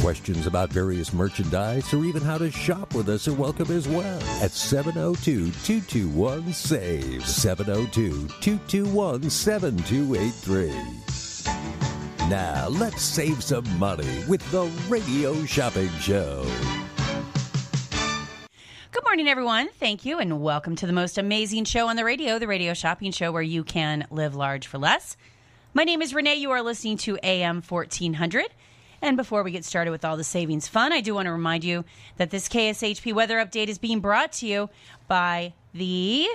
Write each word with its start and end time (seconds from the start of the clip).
Questions 0.00 0.46
about 0.46 0.70
various 0.70 1.12
merchandise 1.12 1.92
or 1.92 2.06
even 2.06 2.22
how 2.22 2.38
to 2.38 2.50
shop 2.50 2.94
with 2.94 3.10
us 3.10 3.28
are 3.28 3.34
welcome 3.34 3.70
as 3.70 3.86
well 3.86 4.18
at 4.42 4.50
702 4.50 5.50
221 5.50 6.54
SAVE. 6.54 7.22
702 7.26 8.26
221 8.40 9.28
7283. 9.28 10.68
Now, 12.30 12.68
let's 12.70 13.02
save 13.02 13.44
some 13.44 13.66
money 13.78 14.24
with 14.26 14.40
the 14.50 14.64
Radio 14.88 15.44
Shopping 15.44 15.90
Show. 16.00 16.46
Good 18.92 19.04
morning, 19.04 19.28
everyone. 19.28 19.68
Thank 19.68 20.06
you, 20.06 20.18
and 20.18 20.40
welcome 20.40 20.76
to 20.76 20.86
the 20.86 20.94
most 20.94 21.18
amazing 21.18 21.66
show 21.66 21.88
on 21.88 21.96
the 21.96 22.06
radio, 22.06 22.38
the 22.38 22.46
Radio 22.46 22.72
Shopping 22.72 23.12
Show, 23.12 23.32
where 23.32 23.42
you 23.42 23.64
can 23.64 24.06
live 24.10 24.34
large 24.34 24.66
for 24.66 24.78
less. 24.78 25.18
My 25.74 25.84
name 25.84 26.00
is 26.00 26.14
Renee. 26.14 26.36
You 26.36 26.52
are 26.52 26.62
listening 26.62 26.96
to 26.98 27.18
AM 27.22 27.60
1400. 27.60 28.46
And 29.02 29.16
before 29.16 29.42
we 29.42 29.50
get 29.50 29.64
started 29.64 29.92
with 29.92 30.04
all 30.04 30.16
the 30.18 30.24
savings 30.24 30.68
fun, 30.68 30.92
I 30.92 31.00
do 31.00 31.14
want 31.14 31.26
to 31.26 31.32
remind 31.32 31.64
you 31.64 31.84
that 32.16 32.30
this 32.30 32.48
KSHP 32.48 33.14
weather 33.14 33.38
update 33.38 33.68
is 33.68 33.78
being 33.78 34.00
brought 34.00 34.32
to 34.34 34.46
you 34.46 34.68
by 35.08 35.54
the 35.72 36.28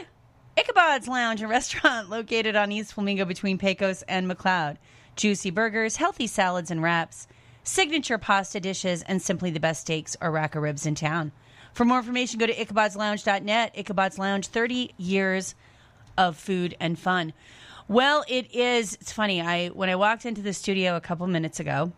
Ichabod's 0.58 1.08
Lounge 1.08 1.42
and 1.42 1.50
Restaurant 1.50 2.10
located 2.10 2.56
on 2.56 2.72
East 2.72 2.94
Flamingo 2.94 3.26
between 3.26 3.60
Pecos 3.60 4.02
and 4.04 4.30
McLeod. 4.30 4.78
Juicy 5.16 5.52
burgers, 5.52 5.98
healthy 5.98 6.26
salads 6.26 6.72
and 6.72 6.82
wraps, 6.82 7.28
signature 7.64 8.18
pasta 8.18 8.60
dishes, 8.60 9.04
and 9.04 9.22
simply 9.22 9.52
the 9.52 9.60
best 9.60 9.82
steaks 9.82 10.18
or 10.20 10.32
rack 10.32 10.56
of 10.56 10.64
ribs 10.64 10.88
in 10.88 10.96
town. 10.96 11.32
For 11.74 11.86
more 11.86 12.00
information, 12.00 12.40
go 12.40 12.48
to 12.48 12.56
ichabod'slounge.net. 12.56 13.76
Ichabod's 13.76 14.18
Lounge, 14.18 14.48
30 14.48 14.94
years 14.98 15.54
of 16.18 16.36
food 16.36 16.76
and 16.80 16.98
fun. 16.98 17.34
Well, 17.88 18.26
it 18.28 18.52
is, 18.54 18.96
it's 18.96 19.12
funny. 19.12 19.42
I 19.42 19.68
When 19.68 19.90
I 19.90 19.96
walked 19.96 20.26
into 20.26 20.42
the 20.42 20.54
studio 20.54 20.96
a 20.96 21.02
couple 21.02 21.28
minutes 21.28 21.60
ago, 21.60 21.92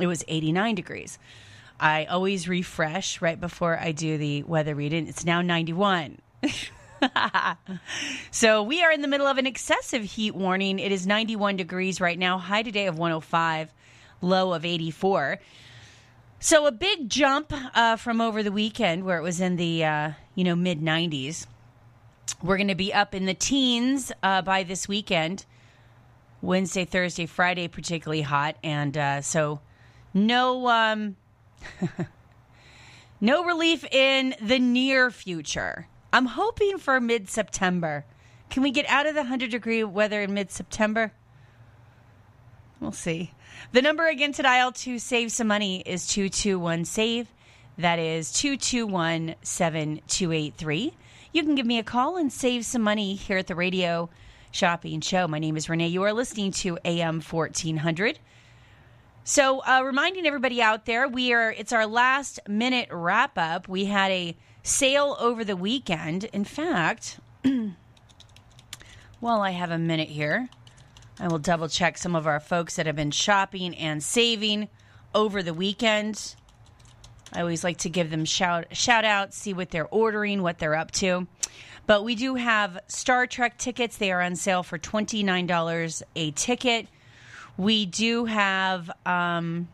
it 0.00 0.06
was 0.06 0.24
89 0.28 0.74
degrees. 0.74 1.18
I 1.78 2.06
always 2.06 2.48
refresh 2.48 3.20
right 3.20 3.38
before 3.38 3.78
I 3.78 3.92
do 3.92 4.16
the 4.16 4.42
weather 4.44 4.74
reading. 4.74 5.08
It's 5.08 5.24
now 5.24 5.42
91. 5.42 6.18
so 8.30 8.62
we 8.62 8.82
are 8.82 8.92
in 8.92 9.02
the 9.02 9.08
middle 9.08 9.26
of 9.26 9.38
an 9.38 9.46
excessive 9.46 10.02
heat 10.02 10.34
warning. 10.34 10.78
It 10.78 10.92
is 10.92 11.06
91 11.06 11.56
degrees 11.56 12.00
right 12.00 12.18
now, 12.18 12.38
high 12.38 12.62
today 12.62 12.86
of 12.86 12.98
105, 12.98 13.72
low 14.22 14.52
of 14.54 14.64
84. 14.64 15.38
So 16.38 16.66
a 16.66 16.72
big 16.72 17.08
jump 17.08 17.52
uh, 17.52 17.96
from 17.96 18.20
over 18.20 18.42
the 18.42 18.52
weekend 18.52 19.04
where 19.04 19.18
it 19.18 19.22
was 19.22 19.40
in 19.40 19.56
the 19.56 19.84
uh, 19.84 20.10
you 20.34 20.44
know 20.44 20.56
mid 20.56 20.80
90s. 20.80 21.46
We're 22.42 22.56
going 22.56 22.68
to 22.68 22.74
be 22.74 22.92
up 22.92 23.14
in 23.14 23.24
the 23.24 23.34
teens 23.34 24.12
uh, 24.22 24.42
by 24.42 24.62
this 24.62 24.86
weekend. 24.86 25.46
Wednesday, 26.42 26.84
Thursday, 26.84 27.26
Friday, 27.26 27.66
particularly 27.66 28.20
hot, 28.20 28.56
and 28.62 28.96
uh, 28.96 29.22
so 29.22 29.60
no 30.16 30.68
um, 30.68 31.16
no 33.20 33.44
relief 33.44 33.84
in 33.84 34.34
the 34.40 34.58
near 34.58 35.10
future. 35.10 35.86
I'm 36.12 36.26
hoping 36.26 36.78
for 36.78 36.98
mid 37.00 37.28
September. 37.28 38.04
Can 38.48 38.62
we 38.62 38.70
get 38.70 38.88
out 38.88 39.06
of 39.06 39.14
the 39.14 39.20
100 39.20 39.50
degree 39.50 39.84
weather 39.84 40.22
in 40.22 40.32
mid 40.32 40.50
September? 40.50 41.12
We'll 42.80 42.92
see. 42.92 43.32
The 43.72 43.82
number 43.82 44.06
again 44.06 44.32
to 44.32 44.42
dial 44.42 44.72
to 44.72 44.98
save 44.98 45.32
some 45.32 45.46
money 45.46 45.82
is 45.84 46.06
221 46.06 46.84
SAVE. 46.84 47.28
That 47.78 47.98
is 47.98 48.32
221 48.32 49.34
7283. 49.42 50.94
You 51.32 51.42
can 51.42 51.54
give 51.54 51.66
me 51.66 51.78
a 51.78 51.82
call 51.82 52.16
and 52.16 52.32
save 52.32 52.64
some 52.64 52.82
money 52.82 53.14
here 53.14 53.38
at 53.38 53.46
the 53.46 53.54
radio 53.54 54.08
shopping 54.50 55.00
show. 55.02 55.28
My 55.28 55.38
name 55.38 55.56
is 55.56 55.68
Renee. 55.68 55.88
You 55.88 56.02
are 56.04 56.12
listening 56.12 56.52
to 56.52 56.78
AM 56.84 57.20
1400. 57.20 58.18
So, 59.28 59.58
uh, 59.66 59.82
reminding 59.84 60.24
everybody 60.24 60.62
out 60.62 60.84
there, 60.84 61.08
we 61.08 61.32
are 61.32 61.50
it's 61.50 61.72
our 61.72 61.84
last 61.84 62.38
minute 62.46 62.88
wrap 62.92 63.36
up. 63.36 63.66
We 63.66 63.86
had 63.86 64.12
a 64.12 64.36
sale 64.62 65.16
over 65.18 65.42
the 65.42 65.56
weekend. 65.56 66.22
In 66.26 66.44
fact, 66.44 67.18
while 69.18 69.40
I 69.40 69.50
have 69.50 69.72
a 69.72 69.78
minute 69.78 70.10
here, 70.10 70.48
I 71.18 71.26
will 71.26 71.40
double 71.40 71.68
check 71.68 71.98
some 71.98 72.14
of 72.14 72.28
our 72.28 72.38
folks 72.38 72.76
that 72.76 72.86
have 72.86 72.94
been 72.94 73.10
shopping 73.10 73.74
and 73.74 74.00
saving 74.00 74.68
over 75.12 75.42
the 75.42 75.52
weekend. 75.52 76.36
I 77.32 77.40
always 77.40 77.64
like 77.64 77.78
to 77.78 77.88
give 77.88 78.10
them 78.10 78.24
shout 78.24 78.76
shout 78.76 79.04
outs, 79.04 79.36
see 79.36 79.52
what 79.52 79.70
they're 79.70 79.88
ordering, 79.88 80.44
what 80.44 80.60
they're 80.60 80.76
up 80.76 80.92
to. 80.92 81.26
But 81.88 82.04
we 82.04 82.14
do 82.14 82.36
have 82.36 82.78
Star 82.86 83.26
Trek 83.26 83.58
tickets. 83.58 83.96
They 83.96 84.12
are 84.12 84.22
on 84.22 84.36
sale 84.36 84.62
for 84.62 84.78
$29 84.78 86.02
a 86.14 86.30
ticket. 86.30 86.86
We 87.58 87.86
do 87.86 88.26
have 88.26 88.90
um, 89.06 89.68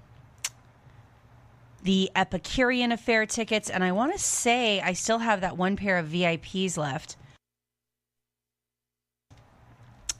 the 1.82 2.10
Epicurean 2.14 2.92
Affair 2.92 3.26
tickets, 3.26 3.70
and 3.70 3.82
I 3.82 3.92
want 3.92 4.12
to 4.12 4.18
say 4.18 4.80
I 4.80 4.92
still 4.92 5.18
have 5.18 5.40
that 5.40 5.56
one 5.56 5.76
pair 5.76 5.98
of 5.98 6.06
VIPs 6.06 6.76
left. 6.76 7.16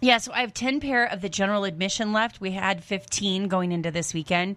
Yeah, 0.01 0.19
so 0.19 0.33
I 0.33 0.41
have 0.41 0.53
10 0.53 0.81
pair 0.81 1.05
of 1.05 1.21
the 1.21 1.29
general 1.29 1.63
admission 1.63 2.13
left. 2.13 2.41
We 2.41 2.51
had 2.51 2.83
15 2.83 3.47
going 3.47 3.71
into 3.71 3.93
this 3.93 4.13
weekend. 4.13 4.57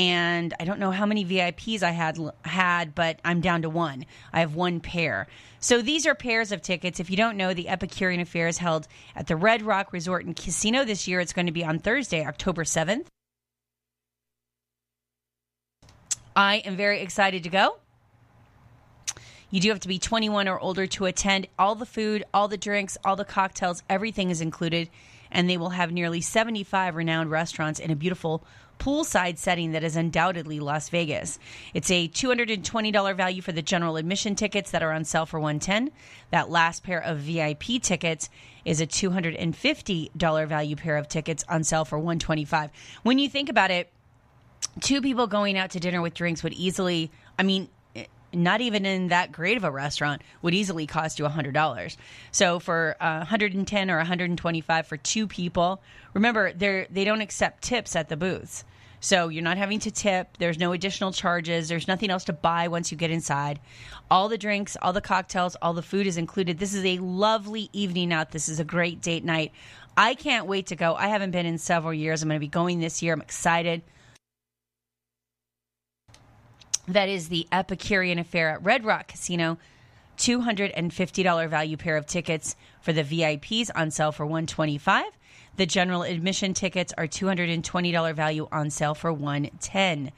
And 0.00 0.54
I 0.58 0.64
don't 0.64 0.80
know 0.80 0.92
how 0.92 1.04
many 1.04 1.26
VIPs 1.26 1.82
I 1.82 1.90
had 1.90 2.18
had, 2.46 2.94
but 2.94 3.20
I'm 3.22 3.42
down 3.42 3.60
to 3.60 3.68
one. 3.68 4.06
I 4.32 4.40
have 4.40 4.54
one 4.54 4.80
pair. 4.80 5.26
So 5.58 5.82
these 5.82 6.06
are 6.06 6.14
pairs 6.14 6.52
of 6.52 6.62
tickets. 6.62 7.00
If 7.00 7.10
you 7.10 7.18
don't 7.18 7.36
know, 7.36 7.52
the 7.52 7.68
Epicurean 7.68 8.18
Affair 8.18 8.48
is 8.48 8.56
held 8.56 8.88
at 9.14 9.26
the 9.26 9.36
Red 9.36 9.60
Rock 9.60 9.92
Resort 9.92 10.24
and 10.24 10.34
Casino 10.34 10.86
this 10.86 11.06
year. 11.06 11.20
It's 11.20 11.34
going 11.34 11.44
to 11.44 11.52
be 11.52 11.66
on 11.66 11.80
Thursday, 11.80 12.24
October 12.24 12.64
7th. 12.64 13.08
I 16.34 16.62
am 16.64 16.76
very 16.76 17.02
excited 17.02 17.42
to 17.42 17.50
go. 17.50 17.76
You 19.50 19.60
do 19.60 19.68
have 19.68 19.80
to 19.80 19.88
be 19.88 19.98
21 19.98 20.48
or 20.48 20.58
older 20.58 20.86
to 20.86 21.04
attend. 21.04 21.46
All 21.58 21.74
the 21.74 21.84
food, 21.84 22.24
all 22.32 22.48
the 22.48 22.56
drinks, 22.56 22.96
all 23.04 23.16
the 23.16 23.26
cocktails, 23.26 23.82
everything 23.90 24.30
is 24.30 24.40
included. 24.40 24.88
And 25.30 25.50
they 25.50 25.58
will 25.58 25.70
have 25.70 25.92
nearly 25.92 26.22
75 26.22 26.96
renowned 26.96 27.30
restaurants 27.30 27.78
in 27.78 27.90
a 27.90 27.96
beautiful 27.96 28.42
poolside 28.80 29.38
setting 29.38 29.72
that 29.72 29.84
is 29.84 29.94
undoubtedly 29.94 30.58
Las 30.58 30.88
Vegas. 30.88 31.38
It's 31.74 31.90
a 31.90 32.08
$220 32.08 33.16
value 33.16 33.42
for 33.42 33.52
the 33.52 33.62
general 33.62 33.96
admission 33.96 34.34
tickets 34.34 34.72
that 34.72 34.82
are 34.82 34.90
on 34.90 35.04
sale 35.04 35.26
for 35.26 35.38
110. 35.38 35.90
That 36.30 36.50
last 36.50 36.82
pair 36.82 37.00
of 37.00 37.18
VIP 37.18 37.80
tickets 37.80 38.28
is 38.64 38.80
a 38.80 38.86
$250 38.86 40.48
value 40.48 40.76
pair 40.76 40.96
of 40.96 41.06
tickets 41.06 41.44
on 41.48 41.62
sale 41.62 41.84
for 41.84 41.98
125. 41.98 42.70
When 43.02 43.18
you 43.18 43.28
think 43.28 43.48
about 43.48 43.70
it, 43.70 43.92
two 44.80 45.00
people 45.00 45.26
going 45.26 45.56
out 45.56 45.70
to 45.70 45.80
dinner 45.80 46.00
with 46.00 46.14
drinks 46.14 46.42
would 46.42 46.54
easily, 46.54 47.10
I 47.38 47.42
mean, 47.42 47.68
not 48.32 48.60
even 48.60 48.86
in 48.86 49.08
that 49.08 49.32
great 49.32 49.56
of 49.56 49.64
a 49.64 49.70
restaurant 49.70 50.22
would 50.42 50.54
easily 50.54 50.86
cost 50.86 51.18
you 51.18 51.24
$100 51.24 51.96
so 52.30 52.58
for 52.58 52.96
uh, 53.00 53.18
110 53.18 53.90
or 53.90 53.96
125 53.96 54.86
for 54.86 54.96
two 54.96 55.26
people 55.26 55.82
remember 56.14 56.52
they 56.52 56.86
they 56.90 57.04
don't 57.04 57.20
accept 57.20 57.62
tips 57.62 57.96
at 57.96 58.08
the 58.08 58.16
booths 58.16 58.64
so 59.00 59.28
you're 59.28 59.42
not 59.42 59.56
having 59.56 59.80
to 59.80 59.90
tip. 59.90 60.36
There's 60.38 60.58
no 60.58 60.72
additional 60.72 61.12
charges. 61.12 61.68
There's 61.68 61.88
nothing 61.88 62.10
else 62.10 62.24
to 62.24 62.32
buy 62.32 62.68
once 62.68 62.92
you 62.92 62.98
get 62.98 63.10
inside. 63.10 63.58
All 64.10 64.28
the 64.28 64.38
drinks 64.38 64.76
all 64.80 64.92
the 64.92 65.00
cocktails 65.00 65.56
all 65.62 65.72
the 65.72 65.82
food 65.82 66.06
is 66.06 66.18
included. 66.18 66.58
This 66.58 66.74
is 66.74 66.84
a 66.84 66.98
lovely 66.98 67.70
evening 67.72 68.12
out. 68.12 68.30
This 68.30 68.48
is 68.48 68.60
a 68.60 68.64
great 68.64 69.00
date 69.00 69.24
night. 69.24 69.52
I 69.96 70.14
can't 70.14 70.46
wait 70.46 70.66
to 70.66 70.76
go. 70.76 70.94
I 70.94 71.08
haven't 71.08 71.30
been 71.30 71.46
in 71.46 71.58
several 71.58 71.94
years. 71.94 72.22
I'm 72.22 72.28
going 72.28 72.36
to 72.36 72.40
be 72.40 72.48
going 72.48 72.80
this 72.80 73.02
year. 73.02 73.14
I'm 73.14 73.20
excited. 73.20 73.82
That 76.86 77.08
is 77.08 77.28
the 77.28 77.46
Epicurean 77.52 78.18
Affair 78.18 78.50
at 78.50 78.64
Red 78.64 78.84
Rock 78.84 79.08
Casino. 79.08 79.58
$250 80.18 81.48
value 81.48 81.76
pair 81.78 81.96
of 81.96 82.04
tickets 82.04 82.54
for 82.82 82.92
the 82.92 83.02
VIPs 83.02 83.70
on 83.74 83.90
sale 83.90 84.12
for 84.12 84.26
125 84.26 85.04
The 85.60 85.66
general 85.66 86.04
admission 86.04 86.54
tickets 86.54 86.94
are 86.96 87.06
$220 87.06 88.14
value 88.14 88.48
on 88.50 88.70
sale 88.70 88.94
for 88.94 89.12
110 89.12 90.10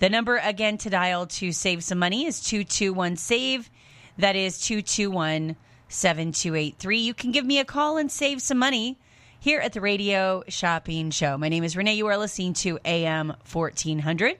The 0.00 0.10
number 0.10 0.38
again 0.38 0.76
to 0.78 0.90
dial 0.90 1.28
to 1.28 1.52
save 1.52 1.84
some 1.84 2.00
money 2.00 2.26
is 2.26 2.40
221 2.40 3.14
SAVE. 3.14 3.70
That 4.18 4.34
is 4.34 4.58
221 4.58 5.54
7283. 5.88 6.98
You 6.98 7.14
can 7.14 7.30
give 7.30 7.46
me 7.46 7.60
a 7.60 7.64
call 7.64 7.96
and 7.96 8.10
save 8.10 8.42
some 8.42 8.58
money 8.58 8.98
here 9.38 9.60
at 9.60 9.72
the 9.72 9.80
Radio 9.80 10.42
Shopping 10.48 11.12
Show. 11.12 11.38
My 11.38 11.48
name 11.48 11.62
is 11.62 11.76
Renee. 11.76 11.94
You 11.94 12.08
are 12.08 12.18
listening 12.18 12.54
to 12.54 12.80
AM 12.84 13.34
1400. 13.52 14.36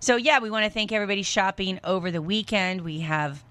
So, 0.00 0.16
yeah, 0.16 0.40
we 0.40 0.50
want 0.50 0.64
to 0.64 0.70
thank 0.72 0.90
everybody 0.90 1.22
shopping 1.22 1.78
over 1.84 2.10
the 2.10 2.20
weekend. 2.20 2.80
We 2.80 3.02
have 3.02 3.44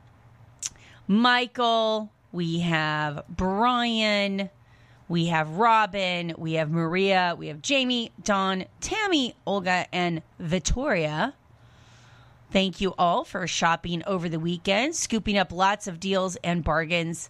Michael, 1.08 2.12
we 2.34 2.60
have 2.60 3.24
Brian, 3.30 4.50
we 5.08 5.28
have 5.28 5.50
Robin, 5.52 6.34
we 6.38 6.54
have 6.54 6.72
Maria, 6.72 7.36
we 7.38 7.48
have 7.48 7.62
Jamie, 7.62 8.12
Don, 8.24 8.66
Tammy, 8.80 9.36
Olga, 9.46 9.86
and 9.92 10.22
Victoria. 10.40 11.34
Thank 12.52 12.82
you 12.82 12.94
all 12.98 13.24
for 13.24 13.46
shopping 13.48 14.04
over 14.06 14.30
the 14.30 14.40
weekend, 14.40 14.96
scooping 14.96 15.38
up 15.38 15.52
lots 15.52 15.88
of 15.88 16.00
deals 16.00 16.36
and 16.38 16.64
bargains 16.64 17.30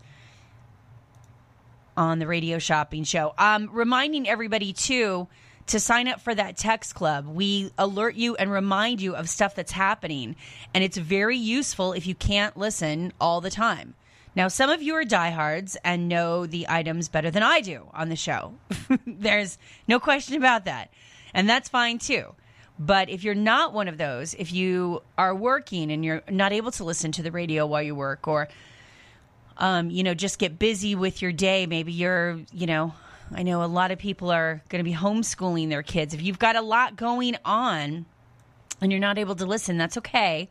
on 1.95 2.19
the 2.19 2.27
radio 2.27 2.59
shopping 2.59 3.03
show. 3.03 3.33
Um, 3.37 3.69
reminding 3.71 4.27
everybody 4.27 4.73
too 4.73 5.27
to 5.67 5.79
sign 5.79 6.07
up 6.07 6.19
for 6.19 6.35
that 6.35 6.57
text 6.57 6.93
club. 6.95 7.25
We 7.27 7.71
alert 7.77 8.15
you 8.15 8.35
and 8.35 8.51
remind 8.51 9.01
you 9.01 9.15
of 9.15 9.29
stuff 9.29 9.55
that's 9.55 9.71
happening, 9.71 10.35
and 10.73 10.83
it's 10.83 10.97
very 10.97 11.37
useful 11.37 11.93
if 11.93 12.05
you 12.05 12.15
can't 12.15 12.57
listen 12.57 13.13
all 13.19 13.41
the 13.41 13.49
time. 13.49 13.95
Now, 14.35 14.47
some 14.47 14.69
of 14.69 14.81
you 14.81 14.95
are 14.95 15.06
diehards 15.06 15.77
and 15.83 16.09
know 16.09 16.45
the 16.45 16.65
items 16.68 17.07
better 17.07 17.30
than 17.30 17.44
I 17.44 17.62
do 17.62 17.88
on 17.94 18.09
the 18.09 18.15
show. 18.15 18.56
There's 19.06 19.57
no 19.88 20.00
question 20.00 20.35
about 20.35 20.65
that. 20.65 20.91
And 21.33 21.50
that's 21.50 21.69
fine 21.69 22.00
too. 22.00 22.33
But 22.80 23.09
if 23.09 23.24
you're 23.24 23.35
not 23.35 23.74
one 23.74 23.88
of 23.88 23.97
those, 23.97 24.33
if 24.33 24.51
you 24.51 25.03
are 25.18 25.35
working 25.35 25.91
and 25.91 26.03
you're 26.03 26.24
not 26.30 26.51
able 26.51 26.71
to 26.71 26.83
listen 26.83 27.12
to 27.13 27.21
the 27.21 27.31
radio 27.31 27.68
while 27.68 27.83
you 27.83 27.94
work, 27.94 28.27
or 28.27 28.50
um, 29.57 29.91
you 29.91 30.03
know, 30.03 30.13
just 30.13 30.39
get 30.39 30.57
busy 30.57 30.95
with 30.95 31.21
your 31.21 31.31
day. 31.31 31.65
Maybe 31.65 31.91
you're, 31.91 32.39
you 32.51 32.65
know, 32.65 32.94
I 33.33 33.44
know 33.44 33.63
a 33.63 33.65
lot 33.65 33.91
of 33.91 34.00
people 34.00 34.31
are 34.31 34.62
going 34.69 34.83
to 34.83 34.89
be 34.89 34.95
homeschooling 34.95 35.69
their 35.69 35.83
kids. 35.83 36.13
If 36.13 36.21
you've 36.21 36.39
got 36.39 36.56
a 36.56 36.62
lot 36.62 36.95
going 36.95 37.35
on 37.45 38.06
and 38.81 38.91
you're 38.91 39.00
not 39.00 39.18
able 39.18 39.35
to 39.35 39.45
listen, 39.45 39.77
that's 39.77 39.97
okay. 39.97 40.50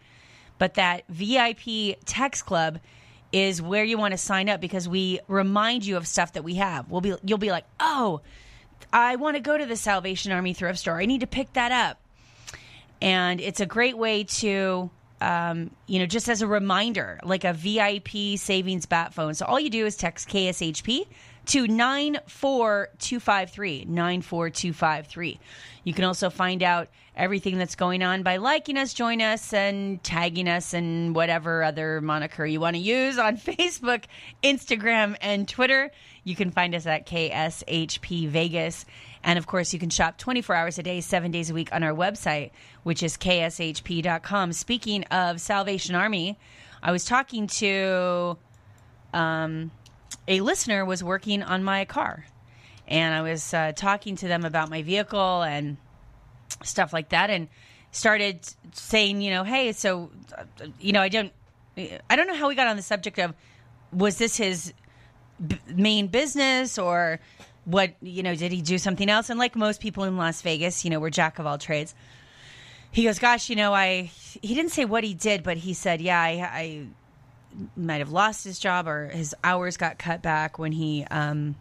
But 0.58 0.75
that 0.75 1.05
VIP 1.08 1.99
text 2.05 2.46
club 2.46 2.79
is 3.32 3.62
where 3.62 3.84
you 3.84 3.99
want 3.99 4.12
to 4.12 4.19
sign 4.19 4.49
up 4.49 4.61
because 4.61 4.88
we 4.88 5.20
remind 5.26 5.84
you 5.84 5.96
of 5.96 6.06
stuff 6.06 6.34
that 6.34 6.44
we 6.44 6.56
have. 6.56 6.90
We'll 6.90 7.00
be 7.00 7.14
you'll 7.25 7.38
be 7.38 7.50
like, 7.50 7.64
"Oh, 7.81 8.20
I 8.93 9.17
want 9.17 9.37
to 9.37 9.40
go 9.40 9.56
to 9.56 9.67
the 9.67 9.76
Salvation 9.76 10.32
Army 10.32 10.52
thrift 10.52 10.79
store. 10.79 11.00
I 11.00 11.06
need 11.06 11.20
to 11.20 11.26
pick 11.26 11.52
that 11.55 11.73
up." 11.73 11.99
And 13.00 13.40
it's 13.40 13.61
a 13.61 13.67
great 13.67 13.96
way 13.96 14.25
to 14.25 14.90
um, 15.23 15.70
you 15.87 16.00
know, 16.00 16.06
just 16.06 16.29
as 16.29 16.43
a 16.43 16.49
reminder, 16.49 17.20
like 17.23 17.44
a 17.44 17.52
VIP 17.52 18.37
savings 18.37 18.87
bat 18.87 19.14
phone. 19.14 19.34
So 19.34 19.46
all 19.46 19.61
you 19.61 19.70
do 19.70 19.87
is 19.87 19.94
text 19.96 20.29
KSHP 20.29 21.06
to 21.46 21.69
94253. 21.69 23.84
94253. 23.84 25.38
You 25.84 25.94
can 25.94 26.05
also 26.05 26.29
find 26.29 26.64
out 26.64 26.88
everything 27.17 27.59
that's 27.59 27.75
going 27.75 28.03
on 28.03 28.23
by 28.23 28.38
liking 28.38 28.79
us, 28.79 28.94
join 28.94 29.20
us, 29.20 29.53
and 29.53 30.03
tagging 30.03 30.49
us, 30.49 30.73
and 30.73 31.14
whatever 31.14 31.62
other 31.62 32.00
moniker 32.00 32.44
you 32.47 32.61
want 32.61 32.75
to 32.76 32.81
use 32.82 33.19
on 33.19 33.37
Facebook, 33.38 34.05
Instagram, 34.43 35.17
and 35.20 35.47
Twitter. 35.47 35.91
You 36.25 36.37
can 36.37 36.50
find 36.50 36.75
us 36.75 36.87
at 36.87 37.06
KSHP 37.06 38.29
Vegas. 38.29 38.85
And 39.25 39.38
of 39.38 39.47
course, 39.47 39.73
you 39.73 39.79
can 39.79 39.91
shop 39.91 40.19
24 40.19 40.55
hours 40.55 40.79
a 40.79 40.82
day, 40.82 41.00
seven 41.00 41.31
days 41.31 41.50
a 41.50 41.55
week 41.55 41.73
on 41.73 41.82
our 41.82 41.93
website, 41.93 42.50
which 42.82 43.03
is 43.03 43.17
kshp.com. 43.17 44.53
Speaking 44.53 45.05
of 45.05 45.41
Salvation 45.41 45.94
Army, 45.94 46.38
I 46.82 46.93
was 46.93 47.05
talking 47.05 47.47
to 47.47 48.37
um, 49.12 49.70
a 50.26 50.41
listener 50.41 50.85
was 50.85 51.05
working 51.05 51.43
on 51.43 51.62
my 51.62 51.85
car, 51.85 52.26
and 52.88 53.15
I 53.15 53.23
was 53.23 53.53
uh, 53.53 53.73
talking 53.75 54.17
to 54.17 54.29
them 54.29 54.44
about 54.44 54.70
my 54.70 54.82
vehicle 54.82 55.43
and 55.43 55.76
stuff 56.62 56.93
like 56.93 57.10
that, 57.10 57.31
and 57.31 57.49
started 57.90 58.40
saying, 58.72 59.20
you 59.20 59.31
know, 59.31 59.44
hey, 59.44 59.72
so 59.72 60.10
you 60.81 60.93
know, 60.93 61.02
I 61.02 61.08
don't, 61.08 61.32
I 61.76 62.16
don't 62.16 62.26
know 62.26 62.34
how 62.34 62.49
we 62.49 62.54
got 62.54 62.66
on 62.66 62.76
the 62.76 62.82
subject 62.82 63.19
of 63.19 63.34
was 63.93 64.19
this 64.19 64.37
his 64.37 64.72
b- 65.46 65.58
main 65.69 66.06
business 66.06 66.78
or 66.78 67.20
what 67.64 67.94
you 68.02 68.22
know 68.22 68.34
did 68.34 68.52
he 68.52 68.62
do 68.62 68.78
something 68.78 69.08
else? 69.08 69.31
And 69.31 69.38
like 69.38 69.54
most 69.54 69.81
people 69.81 70.04
in 70.04 70.16
las 70.16 70.43
vegas 70.43 70.84
you 70.84 70.90
know 70.90 71.00
we're 71.00 71.10
jack 71.10 71.38
of 71.38 71.46
all 71.46 71.58
trades. 71.58 71.94
He 72.90 73.05
goes 73.05 73.19
gosh 73.19 73.48
you 73.48 73.56
know 73.56 73.72
i 73.72 74.10
he 74.43 74.55
didn't 74.55 74.70
say 74.70 74.84
what 74.84 75.02
he 75.02 75.14
did 75.14 75.43
but 75.43 75.56
he 75.56 75.72
said 75.72 76.02
yeah 76.02 76.20
i, 76.20 76.28
I 76.43 76.87
might 77.75 77.98
have 77.98 78.10
lost 78.10 78.44
his 78.44 78.58
job 78.58 78.87
or 78.87 79.08
his 79.08 79.34
hours 79.43 79.78
got 79.78 79.98
cut 79.98 80.20
back 80.22 80.58
when 80.58 80.72
he 80.72 81.05
um 81.10 81.55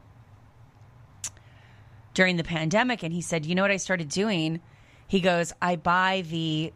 during 2.13 2.35
the 2.35 2.43
pandemic. 2.43 3.03
And 3.03 3.13
he 3.13 3.21
said 3.21 3.45
you 3.45 3.55
know 3.55 3.61
what 3.61 3.71
i 3.71 3.77
started 3.77 4.09
doing 4.09 4.59
he 5.11 5.19
goes 5.19 5.51
i 5.61 5.75
buy 5.75 6.23
the 6.29 6.71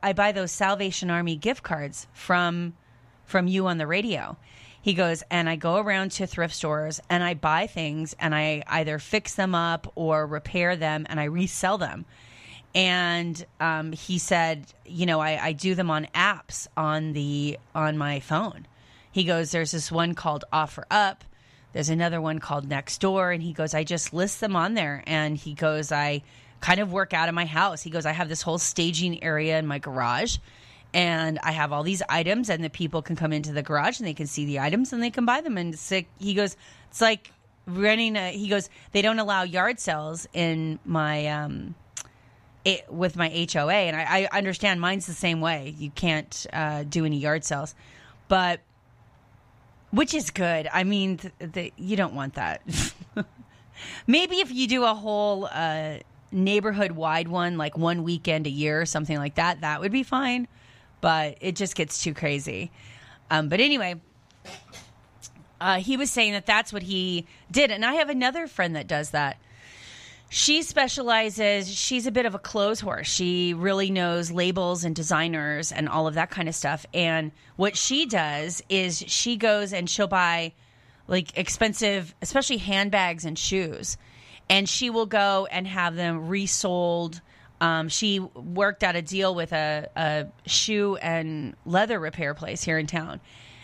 i 0.00 0.12
buy 0.12 0.30
those 0.30 0.52
salvation 0.52 1.10
army 1.10 1.34
gift 1.34 1.64
cards 1.64 2.06
from 2.12 2.72
from 3.24 3.48
you 3.48 3.66
on 3.66 3.78
the 3.78 3.86
radio 3.86 4.36
he 4.82 4.94
goes, 4.94 5.22
and 5.30 5.48
I 5.48 5.56
go 5.56 5.76
around 5.76 6.12
to 6.12 6.26
thrift 6.26 6.54
stores 6.54 7.00
and 7.10 7.22
I 7.22 7.34
buy 7.34 7.66
things 7.66 8.16
and 8.18 8.34
I 8.34 8.62
either 8.66 8.98
fix 8.98 9.34
them 9.34 9.54
up 9.54 9.92
or 9.94 10.26
repair 10.26 10.74
them 10.74 11.06
and 11.10 11.20
I 11.20 11.24
resell 11.24 11.76
them. 11.76 12.06
And 12.74 13.44
um, 13.58 13.92
he 13.92 14.18
said, 14.18 14.72
you 14.86 15.04
know, 15.04 15.20
I, 15.20 15.48
I 15.48 15.52
do 15.52 15.74
them 15.74 15.90
on 15.90 16.06
apps 16.14 16.66
on 16.76 17.12
the 17.12 17.58
on 17.74 17.98
my 17.98 18.20
phone. 18.20 18.66
He 19.12 19.24
goes, 19.24 19.50
there's 19.50 19.72
this 19.72 19.92
one 19.92 20.14
called 20.14 20.44
Offer 20.52 20.86
Up. 20.90 21.24
There's 21.72 21.88
another 21.90 22.20
one 22.20 22.38
called 22.38 22.68
Next 22.68 23.00
Door, 23.00 23.32
and 23.32 23.42
he 23.42 23.52
goes, 23.52 23.74
I 23.74 23.84
just 23.84 24.12
list 24.14 24.40
them 24.40 24.56
on 24.56 24.74
there. 24.74 25.04
And 25.06 25.36
he 25.36 25.52
goes, 25.52 25.92
I 25.92 26.22
kind 26.60 26.80
of 26.80 26.92
work 26.92 27.14
out 27.14 27.28
of 27.28 27.34
my 27.34 27.46
house. 27.46 27.82
He 27.82 27.90
goes, 27.90 28.06
I 28.06 28.12
have 28.12 28.28
this 28.28 28.42
whole 28.42 28.58
staging 28.58 29.22
area 29.22 29.58
in 29.58 29.66
my 29.66 29.78
garage 29.78 30.38
and 30.92 31.38
I 31.42 31.52
have 31.52 31.72
all 31.72 31.82
these 31.82 32.02
items, 32.08 32.50
and 32.50 32.64
the 32.64 32.70
people 32.70 33.02
can 33.02 33.16
come 33.16 33.32
into 33.32 33.52
the 33.52 33.62
garage 33.62 34.00
and 34.00 34.06
they 34.06 34.14
can 34.14 34.26
see 34.26 34.44
the 34.44 34.60
items 34.60 34.92
and 34.92 35.02
they 35.02 35.10
can 35.10 35.24
buy 35.24 35.40
them. 35.40 35.56
And 35.56 35.78
like, 35.90 36.08
he 36.18 36.34
goes, 36.34 36.56
it's 36.90 37.00
like 37.00 37.32
running. 37.66 38.16
A, 38.16 38.32
he 38.32 38.48
goes, 38.48 38.68
they 38.92 39.02
don't 39.02 39.18
allow 39.18 39.42
yard 39.42 39.78
sales 39.78 40.26
in 40.32 40.78
my 40.84 41.26
um, 41.28 41.74
it, 42.64 42.92
with 42.92 43.16
my 43.16 43.28
HOA, 43.28 43.72
and 43.72 43.96
I, 43.96 44.28
I, 44.32 44.38
understand 44.38 44.80
mine's 44.80 45.06
the 45.06 45.12
same 45.12 45.40
way. 45.40 45.74
You 45.78 45.90
can't 45.90 46.46
uh, 46.52 46.82
do 46.82 47.04
any 47.06 47.18
yard 47.18 47.44
sales, 47.44 47.74
but 48.28 48.60
which 49.90 50.12
is 50.12 50.30
good. 50.30 50.68
I 50.72 50.84
mean, 50.84 51.18
th- 51.18 51.52
th- 51.52 51.72
you 51.76 51.96
don't 51.96 52.14
want 52.14 52.34
that. 52.34 52.62
Maybe 54.06 54.40
if 54.40 54.52
you 54.52 54.68
do 54.68 54.84
a 54.84 54.94
whole 54.94 55.48
uh, 55.50 55.98
neighborhood 56.32 56.92
wide 56.92 57.28
one, 57.28 57.58
like 57.58 57.76
one 57.76 58.02
weekend 58.02 58.46
a 58.46 58.50
year 58.50 58.80
or 58.80 58.86
something 58.86 59.18
like 59.18 59.34
that, 59.36 59.60
that 59.62 59.80
would 59.80 59.92
be 59.92 60.02
fine 60.02 60.48
but 61.00 61.38
it 61.40 61.56
just 61.56 61.74
gets 61.74 62.02
too 62.02 62.14
crazy. 62.14 62.70
Um, 63.30 63.48
but 63.48 63.60
anyway, 63.60 64.00
uh, 65.60 65.78
he 65.78 65.96
was 65.96 66.10
saying 66.10 66.32
that 66.32 66.46
that's 66.46 66.72
what 66.72 66.82
he 66.82 67.26
did. 67.50 67.70
And 67.70 67.84
I 67.84 67.94
have 67.94 68.10
another 68.10 68.46
friend 68.46 68.76
that 68.76 68.86
does 68.86 69.10
that. 69.10 69.38
She 70.28 70.62
specializes, 70.62 71.72
she's 71.72 72.06
a 72.06 72.12
bit 72.12 72.24
of 72.24 72.34
a 72.34 72.38
clothes 72.38 72.80
horse. 72.80 73.08
She 73.08 73.52
really 73.52 73.90
knows 73.90 74.30
labels 74.30 74.84
and 74.84 74.94
designers 74.94 75.72
and 75.72 75.88
all 75.88 76.06
of 76.06 76.14
that 76.14 76.30
kind 76.30 76.48
of 76.48 76.54
stuff. 76.54 76.86
And 76.94 77.32
what 77.56 77.76
she 77.76 78.06
does 78.06 78.62
is 78.68 78.98
she 79.08 79.36
goes 79.36 79.72
and 79.72 79.90
she'll 79.90 80.06
buy 80.06 80.52
like 81.08 81.36
expensive, 81.36 82.14
especially 82.22 82.58
handbags 82.58 83.24
and 83.24 83.36
shoes. 83.36 83.96
And 84.50 84.68
she 84.68 84.90
will 84.90 85.06
go 85.06 85.48
and 85.50 85.66
have 85.66 85.94
them 85.96 86.28
resold 86.28 87.22
um, 87.60 87.88
she 87.88 88.20
worked 88.20 88.82
out 88.82 88.96
a 88.96 89.02
deal 89.02 89.34
with 89.34 89.52
a, 89.52 89.88
a 89.94 90.26
shoe 90.48 90.96
and 90.96 91.54
leather 91.66 92.00
repair 92.00 92.34
place 92.34 92.64
here 92.64 92.78
in 92.78 92.86
town. 92.86 93.20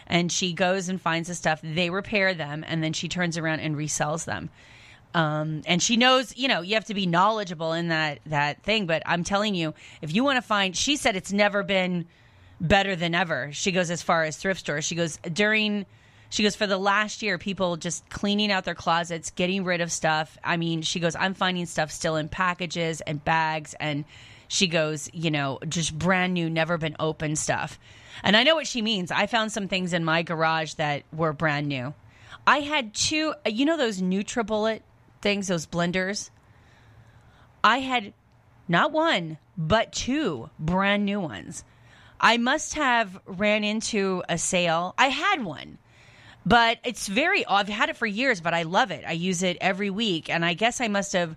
And 0.06 0.30
she 0.30 0.52
goes 0.52 0.88
and 0.88 1.00
finds 1.00 1.28
the 1.28 1.34
stuff. 1.34 1.60
They 1.62 1.90
repair 1.90 2.34
them, 2.34 2.64
and 2.66 2.82
then 2.82 2.92
she 2.92 3.08
turns 3.08 3.38
around 3.38 3.60
and 3.60 3.74
resells 3.74 4.24
them. 4.24 4.50
Um, 5.14 5.62
and 5.66 5.82
she 5.82 5.96
knows, 5.96 6.36
you 6.36 6.46
know, 6.46 6.60
you 6.60 6.74
have 6.74 6.84
to 6.86 6.94
be 6.94 7.06
knowledgeable 7.06 7.72
in 7.72 7.88
that 7.88 8.20
that 8.26 8.62
thing. 8.62 8.86
But 8.86 9.02
I'm 9.06 9.24
telling 9.24 9.54
you, 9.54 9.74
if 10.02 10.14
you 10.14 10.22
want 10.22 10.36
to 10.36 10.42
find, 10.42 10.76
she 10.76 10.96
said 10.96 11.16
it's 11.16 11.32
never 11.32 11.62
been 11.62 12.06
better 12.60 12.94
than 12.94 13.14
ever. 13.14 13.50
She 13.52 13.72
goes 13.72 13.90
as 13.90 14.02
far 14.02 14.24
as 14.24 14.36
thrift 14.36 14.60
stores. 14.60 14.84
She 14.84 14.94
goes 14.94 15.16
during 15.32 15.86
she 16.28 16.42
goes, 16.42 16.56
for 16.56 16.66
the 16.66 16.78
last 16.78 17.22
year, 17.22 17.38
people 17.38 17.76
just 17.76 18.08
cleaning 18.10 18.50
out 18.50 18.64
their 18.64 18.74
closets, 18.74 19.30
getting 19.30 19.64
rid 19.64 19.80
of 19.80 19.92
stuff. 19.92 20.36
I 20.42 20.56
mean, 20.56 20.82
she 20.82 21.00
goes, 21.00 21.14
I'm 21.14 21.34
finding 21.34 21.66
stuff 21.66 21.90
still 21.90 22.16
in 22.16 22.28
packages 22.28 23.00
and 23.00 23.24
bags. 23.24 23.74
And 23.78 24.04
she 24.48 24.66
goes, 24.66 25.08
you 25.12 25.30
know, 25.30 25.58
just 25.68 25.96
brand 25.96 26.34
new, 26.34 26.50
never 26.50 26.78
been 26.78 26.96
open 26.98 27.36
stuff. 27.36 27.78
And 28.22 28.36
I 28.36 28.42
know 28.42 28.54
what 28.54 28.66
she 28.66 28.82
means. 28.82 29.10
I 29.10 29.26
found 29.26 29.52
some 29.52 29.68
things 29.68 29.92
in 29.92 30.04
my 30.04 30.22
garage 30.22 30.74
that 30.74 31.02
were 31.12 31.32
brand 31.32 31.68
new. 31.68 31.94
I 32.46 32.58
had 32.60 32.94
two, 32.94 33.34
you 33.44 33.64
know, 33.64 33.76
those 33.76 34.00
NutriBullet 34.00 34.80
things, 35.20 35.48
those 35.48 35.66
blenders? 35.66 36.30
I 37.64 37.78
had 37.78 38.12
not 38.68 38.92
one, 38.92 39.38
but 39.56 39.92
two 39.92 40.50
brand 40.58 41.04
new 41.04 41.20
ones. 41.20 41.64
I 42.20 42.36
must 42.36 42.74
have 42.74 43.18
ran 43.26 43.64
into 43.64 44.22
a 44.28 44.38
sale. 44.38 44.94
I 44.96 45.08
had 45.08 45.44
one, 45.44 45.78
but 46.46 46.78
it's 46.84 47.08
very, 47.08 47.44
I've 47.44 47.68
had 47.68 47.88
it 47.88 47.96
for 47.96 48.06
years, 48.06 48.40
but 48.40 48.54
I 48.54 48.62
love 48.62 48.92
it. 48.92 49.04
I 49.04 49.12
use 49.12 49.42
it 49.42 49.58
every 49.60 49.90
week. 49.90 50.30
And 50.30 50.44
I 50.44 50.54
guess 50.54 50.80
I 50.80 50.86
must 50.86 51.12
have, 51.12 51.36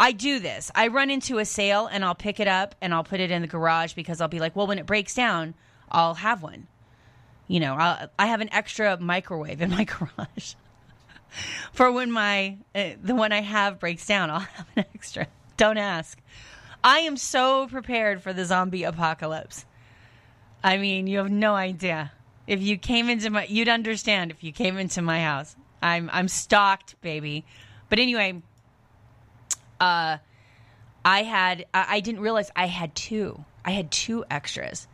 I 0.00 0.10
do 0.10 0.40
this. 0.40 0.72
I 0.74 0.88
run 0.88 1.08
into 1.08 1.38
a 1.38 1.44
sale 1.44 1.86
and 1.86 2.04
I'll 2.04 2.16
pick 2.16 2.40
it 2.40 2.48
up 2.48 2.74
and 2.80 2.92
I'll 2.92 3.04
put 3.04 3.20
it 3.20 3.30
in 3.30 3.42
the 3.42 3.48
garage 3.48 3.94
because 3.94 4.20
I'll 4.20 4.26
be 4.26 4.40
like, 4.40 4.56
well, 4.56 4.66
when 4.66 4.80
it 4.80 4.86
breaks 4.86 5.14
down, 5.14 5.54
I'll 5.88 6.14
have 6.14 6.42
one. 6.42 6.66
You 7.46 7.60
know, 7.60 7.74
I'll, 7.74 8.10
I 8.18 8.26
have 8.26 8.40
an 8.40 8.52
extra 8.52 8.98
microwave 8.98 9.62
in 9.62 9.70
my 9.70 9.84
garage 10.16 10.54
for 11.72 11.92
when 11.92 12.10
my 12.10 12.58
uh, 12.74 12.90
the 13.00 13.14
one 13.14 13.30
I 13.30 13.40
have 13.40 13.78
breaks 13.78 14.06
down. 14.06 14.30
I'll 14.30 14.40
have 14.54 14.66
an 14.74 14.84
extra. 14.94 15.28
Don't 15.56 15.78
ask. 15.78 16.18
I 16.82 17.00
am 17.00 17.16
so 17.16 17.68
prepared 17.68 18.20
for 18.22 18.32
the 18.32 18.44
zombie 18.44 18.82
apocalypse. 18.82 19.64
I 20.62 20.76
mean, 20.78 21.06
you 21.06 21.18
have 21.18 21.30
no 21.30 21.54
idea. 21.54 22.12
If 22.46 22.62
you 22.62 22.78
came 22.78 23.08
into 23.08 23.30
my, 23.30 23.44
you'd 23.46 23.68
understand 23.68 24.30
if 24.30 24.44
you 24.44 24.52
came 24.52 24.78
into 24.78 25.02
my 25.02 25.20
house. 25.22 25.56
I'm 25.82 26.08
I'm 26.12 26.28
stocked, 26.28 27.00
baby. 27.00 27.44
But 27.88 27.98
anyway, 27.98 28.42
uh, 29.80 30.18
I 31.04 31.22
had 31.22 31.66
I, 31.74 31.86
I 31.96 32.00
didn't 32.00 32.20
realize 32.20 32.50
I 32.54 32.66
had 32.66 32.94
two. 32.94 33.44
I 33.64 33.72
had 33.72 33.90
two 33.90 34.24
extras. 34.30 34.86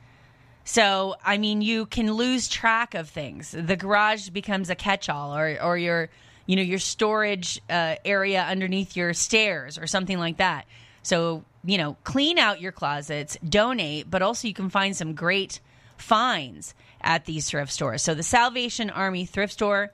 So 0.65 1.17
I 1.25 1.39
mean, 1.39 1.63
you 1.63 1.87
can 1.87 2.13
lose 2.13 2.49
track 2.49 2.95
of 2.95 3.09
things. 3.09 3.51
The 3.51 3.77
garage 3.77 4.29
becomes 4.31 4.71
a 4.71 4.75
catch-all, 4.75 5.37
or 5.37 5.59
or 5.63 5.77
your 5.77 6.09
you 6.47 6.57
know 6.57 6.63
your 6.63 6.79
storage 6.79 7.61
uh, 7.69 7.97
area 8.05 8.43
underneath 8.43 8.97
your 8.97 9.13
stairs, 9.15 9.79
or 9.79 9.87
something 9.87 10.19
like 10.19 10.39
that. 10.39 10.67
So 11.03 11.45
you 11.65 11.79
know, 11.79 11.97
clean 12.05 12.39
out 12.39 12.61
your 12.61 12.73
closets, 12.73 13.37
donate, 13.47 14.11
but 14.11 14.23
also 14.23 14.49
you 14.49 14.55
can 14.55 14.69
find 14.71 14.97
some 14.97 15.15
great 15.15 15.61
finds 15.97 16.75
at 17.03 17.25
these 17.25 17.49
thrift 17.49 17.73
stores. 17.73 18.03
So 18.03 18.15
the 18.15 18.23
Salvation 18.23 18.91
Army 18.91 19.27
thrift 19.27 19.55
store, 19.55 19.93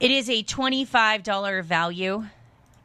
it 0.00 0.10
is 0.10 0.28
a 0.30 0.42
$25 0.42 1.64
value. 1.64 2.24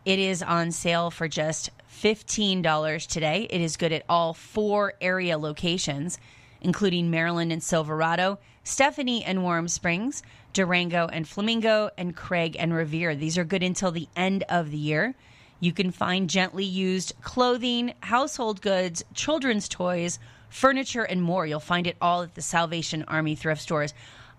It 0.05 0.19
is 0.19 0.43
on 0.43 0.71
sale 0.71 1.11
for 1.11 1.27
just 1.27 1.69
$15 2.01 3.07
today. 3.07 3.47
It 3.49 3.61
is 3.61 3.77
good 3.77 3.93
at 3.93 4.03
all 4.09 4.33
four 4.33 4.93
area 4.99 5.37
locations, 5.37 6.17
including 6.61 7.09
Maryland 7.09 7.53
and 7.53 7.63
Silverado, 7.63 8.39
Stephanie 8.63 9.23
and 9.23 9.43
Warm 9.43 9.67
Springs, 9.67 10.23
Durango 10.53 11.07
and 11.07 11.27
Flamingo, 11.27 11.89
and 11.97 12.15
Craig 12.15 12.55
and 12.59 12.73
Revere. 12.73 13.15
These 13.15 13.37
are 13.37 13.43
good 13.43 13.63
until 13.63 13.91
the 13.91 14.07
end 14.15 14.43
of 14.49 14.71
the 14.71 14.77
year. 14.77 15.15
You 15.59 15.71
can 15.71 15.91
find 15.91 16.29
gently 16.29 16.65
used 16.65 17.13
clothing, 17.21 17.93
household 18.01 18.61
goods, 18.61 19.03
children's 19.13 19.69
toys, 19.69 20.19
furniture, 20.53 21.03
and 21.03 21.21
more. 21.21 21.47
You'll 21.47 21.59
find 21.59 21.87
it 21.87 21.97
all 21.99 22.21
at 22.21 22.35
the 22.35 22.41
Salvation 22.41 23.03
Army 23.07 23.35
thrift 23.35 23.61
stores. 23.61 23.93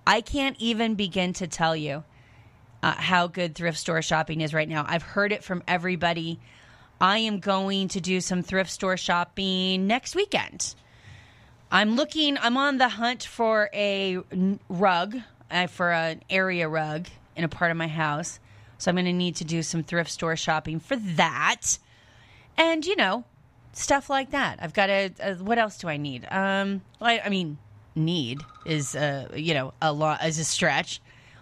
I 0.07 0.21
can't 0.21 0.57
even 0.61 0.95
begin 0.95 1.33
to 1.35 1.49
tell 1.49 1.75
you 1.75 2.05
uh, 2.83 2.93
how 2.93 3.27
good 3.27 3.55
thrift 3.55 3.79
store 3.79 4.01
shopping 4.01 4.41
is 4.41 4.55
right 4.55 4.69
now. 4.69 4.85
I've 4.87 5.03
heard 5.03 5.33
it 5.33 5.43
from 5.43 5.63
everybody. 5.67 6.39
I 7.01 7.19
am 7.19 7.41
going 7.41 7.89
to 7.89 8.01
do 8.01 8.21
some 8.21 8.43
thrift 8.43 8.71
store 8.71 8.97
shopping 8.97 9.89
next 9.89 10.15
weekend. 10.15 10.77
I'm 11.73 11.97
looking, 11.97 12.39
I'm 12.39 12.57
on 12.57 12.79
the 12.79 12.89
hunt 12.89 13.25
for 13.25 13.69
a 13.75 14.19
rug, 14.69 15.17
uh, 15.51 15.67
for 15.67 15.91
an 15.91 16.23
area 16.31 16.69
rug 16.69 17.09
in 17.35 17.43
a 17.43 17.49
part 17.49 17.73
of 17.73 17.77
my 17.77 17.89
house. 17.89 18.39
So 18.79 18.89
I'm 18.89 18.95
going 18.95 19.07
to 19.07 19.13
need 19.13 19.37
to 19.37 19.45
do 19.45 19.63
some 19.65 19.83
thrift 19.83 20.11
store 20.11 20.37
shopping 20.37 20.79
for 20.79 20.95
that. 20.95 21.79
And, 22.57 22.87
you 22.87 22.95
know, 22.95 23.25
stuff 23.75 24.11
like 24.11 24.31
that. 24.31 24.59
I've 24.61 24.73
got 24.73 24.91
uh, 24.91 25.35
what 25.41 25.59
else 25.59 25.79
do 25.79 25.89
I 25.89 25.97
need? 25.97 26.27
Um, 26.31 26.83
I, 27.01 27.21
I 27.21 27.29
mean, 27.29 27.59
need 27.95 28.41
is, 28.65 28.95
uh, 28.97 29.29
you 29.35 29.55
know, 29.55 29.75
a 29.81 29.93
lot, 29.93 30.25
is 30.25 30.39
a 30.39 30.45
stretch. 30.45 31.01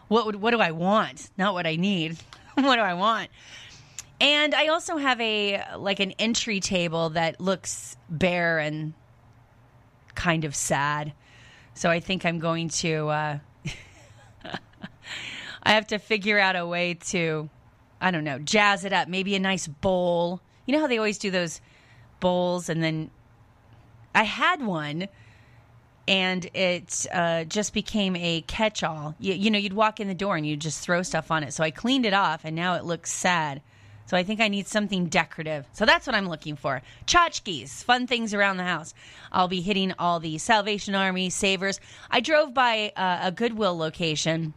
What 0.08 0.26
would, 0.26 0.36
what 0.36 0.50
do 0.50 0.60
I 0.60 0.72
want? 0.72 1.30
Not 1.36 1.54
what 1.54 1.66
I 1.66 1.76
need. 1.76 2.18
what 2.54 2.76
do 2.76 2.82
I 2.82 2.94
want? 2.94 3.30
And 4.20 4.54
I 4.54 4.68
also 4.68 4.96
have 4.98 5.20
a, 5.20 5.64
like 5.76 6.00
an 6.00 6.12
entry 6.12 6.60
table 6.60 7.10
that 7.10 7.40
looks 7.40 7.96
bare 8.08 8.58
and 8.58 8.94
kind 10.14 10.44
of 10.44 10.54
sad. 10.54 11.12
So 11.74 11.90
I 11.90 12.00
think 12.00 12.24
I'm 12.24 12.38
going 12.38 12.68
to, 12.68 13.08
uh, 13.08 13.38
I 15.62 15.72
have 15.72 15.86
to 15.88 15.98
figure 15.98 16.38
out 16.38 16.56
a 16.56 16.66
way 16.66 16.94
to, 16.94 17.48
I 18.00 18.10
don't 18.10 18.24
know, 18.24 18.38
jazz 18.38 18.84
it 18.84 18.92
up. 18.92 19.08
Maybe 19.08 19.34
a 19.34 19.40
nice 19.40 19.66
bowl. 19.66 20.40
You 20.66 20.74
know 20.74 20.80
how 20.80 20.86
they 20.86 20.98
always 20.98 21.18
do 21.18 21.30
those 21.30 21.60
bowls, 22.22 22.70
and 22.70 22.82
then 22.82 23.10
I 24.14 24.22
had 24.22 24.64
one, 24.64 25.08
and 26.08 26.48
it 26.54 27.06
uh, 27.12 27.44
just 27.44 27.74
became 27.74 28.16
a 28.16 28.40
catch-all. 28.46 29.14
You, 29.20 29.34
you 29.34 29.50
know, 29.50 29.58
you'd 29.58 29.74
walk 29.74 30.00
in 30.00 30.08
the 30.08 30.14
door 30.14 30.36
and 30.36 30.46
you'd 30.46 30.60
just 30.60 30.80
throw 30.80 31.02
stuff 31.02 31.30
on 31.30 31.42
it. 31.42 31.52
So 31.52 31.62
I 31.62 31.70
cleaned 31.70 32.06
it 32.06 32.14
off, 32.14 32.46
and 32.46 32.56
now 32.56 32.76
it 32.76 32.84
looks 32.84 33.12
sad. 33.12 33.60
So 34.06 34.16
I 34.16 34.22
think 34.22 34.40
I 34.40 34.48
need 34.48 34.66
something 34.66 35.06
decorative. 35.06 35.66
So 35.72 35.84
that's 35.84 36.06
what 36.06 36.16
I'm 36.16 36.28
looking 36.28 36.56
for. 36.56 36.82
Tchotchkes, 37.06 37.84
fun 37.84 38.06
things 38.06 38.32
around 38.32 38.56
the 38.56 38.64
house. 38.64 38.94
I'll 39.30 39.48
be 39.48 39.60
hitting 39.60 39.92
all 39.98 40.18
the 40.18 40.38
Salvation 40.38 40.94
Army 40.94 41.28
savers. 41.30 41.80
I 42.10 42.20
drove 42.20 42.54
by 42.54 42.92
uh, 42.96 43.20
a 43.24 43.32
Goodwill 43.32 43.76
location 43.76 44.54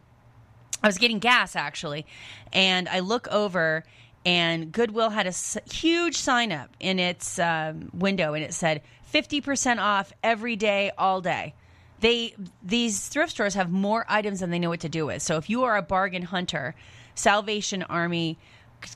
I 0.82 0.88
was 0.88 0.98
getting 0.98 1.18
gas 1.18 1.56
actually, 1.56 2.06
and 2.52 2.88
I 2.88 3.00
look 3.00 3.26
over, 3.28 3.84
and 4.26 4.72
Goodwill 4.72 5.10
had 5.10 5.28
a 5.28 5.72
huge 5.72 6.16
sign 6.16 6.50
up 6.50 6.70
in 6.80 6.98
its 6.98 7.38
um, 7.38 7.90
window, 7.94 8.34
and 8.34 8.42
it 8.42 8.52
said 8.52 8.82
50% 9.14 9.78
off 9.78 10.12
every 10.20 10.56
day, 10.56 10.90
all 10.98 11.20
day. 11.20 11.54
They 12.00 12.34
these 12.62 13.08
thrift 13.08 13.30
stores 13.30 13.54
have 13.54 13.70
more 13.70 14.04
items 14.08 14.40
than 14.40 14.50
they 14.50 14.58
know 14.58 14.68
what 14.68 14.80
to 14.80 14.88
do 14.88 15.06
with. 15.06 15.22
So 15.22 15.36
if 15.36 15.48
you 15.48 15.62
are 15.62 15.76
a 15.76 15.82
bargain 15.82 16.22
hunter, 16.22 16.74
Salvation 17.14 17.84
Army 17.84 18.36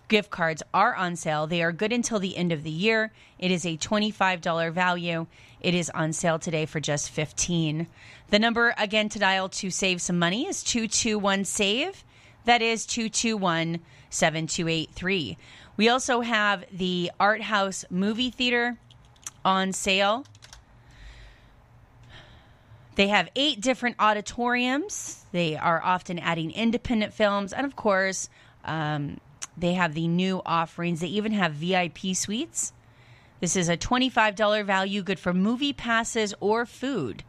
gift 0.09 0.31
cards 0.31 0.65
are 0.75 0.95
on 0.97 1.15
sale. 1.15 1.47
They 1.47 1.63
are 1.63 1.73
good 1.73 1.93
until 1.93 2.19
the 2.19 2.37
end 2.37 2.51
of 2.51 2.65
the 2.65 2.71
year. 2.71 3.13
It 3.39 3.51
is 3.53 3.65
a 3.65 3.79
$25 3.79 4.73
value. 4.73 5.27
It 5.61 5.75
is 5.75 5.89
on 5.91 6.13
sale 6.13 6.39
today 6.39 6.67
for 6.67 6.81
just 6.81 7.09
15. 7.09 7.87
The 8.29 8.39
number 8.39 8.75
again 8.77 9.09
to 9.11 9.19
dial 9.19 9.49
to 9.49 9.71
save 9.71 10.03
some 10.03 10.19
money 10.19 10.47
is 10.47 10.63
221 10.65 11.45
save. 11.45 12.05
That 12.45 12.61
is 12.61 12.85
221 12.85 13.81
7283. 14.11 15.37
We 15.77 15.89
also 15.89 16.21
have 16.21 16.65
the 16.71 17.11
Art 17.19 17.43
House 17.43 17.85
Movie 17.91 18.31
Theater 18.31 18.77
on 19.45 19.73
sale. 19.73 20.25
They 22.97 23.09
have 23.09 23.31
eight 23.35 23.61
different 23.61 23.97
auditoriums. 23.99 25.25
They 25.33 25.57
are 25.57 25.81
often 25.83 26.19
adding 26.19 26.51
independent 26.51 27.15
films. 27.15 27.53
And 27.53 27.65
of 27.65 27.77
course, 27.77 28.29
um, 28.65 29.21
they 29.57 29.75
have 29.75 29.95
the 29.95 30.09
new 30.09 30.43
offerings. 30.45 31.01
They 31.01 31.07
even 31.07 31.33
have 31.33 31.53
VIP 31.53 32.15
suites. 32.15 32.73
This 33.41 33.57
is 33.57 33.71
a 33.71 33.77
$25 33.77 34.67
value, 34.67 35.03
good 35.03 35.19
for 35.19 35.33
movie 35.33 35.73
passes 35.73 36.35
or 36.41 36.67
food. 36.67 37.25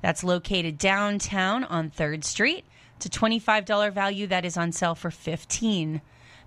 That's 0.00 0.24
located 0.24 0.78
downtown 0.78 1.64
on 1.64 1.90
3rd 1.90 2.24
Street. 2.24 2.64
It's 2.96 3.06
a 3.06 3.10
$25 3.10 3.92
value 3.92 4.26
that 4.28 4.44
is 4.44 4.56
on 4.56 4.72
sale 4.72 4.94
for 4.94 5.10
15 5.10 6.00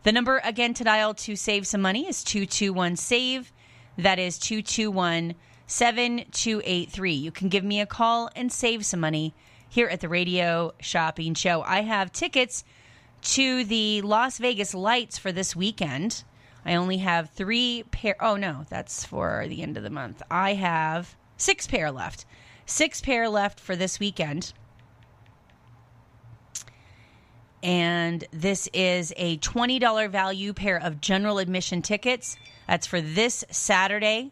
The 0.03 0.11
number 0.11 0.41
again 0.43 0.73
to 0.75 0.83
dial 0.83 1.13
to 1.13 1.37
save 1.37 1.65
some 1.65 1.81
money 1.81 2.07
is 2.07 2.25
221 2.25 2.97
SAVE. 2.97 3.53
That 3.97 4.19
is 4.19 4.37
221 4.37 5.35
7283. 5.65 7.13
You 7.13 7.31
can 7.31 7.47
give 7.47 7.63
me 7.63 7.79
a 7.79 7.85
call 7.85 8.29
and 8.35 8.51
save 8.51 8.85
some 8.85 8.99
money 8.99 9.33
here 9.69 9.87
at 9.87 10.01
the 10.01 10.09
Radio 10.09 10.73
Shopping 10.81 11.33
Show. 11.35 11.61
I 11.61 11.83
have 11.83 12.11
tickets 12.11 12.65
to 13.21 13.63
the 13.63 14.01
Las 14.01 14.39
Vegas 14.39 14.73
Lights 14.73 15.17
for 15.17 15.31
this 15.31 15.55
weekend. 15.55 16.25
I 16.65 16.75
only 16.75 16.97
have 16.97 17.29
three 17.29 17.85
pair. 17.91 18.17
Oh, 18.19 18.35
no, 18.35 18.65
that's 18.69 19.05
for 19.05 19.45
the 19.47 19.61
end 19.61 19.77
of 19.77 19.83
the 19.83 19.89
month. 19.89 20.21
I 20.29 20.55
have 20.55 21.15
six 21.37 21.65
pair 21.65 21.91
left. 21.91 22.25
Six 22.65 22.99
pair 22.99 23.29
left 23.29 23.57
for 23.57 23.77
this 23.77 24.01
weekend. 24.01 24.51
And 27.63 28.25
this 28.31 28.67
is 28.73 29.13
a 29.15 29.37
$20 29.37 30.09
value 30.09 30.53
pair 30.53 30.77
of 30.77 30.99
general 30.99 31.37
admission 31.39 31.81
tickets. 31.81 32.35
That's 32.67 32.85
for 32.85 32.99
this 32.99 33.45
Saturday 33.49 34.31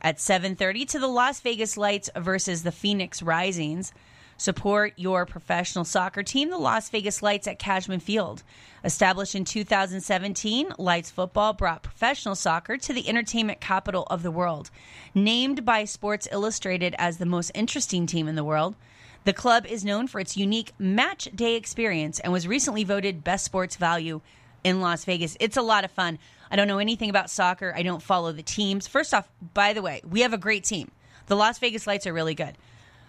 at 0.00 0.20
7:30 0.20 0.86
to 0.86 1.00
the 1.00 1.08
Las 1.08 1.40
Vegas 1.40 1.76
Lights 1.76 2.08
versus 2.16 2.62
the 2.62 2.70
Phoenix 2.70 3.20
Risings. 3.20 3.92
Support 4.36 4.92
your 4.96 5.26
professional 5.26 5.84
soccer 5.84 6.22
team, 6.22 6.50
the 6.50 6.58
Las 6.58 6.88
Vegas 6.90 7.20
Lights 7.20 7.48
at 7.48 7.58
Cashman 7.58 7.98
Field. 7.98 8.44
Established 8.84 9.34
in 9.34 9.44
2017, 9.44 10.74
Lights 10.78 11.10
Football 11.10 11.54
brought 11.54 11.82
professional 11.82 12.36
soccer 12.36 12.76
to 12.76 12.92
the 12.92 13.08
entertainment 13.08 13.60
capital 13.60 14.06
of 14.08 14.22
the 14.22 14.30
world. 14.30 14.70
Named 15.12 15.64
by 15.64 15.84
Sports 15.84 16.28
Illustrated 16.30 16.94
as 16.98 17.18
the 17.18 17.26
most 17.26 17.50
interesting 17.52 18.06
team 18.06 18.28
in 18.28 18.36
the 18.36 18.44
world, 18.44 18.76
the 19.24 19.32
club 19.32 19.66
is 19.66 19.84
known 19.84 20.06
for 20.06 20.20
its 20.20 20.36
unique 20.36 20.72
match 20.78 21.28
day 21.34 21.54
experience 21.56 22.18
and 22.20 22.32
was 22.32 22.46
recently 22.46 22.84
voted 22.84 23.24
best 23.24 23.44
sports 23.44 23.76
value 23.76 24.20
in 24.64 24.80
Las 24.80 25.04
Vegas. 25.04 25.36
It's 25.40 25.56
a 25.56 25.62
lot 25.62 25.84
of 25.84 25.90
fun. 25.90 26.18
I 26.50 26.56
don't 26.56 26.68
know 26.68 26.78
anything 26.78 27.10
about 27.10 27.30
soccer. 27.30 27.72
I 27.76 27.82
don't 27.82 28.02
follow 28.02 28.32
the 28.32 28.42
teams. 28.42 28.86
First 28.86 29.12
off, 29.12 29.28
by 29.54 29.72
the 29.72 29.82
way, 29.82 30.00
we 30.08 30.20
have 30.22 30.32
a 30.32 30.38
great 30.38 30.64
team. 30.64 30.90
The 31.26 31.36
Las 31.36 31.58
Vegas 31.58 31.86
Lights 31.86 32.06
are 32.06 32.12
really 32.12 32.34
good. 32.34 32.56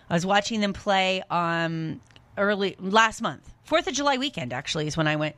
I 0.09 0.13
was 0.13 0.25
watching 0.25 0.59
them 0.59 0.73
play 0.73 1.23
um 1.29 2.01
early 2.37 2.75
last 2.79 3.21
month. 3.21 3.51
4th 3.67 3.87
of 3.87 3.93
July 3.93 4.17
weekend 4.17 4.53
actually 4.53 4.87
is 4.87 4.97
when 4.97 5.07
I 5.07 5.15
went. 5.15 5.35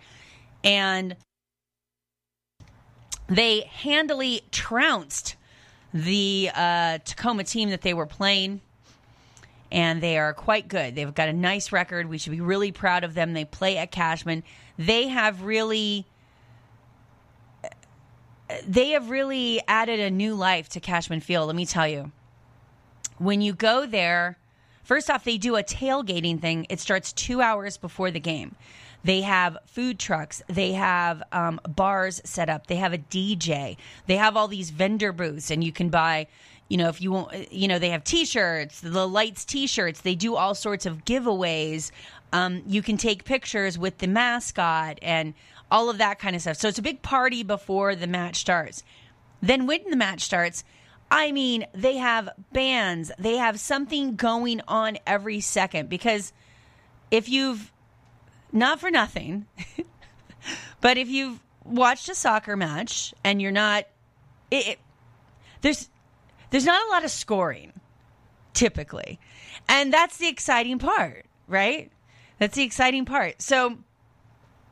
And 0.63 1.15
they 3.27 3.61
handily 3.61 4.41
trounced 4.51 5.35
the 5.93 6.49
uh, 6.53 6.99
Tacoma 6.99 7.43
team 7.43 7.69
that 7.71 7.81
they 7.81 7.93
were 7.93 8.05
playing 8.05 8.61
and 9.71 10.01
they 10.01 10.17
are 10.17 10.33
quite 10.33 10.67
good. 10.67 10.95
They've 10.95 11.13
got 11.13 11.29
a 11.29 11.33
nice 11.33 11.71
record. 11.71 12.09
We 12.09 12.17
should 12.17 12.31
be 12.31 12.41
really 12.41 12.71
proud 12.71 13.03
of 13.03 13.13
them. 13.13 13.33
They 13.33 13.45
play 13.45 13.77
at 13.77 13.91
Cashman. 13.91 14.43
They 14.77 15.07
have 15.07 15.43
really 15.43 16.05
they 18.67 18.89
have 18.89 19.09
really 19.09 19.61
added 19.67 20.01
a 20.01 20.11
new 20.11 20.35
life 20.35 20.67
to 20.69 20.81
Cashman 20.81 21.21
Field, 21.21 21.47
let 21.47 21.55
me 21.55 21.65
tell 21.65 21.87
you. 21.87 22.11
When 23.17 23.39
you 23.39 23.53
go 23.53 23.85
there, 23.85 24.37
first 24.83 25.09
off 25.09 25.23
they 25.23 25.37
do 25.37 25.55
a 25.55 25.63
tailgating 25.63 26.41
thing. 26.41 26.65
It 26.69 26.81
starts 26.81 27.13
2 27.13 27.41
hours 27.41 27.77
before 27.77 28.11
the 28.11 28.19
game. 28.19 28.55
They 29.03 29.21
have 29.21 29.57
food 29.65 29.99
trucks. 29.99 30.43
They 30.47 30.73
have 30.73 31.23
um, 31.31 31.59
bars 31.67 32.21
set 32.23 32.49
up. 32.49 32.67
They 32.67 32.75
have 32.75 32.93
a 32.93 32.97
DJ. 32.97 33.77
They 34.05 34.17
have 34.17 34.37
all 34.37 34.47
these 34.47 34.69
vendor 34.69 35.11
booths, 35.11 35.49
and 35.49 35.63
you 35.63 35.71
can 35.71 35.89
buy 35.89 36.27
you 36.71 36.77
know, 36.77 36.87
if 36.87 37.01
you 37.01 37.11
want, 37.11 37.51
you 37.51 37.67
know, 37.67 37.79
they 37.79 37.89
have 37.89 38.05
T-shirts, 38.05 38.79
the 38.79 39.05
lights 39.05 39.43
T-shirts. 39.43 39.99
They 39.99 40.15
do 40.15 40.37
all 40.37 40.55
sorts 40.55 40.85
of 40.85 41.03
giveaways. 41.03 41.91
Um, 42.31 42.63
you 42.65 42.81
can 42.81 42.95
take 42.95 43.25
pictures 43.25 43.77
with 43.77 43.97
the 43.97 44.07
mascot 44.07 44.97
and 45.01 45.33
all 45.69 45.89
of 45.89 45.97
that 45.97 46.17
kind 46.17 46.33
of 46.33 46.41
stuff. 46.41 46.55
So 46.55 46.69
it's 46.69 46.79
a 46.79 46.81
big 46.81 47.01
party 47.01 47.43
before 47.43 47.93
the 47.93 48.07
match 48.07 48.37
starts. 48.37 48.83
Then 49.41 49.67
when 49.67 49.81
the 49.89 49.97
match 49.97 50.21
starts, 50.21 50.63
I 51.11 51.33
mean, 51.33 51.65
they 51.73 51.97
have 51.97 52.29
bands. 52.53 53.11
They 53.19 53.35
have 53.35 53.59
something 53.59 54.15
going 54.15 54.61
on 54.65 54.97
every 55.05 55.41
second 55.41 55.89
because 55.89 56.31
if 57.11 57.27
you've 57.27 57.69
not 58.53 58.79
for 58.79 58.89
nothing, 58.89 59.45
but 60.79 60.97
if 60.97 61.09
you've 61.09 61.41
watched 61.65 62.07
a 62.07 62.15
soccer 62.15 62.55
match 62.55 63.13
and 63.25 63.41
you're 63.41 63.51
not, 63.51 63.87
it, 64.49 64.67
it, 64.69 64.79
there's 65.59 65.89
there's 66.51 66.65
not 66.65 66.87
a 66.87 66.89
lot 66.91 67.03
of 67.03 67.11
scoring 67.11 67.73
typically. 68.53 69.19
And 69.67 69.91
that's 69.91 70.17
the 70.17 70.27
exciting 70.27 70.79
part, 70.79 71.25
right? 71.47 71.91
That's 72.37 72.55
the 72.55 72.63
exciting 72.63 73.05
part. 73.05 73.41
So 73.41 73.77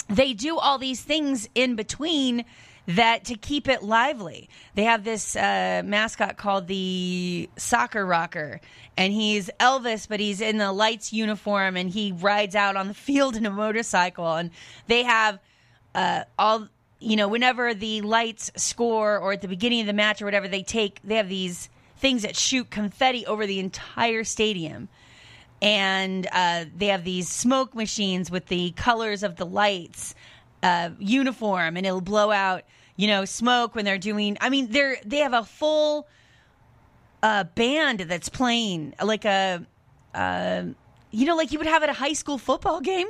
they 0.07 0.33
do 0.33 0.57
all 0.57 0.77
these 0.77 1.01
things 1.01 1.49
in 1.55 1.75
between 1.75 2.45
that 2.87 3.25
to 3.25 3.35
keep 3.35 3.67
it 3.67 3.83
lively. 3.83 4.49
They 4.73 4.83
have 4.83 5.03
this 5.03 5.35
uh, 5.35 5.83
mascot 5.85 6.37
called 6.37 6.67
the 6.67 7.47
Soccer 7.55 8.03
Rocker, 8.03 8.61
and 8.97 9.13
he's 9.13 9.49
Elvis, 9.59 10.07
but 10.07 10.19
he's 10.19 10.41
in 10.41 10.57
the 10.57 10.71
lights 10.71 11.13
uniform, 11.13 11.77
and 11.77 11.89
he 11.89 12.11
rides 12.11 12.55
out 12.55 12.75
on 12.75 12.87
the 12.87 12.95
field 12.95 13.35
in 13.35 13.45
a 13.45 13.51
motorcycle. 13.51 14.33
And 14.33 14.49
they 14.87 15.03
have 15.03 15.37
uh, 15.93 16.23
all 16.39 16.67
you 16.99 17.15
know, 17.15 17.27
whenever 17.27 17.73
the 17.73 18.01
lights 18.01 18.51
score 18.55 19.17
or 19.17 19.33
at 19.33 19.41
the 19.41 19.47
beginning 19.47 19.81
of 19.81 19.87
the 19.87 19.93
match 19.93 20.21
or 20.21 20.25
whatever, 20.25 20.47
they 20.47 20.63
take, 20.63 20.99
they 21.03 21.15
have 21.15 21.29
these 21.29 21.69
things 21.97 22.23
that 22.23 22.35
shoot 22.35 22.69
confetti 22.69 23.25
over 23.25 23.45
the 23.45 23.59
entire 23.59 24.23
stadium. 24.23 24.89
And 25.61 26.27
uh, 26.31 26.65
they 26.75 26.87
have 26.87 27.03
these 27.03 27.29
smoke 27.29 27.75
machines 27.75 28.31
with 28.31 28.47
the 28.47 28.71
colors 28.71 29.23
of 29.23 29.35
the 29.35 29.45
lights 29.45 30.15
uh, 30.63 30.91
uniform, 30.99 31.77
and 31.77 31.85
it'll 31.85 32.01
blow 32.01 32.31
out, 32.31 32.63
you 32.95 33.07
know, 33.07 33.25
smoke 33.25 33.75
when 33.75 33.85
they're 33.85 33.97
doing. 33.97 34.37
I 34.39 34.49
mean, 34.49 34.71
they're 34.71 34.97
they 35.05 35.17
have 35.17 35.33
a 35.33 35.43
full 35.43 36.07
uh, 37.21 37.43
band 37.43 38.01
that's 38.01 38.29
playing 38.29 38.93
like 39.03 39.25
a, 39.25 39.65
uh, 40.13 40.63
you 41.11 41.25
know, 41.25 41.35
like 41.35 41.51
you 41.51 41.59
would 41.59 41.67
have 41.67 41.83
at 41.83 41.89
a 41.89 41.93
high 41.93 42.13
school 42.13 42.37
football 42.37 42.79
game. 42.79 43.07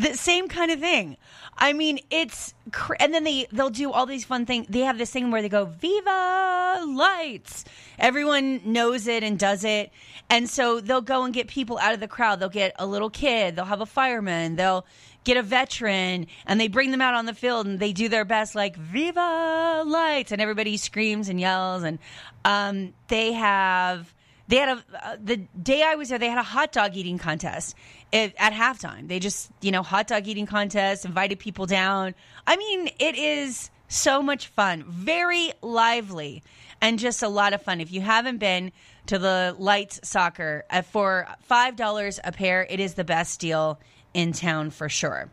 The 0.00 0.16
same 0.16 0.48
kind 0.48 0.70
of 0.70 0.80
thing. 0.80 1.18
I 1.58 1.74
mean, 1.74 1.98
it's 2.10 2.54
cr- 2.72 2.94
and 2.98 3.12
then 3.12 3.24
they 3.24 3.46
they'll 3.52 3.68
do 3.68 3.92
all 3.92 4.06
these 4.06 4.24
fun 4.24 4.46
things. 4.46 4.66
They 4.70 4.80
have 4.80 4.96
this 4.96 5.10
thing 5.10 5.30
where 5.30 5.42
they 5.42 5.50
go 5.50 5.66
"Viva 5.66 6.82
Lights." 6.88 7.66
Everyone 7.98 8.62
knows 8.64 9.06
it 9.06 9.22
and 9.22 9.38
does 9.38 9.62
it, 9.62 9.92
and 10.30 10.48
so 10.48 10.80
they'll 10.80 11.02
go 11.02 11.24
and 11.24 11.34
get 11.34 11.48
people 11.48 11.76
out 11.78 11.92
of 11.92 12.00
the 12.00 12.08
crowd. 12.08 12.40
They'll 12.40 12.48
get 12.48 12.72
a 12.78 12.86
little 12.86 13.10
kid. 13.10 13.56
They'll 13.56 13.66
have 13.66 13.82
a 13.82 13.86
fireman. 13.86 14.56
They'll 14.56 14.86
get 15.24 15.36
a 15.36 15.42
veteran, 15.42 16.28
and 16.46 16.58
they 16.58 16.68
bring 16.68 16.92
them 16.92 17.02
out 17.02 17.12
on 17.12 17.26
the 17.26 17.34
field 17.34 17.66
and 17.66 17.78
they 17.78 17.92
do 17.92 18.08
their 18.08 18.24
best, 18.24 18.54
like 18.54 18.76
"Viva 18.76 19.82
Lights," 19.84 20.32
and 20.32 20.40
everybody 20.40 20.78
screams 20.78 21.28
and 21.28 21.38
yells. 21.38 21.82
And 21.82 21.98
um, 22.46 22.94
they 23.08 23.32
have 23.32 24.14
they 24.50 24.56
had 24.56 24.68
a 24.68 24.84
uh, 25.06 25.16
the 25.22 25.36
day 25.36 25.82
I 25.82 25.94
was 25.94 26.08
there, 26.08 26.18
they 26.18 26.28
had 26.28 26.38
a 26.38 26.42
hot 26.42 26.72
dog 26.72 26.96
eating 26.96 27.18
contest 27.18 27.76
at, 28.12 28.34
at 28.36 28.52
halftime. 28.52 29.06
They 29.06 29.20
just 29.20 29.50
you 29.60 29.70
know 29.70 29.82
hot 29.82 30.08
dog 30.08 30.26
eating 30.26 30.46
contest, 30.46 31.04
invited 31.04 31.38
people 31.38 31.66
down. 31.66 32.14
I 32.46 32.56
mean, 32.56 32.90
it 32.98 33.16
is 33.16 33.70
so 33.86 34.22
much 34.22 34.48
fun, 34.48 34.84
very 34.88 35.52
lively, 35.62 36.42
and 36.80 36.98
just 36.98 37.22
a 37.22 37.28
lot 37.28 37.52
of 37.52 37.62
fun. 37.62 37.80
If 37.80 37.92
you 37.92 38.00
haven't 38.00 38.38
been 38.38 38.72
to 39.06 39.18
the 39.18 39.54
Lights 39.56 40.00
Soccer 40.02 40.64
uh, 40.68 40.82
for 40.82 41.28
five 41.42 41.76
dollars 41.76 42.18
a 42.24 42.32
pair, 42.32 42.66
it 42.68 42.80
is 42.80 42.94
the 42.94 43.04
best 43.04 43.38
deal 43.38 43.78
in 44.14 44.32
town 44.32 44.70
for 44.70 44.88
sure. 44.88 45.30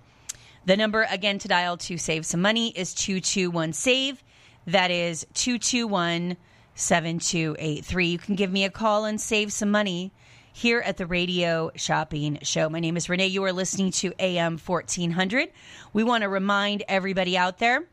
The 0.66 0.78
number 0.78 1.08
again 1.10 1.40
to 1.40 1.48
dial 1.48 1.78
to 1.78 1.98
save 1.98 2.24
some 2.24 2.42
money 2.42 2.70
is 2.70 2.94
two 2.94 3.20
two 3.20 3.50
one 3.50 3.74
save. 3.74 4.24
That 4.68 4.92
is 4.92 5.26
two 5.34 5.58
two 5.58 5.88
one. 5.88 6.38
7283. 6.78 8.08
You 8.08 8.18
can 8.20 8.36
give 8.36 8.52
me 8.52 8.64
a 8.64 8.70
call 8.70 9.06
and 9.06 9.20
save 9.20 9.52
some 9.52 9.72
money 9.72 10.14
here 10.54 10.80
at 10.80 10.98
the 10.98 11.06
Radio 11.06 11.72
Shopping 11.76 12.38
Show. 12.44 12.70
My 12.70 12.80
name 12.80 12.96
is 12.96 13.10
Renee. 13.10 13.28
You 13.28 13.44
are 13.44 13.52
listening 13.52 13.92
to 13.92 14.14
AM 14.20 14.60
1400. 14.60 15.50
We 15.92 16.04
want 16.04 16.22
to 16.22 16.30
remind 16.30 16.84
everybody 16.88 17.36
out 17.36 17.58
there 17.58 17.88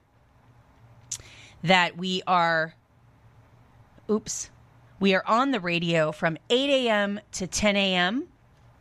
that 1.62 1.96
we 1.96 2.22
are, 2.26 2.74
oops, 4.10 4.50
we 5.00 5.14
are 5.14 5.24
on 5.26 5.50
the 5.50 5.60
radio 5.60 6.12
from 6.12 6.36
8 6.50 6.70
a.m. 6.70 7.20
to 7.32 7.46
10 7.46 7.76
a.m. 7.76 8.28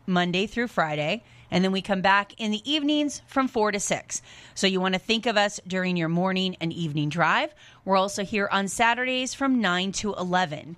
Monday 0.06 0.48
through 0.48 0.68
Friday 0.68 1.24
and 1.54 1.64
then 1.64 1.72
we 1.72 1.84
come 1.84 2.02
back 2.02 2.34
in 2.40 2.50
the 2.50 2.70
evenings 2.70 3.22
from 3.28 3.48
4 3.48 3.74
to 3.74 3.80
6. 3.80 4.22
So 4.56 4.66
you 4.66 4.82
want 4.82 4.96
to 4.96 5.00
think 5.00 5.28
of 5.28 5.38
us 5.38 5.60
during 5.68 5.96
your 5.96 6.10
morning 6.10 6.58
and 6.60 6.74
evening 6.74 7.10
drive. 7.10 7.54
We're 7.86 7.96
also 7.96 8.24
here 8.24 8.50
on 8.52 8.68
Saturdays 8.68 9.36
from 9.36 9.62
9 9.62 9.92
to 9.94 10.16
11. 10.16 10.76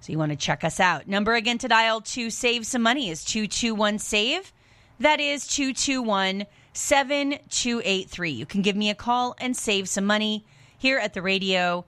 So 0.00 0.12
you 0.12 0.18
want 0.18 0.30
to 0.32 0.36
check 0.36 0.64
us 0.64 0.80
out. 0.80 1.08
Number 1.08 1.34
again 1.34 1.56
to 1.58 1.68
dial 1.68 2.02
to 2.02 2.28
save 2.28 2.66
some 2.66 2.82
money 2.82 3.08
is 3.08 3.24
221 3.24 3.98
SAVE. 3.98 4.52
That 5.00 5.18
is 5.18 5.46
221 5.46 6.44
7283. 6.74 8.30
You 8.30 8.44
can 8.44 8.60
give 8.60 8.76
me 8.76 8.90
a 8.90 8.94
call 8.94 9.34
and 9.38 9.56
save 9.56 9.88
some 9.88 10.04
money 10.04 10.44
here 10.76 10.98
at 10.98 11.14
the 11.14 11.22
radio 11.22 11.86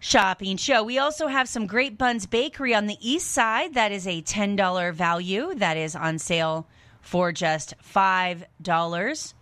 shopping 0.00 0.56
show. 0.56 0.82
We 0.82 0.98
also 0.98 1.26
have 1.26 1.50
some 1.50 1.66
Great 1.66 1.98
Buns 1.98 2.24
Bakery 2.24 2.74
on 2.74 2.86
the 2.86 2.96
east 3.06 3.30
side. 3.30 3.74
That 3.74 3.92
is 3.92 4.06
a 4.06 4.22
$10 4.22 4.94
value 4.94 5.54
that 5.56 5.76
is 5.76 5.94
on 5.94 6.18
sale 6.18 6.66
for 7.06 7.32
just 7.32 7.74
$5. 7.94 9.34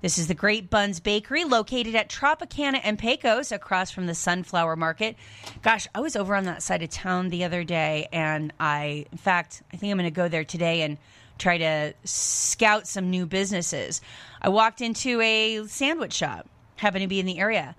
This 0.00 0.18
is 0.18 0.28
the 0.28 0.34
Great 0.34 0.70
Buns 0.70 1.00
Bakery 1.00 1.44
located 1.44 1.94
at 1.94 2.08
Tropicana 2.08 2.80
and 2.84 2.98
Pecos 2.98 3.52
across 3.52 3.90
from 3.90 4.06
the 4.06 4.14
Sunflower 4.14 4.76
Market. 4.76 5.16
Gosh, 5.62 5.88
I 5.94 6.00
was 6.00 6.14
over 6.14 6.34
on 6.34 6.44
that 6.44 6.62
side 6.62 6.82
of 6.82 6.90
town 6.90 7.30
the 7.30 7.44
other 7.44 7.64
day 7.64 8.06
and 8.12 8.52
I, 8.60 9.06
in 9.10 9.18
fact, 9.18 9.62
I 9.72 9.76
think 9.76 9.90
I'm 9.90 9.98
going 9.98 10.04
to 10.04 10.14
go 10.14 10.28
there 10.28 10.44
today 10.44 10.82
and 10.82 10.98
try 11.38 11.58
to 11.58 11.94
scout 12.04 12.86
some 12.86 13.10
new 13.10 13.26
businesses. 13.26 14.00
I 14.40 14.50
walked 14.50 14.80
into 14.80 15.20
a 15.20 15.66
sandwich 15.66 16.12
shop, 16.12 16.48
happened 16.76 17.02
to 17.02 17.08
be 17.08 17.18
in 17.18 17.26
the 17.26 17.38
area, 17.38 17.74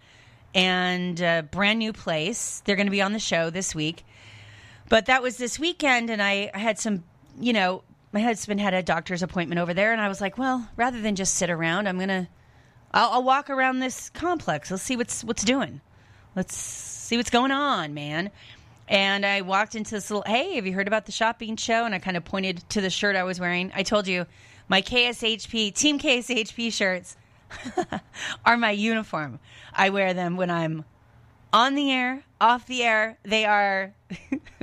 and 0.54 1.20
a 1.22 1.48
brand 1.50 1.80
new 1.80 1.94
place. 1.94 2.62
They're 2.66 2.76
going 2.76 2.88
to 2.88 2.92
be 2.92 3.02
on 3.02 3.14
the 3.14 3.20
show 3.20 3.50
this 3.50 3.74
week. 3.74 4.04
But 4.90 5.06
that 5.06 5.22
was 5.22 5.38
this 5.38 5.58
weekend, 5.58 6.10
and 6.10 6.22
I, 6.22 6.52
I 6.54 6.58
had 6.58 6.80
some, 6.80 7.04
you 7.40 7.54
know, 7.54 7.84
my 8.16 8.22
husband 8.22 8.62
had 8.62 8.74
a 8.74 8.82
doctor's 8.82 9.22
appointment 9.22 9.60
over 9.60 9.74
there, 9.74 9.92
and 9.92 10.00
I 10.00 10.08
was 10.08 10.22
like, 10.22 10.38
well, 10.38 10.70
rather 10.78 11.02
than 11.02 11.16
just 11.16 11.34
sit 11.34 11.50
around, 11.50 11.86
I'm 11.86 12.00
gonna, 12.00 12.30
I'll, 12.94 13.10
I'll 13.10 13.24
walk 13.24 13.50
around 13.50 13.80
this 13.80 14.10
complex. 14.10 14.72
Let's 14.72 14.84
see 14.84 14.96
what's 14.96 15.22
what's 15.22 15.44
doing. 15.44 15.82
Let's 16.34 16.56
see 16.56 17.18
what's 17.18 17.30
going 17.30 17.52
on, 17.52 17.94
man. 17.94 18.32
And 18.88 19.26
I 19.26 19.42
walked 19.42 19.76
into 19.76 19.92
this 19.92 20.10
little, 20.10 20.24
hey, 20.26 20.56
have 20.56 20.66
you 20.66 20.72
heard 20.72 20.88
about 20.88 21.06
the 21.06 21.12
shopping 21.12 21.58
show? 21.58 21.84
And 21.84 21.94
I 21.94 22.00
kind 22.00 22.16
of 22.16 22.24
pointed 22.24 22.64
to 22.70 22.80
the 22.80 22.90
shirt 22.90 23.18
I 23.18 23.24
was 23.24 23.38
wearing. 23.38 23.72
I 23.76 23.84
told 23.84 24.08
you 24.08 24.26
my 24.70 24.82
KSHP, 24.82 25.74
Team 25.74 26.00
KSHP 26.00 26.72
shirts 26.72 27.18
are 28.46 28.56
my 28.56 28.72
uniform. 28.72 29.40
I 29.74 29.90
wear 29.90 30.14
them 30.14 30.38
when 30.38 30.50
I'm 30.50 30.86
on 31.52 31.76
the 31.76 31.92
air, 31.92 32.24
off 32.40 32.66
the 32.66 32.84
air. 32.84 33.18
They 33.24 33.44
are, 33.44 33.94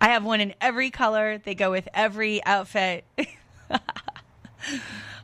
I 0.00 0.10
have 0.10 0.24
one 0.24 0.40
in 0.40 0.54
every 0.60 0.90
color. 0.90 1.38
They 1.38 1.54
go 1.54 1.70
with 1.70 1.88
every 1.92 2.44
outfit. 2.44 3.04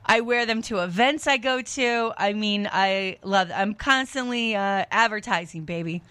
I 0.06 0.20
wear 0.20 0.46
them 0.46 0.62
to 0.62 0.78
events 0.78 1.26
I 1.26 1.38
go 1.38 1.62
to. 1.62 2.12
I 2.16 2.32
mean, 2.32 2.68
I 2.70 3.18
love. 3.22 3.50
I'm 3.54 3.74
constantly 3.74 4.54
uh, 4.54 4.84
advertising, 4.90 5.64
baby. 5.64 6.02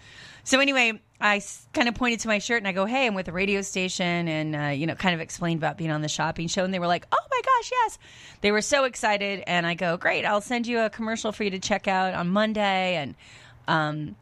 So 0.42 0.60
anyway, 0.60 1.00
I 1.20 1.40
kind 1.72 1.88
of 1.88 1.94
pointed 1.94 2.20
to 2.20 2.28
my 2.28 2.38
shirt 2.38 2.58
and 2.58 2.68
I 2.68 2.72
go, 2.72 2.86
"Hey, 2.86 3.06
I'm 3.06 3.14
with 3.14 3.28
a 3.28 3.32
radio 3.32 3.62
station," 3.62 4.28
and 4.28 4.56
uh, 4.56 4.68
you 4.68 4.86
know, 4.86 4.94
kind 4.94 5.14
of 5.14 5.20
explained 5.20 5.58
about 5.58 5.78
being 5.78 5.90
on 5.90 6.02
the 6.02 6.08
shopping 6.08 6.48
show, 6.48 6.64
and 6.64 6.74
they 6.74 6.78
were 6.78 6.86
like, 6.86 7.06
"Oh 7.12 7.26
my 7.30 7.40
gosh, 7.40 7.70
yes!" 7.70 7.98
They 8.40 8.50
were 8.50 8.62
so 8.62 8.84
excited, 8.84 9.44
and 9.46 9.66
I 9.66 9.74
go, 9.74 9.96
"Great, 9.96 10.24
I'll 10.24 10.40
send 10.40 10.66
you 10.66 10.80
a 10.80 10.90
commercial 10.90 11.32
for 11.32 11.44
you 11.44 11.50
to 11.50 11.60
check 11.60 11.86
out 11.86 12.14
on 12.14 12.28
Monday," 12.28 12.96
and 12.96 13.14
um, 13.68 14.16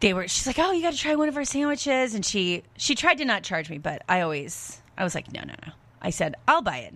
they 0.00 0.14
were. 0.14 0.28
She's 0.28 0.46
like, 0.46 0.58
"Oh, 0.58 0.72
you 0.72 0.82
got 0.82 0.92
to 0.92 0.98
try 0.98 1.14
one 1.14 1.28
of 1.28 1.36
our 1.36 1.44
sandwiches," 1.44 2.14
and 2.14 2.24
she 2.24 2.62
she 2.76 2.94
tried 2.94 3.18
to 3.18 3.24
not 3.24 3.42
charge 3.42 3.70
me, 3.70 3.78
but 3.78 4.02
I 4.08 4.20
always 4.20 4.80
I 4.96 5.04
was 5.04 5.14
like, 5.14 5.32
"No, 5.32 5.40
no, 5.40 5.54
no." 5.66 5.72
I 6.00 6.10
said, 6.10 6.34
"I'll 6.46 6.62
buy 6.62 6.78
it." 6.78 6.94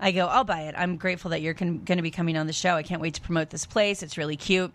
I 0.00 0.12
go, 0.12 0.26
I'll 0.26 0.44
buy 0.44 0.62
it. 0.62 0.74
I'm 0.78 0.96
grateful 0.96 1.30
that 1.30 1.42
you're 1.42 1.54
con- 1.54 1.82
going 1.84 1.98
to 1.98 2.02
be 2.02 2.10
coming 2.10 2.36
on 2.36 2.46
the 2.46 2.52
show. 2.52 2.74
I 2.74 2.82
can't 2.82 3.00
wait 3.00 3.14
to 3.14 3.20
promote 3.20 3.50
this 3.50 3.66
place. 3.66 4.02
It's 4.02 4.16
really 4.16 4.36
cute. 4.36 4.72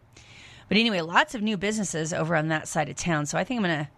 But 0.68 0.78
anyway, 0.78 1.02
lots 1.02 1.36
of 1.36 1.42
new 1.42 1.58
businesses 1.58 2.14
over 2.14 2.36
on 2.36 2.50
that 2.50 2.68
side 2.68 2.90
of 2.90 2.96
town. 2.96 3.26
So 3.26 3.38
I 3.38 3.44
think 3.44 3.60
I'm 3.60 3.66
going 3.66 3.86
to, 3.86 3.90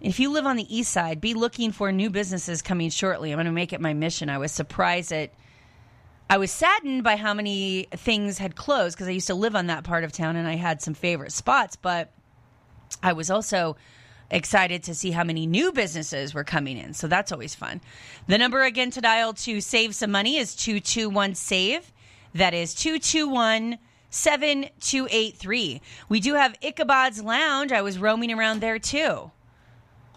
if 0.00 0.18
you 0.18 0.30
live 0.32 0.46
on 0.46 0.56
the 0.56 0.76
east 0.76 0.92
side, 0.92 1.20
be 1.20 1.34
looking 1.34 1.72
for 1.72 1.92
new 1.92 2.10
businesses 2.10 2.62
coming 2.62 2.90
shortly. 2.90 3.32
I'm 3.32 3.36
going 3.36 3.46
to 3.46 3.52
make 3.52 3.72
it 3.72 3.80
my 3.80 3.94
mission. 3.94 4.28
I 4.28 4.38
was 4.38 4.50
surprised 4.50 5.12
at, 5.12 5.32
I 6.28 6.38
was 6.38 6.50
saddened 6.50 7.04
by 7.04 7.16
how 7.16 7.34
many 7.34 7.86
things 7.92 8.38
had 8.38 8.56
closed 8.56 8.96
because 8.96 9.08
I 9.08 9.12
used 9.12 9.28
to 9.28 9.34
live 9.34 9.54
on 9.54 9.68
that 9.68 9.84
part 9.84 10.04
of 10.04 10.12
town 10.12 10.36
and 10.36 10.48
I 10.48 10.56
had 10.56 10.82
some 10.82 10.94
favorite 10.94 11.32
spots. 11.32 11.76
But 11.76 12.12
I 13.02 13.12
was 13.12 13.30
also 13.30 13.76
excited 14.30 14.82
to 14.84 14.94
see 14.94 15.10
how 15.10 15.24
many 15.24 15.46
new 15.46 15.72
businesses 15.72 16.34
were 16.34 16.44
coming 16.44 16.76
in. 16.76 16.94
So 16.94 17.06
that's 17.06 17.32
always 17.32 17.54
fun. 17.54 17.80
The 18.26 18.38
number 18.38 18.62
again 18.62 18.90
to 18.92 19.00
dial 19.00 19.34
to 19.34 19.60
save 19.60 19.94
some 19.94 20.10
money 20.10 20.36
is 20.36 20.54
221 20.56 21.34
SAVE. 21.34 21.92
That 22.34 22.54
is 22.54 22.74
221 22.74 23.78
7283. 24.10 25.80
We 26.08 26.20
do 26.20 26.34
have 26.34 26.56
Ichabod's 26.62 27.22
Lounge. 27.22 27.72
I 27.72 27.82
was 27.82 27.98
roaming 27.98 28.32
around 28.32 28.60
there 28.60 28.78
too. 28.78 29.30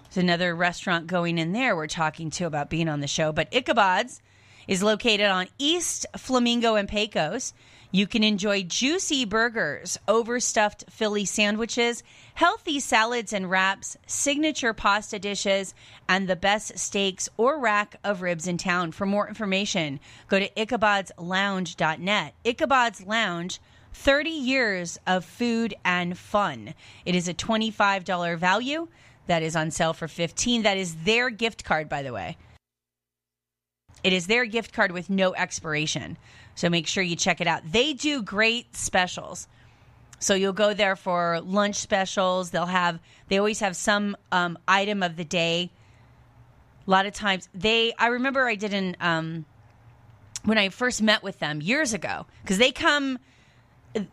There's 0.04 0.18
another 0.24 0.56
restaurant 0.56 1.08
going 1.08 1.38
in 1.38 1.52
there 1.52 1.76
we're 1.76 1.88
talking 1.88 2.30
to 2.32 2.46
about 2.46 2.70
being 2.70 2.90
on 2.90 3.02
the 3.02 3.08
show. 3.08 3.32
But 3.32 3.52
Ichabod's 3.52 4.22
is 4.68 4.84
located 4.84 5.28
on 5.28 5.48
East 5.58 6.06
Flamingo 6.16 6.76
and 6.76 6.88
Pecos. 6.88 7.54
You 7.98 8.06
can 8.06 8.24
enjoy 8.24 8.62
juicy 8.62 9.26
burgers, 9.26 9.98
overstuffed 10.08 10.84
Philly 10.88 11.26
sandwiches, 11.26 12.04
healthy 12.36 12.80
salads 12.80 13.34
and 13.34 13.50
wraps, 13.50 13.98
signature 14.06 14.72
pasta 14.72 15.18
dishes, 15.18 15.74
and 16.08 16.28
the 16.28 16.36
best 16.36 16.78
steaks 16.78 17.28
or 17.38 17.60
rack 17.60 17.96
of 18.04 18.22
ribs 18.22 18.46
in 18.46 18.60
town. 18.60 18.92
For 18.92 19.08
more 19.08 19.28
information, 19.28 20.00
go 20.28 20.38
to 20.38 20.48
ichabod'slounge.net. 20.48 22.36
Ichabod's 22.46 23.04
Lounge, 23.04 23.60
30 23.94 24.30
years 24.30 25.00
of 25.08 25.26
food 25.26 25.74
and 25.84 26.16
fun. 26.16 26.76
It 27.04 27.16
is 27.16 27.28
a 27.28 27.34
$25 27.34 28.38
value 28.38 28.90
that 29.26 29.42
is 29.42 29.56
on 29.56 29.72
sale 29.72 29.94
for 29.94 30.08
15. 30.08 30.62
That 30.62 30.78
is 30.78 30.98
their 30.98 31.32
gift 31.32 31.64
card 31.64 31.90
by 31.90 32.04
the 32.04 32.14
way. 32.14 32.38
It 34.04 34.14
is 34.14 34.28
their 34.28 34.46
gift 34.46 34.72
card 34.72 34.92
with 34.92 35.10
no 35.10 35.34
expiration. 35.34 36.18
So 36.58 36.70
make 36.70 36.88
sure 36.88 37.04
you 37.04 37.16
check 37.16 37.40
it 37.40 37.46
out. 37.46 37.62
They 37.72 37.94
do 37.94 38.24
great 38.24 38.76
specials. 38.76 39.48
So 40.18 40.34
you'll 40.34 40.54
go 40.54 40.74
there 40.74 40.96
for 40.96 41.40
lunch 41.40 41.76
specials. 41.76 42.50
They'll 42.50 42.66
have, 42.66 43.00
they 43.28 43.38
always 43.38 43.60
have 43.60 43.76
some 43.76 44.18
um, 44.32 44.58
item 44.68 45.04
of 45.04 45.18
the 45.18 45.24
day. 45.24 45.70
A 46.88 46.90
lot 46.90 47.06
of 47.06 47.14
times 47.14 47.48
they, 47.54 47.94
I 48.00 48.08
remember 48.08 48.48
I 48.48 48.56
did 48.56 48.74
an, 48.74 48.98
um, 49.00 49.46
when 50.46 50.58
I 50.58 50.70
first 50.70 51.00
met 51.00 51.22
with 51.22 51.38
them 51.38 51.62
years 51.62 51.94
ago, 51.94 52.26
because 52.42 52.58
they 52.58 52.72
come, 52.72 53.20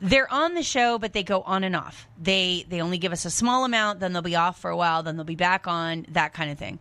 they're 0.02 0.30
on 0.30 0.52
the 0.52 0.62
show, 0.62 0.98
but 0.98 1.14
they 1.14 1.22
go 1.22 1.40
on 1.40 1.64
and 1.64 1.74
off. 1.74 2.06
They, 2.20 2.66
they 2.68 2.82
only 2.82 2.98
give 2.98 3.12
us 3.12 3.24
a 3.24 3.30
small 3.30 3.64
amount, 3.64 4.00
then 4.00 4.12
they'll 4.12 4.20
be 4.20 4.36
off 4.36 4.60
for 4.60 4.70
a 4.70 4.76
while, 4.76 5.02
then 5.02 5.16
they'll 5.16 5.24
be 5.24 5.34
back 5.34 5.66
on, 5.66 6.04
that 6.10 6.34
kind 6.34 6.50
of 6.50 6.58
thing. 6.58 6.78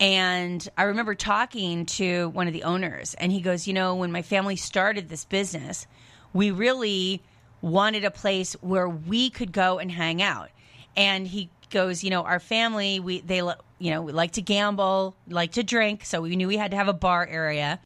And 0.00 0.68
I 0.76 0.84
remember 0.84 1.14
talking 1.14 1.86
to 1.86 2.28
one 2.30 2.46
of 2.46 2.52
the 2.52 2.64
owners, 2.64 3.14
and 3.14 3.30
he 3.30 3.40
goes, 3.40 3.66
You 3.66 3.74
know, 3.74 3.94
when 3.94 4.12
my 4.12 4.22
family 4.22 4.56
started 4.56 5.08
this 5.08 5.24
business, 5.24 5.86
we 6.32 6.50
really 6.50 7.22
wanted 7.60 8.04
a 8.04 8.10
place 8.10 8.54
where 8.54 8.88
we 8.88 9.30
could 9.30 9.52
go 9.52 9.78
and 9.78 9.90
hang 9.90 10.20
out. 10.20 10.50
And 10.96 11.26
he 11.26 11.50
goes, 11.70 12.02
You 12.02 12.10
know, 12.10 12.22
our 12.22 12.40
family, 12.40 12.98
we, 12.98 13.20
they, 13.20 13.36
you 13.36 13.90
know, 13.90 14.02
we 14.02 14.12
like 14.12 14.32
to 14.32 14.42
gamble, 14.42 15.14
like 15.28 15.52
to 15.52 15.62
drink. 15.62 16.04
So 16.04 16.22
we 16.22 16.34
knew 16.34 16.48
we 16.48 16.56
had 16.56 16.72
to 16.72 16.76
have 16.76 16.88
a 16.88 16.92
bar 16.92 17.26
area 17.26 17.80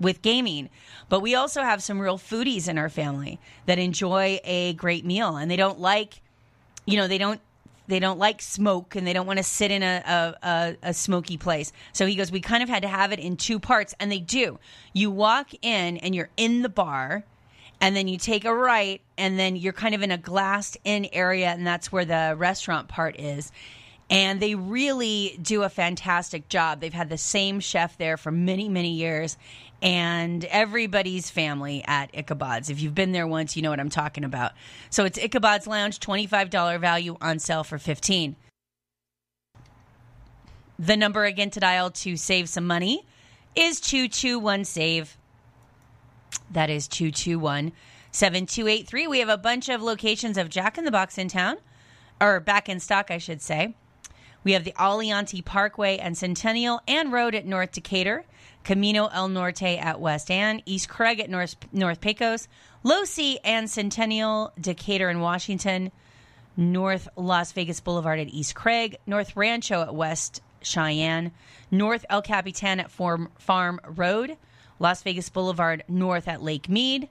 with 0.00 0.22
gaming. 0.22 0.70
But 1.08 1.20
we 1.20 1.34
also 1.34 1.62
have 1.62 1.82
some 1.82 1.98
real 1.98 2.18
foodies 2.18 2.68
in 2.68 2.78
our 2.78 2.88
family 2.88 3.40
that 3.66 3.78
enjoy 3.78 4.40
a 4.44 4.74
great 4.74 5.04
meal 5.04 5.36
and 5.36 5.50
they 5.50 5.56
don't 5.56 5.80
like, 5.80 6.20
you 6.86 6.96
know, 6.96 7.08
they 7.08 7.18
don't 7.18 7.40
they 7.86 7.98
don't 7.98 8.18
like 8.18 8.40
smoke 8.40 8.96
and 8.96 9.06
they 9.06 9.12
don't 9.12 9.26
want 9.26 9.38
to 9.38 9.42
sit 9.42 9.70
in 9.70 9.82
a, 9.82 10.02
a, 10.06 10.48
a, 10.48 10.76
a, 10.82 10.94
smoky 10.94 11.36
place. 11.36 11.72
So 11.92 12.06
he 12.06 12.14
goes, 12.14 12.32
We 12.32 12.40
kind 12.40 12.62
of 12.62 12.68
had 12.68 12.82
to 12.82 12.88
have 12.88 13.12
it 13.12 13.18
in 13.18 13.36
two 13.36 13.58
parts. 13.58 13.94
And 14.00 14.10
they 14.10 14.20
do. 14.20 14.58
You 14.92 15.10
walk 15.10 15.50
in 15.62 15.98
and 15.98 16.14
you're 16.14 16.30
in 16.36 16.62
the 16.62 16.68
bar, 16.68 17.24
and 17.80 17.94
then 17.94 18.08
you 18.08 18.16
take 18.16 18.44
a 18.44 18.54
right, 18.54 19.02
and 19.18 19.38
then 19.38 19.56
you're 19.56 19.72
kind 19.72 19.94
of 19.94 20.02
in 20.02 20.10
a 20.10 20.18
glassed 20.18 20.78
in 20.84 21.06
area, 21.12 21.48
and 21.48 21.66
that's 21.66 21.92
where 21.92 22.04
the 22.04 22.34
restaurant 22.36 22.88
part 22.88 23.20
is. 23.20 23.52
And 24.10 24.40
they 24.40 24.54
really 24.54 25.38
do 25.40 25.62
a 25.62 25.68
fantastic 25.68 26.48
job. 26.48 26.80
They've 26.80 26.92
had 26.92 27.08
the 27.08 27.18
same 27.18 27.60
chef 27.60 27.96
there 27.96 28.16
for 28.16 28.30
many, 28.30 28.68
many 28.68 28.92
years 28.92 29.36
and 29.84 30.46
everybody's 30.46 31.30
family 31.30 31.84
at 31.86 32.10
Ichabod's. 32.16 32.70
If 32.70 32.80
you've 32.80 32.94
been 32.94 33.12
there 33.12 33.26
once, 33.26 33.54
you 33.54 33.60
know 33.60 33.68
what 33.68 33.78
I'm 33.78 33.90
talking 33.90 34.24
about. 34.24 34.52
So 34.88 35.04
it's 35.04 35.18
Ichabod's 35.18 35.66
Lounge, 35.66 36.00
$25 36.00 36.80
value 36.80 37.18
on 37.20 37.38
sale 37.38 37.62
for 37.62 37.78
15 37.78 38.34
The 40.78 40.96
number 40.96 41.24
again 41.24 41.50
to 41.50 41.60
dial 41.60 41.90
to 41.90 42.16
save 42.16 42.48
some 42.48 42.66
money 42.66 43.04
is 43.54 43.78
221 43.80 44.64
SAVE. 44.64 45.18
That 46.50 46.70
is 46.70 46.88
221 46.88 47.72
7283. 48.10 49.06
We 49.06 49.18
have 49.18 49.28
a 49.28 49.36
bunch 49.36 49.68
of 49.68 49.82
locations 49.82 50.38
of 50.38 50.48
Jack 50.48 50.78
in 50.78 50.84
the 50.84 50.90
Box 50.90 51.18
in 51.18 51.28
town, 51.28 51.58
or 52.20 52.40
back 52.40 52.70
in 52.70 52.80
stock, 52.80 53.10
I 53.10 53.18
should 53.18 53.42
say. 53.42 53.74
We 54.44 54.52
have 54.52 54.64
the 54.64 54.72
Aliante 54.72 55.44
Parkway 55.44 55.98
and 55.98 56.16
Centennial 56.16 56.80
and 56.88 57.12
Road 57.12 57.34
at 57.34 57.44
North 57.44 57.72
Decatur. 57.72 58.24
Camino 58.64 59.08
El 59.12 59.28
Norte 59.28 59.78
at 59.78 60.00
West 60.00 60.30
Ann, 60.30 60.62
East 60.66 60.88
Craig 60.88 61.20
at 61.20 61.30
North, 61.30 61.54
North 61.72 62.00
Pecos, 62.00 62.48
Losee 62.82 63.38
and 63.44 63.70
Centennial, 63.70 64.52
Decatur 64.60 65.08
and 65.08 65.20
Washington, 65.20 65.92
North 66.56 67.08
Las 67.16 67.52
Vegas 67.52 67.80
Boulevard 67.80 68.18
at 68.18 68.28
East 68.28 68.54
Craig, 68.54 68.96
North 69.06 69.36
Rancho 69.36 69.82
at 69.82 69.94
West 69.94 70.40
Cheyenne, 70.62 71.32
North 71.70 72.04
El 72.08 72.22
Capitan 72.22 72.80
at 72.80 72.90
Farm, 72.90 73.30
Farm 73.38 73.80
Road, 73.84 74.36
Las 74.78 75.02
Vegas 75.02 75.28
Boulevard 75.28 75.84
North 75.88 76.26
at 76.26 76.42
Lake 76.42 76.68
Mead. 76.68 77.08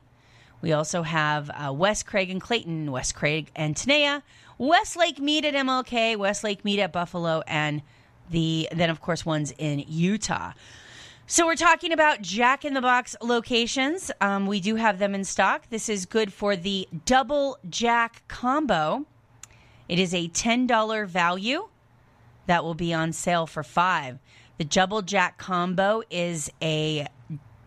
We 0.61 0.71
also 0.71 1.03
have 1.03 1.49
uh, 1.49 1.73
West 1.73 2.05
Craig 2.05 2.29
and 2.29 2.41
Clayton, 2.41 2.91
West 2.91 3.15
Craig 3.15 3.51
and 3.55 3.75
Tenaya, 3.75 4.23
West 4.57 4.95
Lake 4.95 5.19
Mead 5.19 5.45
at 5.45 5.53
MLK, 5.53 6.17
West 6.17 6.43
Lake 6.43 6.63
Mead 6.63 6.79
at 6.79 6.93
Buffalo, 6.93 7.43
and 7.47 7.81
the 8.29 8.69
then 8.71 8.89
of 8.89 9.01
course 9.01 9.25
ones 9.25 9.53
in 9.57 9.83
Utah. 9.87 10.53
So 11.25 11.45
we're 11.45 11.55
talking 11.55 11.93
about 11.93 12.21
Jack 12.21 12.65
in 12.65 12.73
the 12.73 12.81
Box 12.81 13.15
locations. 13.21 14.11
Um, 14.19 14.45
we 14.45 14.59
do 14.59 14.75
have 14.75 14.99
them 14.99 15.15
in 15.15 15.23
stock. 15.23 15.69
This 15.69 15.87
is 15.87 16.05
good 16.05 16.33
for 16.33 16.57
the 16.57 16.87
Double 17.05 17.57
Jack 17.69 18.23
combo. 18.27 19.05
It 19.87 19.99
is 19.99 20.13
a 20.13 20.27
$10 20.27 21.07
value 21.07 21.69
that 22.47 22.63
will 22.65 22.73
be 22.73 22.93
on 22.93 23.13
sale 23.13 23.47
for 23.47 23.63
5. 23.63 24.19
The 24.57 24.65
Double 24.65 25.01
Jack 25.01 25.37
combo 25.37 26.03
is 26.09 26.51
a 26.61 27.07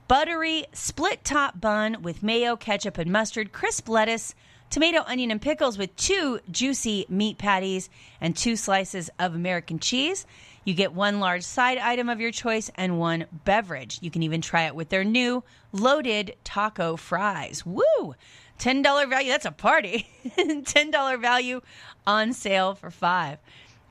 buttery 0.06 0.66
split 0.72 1.24
top 1.24 1.58
bun 1.58 2.02
with 2.02 2.22
mayo, 2.22 2.56
ketchup 2.56 2.98
and 2.98 3.10
mustard, 3.10 3.52
crisp 3.52 3.88
lettuce, 3.88 4.34
tomato, 4.68 5.02
onion, 5.06 5.30
and 5.30 5.40
pickles 5.40 5.78
with 5.78 5.96
two 5.96 6.40
juicy 6.50 7.06
meat 7.08 7.38
patties 7.38 7.88
and 8.20 8.36
two 8.36 8.54
slices 8.54 9.08
of 9.18 9.34
American 9.34 9.78
cheese. 9.78 10.26
You 10.66 10.74
get 10.74 10.92
one 10.92 11.20
large 11.20 11.44
side 11.44 11.78
item 11.78 12.08
of 12.08 12.20
your 12.20 12.32
choice 12.32 12.72
and 12.74 12.98
one 12.98 13.26
beverage. 13.44 14.00
You 14.02 14.10
can 14.10 14.24
even 14.24 14.40
try 14.40 14.64
it 14.64 14.74
with 14.74 14.88
their 14.88 15.04
new 15.04 15.44
loaded 15.70 16.34
taco 16.42 16.96
fries. 16.96 17.64
Woo! 17.64 18.16
$10 18.58 19.08
value. 19.08 19.30
That's 19.30 19.46
a 19.46 19.52
party. 19.52 20.08
$10 20.26 21.20
value 21.22 21.60
on 22.04 22.32
sale 22.32 22.74
for 22.74 22.90
five. 22.90 23.38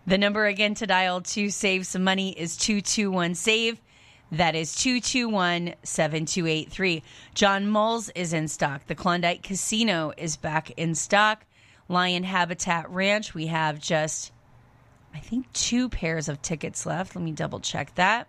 The 0.06 0.18
number 0.18 0.46
again 0.48 0.76
to 0.76 0.86
dial 0.86 1.22
to 1.22 1.50
save 1.50 1.88
some 1.88 2.04
money 2.04 2.38
is 2.38 2.58
221 2.58 3.36
SAVE. 3.36 3.80
That 4.34 4.54
is 4.54 4.76
221 4.76 5.76
7283. 5.82 7.04
John 7.36 7.70
Mull's 7.70 8.10
is 8.10 8.34
in 8.34 8.50
stock. 8.50 8.86
The 8.88 8.96
Klondike 8.96 9.44
Casino 9.44 10.12
is 10.18 10.36
back 10.36 10.72
in 10.72 10.94
stock. 10.94 11.46
Lion 11.88 12.24
Habitat 12.24 12.90
Ranch, 12.90 13.34
we 13.34 13.48
have 13.48 13.80
just, 13.80 14.34
I 15.16 15.20
think, 15.20 15.52
two 15.54 15.88
pairs 15.88 16.28
of 16.28 16.42
tickets 16.42 16.86
left. 16.86 17.16
Let 17.16 17.24
me 17.24 17.32
double 17.32 17.62
check 17.62 17.96
that. 17.96 18.28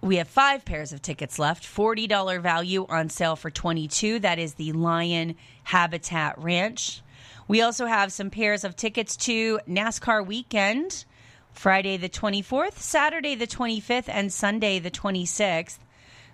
We 0.00 0.16
have 0.16 0.28
five 0.28 0.64
pairs 0.64 0.94
of 0.94 1.02
tickets 1.02 1.38
left. 1.38 1.62
$40 1.64 2.40
value 2.40 2.86
on 2.88 3.10
sale 3.10 3.36
for 3.36 3.50
22. 3.50 4.20
That 4.20 4.38
is 4.38 4.54
the 4.54 4.72
Lion 4.72 5.36
Habitat 5.64 6.38
Ranch. 6.38 7.02
We 7.46 7.60
also 7.60 7.84
have 7.84 8.10
some 8.10 8.30
pairs 8.30 8.64
of 8.64 8.74
tickets 8.74 9.18
to 9.18 9.60
NASCAR 9.68 10.24
weekend, 10.24 11.04
Friday 11.52 11.98
the 11.98 12.08
24th, 12.08 12.78
Saturday 12.78 13.34
the 13.34 13.46
25th, 13.46 14.08
and 14.08 14.32
Sunday 14.32 14.78
the 14.78 14.90
26th. 14.90 15.78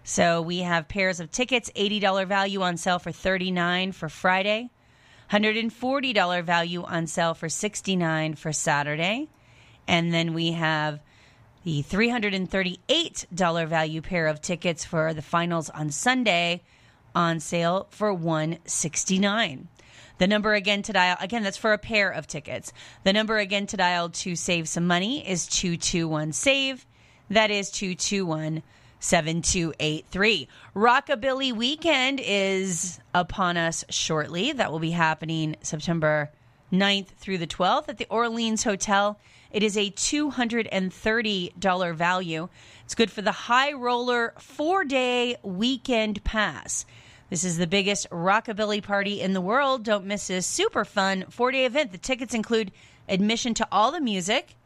So 0.05 0.41
we 0.41 0.59
have 0.59 0.87
pairs 0.87 1.19
of 1.19 1.33
tickets, 1.33 1.69
$80 1.75 2.29
value 2.29 2.63
on 2.63 2.77
sale 2.77 3.01
for 3.01 3.11
39 3.11 3.91
for 3.91 4.09
Friday, 4.09 4.71
$140 5.31 6.45
value 6.45 6.83
on 6.83 7.07
sale 7.07 7.35
for 7.35 7.49
69 7.49 8.35
for 8.35 8.53
Saturday. 8.53 9.29
And 9.89 10.13
then 10.13 10.35
we 10.35 10.53
have 10.53 11.01
the 11.65 11.83
$338 11.83 13.67
value 13.67 14.03
pair 14.03 14.27
of 14.29 14.41
tickets 14.41 14.85
for 14.85 15.13
the 15.13 15.23
finals 15.23 15.69
on 15.71 15.91
Sunday 15.91 16.63
on 17.15 17.41
sale 17.41 17.89
for 17.91 18.13
169. 18.13 19.69
The 20.19 20.27
number 20.27 20.55
again 20.55 20.83
to 20.83 20.93
dial, 20.93 21.17
again, 21.21 21.43
that's 21.43 21.57
for 21.57 21.73
a 21.73 21.79
pair 21.79 22.11
of 22.11 22.27
tickets. 22.27 22.73
The 23.05 23.13
number 23.13 23.39
again 23.39 23.67
to 23.67 23.77
dial 23.77 24.11
to 24.11 24.37
save 24.37 24.69
some 24.69 24.87
money 24.87 25.29
is 25.29 25.47
221 25.47 26.33
SAVE. 26.33 26.87
That 27.29 27.51
is 27.51 27.71
221 27.71 28.63
7283. 29.07 30.49
Rockabilly 30.75 31.53
Weekend 31.53 32.21
is 32.23 32.99
upon 33.15 33.57
us 33.57 33.85
shortly. 33.89 34.51
That 34.51 34.73
will 34.73 34.81
be 34.81 34.91
happening 34.91 35.55
September 35.63 36.33
9th 36.73 37.11
through 37.11 37.39
the 37.39 37.47
12th 37.47 37.89
at 37.89 37.99
the 37.99 38.09
Orleans 38.11 38.65
Hotel. 38.65 39.17
It 39.53 39.63
is 39.63 39.77
a 39.77 39.93
$230 39.93 41.95
value. 41.95 42.49
It's 42.85 42.97
good 42.97 43.13
for 43.13 43.23
the 43.23 43.31
High 43.31 43.75
Roller 43.75 44.35
four 44.39 44.85
day 44.85 45.37
weekend 45.45 46.25
pass. 46.25 46.85
This 47.31 47.45
is 47.45 47.59
the 47.59 47.69
biggest 47.69 48.11
rockabilly 48.11 48.83
party 48.83 49.21
in 49.21 49.35
the 49.35 49.41
world. 49.41 49.85
Don't 49.85 50.07
miss 50.07 50.27
this 50.27 50.49
super 50.49 50.85
fun 50.85 51.27
four 51.31 51.53
day 51.53 51.65
event. 51.65 51.93
The 51.93 51.99
tickets 51.99 52.35
include 52.35 52.73
admission 53.09 53.55
to 53.55 53.69
all 53.71 53.93
the 53.93 54.01
music. 54.01 54.57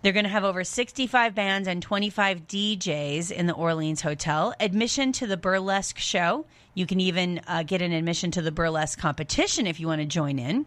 They're 0.00 0.12
going 0.12 0.24
to 0.24 0.30
have 0.30 0.44
over 0.44 0.62
65 0.62 1.34
bands 1.34 1.66
and 1.66 1.82
25 1.82 2.46
DJs 2.46 3.32
in 3.32 3.46
the 3.46 3.52
Orleans 3.52 4.00
Hotel. 4.00 4.54
Admission 4.60 5.10
to 5.12 5.26
the 5.26 5.36
burlesque 5.36 5.98
show. 5.98 6.46
You 6.74 6.86
can 6.86 7.00
even 7.00 7.40
uh, 7.48 7.64
get 7.64 7.82
an 7.82 7.92
admission 7.92 8.30
to 8.32 8.42
the 8.42 8.52
burlesque 8.52 8.98
competition 8.98 9.66
if 9.66 9.80
you 9.80 9.88
want 9.88 10.00
to 10.00 10.06
join 10.06 10.38
in. 10.38 10.66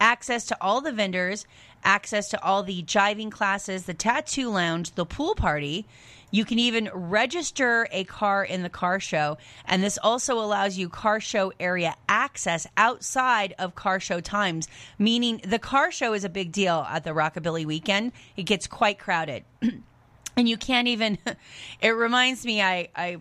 Access 0.00 0.46
to 0.46 0.56
all 0.60 0.80
the 0.80 0.90
vendors, 0.90 1.46
access 1.84 2.30
to 2.30 2.42
all 2.42 2.62
the 2.62 2.82
jiving 2.82 3.30
classes, 3.30 3.84
the 3.84 3.94
tattoo 3.94 4.48
lounge, 4.48 4.94
the 4.94 5.04
pool 5.04 5.34
party. 5.34 5.86
You 6.32 6.44
can 6.44 6.58
even 6.58 6.90
register 6.92 7.86
a 7.92 8.02
car 8.04 8.42
in 8.42 8.62
the 8.62 8.68
car 8.68 8.98
show. 8.98 9.38
And 9.66 9.82
this 9.82 9.98
also 10.02 10.40
allows 10.40 10.76
you 10.76 10.88
car 10.88 11.20
show 11.20 11.52
area 11.60 11.94
access 12.08 12.66
outside 12.76 13.54
of 13.58 13.76
car 13.76 14.00
show 14.00 14.20
times, 14.20 14.66
meaning 14.98 15.40
the 15.44 15.60
car 15.60 15.92
show 15.92 16.14
is 16.14 16.24
a 16.24 16.28
big 16.28 16.50
deal 16.50 16.84
at 16.88 17.04
the 17.04 17.10
Rockabilly 17.10 17.64
weekend. 17.64 18.12
It 18.36 18.44
gets 18.44 18.66
quite 18.66 18.98
crowded. 18.98 19.44
and 20.36 20.48
you 20.48 20.56
can't 20.56 20.88
even, 20.88 21.18
it 21.80 21.90
reminds 21.90 22.44
me, 22.44 22.60
I, 22.60 22.88
I, 22.96 23.18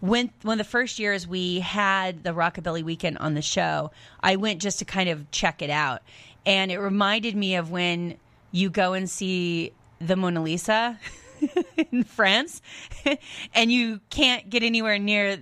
went 0.00 0.32
one 0.42 0.58
of 0.58 0.66
the 0.66 0.70
first 0.70 0.98
years 0.98 1.28
we 1.28 1.60
had 1.60 2.24
the 2.24 2.30
Rockabilly 2.30 2.82
weekend 2.82 3.18
on 3.18 3.34
the 3.34 3.42
show, 3.42 3.92
I 4.20 4.34
went 4.34 4.60
just 4.60 4.80
to 4.80 4.84
kind 4.84 5.08
of 5.08 5.30
check 5.30 5.62
it 5.62 5.70
out. 5.70 6.02
And 6.44 6.72
it 6.72 6.80
reminded 6.80 7.36
me 7.36 7.54
of 7.54 7.70
when 7.70 8.16
you 8.50 8.68
go 8.68 8.94
and 8.94 9.08
see 9.08 9.72
the 10.00 10.16
Mona 10.16 10.42
Lisa 10.42 10.98
in 11.92 12.04
France 12.04 12.62
and 13.54 13.72
you 13.72 14.00
can't 14.10 14.48
get 14.50 14.62
anywhere 14.62 14.98
near 14.98 15.38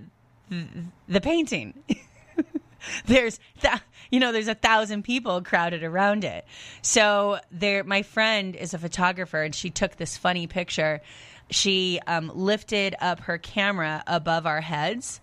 the 1.08 1.20
painting. 1.20 1.74
there's 3.06 3.38
th- 3.60 3.74
you 4.10 4.18
know 4.18 4.32
there's 4.32 4.48
a 4.48 4.54
thousand 4.54 5.02
people 5.02 5.42
crowded 5.42 5.82
around 5.84 6.24
it 6.24 6.46
so 6.80 7.38
there 7.52 7.84
my 7.84 8.02
friend 8.02 8.56
is 8.56 8.72
a 8.72 8.78
photographer 8.78 9.42
and 9.42 9.54
she 9.54 9.68
took 9.68 9.96
this 9.96 10.16
funny 10.16 10.46
picture 10.46 11.02
she 11.50 12.00
um, 12.06 12.32
lifted 12.34 12.96
up 13.00 13.20
her 13.20 13.36
camera 13.36 14.02
above 14.06 14.46
our 14.46 14.62
heads 14.62 15.20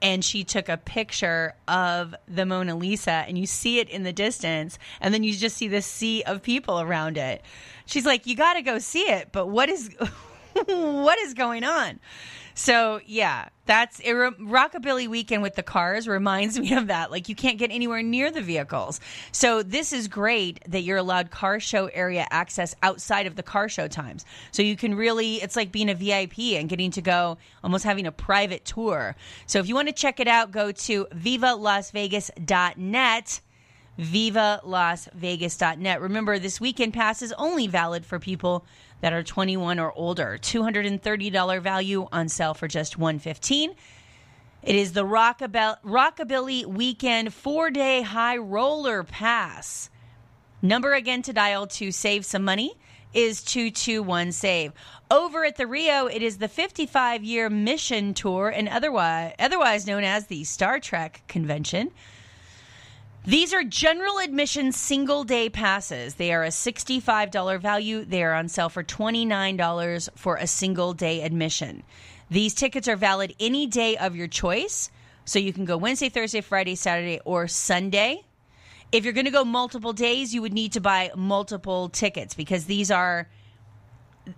and 0.00 0.24
she 0.24 0.44
took 0.44 0.68
a 0.68 0.76
picture 0.76 1.54
of 1.66 2.14
the 2.26 2.46
Mona 2.46 2.76
Lisa 2.76 3.10
and 3.10 3.38
you 3.38 3.46
see 3.46 3.78
it 3.78 3.88
in 3.88 4.02
the 4.02 4.12
distance 4.12 4.78
and 5.00 5.12
then 5.12 5.24
you 5.24 5.34
just 5.34 5.56
see 5.56 5.68
this 5.68 5.86
sea 5.86 6.22
of 6.24 6.42
people 6.42 6.80
around 6.80 7.16
it. 7.18 7.42
She's 7.86 8.06
like, 8.06 8.26
"You 8.26 8.36
got 8.36 8.54
to 8.54 8.62
go 8.62 8.78
see 8.78 9.08
it, 9.10 9.28
but 9.32 9.46
what 9.46 9.68
is 9.68 9.90
what 10.66 11.18
is 11.18 11.34
going 11.34 11.64
on?" 11.64 12.00
So, 12.58 13.00
yeah, 13.06 13.48
that's 13.66 14.00
it, 14.00 14.14
Rockabilly 14.14 15.06
Weekend 15.06 15.42
with 15.42 15.54
the 15.54 15.62
cars 15.62 16.08
reminds 16.08 16.58
me 16.58 16.74
of 16.74 16.88
that. 16.88 17.12
Like, 17.12 17.28
you 17.28 17.36
can't 17.36 17.56
get 17.56 17.70
anywhere 17.70 18.02
near 18.02 18.32
the 18.32 18.42
vehicles. 18.42 18.98
So, 19.30 19.62
this 19.62 19.92
is 19.92 20.08
great 20.08 20.58
that 20.66 20.80
you're 20.80 20.96
allowed 20.96 21.30
car 21.30 21.60
show 21.60 21.86
area 21.86 22.26
access 22.32 22.74
outside 22.82 23.28
of 23.28 23.36
the 23.36 23.44
car 23.44 23.68
show 23.68 23.86
times. 23.86 24.24
So, 24.50 24.62
you 24.62 24.74
can 24.74 24.96
really, 24.96 25.36
it's 25.36 25.54
like 25.54 25.70
being 25.70 25.88
a 25.88 25.94
VIP 25.94 26.58
and 26.58 26.68
getting 26.68 26.90
to 26.90 27.00
go 27.00 27.38
almost 27.62 27.84
having 27.84 28.08
a 28.08 28.12
private 28.12 28.64
tour. 28.64 29.14
So, 29.46 29.60
if 29.60 29.68
you 29.68 29.76
want 29.76 29.86
to 29.86 29.94
check 29.94 30.18
it 30.18 30.26
out, 30.26 30.50
go 30.50 30.72
to 30.72 31.06
vivalasvegas.net 31.14 33.40
vivalasvegas.net. 33.98 36.00
Remember, 36.00 36.38
this 36.38 36.60
weekend 36.60 36.94
pass 36.94 37.20
is 37.20 37.32
only 37.32 37.66
valid 37.66 38.06
for 38.06 38.20
people 38.20 38.64
that 39.00 39.12
are 39.12 39.22
21 39.22 39.78
or 39.78 39.92
older. 39.92 40.38
$230 40.40 41.60
value 41.60 42.08
on 42.12 42.28
sale 42.28 42.54
for 42.54 42.68
just 42.68 42.98
115 42.98 43.74
It 44.62 44.74
is 44.74 44.92
the 44.92 45.04
Rockabilly, 45.04 46.66
Weekend 46.66 47.32
four 47.32 47.70
day 47.70 48.02
high 48.02 48.36
roller 48.36 49.04
pass. 49.04 49.90
Number 50.60 50.94
again 50.94 51.22
to 51.22 51.32
dial 51.32 51.68
to 51.68 51.92
save 51.92 52.24
some 52.26 52.44
money 52.44 52.76
is 53.14 53.42
221 53.42 54.32
save. 54.32 54.72
Over 55.10 55.44
at 55.44 55.56
the 55.56 55.66
Rio, 55.66 56.06
it 56.06 56.22
is 56.22 56.38
the 56.38 56.48
55 56.48 57.24
year 57.24 57.48
mission 57.48 58.12
tour 58.12 58.48
and 58.48 58.68
otherwise 58.68 59.34
otherwise 59.38 59.86
known 59.86 60.04
as 60.04 60.26
the 60.26 60.44
Star 60.44 60.80
Trek 60.80 61.22
convention. 61.28 61.90
These 63.24 63.52
are 63.52 63.64
general 63.64 64.18
admission 64.18 64.72
single 64.72 65.24
day 65.24 65.50
passes. 65.50 66.14
They 66.14 66.32
are 66.32 66.44
a 66.44 66.48
$65 66.48 67.60
value. 67.60 68.04
They 68.04 68.22
are 68.22 68.32
on 68.32 68.48
sale 68.48 68.68
for 68.68 68.82
$29 68.82 70.08
for 70.14 70.36
a 70.36 70.46
single 70.46 70.94
day 70.94 71.22
admission. 71.22 71.82
These 72.30 72.54
tickets 72.54 72.88
are 72.88 72.96
valid 72.96 73.34
any 73.38 73.66
day 73.66 73.96
of 73.96 74.16
your 74.16 74.28
choice. 74.28 74.90
So 75.24 75.38
you 75.38 75.52
can 75.52 75.66
go 75.66 75.76
Wednesday, 75.76 76.08
Thursday, 76.08 76.40
Friday, 76.40 76.74
Saturday, 76.74 77.20
or 77.24 77.48
Sunday. 77.48 78.24
If 78.92 79.04
you're 79.04 79.12
going 79.12 79.26
to 79.26 79.30
go 79.30 79.44
multiple 79.44 79.92
days, 79.92 80.32
you 80.32 80.40
would 80.40 80.54
need 80.54 80.72
to 80.72 80.80
buy 80.80 81.10
multiple 81.14 81.90
tickets 81.90 82.34
because 82.34 82.64
these 82.64 82.90
are 82.90 83.28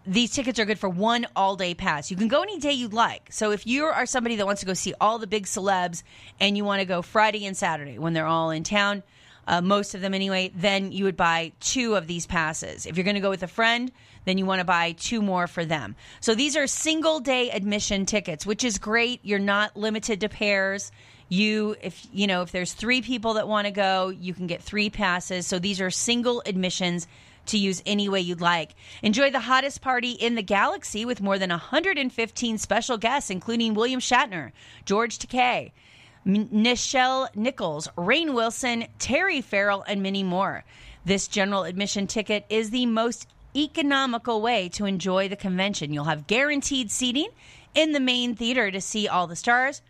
these 0.07 0.33
tickets 0.33 0.59
are 0.59 0.65
good 0.65 0.79
for 0.79 0.89
one 0.89 1.27
all 1.37 1.57
day 1.57 1.75
pass. 1.75 2.11
You 2.11 2.17
can 2.17 2.29
go 2.29 2.43
any 2.43 2.59
day 2.59 2.73
you'd 2.73 2.93
like. 2.93 3.29
So 3.31 3.51
if 3.51 3.67
you 3.67 3.85
are 3.85 4.07
somebody 4.07 4.37
that 4.37 4.47
wants 4.47 4.61
to 4.61 4.67
go 4.67 4.75
see 4.75 4.95
all 5.01 5.19
the 5.19 5.27
big 5.27 5.47
celebs 5.47 6.03
and 6.39 6.57
you 6.57 6.65
want 6.65 6.81
to 6.81 6.87
go 6.87 7.03
Friday 7.03 7.47
and 7.47 7.57
Saturday 7.57 7.99
when 7.99 8.13
they're 8.13 8.27
all 8.27 8.51
in 8.51 8.65
town, 8.65 9.03
uh, 9.47 9.61
most 9.61 9.95
of 9.95 10.01
them 10.01 10.15
anyway, 10.15 10.53
then 10.55 10.93
you 10.93 11.05
would 11.05 11.17
buy 11.17 11.53
two 11.61 11.97
of 11.97 12.07
these 12.07 12.27
passes. 12.27 12.87
If 12.87 12.97
you're 12.97 13.05
going 13.05 13.15
to 13.15 13.21
go 13.21 13.31
with 13.31 13.43
a 13.43 13.49
friend, 13.49 13.91
then 14.25 14.39
you 14.39 14.47
want 14.47 14.61
to 14.61 14.65
buy 14.65 14.93
two 14.93 15.23
more 15.23 15.47
for 15.47 15.65
them. 15.65 15.97
So 16.21 16.35
these 16.35 16.57
are 16.57 16.67
single 16.67 17.21
day 17.21 17.51
admission 17.51 18.07
tickets, 18.07 18.47
which 18.47 18.65
is 18.65 18.79
great. 18.79 19.21
You're 19.25 19.39
not 19.39 19.77
limited 19.77 20.21
to 20.21 20.29
pairs. 20.29 20.93
You, 21.29 21.77
if 21.81 22.07
you 22.13 22.27
know, 22.27 22.43
if 22.43 22.53
there's 22.53 22.73
three 22.73 23.03
people 23.03 23.35
that 23.35 23.49
want 23.49 23.67
to 23.67 23.71
go, 23.71 24.09
you 24.09 24.35
can 24.35 24.47
get 24.47 24.63
three 24.63 24.91
passes. 24.91 25.47
So 25.47 25.59
these 25.59 25.81
are 25.81 25.91
single 25.91 26.43
admissions 26.45 27.07
to 27.51 27.59
use 27.59 27.83
any 27.87 28.09
way 28.09 28.21
you'd 28.21 28.41
like. 28.41 28.75
Enjoy 29.03 29.31
the 29.31 29.41
hottest 29.41 29.81
party 29.81 30.13
in 30.13 30.35
the 30.35 30.43
galaxy 30.43 31.05
with 31.05 31.21
more 31.21 31.39
than 31.39 31.51
115 31.51 32.59
special 32.59 32.99
guests, 32.99 33.31
including 33.31 33.75
William 33.75 34.01
Shatner, 34.01 34.53
George 34.85 35.19
Takei, 35.19 35.73
Nichelle 36.27 37.35
Nichols, 37.35 37.89
Rainn 37.97 38.35
Wilson, 38.35 38.87
Terry 38.99 39.41
Farrell, 39.41 39.85
and 39.87 40.03
many 40.03 40.23
more. 40.23 40.65
This 41.05 41.29
general 41.29 41.65
admission 41.65 42.07
ticket 42.07 42.45
is 42.49 42.71
the 42.71 42.87
most 42.87 43.27
economical 43.57 44.41
way 44.41 44.69
to 44.71 44.85
enjoy 44.85 45.29
the 45.29 45.37
convention. 45.37 45.93
You'll 45.93 46.05
have 46.05 46.27
guaranteed 46.27 46.91
seating 46.91 47.29
in 47.75 47.93
the 47.93 48.01
main 48.01 48.35
theater 48.35 48.71
to 48.71 48.81
see 48.81 49.09
all 49.09 49.27
the 49.27 49.37
stars. 49.37 49.83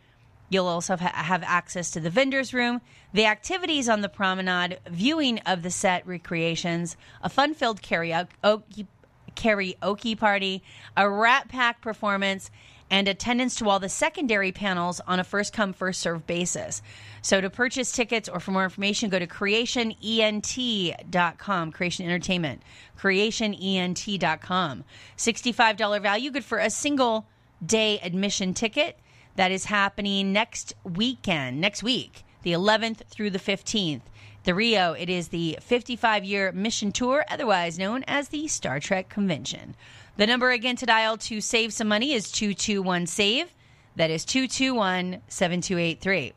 You'll 0.49 0.66
also 0.66 0.96
ha- 0.96 1.12
have 1.14 1.42
access 1.44 1.90
to 1.92 2.01
the 2.01 2.11
vendors 2.11 2.53
room, 2.55 2.81
the 3.12 3.27
activities 3.27 3.88
on 3.88 4.01
the 4.01 4.09
promenade, 4.09 4.79
viewing 4.88 5.38
of 5.40 5.62
the 5.62 5.70
set 5.70 6.07
recreations, 6.07 6.96
a 7.23 7.29
fun-filled 7.29 7.83
karaoke, 7.83 8.87
karaoke 9.35 10.18
party, 10.18 10.62
a 10.96 11.09
Rat 11.09 11.49
Pack 11.49 11.81
performance, 11.81 12.51
and 12.90 13.07
attendance 13.07 13.55
to 13.55 13.68
all 13.68 13.79
the 13.79 13.88
secondary 13.88 14.51
panels 14.51 15.01
on 15.07 15.20
a 15.20 15.25
first 15.25 15.53
come, 15.53 15.73
first 15.73 16.01
served 16.01 16.27
basis. 16.27 16.83
So 17.23 17.40
to 17.40 17.49
purchase 17.49 17.92
tickets 17.92 18.29
or 18.29 18.40
for 18.40 18.51
more 18.51 18.64
information, 18.64 19.11
go 19.11 19.20
to 19.20 19.29
creationent.com, 19.29 21.73
Creation 21.73 22.07
Entertainment, 22.07 22.62
creationent.com. 22.99 24.85
$65 25.16 26.03
value, 26.03 26.31
good 26.31 26.44
for 26.44 26.59
a 26.59 26.70
single 26.70 27.27
day 27.64 28.01
admission 28.01 28.55
ticket. 28.55 28.99
That 29.37 29.53
is 29.53 29.66
happening 29.66 30.33
next 30.33 30.75
weekend, 30.83 31.61
next 31.61 31.85
week, 31.85 32.25
the 32.42 32.53
11th 32.53 33.07
through 33.07 33.31
the 33.31 33.38
15th. 33.38 34.03
The 34.44 34.55
Rio, 34.55 34.92
it 34.92 35.11
is 35.11 35.29
the 35.29 35.59
55 35.61 36.24
year 36.24 36.53
mission 36.53 36.92
tour, 36.92 37.24
otherwise 37.31 37.79
known 37.79 38.05
as 38.07 38.29
the 38.29 38.48
Star 38.48 38.81
Trek 38.81 39.09
Convention. 39.09 39.74
The 40.16 40.26
number 40.26 40.50
again 40.50 40.76
to 40.76 40.87
dial 40.87 41.18
to 41.18 41.40
save 41.40 41.72
some 41.72 41.88
money 41.88 42.12
is 42.12 42.31
221 42.33 43.07
SAVE. 43.07 43.55
That 43.96 44.11
is 44.11 44.24
221 44.24 45.20
7283. 45.29 46.33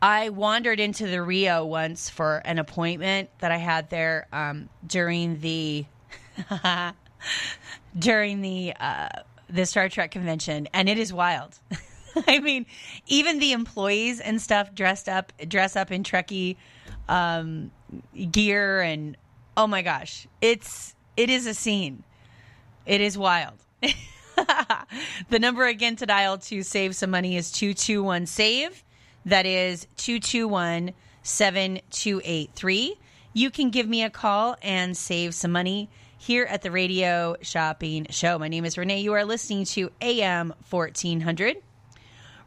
I 0.00 0.28
wandered 0.28 0.80
into 0.80 1.06
the 1.06 1.20
Rio 1.22 1.64
once 1.64 2.08
for 2.08 2.36
an 2.44 2.58
appointment 2.58 3.30
that 3.40 3.50
I 3.50 3.56
had 3.56 3.90
there 3.90 4.28
um, 4.32 4.68
during 4.86 5.40
the 5.40 5.86
during 7.98 8.40
the 8.40 8.74
uh, 8.78 9.08
the 9.50 9.66
Star 9.66 9.88
Trek 9.88 10.12
convention, 10.12 10.68
and 10.72 10.88
it 10.88 10.98
is 10.98 11.12
wild. 11.12 11.58
I 12.26 12.40
mean, 12.40 12.66
even 13.06 13.38
the 13.38 13.52
employees 13.52 14.20
and 14.20 14.40
stuff 14.40 14.74
dressed 14.74 15.08
up 15.08 15.32
dress 15.48 15.76
up 15.76 15.90
in 15.90 16.02
Trekkie 16.02 16.56
um, 17.08 17.70
gear, 18.30 18.80
and 18.80 19.16
oh 19.56 19.66
my 19.66 19.82
gosh, 19.82 20.26
it's 20.40 20.94
it 21.16 21.30
is 21.30 21.46
a 21.46 21.54
scene. 21.54 22.04
It 22.86 23.00
is 23.00 23.18
wild. 23.18 23.54
the 23.82 25.38
number 25.38 25.66
again 25.66 25.96
to 25.96 26.06
dial 26.06 26.38
to 26.38 26.62
save 26.62 26.96
some 26.96 27.10
money 27.10 27.36
is 27.36 27.50
221 27.52 28.26
SAVE. 28.26 28.84
That 29.26 29.46
is 29.46 29.86
221 29.96 30.92
7283. 31.22 32.98
You 33.34 33.50
can 33.50 33.70
give 33.70 33.86
me 33.86 34.02
a 34.02 34.10
call 34.10 34.56
and 34.62 34.96
save 34.96 35.34
some 35.34 35.52
money 35.52 35.90
here 36.16 36.44
at 36.44 36.62
the 36.62 36.70
Radio 36.70 37.36
Shopping 37.42 38.06
Show. 38.10 38.38
My 38.38 38.48
name 38.48 38.64
is 38.64 38.78
Renee. 38.78 39.00
You 39.00 39.12
are 39.12 39.24
listening 39.24 39.64
to 39.66 39.90
AM 40.00 40.54
1400. 40.70 41.58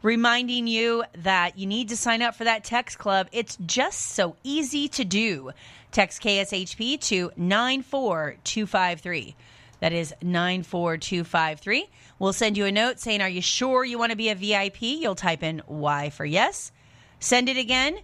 Reminding 0.02 0.66
you 0.66 1.04
that 1.18 1.56
you 1.56 1.66
need 1.66 1.90
to 1.90 1.96
sign 1.96 2.22
up 2.22 2.34
for 2.34 2.44
that 2.44 2.64
text 2.64 2.98
club. 2.98 3.28
It's 3.30 3.56
just 3.64 4.00
so 4.00 4.34
easy 4.42 4.88
to 4.88 5.04
do. 5.04 5.52
Text 5.92 6.22
KSHP 6.22 7.00
to 7.02 7.30
94253. 7.36 9.36
That 9.78 9.92
is 9.92 10.14
94253. 10.22 11.88
We'll 12.18 12.32
send 12.32 12.56
you 12.56 12.66
a 12.66 12.72
note 12.72 13.00
saying, 13.00 13.20
Are 13.20 13.28
you 13.28 13.42
sure 13.42 13.84
you 13.84 13.98
want 13.98 14.10
to 14.10 14.16
be 14.16 14.28
a 14.28 14.34
VIP? 14.34 14.82
You'll 14.82 15.14
type 15.14 15.42
in 15.42 15.62
Y 15.66 16.10
for 16.10 16.24
yes. 16.24 16.72
Send 17.18 17.48
it 17.48 17.56
again, 17.56 17.98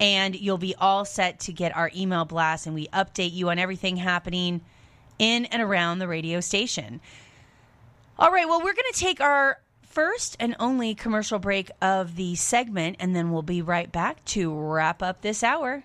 and 0.00 0.34
you'll 0.34 0.58
be 0.58 0.74
all 0.76 1.04
set 1.04 1.40
to 1.40 1.52
get 1.52 1.76
our 1.76 1.90
email 1.94 2.24
blast, 2.24 2.66
and 2.66 2.74
we 2.74 2.88
update 2.88 3.32
you 3.32 3.50
on 3.50 3.58
everything 3.58 3.96
happening 3.96 4.60
in 5.18 5.44
and 5.46 5.62
around 5.62 5.98
the 5.98 6.08
radio 6.08 6.40
station. 6.40 7.00
All 8.18 8.30
right, 8.30 8.48
well, 8.48 8.58
we're 8.58 8.74
going 8.74 8.92
to 8.92 8.98
take 8.98 9.20
our 9.20 9.58
first 9.94 10.36
and 10.40 10.56
only 10.58 10.92
commercial 10.92 11.38
break 11.38 11.70
of 11.80 12.16
the 12.16 12.34
segment, 12.34 12.96
and 12.98 13.14
then 13.14 13.30
we'll 13.30 13.42
be 13.42 13.62
right 13.62 13.90
back 13.92 14.24
to 14.24 14.52
wrap 14.52 15.02
up 15.02 15.22
this 15.22 15.44
hour. 15.44 15.84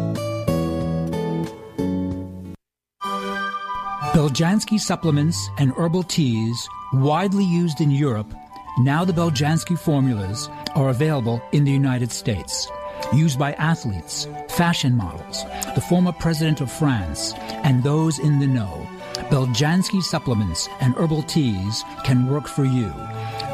Beljanski 4.11 4.77
supplements 4.77 5.49
and 5.57 5.71
herbal 5.77 6.03
teas, 6.03 6.67
widely 6.91 7.45
used 7.45 7.79
in 7.79 7.89
Europe, 7.89 8.33
now 8.79 9.05
the 9.05 9.13
Beljanski 9.13 9.79
formulas 9.79 10.49
are 10.75 10.89
available 10.89 11.41
in 11.53 11.63
the 11.63 11.71
United 11.71 12.11
States. 12.11 12.67
Used 13.13 13.39
by 13.39 13.53
athletes, 13.53 14.27
fashion 14.49 14.97
models, 14.97 15.45
the 15.75 15.85
former 15.87 16.11
president 16.11 16.59
of 16.59 16.69
France, 16.69 17.31
and 17.63 17.85
those 17.85 18.19
in 18.19 18.39
the 18.39 18.47
know. 18.47 18.85
Beljanski 19.29 20.01
supplements 20.03 20.67
and 20.81 20.93
herbal 20.95 21.23
teas 21.23 21.81
can 22.03 22.27
work 22.27 22.49
for 22.49 22.65
you. 22.65 22.93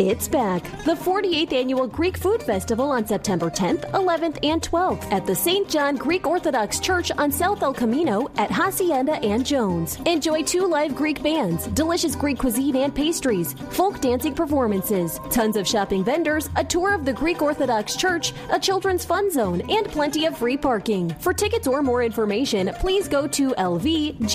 It's 0.00 0.28
back. 0.28 0.62
The 0.84 0.94
48th 0.94 1.52
Annual 1.52 1.88
Greek 1.88 2.16
Food 2.18 2.40
Festival 2.40 2.88
on 2.92 3.04
September 3.04 3.50
10th, 3.50 3.90
11th, 3.90 4.38
and 4.44 4.62
12th 4.62 5.10
at 5.10 5.26
the 5.26 5.34
St. 5.34 5.68
John 5.68 5.96
Greek 5.96 6.24
Orthodox 6.24 6.78
Church 6.78 7.10
on 7.18 7.32
South 7.32 7.64
El 7.64 7.74
Camino 7.74 8.30
at 8.36 8.48
Hacienda 8.48 9.14
and 9.24 9.44
Jones. 9.44 9.98
Enjoy 10.06 10.44
two 10.44 10.68
live 10.68 10.94
Greek 10.94 11.20
bands, 11.20 11.66
delicious 11.66 12.14
Greek 12.14 12.38
cuisine 12.38 12.76
and 12.76 12.94
pastries, 12.94 13.54
folk 13.70 14.00
dancing 14.00 14.36
performances, 14.36 15.18
tons 15.32 15.56
of 15.56 15.66
shopping 15.66 16.04
vendors, 16.04 16.48
a 16.54 16.62
tour 16.62 16.94
of 16.94 17.04
the 17.04 17.12
Greek 17.12 17.42
Orthodox 17.42 17.96
Church, 17.96 18.32
a 18.52 18.60
children's 18.60 19.04
fun 19.04 19.32
zone, 19.32 19.68
and 19.68 19.88
plenty 19.88 20.26
of 20.26 20.38
free 20.38 20.56
parking. 20.56 21.10
For 21.18 21.34
tickets 21.34 21.66
or 21.66 21.82
more 21.82 22.04
information, 22.04 22.70
please 22.78 23.08
go 23.08 23.26
to 23.26 23.50
lvgff.com 23.50 24.28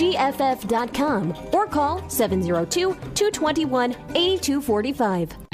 or 1.54 1.66
call 1.66 2.06
702 2.10 2.92
221 3.14 3.92
8245. 4.14 5.53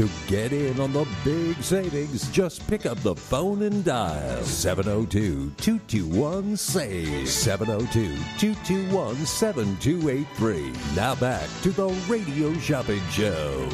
To 0.00 0.08
get 0.28 0.54
in 0.54 0.80
on 0.80 0.94
the 0.94 1.06
big 1.26 1.62
savings, 1.62 2.30
just 2.30 2.66
pick 2.66 2.86
up 2.86 2.96
the 3.00 3.14
phone 3.14 3.60
and 3.60 3.84
dial 3.84 4.42
702 4.44 5.50
221 5.58 6.56
SAVE. 6.56 7.28
702 7.28 8.16
221 8.38 9.26
7283. 9.26 10.72
Now 10.96 11.14
back 11.16 11.46
to 11.60 11.70
the 11.72 11.88
Radio 12.08 12.54
Shopping 12.60 13.02
Show. 13.10 13.68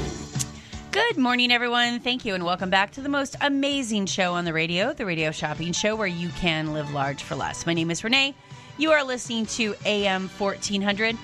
Good 0.90 1.16
morning, 1.16 1.52
everyone. 1.52 2.00
Thank 2.00 2.24
you, 2.24 2.34
and 2.34 2.44
welcome 2.44 2.70
back 2.70 2.90
to 2.94 3.00
the 3.00 3.08
most 3.08 3.36
amazing 3.40 4.06
show 4.06 4.34
on 4.34 4.44
the 4.44 4.52
radio, 4.52 4.92
the 4.92 5.06
Radio 5.06 5.30
Shopping 5.30 5.72
Show, 5.72 5.94
where 5.94 6.08
you 6.08 6.30
can 6.30 6.72
live 6.72 6.92
large 6.92 7.22
for 7.22 7.36
less. 7.36 7.66
My 7.66 7.72
name 7.72 7.92
is 7.92 8.02
Renee. 8.02 8.34
You 8.78 8.90
are 8.90 9.04
listening 9.04 9.46
to 9.46 9.76
AM 9.84 10.28
1400. 10.38 11.16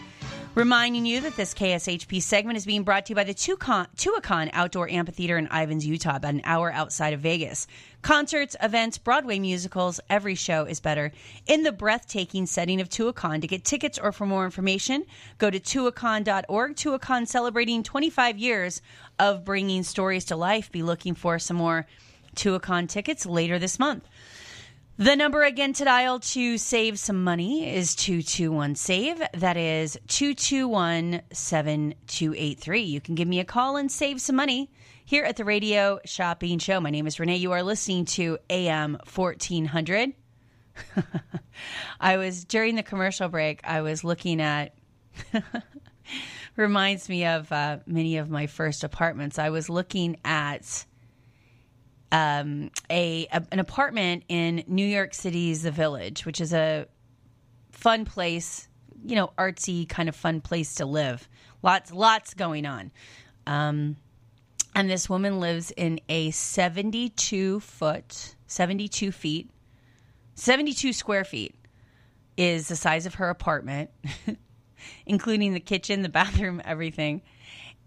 Reminding 0.54 1.06
you 1.06 1.22
that 1.22 1.34
this 1.34 1.54
KSHP 1.54 2.20
segment 2.20 2.58
is 2.58 2.66
being 2.66 2.82
brought 2.82 3.06
to 3.06 3.12
you 3.12 3.14
by 3.14 3.24
the 3.24 3.32
Tuacahn 3.32 4.50
Outdoor 4.52 4.86
Amphitheater 4.86 5.38
in 5.38 5.48
Ivins, 5.50 5.86
Utah, 5.86 6.16
about 6.16 6.34
an 6.34 6.42
hour 6.44 6.70
outside 6.70 7.14
of 7.14 7.20
Vegas. 7.20 7.66
Concerts, 8.02 8.54
events, 8.62 8.98
Broadway 8.98 9.38
musicals, 9.38 9.98
every 10.10 10.34
show 10.34 10.66
is 10.66 10.78
better 10.78 11.10
in 11.46 11.62
the 11.62 11.72
breathtaking 11.72 12.44
setting 12.44 12.82
of 12.82 12.90
Tuacahn. 12.90 13.40
To 13.40 13.46
get 13.46 13.64
tickets 13.64 13.98
or 13.98 14.12
for 14.12 14.26
more 14.26 14.44
information, 14.44 15.06
go 15.38 15.48
to 15.48 15.58
tuacahn.org. 15.58 16.76
Tuacahn 16.76 17.26
celebrating 17.26 17.82
25 17.82 18.36
years 18.36 18.82
of 19.18 19.46
bringing 19.46 19.82
stories 19.82 20.26
to 20.26 20.36
life. 20.36 20.70
Be 20.70 20.82
looking 20.82 21.14
for 21.14 21.38
some 21.38 21.56
more 21.56 21.86
Tuacahn 22.36 22.90
tickets 22.90 23.24
later 23.24 23.58
this 23.58 23.78
month. 23.78 24.06
The 24.98 25.16
number 25.16 25.42
again 25.42 25.72
to 25.74 25.84
dial 25.86 26.20
to 26.20 26.58
save 26.58 26.98
some 26.98 27.24
money 27.24 27.74
is 27.74 27.94
221 27.94 28.74
SAVE. 28.74 29.22
That 29.32 29.56
is 29.56 29.98
221 30.08 31.22
7283. 31.32 32.82
You 32.82 33.00
can 33.00 33.14
give 33.14 33.26
me 33.26 33.40
a 33.40 33.44
call 33.44 33.78
and 33.78 33.90
save 33.90 34.20
some 34.20 34.36
money 34.36 34.70
here 35.06 35.24
at 35.24 35.36
the 35.36 35.46
Radio 35.46 35.98
Shopping 36.04 36.58
Show. 36.58 36.78
My 36.78 36.90
name 36.90 37.06
is 37.06 37.18
Renee. 37.18 37.36
You 37.36 37.52
are 37.52 37.62
listening 37.62 38.04
to 38.04 38.36
AM 38.50 38.98
1400. 39.14 40.12
I 42.00 42.18
was, 42.18 42.44
during 42.44 42.76
the 42.76 42.82
commercial 42.82 43.30
break, 43.30 43.60
I 43.64 43.80
was 43.80 44.04
looking 44.04 44.42
at, 44.42 44.74
reminds 46.56 47.08
me 47.08 47.24
of 47.24 47.50
uh, 47.50 47.78
many 47.86 48.18
of 48.18 48.28
my 48.28 48.46
first 48.46 48.84
apartments. 48.84 49.38
I 49.38 49.48
was 49.48 49.70
looking 49.70 50.18
at 50.22 50.84
um, 52.12 52.70
a, 52.90 53.26
a 53.32 53.42
an 53.50 53.58
apartment 53.58 54.24
in 54.28 54.62
New 54.68 54.86
York 54.86 55.14
City's 55.14 55.62
The 55.62 55.70
Village, 55.70 56.24
which 56.24 56.40
is 56.40 56.52
a 56.52 56.86
fun 57.70 58.04
place, 58.04 58.68
you 59.04 59.16
know, 59.16 59.32
artsy 59.38 59.88
kind 59.88 60.08
of 60.08 60.14
fun 60.14 60.40
place 60.42 60.74
to 60.76 60.86
live. 60.86 61.28
Lots 61.62 61.90
lots 61.90 62.34
going 62.34 62.66
on. 62.66 62.92
Um, 63.46 63.96
and 64.74 64.88
this 64.88 65.08
woman 65.08 65.40
lives 65.40 65.70
in 65.70 66.00
a 66.08 66.30
72 66.30 67.60
foot, 67.60 68.36
72 68.46 69.10
feet, 69.10 69.50
72 70.34 70.92
square 70.92 71.24
feet 71.24 71.54
is 72.36 72.68
the 72.68 72.76
size 72.76 73.06
of 73.06 73.14
her 73.14 73.30
apartment, 73.30 73.90
including 75.06 75.54
the 75.54 75.60
kitchen, 75.60 76.02
the 76.02 76.08
bathroom, 76.08 76.60
everything. 76.64 77.22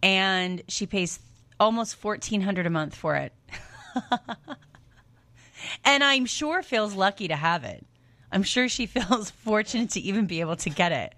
And 0.04 0.62
she 0.68 0.86
pays 0.86 1.20
almost 1.60 2.04
1400 2.04 2.66
a 2.66 2.70
month 2.70 2.96
for 2.96 3.16
it. 3.16 3.34
and 5.86 6.04
I'm 6.04 6.26
sure 6.26 6.62
feels 6.64 6.94
lucky 6.94 7.28
to 7.28 7.36
have 7.36 7.64
it. 7.64 7.86
I'm 8.32 8.44
sure 8.44 8.68
she 8.70 8.86
feels 8.86 9.32
fortunate 9.32 9.92
to 9.92 10.00
even 10.02 10.26
be 10.26 10.42
able 10.42 10.56
to 10.58 10.70
get 10.70 10.92
it. 10.92 11.16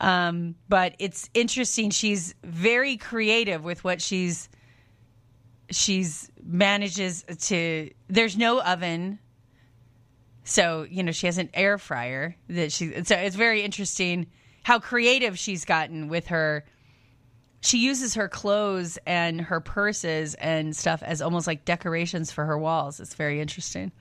Um, 0.00 0.54
but 0.68 0.94
it's 0.98 1.28
interesting. 1.34 1.90
She's 1.90 2.34
very 2.42 2.96
creative 2.96 3.64
with 3.64 3.84
what 3.84 4.00
she's 4.00 4.48
she's 5.70 6.30
manages 6.42 7.24
to. 7.48 7.90
There's 8.08 8.36
no 8.36 8.62
oven, 8.62 9.18
so 10.44 10.86
you 10.90 11.02
know 11.02 11.12
she 11.12 11.26
has 11.26 11.36
an 11.36 11.50
air 11.52 11.76
fryer 11.76 12.34
that 12.48 12.72
she. 12.72 13.04
So 13.04 13.14
it's 13.14 13.36
very 13.36 13.60
interesting 13.62 14.26
how 14.62 14.78
creative 14.78 15.38
she's 15.38 15.66
gotten 15.66 16.08
with 16.08 16.28
her 16.28 16.64
she 17.60 17.78
uses 17.78 18.14
her 18.14 18.28
clothes 18.28 18.98
and 19.06 19.40
her 19.40 19.60
purses 19.60 20.34
and 20.34 20.74
stuff 20.74 21.02
as 21.02 21.20
almost 21.20 21.46
like 21.46 21.64
decorations 21.64 22.32
for 22.32 22.44
her 22.46 22.58
walls. 22.58 23.00
It's 23.00 23.14
very 23.14 23.40
interesting. 23.40 23.92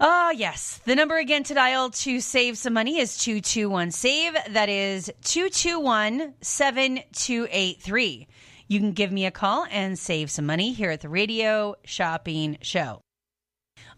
Ah, 0.00 0.28
uh, 0.28 0.30
yes. 0.30 0.80
The 0.84 0.96
number 0.96 1.16
again 1.18 1.44
to 1.44 1.54
dial 1.54 1.90
to 1.90 2.20
save 2.20 2.58
some 2.58 2.72
money 2.72 2.98
is 2.98 3.16
221 3.18 3.92
SAVE. 3.92 4.36
That 4.50 4.68
is 4.68 5.12
221 5.22 6.34
7283. 6.40 8.26
You 8.66 8.80
can 8.80 8.92
give 8.92 9.12
me 9.12 9.26
a 9.26 9.30
call 9.30 9.66
and 9.70 9.98
save 9.98 10.30
some 10.30 10.46
money 10.46 10.72
here 10.72 10.90
at 10.90 11.00
the 11.00 11.08
Radio 11.08 11.76
Shopping 11.84 12.58
Show. 12.60 13.03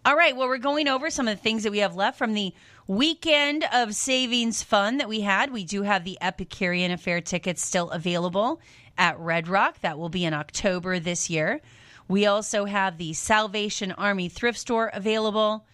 All 0.07 0.15
right, 0.15 0.37
well, 0.37 0.47
we're 0.47 0.59
going 0.59 0.87
over 0.87 1.11
some 1.11 1.27
of 1.27 1.37
the 1.37 1.43
things 1.43 1.65
that 1.65 1.73
we 1.73 1.79
have 1.79 1.97
left 1.97 2.17
from 2.17 2.35
the 2.35 2.55
weekend 2.87 3.67
of 3.73 3.93
savings 3.93 4.63
fun 4.63 4.99
that 4.99 5.09
we 5.09 5.23
had. 5.23 5.53
We 5.53 5.65
do 5.65 5.83
have 5.83 6.05
the 6.05 6.17
Epicurean 6.21 6.93
Affair 6.93 7.21
tickets 7.21 7.61
still 7.61 7.91
available 7.91 8.61
at 8.97 9.19
Red 9.19 9.49
Rock. 9.49 9.81
That 9.81 9.99
will 9.99 10.09
be 10.09 10.25
in 10.25 10.33
October 10.33 11.01
this 11.01 11.29
year. 11.29 11.61
We 12.07 12.25
also 12.25 12.67
have 12.67 12.99
the 12.99 13.15
Salvation 13.15 13.91
Army 13.91 14.29
thrift 14.29 14.61
store 14.61 14.93
available. 14.95 15.67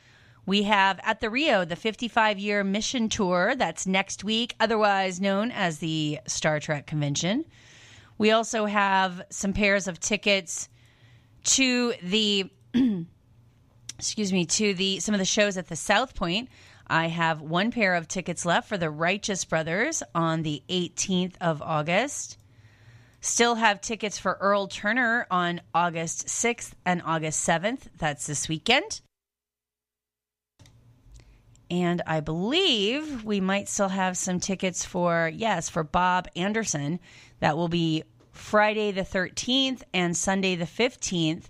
We 0.47 0.63
have 0.63 0.99
at 1.03 1.21
the 1.21 1.29
Rio 1.29 1.67
the 1.67 1.77
55 1.77 2.39
year 2.39 2.65
mission 2.65 3.11
tour 3.11 3.53
that's 3.55 3.87
next 3.87 4.25
week, 4.25 4.55
otherwise 4.59 5.21
known 5.21 5.51
as 5.51 5.81
the 5.81 6.21
Star 6.27 6.59
Trek 6.59 6.87
convention. 6.87 7.45
We 8.17 8.31
also 8.31 8.65
have 8.65 9.27
some 9.29 9.53
pairs 9.53 9.87
of 9.87 10.01
tickets 10.01 10.71
to 11.45 11.93
the 12.03 12.51
excuse 14.03 14.33
me 14.33 14.45
to 14.45 14.75
the 14.75 14.99
some 14.99 15.15
of 15.15 15.21
the 15.21 15.25
shows 15.25 15.57
at 15.57 15.69
the 15.69 15.77
South 15.77 16.17
Point. 16.17 16.49
I 16.89 17.07
have 17.07 17.41
one 17.41 17.71
pair 17.71 17.95
of 17.95 18.09
tickets 18.09 18.45
left 18.45 18.69
for 18.69 18.77
the 18.77 18.91
Righteous 18.91 19.45
Brothers 19.45 20.03
on 20.13 20.43
the 20.43 20.61
18th 20.69 21.35
of 21.41 21.63
August. 21.63 22.37
Still 23.21 23.55
have 23.55 23.81
tickets 23.81 24.19
for 24.19 24.37
Earl 24.41 24.67
Turner 24.67 25.29
on 25.31 25.61
August 25.73 26.27
6th 26.27 26.73
and 26.85 27.01
August 27.07 27.47
7th. 27.49 27.83
That's 27.97 28.27
this 28.27 28.49
weekend. 28.49 29.03
And 31.71 32.03
I 32.05 32.19
believe 32.19 33.23
we 33.23 33.41
might 33.41 33.69
still 33.69 33.89
have 33.89 34.17
some 34.17 34.41
tickets 34.41 34.85
for, 34.85 35.31
yes, 35.33 35.69
for 35.69 35.85
Bob 35.85 36.27
Anderson. 36.35 36.99
That 37.39 37.57
will 37.57 37.69
be 37.69 38.03
Friday 38.33 38.91
the 38.91 39.03
13th 39.03 39.83
and 39.95 40.17
Sunday 40.17 40.57
the 40.57 40.65
15th. 40.65 41.45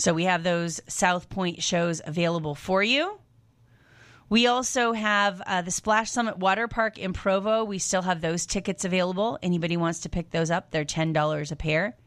So 0.00 0.14
we 0.14 0.24
have 0.24 0.42
those 0.42 0.80
South 0.88 1.28
Point 1.28 1.62
shows 1.62 2.00
available 2.02 2.54
for 2.54 2.82
you. 2.82 3.18
We 4.30 4.46
also 4.46 4.92
have 4.92 5.42
uh, 5.44 5.60
the 5.60 5.70
Splash 5.70 6.10
Summit 6.10 6.38
Water 6.38 6.68
Park 6.68 6.96
in 6.96 7.12
Provo. 7.12 7.64
We 7.64 7.78
still 7.78 8.00
have 8.00 8.22
those 8.22 8.46
tickets 8.46 8.86
available. 8.86 9.38
Anybody 9.42 9.76
wants 9.76 10.00
to 10.00 10.08
pick 10.08 10.30
those 10.30 10.50
up? 10.50 10.70
They're 10.70 10.86
$10 10.86 11.52
a 11.52 11.56
pair. 11.56 11.98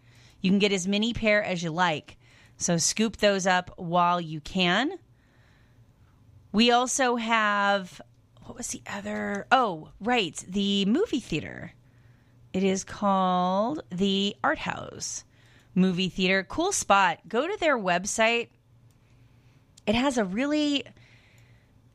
You 0.41 0.49
can 0.49 0.57
get 0.57 0.71
as 0.71 0.87
many 0.87 1.13
pair 1.13 1.43
as 1.43 1.61
you 1.61 1.69
like. 1.69 2.17
So 2.57 2.77
scoop 2.77 3.17
those 3.17 3.45
up 3.45 3.71
while 3.77 4.19
you 4.19 4.41
can. 4.41 4.97
We 6.51 6.71
also 6.71 7.15
have, 7.17 8.01
what 8.45 8.57
was 8.57 8.69
the 8.69 8.81
other? 8.87 9.45
Oh, 9.51 9.89
right, 9.99 10.35
the 10.47 10.85
movie 10.85 11.19
theater. 11.19 11.73
It 12.53 12.63
is 12.63 12.83
called 12.83 13.83
the 13.91 14.35
Art 14.43 14.59
House 14.59 15.25
Movie 15.75 16.09
Theater. 16.09 16.43
Cool 16.43 16.71
spot. 16.71 17.19
Go 17.27 17.47
to 17.47 17.57
their 17.59 17.77
website. 17.77 18.49
It 19.85 19.95
has 19.95 20.17
a 20.17 20.23
really 20.23 20.85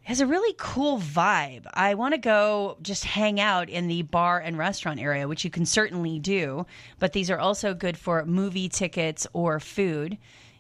has 0.03 0.21
a 0.21 0.27
really 0.27 0.55
cool 0.59 0.99
vibe. 0.99 1.67
I 1.75 1.93
want 1.93 2.15
to 2.15 2.19
go 2.19 2.79
just 2.81 3.05
hang 3.05 3.39
out 3.39 3.69
in 3.69 3.89
the 3.89 4.01
bar 4.01 4.41
and 4.41 4.57
restaurant 4.57 5.01
area, 5.01 5.29
which 5.29 5.45
you 5.45 5.51
can 5.51 5.67
certainly 5.67 6.19
do, 6.19 6.65
but 6.99 7.13
these 7.13 7.31
are 7.31 7.39
also 7.39 7.75
good 7.75 7.99
for 7.99 8.25
movie 8.25 8.71
tickets 8.71 9.27
or 9.35 9.61
food. 9.61 10.17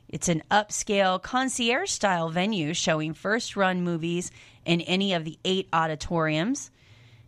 It's 0.06 0.28
an 0.28 0.42
upscale 0.50 1.22
concierge 1.22 1.90
style 1.90 2.28
venue 2.28 2.74
showing 2.74 3.14
first 3.14 3.56
run 3.56 3.82
movies 3.82 4.30
in 4.66 4.82
any 4.82 5.14
of 5.14 5.24
the 5.24 5.38
eight 5.46 5.68
auditoriums. 5.72 6.70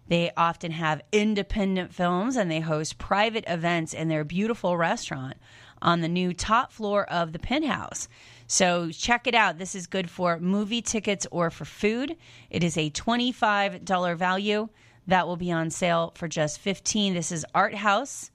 They 0.08 0.30
often 0.36 0.72
have 0.72 1.00
independent 1.12 1.94
films 1.94 2.36
and 2.36 2.50
they 2.50 2.60
host 2.60 2.98
private 2.98 3.44
events 3.46 3.94
in 3.94 4.08
their 4.08 4.24
beautiful 4.24 4.76
restaurant 4.76 5.38
on 5.82 6.00
the 6.00 6.08
new 6.08 6.32
top 6.32 6.72
floor 6.72 7.04
of 7.10 7.32
the 7.32 7.38
penthouse. 7.38 8.08
So 8.46 8.90
check 8.90 9.26
it 9.26 9.34
out. 9.34 9.58
This 9.58 9.74
is 9.74 9.86
good 9.86 10.10
for 10.10 10.38
movie 10.38 10.82
tickets 10.82 11.26
or 11.30 11.50
for 11.50 11.64
food. 11.64 12.16
It 12.50 12.64
is 12.64 12.76
a 12.76 12.90
$25 12.90 14.16
value 14.16 14.68
that 15.06 15.26
will 15.26 15.36
be 15.36 15.52
on 15.52 15.70
sale 15.70 16.12
for 16.16 16.28
just 16.28 16.58
15. 16.58 17.14
This 17.14 17.32
is 17.32 17.44
Art 17.54 17.74
House. 17.74 18.30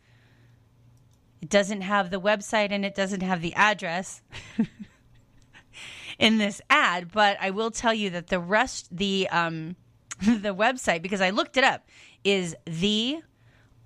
It 1.42 1.50
doesn't 1.50 1.82
have 1.82 2.10
the 2.10 2.20
website 2.20 2.72
and 2.72 2.86
it 2.86 2.96
doesn't 2.96 3.22
have 3.22 3.42
the 3.42 3.54
address 3.56 4.22
in 6.20 6.38
this 6.38 6.62
ad, 6.70 7.12
but 7.12 7.38
I 7.40 7.52
will 7.52 7.72
tell 7.72 7.94
you 7.94 8.10
that 8.12 8.28
the 8.28 8.40
rest 8.40 8.88
the 8.96 9.28
um 9.32 9.76
the 10.22 10.56
website 10.56 11.02
because 11.02 11.22
I 11.22 11.32
looked 11.32 11.58
it 11.58 11.64
up 11.64 11.90
is 12.24 12.56
the 12.66 13.20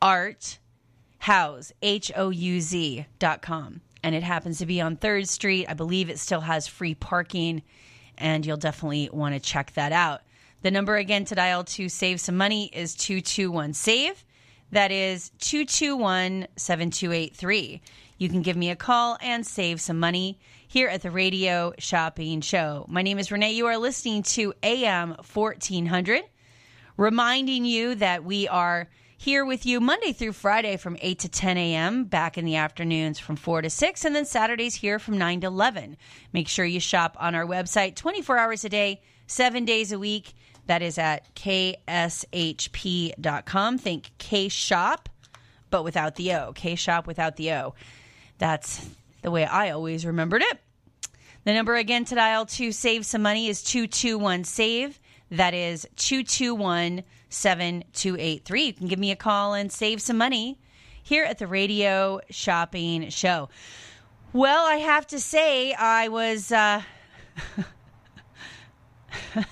art 0.02 0.60
house 1.20 1.72
h 1.82 2.12
o 2.16 2.30
u 2.30 2.60
z 2.62 3.06
dot 3.20 3.42
com 3.42 3.82
and 4.04 4.16
it 4.16 4.24
happens 4.24 4.58
to 4.60 4.66
be 4.66 4.82
on 4.82 4.96
3rd 4.96 5.28
Street. 5.28 5.68
I 5.68 5.74
believe 5.74 6.10
it 6.10 6.20
still 6.20 6.42
has 6.42 6.68
free 6.68 6.96
parking 6.96 7.62
and 8.18 8.46
you'll 8.46 8.58
definitely 8.58 9.10
want 9.12 9.36
to 9.36 9.40
check 9.40 9.74
that 9.74 9.92
out. 9.92 10.22
The 10.62 10.72
number 10.72 10.98
again 10.98 11.26
to 11.26 11.36
dial 11.36 11.64
to 11.66 11.88
save 11.88 12.20
some 12.20 12.36
money 12.36 12.70
is 12.74 12.96
221 12.96 13.74
save. 13.74 14.24
That 14.72 14.92
is 14.92 15.32
221 15.40 16.48
7283. 16.56 17.82
You 18.18 18.30
can 18.30 18.42
give 18.42 18.58
me 18.58 18.70
a 18.70 18.76
call 18.76 19.18
and 19.22 19.46
save 19.46 19.80
some 19.80 20.00
money 20.00 20.38
here 20.68 20.90
at 20.90 21.02
the 21.02 21.12
Radio 21.12 21.74
Shopping 21.80 22.42
Show. 22.42 22.86
My 22.90 23.02
name 23.02 23.18
is 23.18 23.32
Renee. 23.32 23.54
You 23.54 23.68
are 23.68 23.78
listening 23.78 24.24
to 24.24 24.54
AM 24.62 25.16
1400, 25.34 26.24
reminding 26.98 27.66
you 27.66 27.96
that 27.96 28.26
we 28.26 28.48
are 28.50 28.90
here 29.20 29.44
with 29.44 29.66
you 29.66 29.82
Monday 29.82 30.14
through 30.14 30.32
Friday 30.32 30.78
from 30.78 30.96
8 31.02 31.20
to 31.20 31.28
10 31.28 31.58
a.m., 31.58 32.06
back 32.06 32.38
in 32.38 32.46
the 32.46 32.56
afternoons 32.56 33.20
from 33.20 33.36
4 33.36 33.64
to 33.64 33.70
6, 33.70 34.06
and 34.06 34.16
then 34.16 34.24
Saturdays 34.24 34.76
here 34.76 34.98
from 34.98 35.18
9 35.18 35.42
to 35.42 35.48
11. 35.48 35.98
Make 36.32 36.48
sure 36.48 36.64
you 36.64 36.80
shop 36.80 37.18
on 37.20 37.36
our 37.36 37.46
website 37.46 37.98
24 37.98 38.38
hours 38.38 38.64
a 38.64 38.70
day, 38.70 39.02
seven 39.28 39.66
days 39.66 39.92
a 39.92 40.00
week. 40.00 40.34
That 40.68 40.82
is 40.82 40.98
at 40.98 41.36
kshp.com. 41.36 41.88
Think 43.78 44.12
K 44.20 44.48
Shop, 44.48 45.10
but 45.70 45.84
without 45.84 46.16
the 46.16 46.36
O. 46.36 46.54
K 46.54 46.76
Shop 46.76 47.06
without 47.06 47.36
the 47.36 47.52
O. 47.52 47.74
That's 48.38 48.90
the 49.22 49.32
way 49.32 49.44
I 49.44 49.72
always 49.72 50.06
remembered 50.06 50.44
it. 50.44 50.60
The 51.44 51.52
number 51.52 51.76
again 51.76 52.06
to 52.06 52.16
dial 52.16 52.46
to 52.46 52.72
save 52.72 53.06
some 53.06 53.22
money 53.24 53.50
is 53.50 53.64
221 53.64 54.46
SAVE. 54.46 54.98
That 55.32 55.54
is 55.54 55.86
221 55.98 57.04
7283. 57.30 58.64
You 58.64 58.74
can 58.74 58.88
give 58.88 59.00
me 59.00 59.12
a 59.12 59.16
call 59.16 59.54
and 59.54 59.72
save 59.72 60.02
some 60.02 60.18
money 60.18 60.58
here 61.02 61.24
at 61.24 61.38
the 61.38 61.48
Radio 61.48 62.20
Shopping 62.30 63.10
Show. 63.10 63.50
Well, 64.34 64.66
I 64.66 64.76
have 64.76 65.08
to 65.08 65.20
say, 65.20 65.74
I 65.74 66.08
was. 66.10 66.52
Uh, 66.52 66.82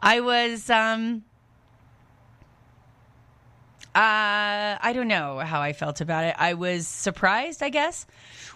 I 0.00 0.20
was. 0.20 0.68
Um, 0.70 1.22
uh, 3.94 4.80
I 4.80 4.92
don't 4.94 5.06
know 5.06 5.38
how 5.38 5.60
I 5.60 5.72
felt 5.72 6.00
about 6.00 6.24
it. 6.24 6.34
I 6.38 6.54
was 6.54 6.88
surprised, 6.88 7.62
I 7.62 7.68
guess, 7.68 8.06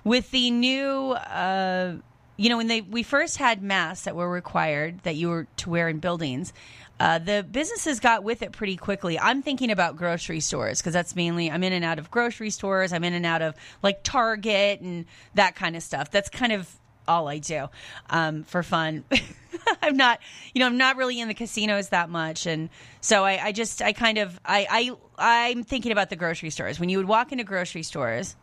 with 0.02 0.30
the 0.30 0.50
new. 0.50 1.12
Uh, 1.12 1.96
you 2.36 2.48
know, 2.48 2.56
when 2.56 2.66
they 2.66 2.80
we 2.80 3.02
first 3.02 3.36
had 3.36 3.62
masks 3.62 4.04
that 4.04 4.16
were 4.16 4.28
required 4.28 5.00
that 5.04 5.14
you 5.14 5.28
were 5.28 5.46
to 5.58 5.70
wear 5.70 5.88
in 5.88 6.00
buildings, 6.00 6.52
uh, 6.98 7.18
the 7.18 7.46
businesses 7.48 8.00
got 8.00 8.24
with 8.24 8.42
it 8.42 8.52
pretty 8.52 8.76
quickly. 8.76 9.18
I'm 9.18 9.42
thinking 9.42 9.70
about 9.70 9.96
grocery 9.96 10.40
stores 10.40 10.80
because 10.80 10.92
that's 10.92 11.14
mainly 11.14 11.50
I'm 11.50 11.62
in 11.62 11.72
and 11.72 11.84
out 11.84 11.98
of 11.98 12.10
grocery 12.10 12.50
stores. 12.50 12.92
I'm 12.92 13.04
in 13.04 13.12
and 13.12 13.26
out 13.26 13.42
of 13.42 13.54
like 13.82 14.02
Target 14.02 14.80
and 14.80 15.04
that 15.34 15.56
kind 15.56 15.76
of 15.76 15.82
stuff. 15.82 16.10
That's 16.10 16.28
kind 16.28 16.52
of 16.52 16.68
all 17.08 17.28
I 17.28 17.38
do 17.38 17.68
um, 18.10 18.44
for 18.44 18.62
fun. 18.62 19.04
I'm 19.82 19.96
not, 19.96 20.20
you 20.54 20.60
know, 20.60 20.66
I'm 20.66 20.78
not 20.78 20.96
really 20.96 21.20
in 21.20 21.28
the 21.28 21.34
casinos 21.34 21.90
that 21.90 22.08
much, 22.08 22.46
and 22.46 22.68
so 23.00 23.24
I, 23.24 23.46
I 23.46 23.52
just, 23.52 23.82
I 23.82 23.92
kind 23.92 24.18
of, 24.18 24.38
I, 24.44 24.66
I, 25.18 25.50
I'm 25.50 25.62
thinking 25.64 25.92
about 25.92 26.10
the 26.10 26.16
grocery 26.16 26.50
stores. 26.50 26.78
When 26.78 26.88
you 26.88 26.98
would 26.98 27.08
walk 27.08 27.32
into 27.32 27.44
grocery 27.44 27.82
stores, 27.82 28.36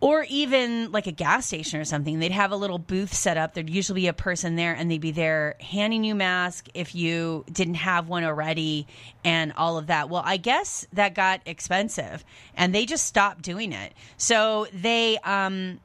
or 0.00 0.24
even 0.28 0.92
like 0.92 1.06
a 1.06 1.12
gas 1.12 1.46
station 1.46 1.80
or 1.80 1.84
something, 1.84 2.18
they'd 2.18 2.32
have 2.32 2.52
a 2.52 2.56
little 2.56 2.78
booth 2.78 3.12
set 3.12 3.36
up. 3.36 3.54
There'd 3.54 3.70
usually 3.70 4.02
be 4.02 4.06
a 4.08 4.12
person 4.12 4.56
there, 4.56 4.74
and 4.74 4.90
they'd 4.90 5.00
be 5.00 5.10
there 5.10 5.56
handing 5.60 6.04
you 6.04 6.14
mask 6.14 6.68
if 6.74 6.94
you 6.94 7.44
didn't 7.50 7.74
have 7.74 8.08
one 8.08 8.24
already, 8.24 8.86
and 9.24 9.52
all 9.56 9.78
of 9.78 9.88
that. 9.88 10.08
Well, 10.08 10.22
I 10.24 10.36
guess 10.36 10.86
that 10.92 11.14
got 11.14 11.40
expensive, 11.46 12.24
and 12.54 12.74
they 12.74 12.86
just 12.86 13.06
stopped 13.06 13.42
doing 13.42 13.72
it. 13.72 13.92
So 14.16 14.66
they, 14.72 15.18
um, 15.18 15.80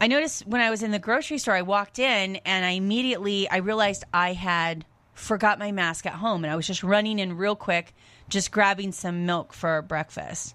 I 0.00 0.06
noticed 0.06 0.46
when 0.46 0.60
I 0.60 0.70
was 0.70 0.82
in 0.82 0.90
the 0.90 0.98
grocery 0.98 1.38
store, 1.38 1.54
I 1.54 1.62
walked 1.62 1.98
in 1.98 2.36
and 2.36 2.64
I 2.64 2.70
immediately 2.70 3.48
I 3.48 3.58
realized 3.58 4.04
I 4.12 4.32
had 4.32 4.84
forgot 5.14 5.58
my 5.58 5.72
mask 5.72 6.04
at 6.06 6.14
home 6.14 6.44
and 6.44 6.52
I 6.52 6.56
was 6.56 6.66
just 6.66 6.82
running 6.82 7.18
in 7.18 7.36
real 7.36 7.56
quick, 7.56 7.94
just 8.28 8.50
grabbing 8.50 8.92
some 8.92 9.24
milk 9.24 9.52
for 9.52 9.80
breakfast. 9.82 10.54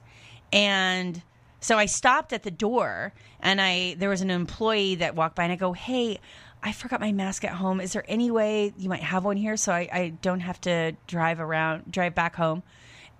And 0.52 1.22
so 1.60 1.78
I 1.78 1.86
stopped 1.86 2.34
at 2.34 2.44
the 2.44 2.52
door 2.52 3.14
and 3.40 3.62
I 3.62 3.96
there 3.98 4.10
was 4.10 4.22
an 4.22 4.30
employee 4.30 4.96
that 4.96 5.16
walked 5.16 5.36
by 5.36 5.44
and 5.44 5.54
I 5.54 5.56
go, 5.56 5.74
Hey, 5.74 6.20
I 6.62 6.72
forgot 6.72 7.00
my 7.00 7.12
mask 7.12 7.44
at 7.44 7.52
home. 7.52 7.80
Is 7.82 7.94
there 7.94 8.06
any 8.08 8.32
way 8.32 8.74
you 8.78 8.90
might 8.90 9.04
have 9.04 9.24
one 9.24 9.38
here 9.38 9.58
so 9.58 9.72
I, 9.72 9.90
I 9.92 10.10
don't 10.22 10.42
have 10.42 10.60
to 10.62 10.96
drive 11.08 11.40
around 11.40 11.92
drive 11.92 12.16
back 12.16 12.36
home? 12.36 12.64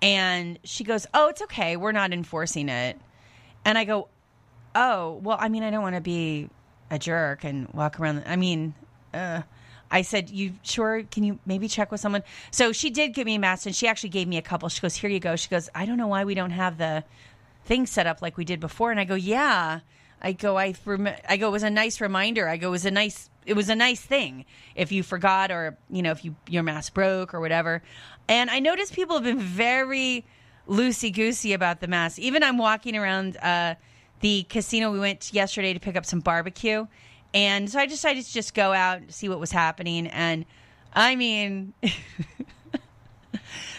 And 0.02 0.60
she 0.64 0.84
goes, 0.84 1.06
Oh, 1.14 1.30
it's 1.30 1.42
okay, 1.44 1.78
we're 1.78 1.92
not 1.92 2.14
enforcing 2.14 2.70
it. 2.70 3.00
And 3.66 3.78
I 3.78 3.84
go, 3.84 4.08
oh, 4.76 5.20
well, 5.24 5.38
I 5.40 5.50
mean, 5.50 5.64
I 5.64 5.72
don't 5.72 5.82
want 5.82 5.96
to 5.96 6.02
be 6.02 6.50
a 6.90 7.00
jerk 7.00 7.44
and 7.44 7.68
walk 7.74 8.00
around. 8.00 8.24
I 8.26 8.36
mean, 8.36 8.74
uh, 9.14 9.42
I 9.92 10.04
said, 10.04 10.30
you 10.30 10.54
sure? 10.62 11.04
Can 11.04 11.24
you 11.24 11.40
maybe 11.46 11.68
check 11.68 11.92
with 11.92 12.00
someone? 12.00 12.24
So 12.52 12.72
she 12.72 12.90
did 12.90 13.14
give 13.14 13.26
me 13.26 13.36
a 13.36 13.40
mask 13.40 13.66
and 13.66 13.76
she 13.76 13.88
actually 13.88 14.10
gave 14.10 14.28
me 14.28 14.38
a 14.38 14.42
couple. 14.42 14.70
She 14.70 14.82
goes, 14.82 14.96
here 14.96 15.10
you 15.10 15.20
go. 15.20 15.36
She 15.36 15.50
goes, 15.50 15.70
I 15.74 15.86
don't 15.86 15.98
know 15.98 16.08
why 16.08 16.26
we 16.26 16.36
don't 16.36 16.52
have 16.52 16.78
the 16.78 17.04
thing 17.70 17.86
set 17.86 18.08
up 18.08 18.22
like 18.22 18.36
we 18.36 18.44
did 18.44 18.60
before. 18.60 18.92
And 18.92 19.00
I 19.00 19.06
go, 19.06 19.16
yeah. 19.16 19.80
I 20.22 20.34
go, 20.34 20.58
I, 20.58 20.74
rem- 20.84 21.16
I 21.30 21.38
go, 21.38 21.48
it 21.48 21.52
was 21.52 21.64
a 21.64 21.70
nice 21.70 22.02
reminder. 22.02 22.50
I 22.50 22.58
go, 22.58 22.68
it 22.68 22.72
was 22.72 22.86
a 22.86 22.92
nice, 22.92 23.30
it 23.46 23.54
was 23.54 23.70
a 23.70 23.76
nice 23.76 24.02
thing 24.02 24.44
if 24.76 24.92
you 24.92 25.04
forgot 25.04 25.52
or, 25.52 25.78
you 25.90 26.02
know, 26.02 26.12
if 26.12 26.26
you, 26.26 26.36
your 26.50 26.64
mask 26.64 26.94
broke 26.94 27.34
or 27.34 27.40
whatever. 27.40 27.82
And 28.28 28.50
I 28.50 28.60
noticed 28.60 28.94
people 28.94 29.16
have 29.16 29.24
been 29.24 29.40
very 29.40 30.26
loosey 30.68 31.14
goosey 31.14 31.54
about 31.54 31.80
the 31.80 31.88
mask. 31.88 32.20
Even 32.20 32.44
I'm 32.44 32.58
walking 32.58 32.98
around, 32.98 33.38
uh, 33.38 33.76
the 34.20 34.44
casino 34.50 34.92
we 34.92 35.00
went 35.00 35.34
yesterday 35.34 35.74
to 35.74 35.80
pick 35.80 35.96
up 35.96 36.06
some 36.06 36.20
barbecue. 36.20 36.86
And 37.34 37.70
so 37.70 37.80
I 37.80 37.86
decided 37.86 38.26
to 38.26 38.34
just 38.34 38.54
go 38.54 38.74
out 38.74 38.98
and 38.98 39.14
see 39.14 39.30
what 39.30 39.40
was 39.40 39.52
happening. 39.52 40.08
And 40.08 40.46
I 40.94 41.16
mean, 41.16 41.74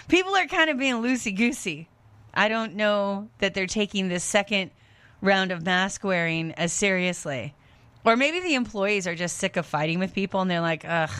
people 0.08 0.34
are 0.34 0.46
kind 0.46 0.70
of 0.70 0.78
being 0.78 0.94
loosey 0.94 1.36
goosey. 1.36 1.88
I 2.34 2.48
don't 2.48 2.74
know 2.74 3.28
that 3.38 3.54
they're 3.54 3.66
taking 3.66 4.08
this 4.08 4.24
second 4.24 4.70
round 5.20 5.52
of 5.52 5.64
mask 5.64 6.04
wearing 6.04 6.52
as 6.52 6.72
seriously. 6.72 7.54
Or 8.04 8.16
maybe 8.16 8.40
the 8.40 8.54
employees 8.54 9.06
are 9.06 9.14
just 9.14 9.36
sick 9.36 9.56
of 9.56 9.66
fighting 9.66 9.98
with 9.98 10.14
people 10.14 10.40
and 10.40 10.50
they're 10.50 10.60
like, 10.60 10.84
ugh, 10.86 11.10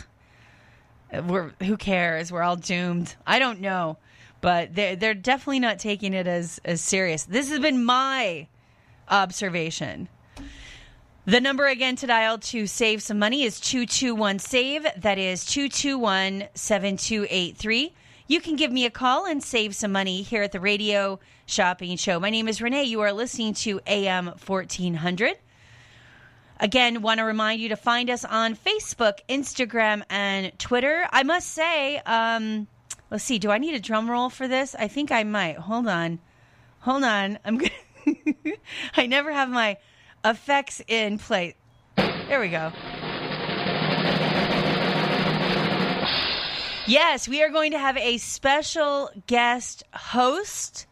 we're, 1.27 1.53
who 1.63 1.77
cares? 1.77 2.33
We're 2.33 2.43
all 2.43 2.57
doomed. 2.57 3.15
I 3.27 3.39
don't 3.39 3.61
know. 3.61 3.99
But 4.41 4.75
they're, 4.75 4.97
they're 4.97 5.15
definitely 5.15 5.61
not 5.61 5.79
taking 5.79 6.15
it 6.15 6.27
as, 6.27 6.61
as 6.65 6.81
serious. 6.81 7.25
This 7.25 7.51
has 7.51 7.61
been 7.61 7.85
my 7.85 8.47
observation. 9.09 10.09
The 11.27 11.41
number 11.41 11.67
again 11.67 11.97
to 11.97 12.07
dial 12.07 12.39
to 12.39 12.67
save 12.67 13.03
some 13.03 13.19
money 13.19 13.43
is 13.43 13.61
221 13.61 14.39
SAVE. 14.39 14.87
That 14.97 15.19
is 15.19 15.45
221 15.45 16.45
7283. 16.55 17.93
You 18.31 18.41
can 18.41 18.55
give 18.55 18.71
me 18.71 18.85
a 18.85 18.91
call 18.91 19.27
and 19.27 19.43
save 19.43 19.75
some 19.75 19.91
money 19.91 20.23
here 20.23 20.45
at 20.45 20.53
the 20.53 20.61
Radio 20.61 21.19
Shopping 21.47 21.97
Show. 21.97 22.21
My 22.21 22.31
name 22.31 22.47
is 22.47 22.63
Renee. 22.63 22.85
You 22.85 23.01
are 23.01 23.13
listening 23.13 23.55
to 23.55 23.81
AM 23.89 24.27
1400. 24.47 25.37
Again, 26.61 27.03
want 27.03 27.19
to 27.19 27.25
remind 27.25 27.61
you 27.61 27.71
to 27.71 27.77
find 27.77 28.09
us 28.09 28.25
on 28.25 28.55
Facebook, 28.55 29.15
Instagram, 29.29 30.05
and 30.09 30.57
Twitter. 30.61 31.09
I 31.11 31.25
must 31.25 31.51
say, 31.51 31.99
um, 32.07 32.69
let's 33.11 33.25
see, 33.25 33.41
do 33.41 33.51
I 33.51 33.59
need 33.59 33.75
a 33.75 33.81
drum 33.81 34.09
roll 34.09 34.31
for 34.31 34.47
this? 34.47 34.77
I 34.79 34.87
think 34.87 35.11
I 35.11 35.25
might. 35.25 35.57
Hold 35.57 35.89
on. 35.89 36.21
Hold 36.83 37.03
on. 37.03 37.37
I'm 37.45 37.59
to. 37.59 37.71
I 38.97 39.07
never 39.07 39.33
have 39.33 39.49
my 39.49 39.77
effects 40.25 40.81
in 40.87 41.19
place. 41.19 41.55
There 41.97 42.39
we 42.39 42.51
go. 42.51 42.71
Yes, 46.91 47.29
we 47.29 47.41
are 47.41 47.51
going 47.51 47.71
to 47.71 47.79
have 47.79 47.97
a 47.97 48.19
special 48.19 49.11
guest 49.29 49.85
host, 49.95 50.87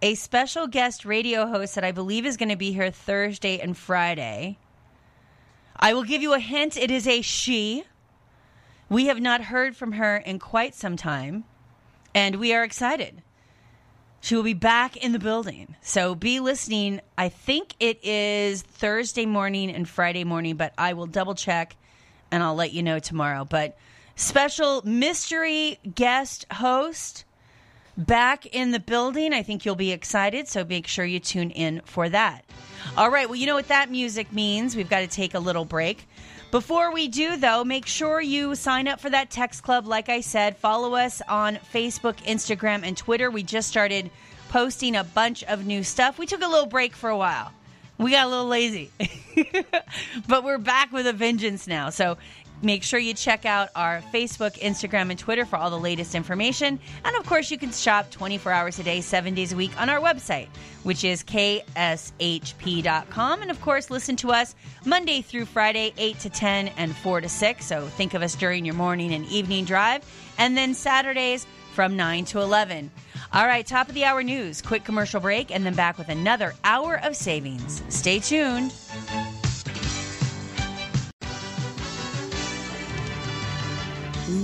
a 0.00 0.14
special 0.14 0.68
guest 0.68 1.04
radio 1.04 1.44
host 1.48 1.74
that 1.74 1.82
I 1.82 1.90
believe 1.90 2.24
is 2.24 2.36
going 2.36 2.50
to 2.50 2.56
be 2.56 2.70
here 2.70 2.92
Thursday 2.92 3.58
and 3.58 3.76
Friday. 3.76 4.58
I 5.74 5.92
will 5.92 6.04
give 6.04 6.22
you 6.22 6.34
a 6.34 6.38
hint 6.38 6.76
it 6.76 6.92
is 6.92 7.08
a 7.08 7.20
she. 7.20 7.82
We 8.88 9.06
have 9.06 9.18
not 9.18 9.40
heard 9.40 9.74
from 9.74 9.90
her 9.94 10.18
in 10.18 10.38
quite 10.38 10.76
some 10.76 10.96
time. 10.96 11.42
and 12.14 12.36
we 12.36 12.54
are 12.54 12.62
excited. 12.62 13.20
She 14.20 14.36
will 14.36 14.44
be 14.44 14.54
back 14.54 14.96
in 14.96 15.10
the 15.10 15.18
building. 15.18 15.74
So 15.80 16.14
be 16.14 16.38
listening. 16.38 17.00
I 17.18 17.28
think 17.28 17.74
it 17.80 18.04
is 18.04 18.62
Thursday 18.62 19.26
morning 19.26 19.68
and 19.68 19.88
Friday 19.88 20.22
morning, 20.22 20.54
but 20.54 20.72
I 20.78 20.92
will 20.92 21.06
double 21.06 21.34
check 21.34 21.74
and 22.30 22.40
I'll 22.40 22.54
let 22.54 22.72
you 22.72 22.84
know 22.84 23.00
tomorrow. 23.00 23.44
But 23.44 23.76
special 24.20 24.82
mystery 24.84 25.78
guest 25.94 26.44
host 26.52 27.24
back 27.96 28.44
in 28.46 28.70
the 28.70 28.78
building. 28.78 29.32
I 29.32 29.42
think 29.42 29.64
you'll 29.64 29.74
be 29.74 29.92
excited. 29.92 30.46
So 30.46 30.62
make 30.62 30.86
sure 30.86 31.04
you 31.04 31.20
tune 31.20 31.50
in 31.50 31.80
for 31.86 32.08
that. 32.08 32.44
All 32.96 33.10
right. 33.10 33.28
Well, 33.28 33.36
you 33.36 33.46
know 33.46 33.54
what 33.54 33.68
that 33.68 33.90
music 33.90 34.30
means. 34.32 34.76
We've 34.76 34.90
got 34.90 35.00
to 35.00 35.06
take 35.06 35.34
a 35.34 35.38
little 35.38 35.64
break. 35.64 36.06
Before 36.50 36.92
we 36.92 37.08
do, 37.08 37.36
though, 37.36 37.64
make 37.64 37.86
sure 37.86 38.20
you 38.20 38.54
sign 38.56 38.88
up 38.88 39.00
for 39.00 39.08
that 39.08 39.30
text 39.30 39.62
club. 39.62 39.86
Like 39.86 40.08
I 40.08 40.20
said, 40.20 40.56
follow 40.56 40.94
us 40.96 41.22
on 41.28 41.56
Facebook, 41.72 42.16
Instagram, 42.24 42.82
and 42.82 42.96
Twitter. 42.96 43.30
We 43.30 43.42
just 43.42 43.68
started 43.68 44.10
posting 44.48 44.96
a 44.96 45.04
bunch 45.04 45.44
of 45.44 45.64
new 45.64 45.82
stuff. 45.82 46.18
We 46.18 46.26
took 46.26 46.42
a 46.42 46.48
little 46.48 46.66
break 46.66 46.94
for 46.94 47.08
a 47.08 47.16
while. 47.16 47.52
We 48.00 48.12
got 48.12 48.26
a 48.26 48.30
little 48.30 48.46
lazy, 48.46 48.90
but 50.26 50.42
we're 50.42 50.56
back 50.56 50.90
with 50.90 51.06
a 51.06 51.12
vengeance 51.12 51.66
now. 51.66 51.90
So 51.90 52.16
Make 52.62 52.82
sure 52.82 52.98
you 52.98 53.14
check 53.14 53.46
out 53.46 53.70
our 53.74 54.02
Facebook, 54.12 54.58
Instagram, 54.58 55.08
and 55.10 55.18
Twitter 55.18 55.46
for 55.46 55.56
all 55.56 55.70
the 55.70 55.78
latest 55.78 56.14
information. 56.14 56.78
And 57.04 57.16
of 57.16 57.24
course, 57.24 57.50
you 57.50 57.56
can 57.56 57.72
shop 57.72 58.10
24 58.10 58.52
hours 58.52 58.78
a 58.78 58.82
day, 58.82 59.00
seven 59.00 59.34
days 59.34 59.52
a 59.52 59.56
week 59.56 59.72
on 59.80 59.88
our 59.88 59.98
website, 59.98 60.48
which 60.82 61.02
is 61.02 61.22
kshp.com. 61.24 61.72
And 63.42 63.50
of 63.50 63.60
course, 63.62 63.90
listen 63.90 64.16
to 64.16 64.32
us 64.32 64.54
Monday 64.84 65.22
through 65.22 65.46
Friday, 65.46 65.94
8 65.96 66.18
to 66.20 66.30
10 66.30 66.68
and 66.76 66.94
4 66.96 67.22
to 67.22 67.28
6. 67.28 67.64
So 67.64 67.86
think 67.86 68.12
of 68.14 68.22
us 68.22 68.34
during 68.34 68.64
your 68.66 68.74
morning 68.74 69.14
and 69.14 69.24
evening 69.26 69.64
drive. 69.64 70.04
And 70.38 70.56
then 70.56 70.74
Saturdays 70.74 71.46
from 71.72 71.96
9 71.96 72.26
to 72.26 72.40
11. 72.40 72.90
All 73.32 73.46
right, 73.46 73.66
top 73.66 73.88
of 73.88 73.94
the 73.94 74.04
hour 74.04 74.22
news, 74.22 74.60
quick 74.60 74.84
commercial 74.84 75.20
break, 75.20 75.50
and 75.50 75.64
then 75.64 75.74
back 75.74 75.96
with 75.96 76.08
another 76.08 76.52
hour 76.64 77.00
of 77.02 77.16
savings. 77.16 77.82
Stay 77.88 78.18
tuned. 78.18 78.74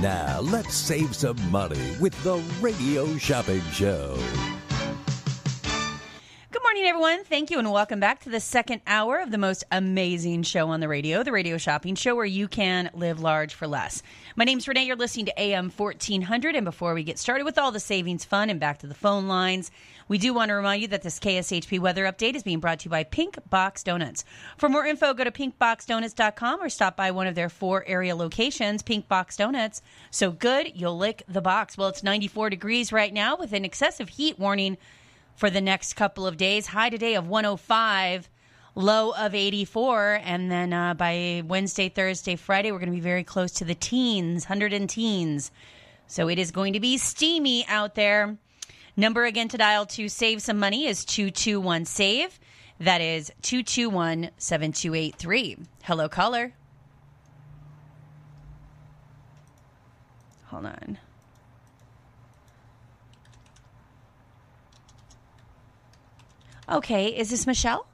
Now, 0.00 0.40
let's 0.40 0.74
save 0.74 1.14
some 1.14 1.36
money 1.50 1.94
with 2.00 2.14
the 2.22 2.38
Radio 2.62 3.18
Shopping 3.18 3.60
Show. 3.70 4.16
Morning, 6.70 6.86
everyone. 6.86 7.24
Thank 7.24 7.50
you, 7.50 7.58
and 7.58 7.72
welcome 7.72 7.98
back 7.98 8.20
to 8.20 8.30
the 8.30 8.38
second 8.38 8.80
hour 8.86 9.18
of 9.18 9.32
the 9.32 9.38
most 9.38 9.64
amazing 9.72 10.44
show 10.44 10.68
on 10.68 10.78
the 10.78 10.86
radio, 10.86 11.24
the 11.24 11.32
Radio 11.32 11.58
Shopping 11.58 11.96
Show, 11.96 12.14
where 12.14 12.24
you 12.24 12.46
can 12.46 12.90
live 12.94 13.18
large 13.18 13.54
for 13.54 13.66
less. 13.66 14.04
My 14.36 14.44
name's 14.44 14.68
Renee. 14.68 14.84
You're 14.84 14.94
listening 14.94 15.26
to 15.26 15.42
AM 15.42 15.70
1400. 15.70 16.54
And 16.54 16.64
before 16.64 16.94
we 16.94 17.02
get 17.02 17.18
started 17.18 17.42
with 17.42 17.58
all 17.58 17.72
the 17.72 17.80
savings 17.80 18.24
fun 18.24 18.50
and 18.50 18.60
back 18.60 18.78
to 18.78 18.86
the 18.86 18.94
phone 18.94 19.26
lines, 19.26 19.72
we 20.06 20.16
do 20.16 20.32
want 20.32 20.50
to 20.50 20.54
remind 20.54 20.80
you 20.80 20.86
that 20.88 21.02
this 21.02 21.18
KSHP 21.18 21.80
weather 21.80 22.04
update 22.04 22.36
is 22.36 22.44
being 22.44 22.60
brought 22.60 22.78
to 22.78 22.84
you 22.84 22.90
by 22.90 23.02
Pink 23.02 23.36
Box 23.50 23.82
Donuts. 23.82 24.24
For 24.56 24.68
more 24.68 24.86
info, 24.86 25.12
go 25.12 25.24
to 25.24 25.32
pinkboxdonuts.com 25.32 26.62
or 26.62 26.68
stop 26.68 26.96
by 26.96 27.10
one 27.10 27.26
of 27.26 27.34
their 27.34 27.48
four 27.48 27.84
area 27.88 28.14
locations. 28.14 28.82
Pink 28.82 29.08
Box 29.08 29.36
Donuts, 29.36 29.82
so 30.12 30.30
good 30.30 30.70
you'll 30.76 30.96
lick 30.96 31.24
the 31.26 31.42
box. 31.42 31.76
Well, 31.76 31.88
it's 31.88 32.04
94 32.04 32.48
degrees 32.48 32.92
right 32.92 33.12
now 33.12 33.36
with 33.36 33.52
an 33.52 33.64
excessive 33.64 34.10
heat 34.10 34.38
warning 34.38 34.78
for 35.40 35.50
the 35.50 35.60
next 35.60 35.94
couple 35.94 36.26
of 36.26 36.36
days. 36.36 36.68
High 36.68 36.90
today 36.90 37.16
of 37.16 37.26
105 37.26 38.28
low 38.76 39.10
of 39.10 39.34
84 39.34 40.20
and 40.22 40.48
then 40.48 40.72
uh, 40.72 40.94
by 40.94 41.42
wednesday 41.44 41.88
thursday 41.88 42.36
friday 42.36 42.70
we're 42.70 42.78
going 42.78 42.88
to 42.88 42.94
be 42.94 43.00
very 43.00 43.24
close 43.24 43.50
to 43.50 43.64
the 43.64 43.74
teens 43.74 44.44
100 44.44 44.72
and 44.72 44.88
teens 44.88 45.50
so 46.06 46.28
it 46.28 46.38
is 46.38 46.52
going 46.52 46.72
to 46.72 46.78
be 46.78 46.96
steamy 46.96 47.66
out 47.66 47.96
there 47.96 48.38
Number 49.00 49.24
again 49.24 49.48
to 49.48 49.56
dial 49.56 49.86
to 49.86 50.10
save 50.10 50.42
some 50.42 50.58
money 50.58 50.86
is 50.86 51.06
221 51.06 51.86
SAVE. 51.86 52.38
That 52.80 53.00
is 53.00 53.32
221 53.40 54.30
7283. 54.36 55.56
Hello, 55.84 56.06
caller. 56.08 56.52
Hold 60.46 60.66
on. 60.66 60.98
Okay, 66.70 67.08
is 67.08 67.30
this 67.30 67.46
Michelle? 67.46 67.86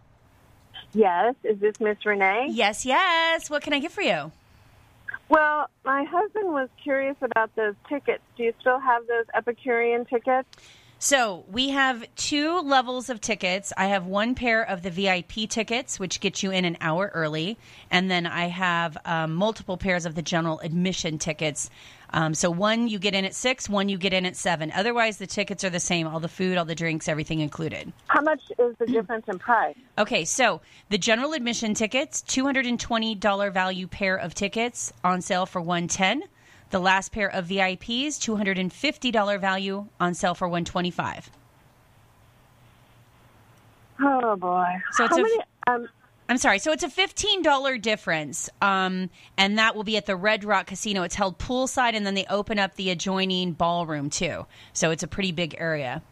Yes. 0.92 1.34
Is 1.44 1.58
this 1.58 1.78
Miss 1.80 2.04
Renee? 2.04 2.48
Yes, 2.50 2.84
yes. 2.84 3.50
What 3.50 3.62
can 3.62 3.72
I 3.72 3.78
get 3.78 3.92
for 3.92 4.02
you? 4.02 4.32
Well, 5.28 5.68
my 5.84 6.04
husband 6.04 6.52
was 6.52 6.68
curious 6.82 7.16
about 7.20 7.54
those 7.56 7.74
tickets. 7.88 8.22
Do 8.36 8.44
you 8.44 8.54
still 8.60 8.78
have 8.78 9.06
those 9.06 9.24
Epicurean 9.34 10.04
tickets? 10.04 10.48
So 10.98 11.44
we 11.50 11.70
have 11.70 12.06
two 12.16 12.60
levels 12.60 13.10
of 13.10 13.20
tickets. 13.20 13.72
I 13.76 13.86
have 13.88 14.06
one 14.06 14.34
pair 14.34 14.62
of 14.62 14.82
the 14.82 14.90
VIP 14.90 15.48
tickets, 15.48 16.00
which 16.00 16.20
get 16.20 16.42
you 16.42 16.50
in 16.50 16.64
an 16.64 16.78
hour 16.80 17.10
early, 17.12 17.58
and 17.90 18.10
then 18.10 18.26
I 18.26 18.46
have 18.46 18.96
um, 19.04 19.34
multiple 19.34 19.76
pairs 19.76 20.06
of 20.06 20.14
the 20.14 20.22
general 20.22 20.58
admission 20.60 21.18
tickets. 21.18 21.68
Um, 22.10 22.34
so 22.34 22.50
one 22.50 22.88
you 22.88 22.98
get 22.98 23.14
in 23.14 23.24
at 23.24 23.34
six, 23.34 23.68
one 23.68 23.88
you 23.88 23.98
get 23.98 24.12
in 24.12 24.24
at 24.26 24.36
seven. 24.36 24.70
Otherwise, 24.74 25.18
the 25.18 25.26
tickets 25.26 25.64
are 25.64 25.70
the 25.70 25.80
same: 25.80 26.06
all 26.06 26.20
the 26.20 26.28
food, 26.28 26.56
all 26.56 26.64
the 26.64 26.74
drinks, 26.74 27.08
everything 27.08 27.40
included. 27.40 27.92
How 28.08 28.20
much 28.22 28.40
is 28.58 28.74
the 28.78 28.86
difference 28.86 29.26
in 29.28 29.38
price? 29.38 29.76
Okay, 29.98 30.24
so 30.26 30.60
the 30.90 30.98
general 30.98 31.32
admission 31.32 31.74
tickets, 31.74 32.22
two 32.22 32.44
hundred 32.44 32.66
and 32.66 32.78
twenty 32.78 33.14
dollar 33.14 33.50
value 33.50 33.86
pair 33.86 34.16
of 34.16 34.34
tickets 34.34 34.92
on 35.02 35.20
sale 35.22 35.46
for 35.46 35.60
one 35.60 35.88
ten. 35.88 36.22
The 36.70 36.80
last 36.80 37.12
pair 37.12 37.28
of 37.32 37.46
VIPs, 37.46 38.18
$250 38.18 39.40
value 39.40 39.86
on 40.00 40.14
sale 40.14 40.34
for 40.34 40.48
125 40.48 41.30
Oh 44.00 44.36
boy. 44.36 44.66
So 44.92 45.04
it's 45.04 45.14
How 45.16 45.20
a- 45.20 45.22
many, 45.22 45.38
um, 45.68 45.88
I'm 46.28 46.38
sorry. 46.38 46.58
So 46.58 46.72
it's 46.72 46.82
a 46.82 46.88
$15 46.88 47.80
difference. 47.80 48.50
Um, 48.60 49.10
and 49.36 49.58
that 49.58 49.76
will 49.76 49.84
be 49.84 49.96
at 49.96 50.06
the 50.06 50.16
Red 50.16 50.44
Rock 50.44 50.66
Casino. 50.66 51.02
It's 51.02 51.14
held 51.14 51.38
poolside, 51.38 51.94
and 51.94 52.04
then 52.04 52.14
they 52.14 52.26
open 52.28 52.58
up 52.58 52.74
the 52.74 52.90
adjoining 52.90 53.52
ballroom, 53.52 54.10
too. 54.10 54.46
So 54.72 54.90
it's 54.90 55.02
a 55.02 55.08
pretty 55.08 55.32
big 55.32 55.54
area. 55.58 56.02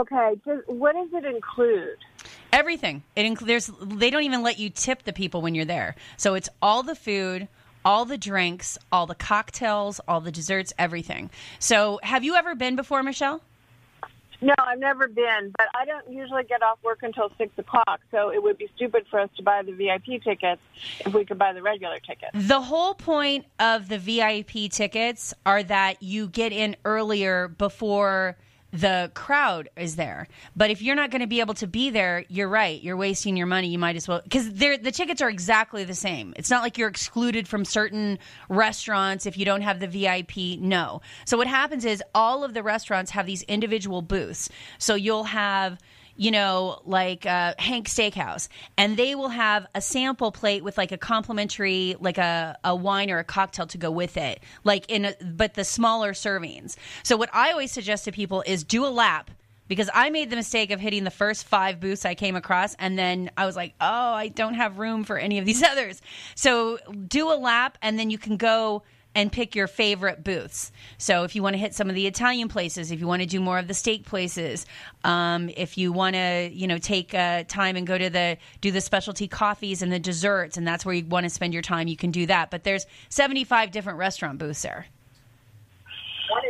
okay, 0.00 0.34
just, 0.44 0.68
what 0.68 0.94
does 0.94 1.08
it 1.12 1.24
include? 1.24 1.96
Everything. 2.52 3.02
It 3.14 3.26
includes. 3.26 3.70
They 3.80 4.10
don't 4.10 4.22
even 4.24 4.42
let 4.42 4.58
you 4.58 4.70
tip 4.70 5.04
the 5.04 5.12
people 5.12 5.40
when 5.42 5.54
you're 5.54 5.64
there. 5.64 5.94
So 6.16 6.34
it's 6.34 6.48
all 6.60 6.82
the 6.82 6.94
food, 6.94 7.48
all 7.84 8.04
the 8.04 8.18
drinks, 8.18 8.78
all 8.90 9.06
the 9.06 9.14
cocktails, 9.14 10.00
all 10.08 10.20
the 10.20 10.32
desserts, 10.32 10.72
everything. 10.78 11.30
So 11.58 12.00
have 12.02 12.24
you 12.24 12.34
ever 12.34 12.54
been 12.54 12.76
before, 12.76 13.02
Michelle? 13.02 13.40
No, 14.44 14.52
I've 14.58 14.78
never 14.78 15.08
been, 15.08 15.54
but 15.56 15.68
I 15.74 15.86
don't 15.86 16.10
usually 16.12 16.44
get 16.44 16.62
off 16.62 16.78
work 16.82 17.02
until 17.02 17.32
six 17.38 17.56
o'clock, 17.56 18.02
so 18.10 18.30
it 18.30 18.42
would 18.42 18.58
be 18.58 18.68
stupid 18.76 19.06
for 19.10 19.18
us 19.18 19.30
to 19.38 19.42
buy 19.42 19.62
the 19.62 19.72
VIP 19.72 20.22
tickets 20.22 20.60
if 21.00 21.14
we 21.14 21.24
could 21.24 21.38
buy 21.38 21.54
the 21.54 21.62
regular 21.62 21.98
tickets. 21.98 22.32
The 22.34 22.60
whole 22.60 22.92
point 22.92 23.46
of 23.58 23.88
the 23.88 23.96
VIP 23.96 24.70
tickets 24.70 25.32
are 25.46 25.62
that 25.62 26.02
you 26.02 26.28
get 26.28 26.52
in 26.52 26.76
earlier 26.84 27.48
before 27.48 28.36
the 28.74 29.12
crowd 29.14 29.68
is 29.76 29.94
there. 29.94 30.26
But 30.56 30.70
if 30.70 30.82
you're 30.82 30.96
not 30.96 31.12
going 31.12 31.20
to 31.20 31.28
be 31.28 31.38
able 31.38 31.54
to 31.54 31.68
be 31.68 31.90
there, 31.90 32.24
you're 32.28 32.48
right. 32.48 32.82
You're 32.82 32.96
wasting 32.96 33.36
your 33.36 33.46
money. 33.46 33.68
You 33.68 33.78
might 33.78 33.94
as 33.94 34.08
well 34.08 34.20
because 34.24 34.52
the 34.52 34.90
tickets 34.92 35.22
are 35.22 35.30
exactly 35.30 35.84
the 35.84 35.94
same. 35.94 36.34
It's 36.36 36.50
not 36.50 36.62
like 36.62 36.76
you're 36.76 36.88
excluded 36.88 37.46
from 37.46 37.64
certain 37.64 38.18
restaurants 38.48 39.26
if 39.26 39.38
you 39.38 39.44
don't 39.44 39.62
have 39.62 39.78
the 39.78 39.86
VIP. 39.86 40.58
No. 40.58 41.02
So 41.24 41.36
what 41.36 41.46
happens 41.46 41.84
is 41.84 42.02
all 42.16 42.42
of 42.42 42.52
the 42.52 42.64
restaurants 42.64 43.12
have 43.12 43.26
these 43.26 43.42
individual 43.42 44.02
booths. 44.02 44.48
So 44.78 44.96
you'll 44.96 45.24
have 45.24 45.78
you 46.16 46.30
know, 46.30 46.80
like 46.84 47.26
uh, 47.26 47.54
Hank 47.58 47.88
Steakhouse, 47.88 48.48
and 48.76 48.96
they 48.96 49.14
will 49.14 49.28
have 49.28 49.66
a 49.74 49.80
sample 49.80 50.30
plate 50.30 50.62
with 50.62 50.78
like 50.78 50.92
a 50.92 50.98
complimentary, 50.98 51.96
like 52.00 52.18
a, 52.18 52.56
a 52.62 52.74
wine 52.74 53.10
or 53.10 53.18
a 53.18 53.24
cocktail 53.24 53.66
to 53.68 53.78
go 53.78 53.90
with 53.90 54.16
it, 54.16 54.40
like 54.62 54.90
in, 54.90 55.06
a, 55.06 55.14
but 55.24 55.54
the 55.54 55.64
smaller 55.64 56.12
servings. 56.12 56.76
So 57.02 57.16
what 57.16 57.30
I 57.32 57.50
always 57.50 57.72
suggest 57.72 58.04
to 58.04 58.12
people 58.12 58.42
is 58.46 58.64
do 58.64 58.86
a 58.86 58.88
lap 58.88 59.30
because 59.66 59.88
I 59.92 60.10
made 60.10 60.30
the 60.30 60.36
mistake 60.36 60.70
of 60.70 60.80
hitting 60.80 61.04
the 61.04 61.10
first 61.10 61.44
five 61.46 61.80
booths 61.80 62.04
I 62.04 62.14
came 62.14 62.36
across, 62.36 62.74
and 62.74 62.98
then 62.98 63.30
I 63.36 63.46
was 63.46 63.56
like, 63.56 63.74
oh, 63.80 64.12
I 64.12 64.28
don't 64.28 64.54
have 64.54 64.78
room 64.78 65.04
for 65.04 65.18
any 65.18 65.38
of 65.38 65.46
these 65.46 65.62
others. 65.64 66.00
So 66.34 66.78
do 67.08 67.32
a 67.32 67.34
lap, 67.34 67.78
and 67.82 67.98
then 67.98 68.10
you 68.10 68.18
can 68.18 68.36
go 68.36 68.82
and 69.14 69.30
pick 69.30 69.54
your 69.54 69.66
favorite 69.66 70.24
booths. 70.24 70.72
So 70.98 71.24
if 71.24 71.36
you 71.36 71.42
want 71.42 71.54
to 71.54 71.58
hit 71.58 71.74
some 71.74 71.88
of 71.88 71.94
the 71.94 72.06
Italian 72.06 72.48
places, 72.48 72.90
if 72.90 73.00
you 73.00 73.06
want 73.06 73.22
to 73.22 73.26
do 73.26 73.40
more 73.40 73.58
of 73.58 73.68
the 73.68 73.74
steak 73.74 74.04
places, 74.04 74.66
um, 75.04 75.50
if 75.56 75.78
you 75.78 75.92
want 75.92 76.14
to, 76.16 76.50
you 76.52 76.66
know, 76.66 76.78
take 76.78 77.14
uh, 77.14 77.44
time 77.44 77.76
and 77.76 77.86
go 77.86 77.96
to 77.96 78.10
the 78.10 78.36
do 78.60 78.70
the 78.70 78.80
specialty 78.80 79.28
coffees 79.28 79.82
and 79.82 79.92
the 79.92 79.98
desserts, 79.98 80.56
and 80.56 80.66
that's 80.66 80.84
where 80.84 80.94
you 80.94 81.04
want 81.04 81.24
to 81.24 81.30
spend 81.30 81.52
your 81.52 81.62
time, 81.62 81.86
you 81.88 81.96
can 81.96 82.10
do 82.10 82.26
that. 82.26 82.50
But 82.50 82.64
there's 82.64 82.86
75 83.08 83.70
different 83.70 83.98
restaurant 83.98 84.38
booths 84.38 84.62
there. 84.62 84.86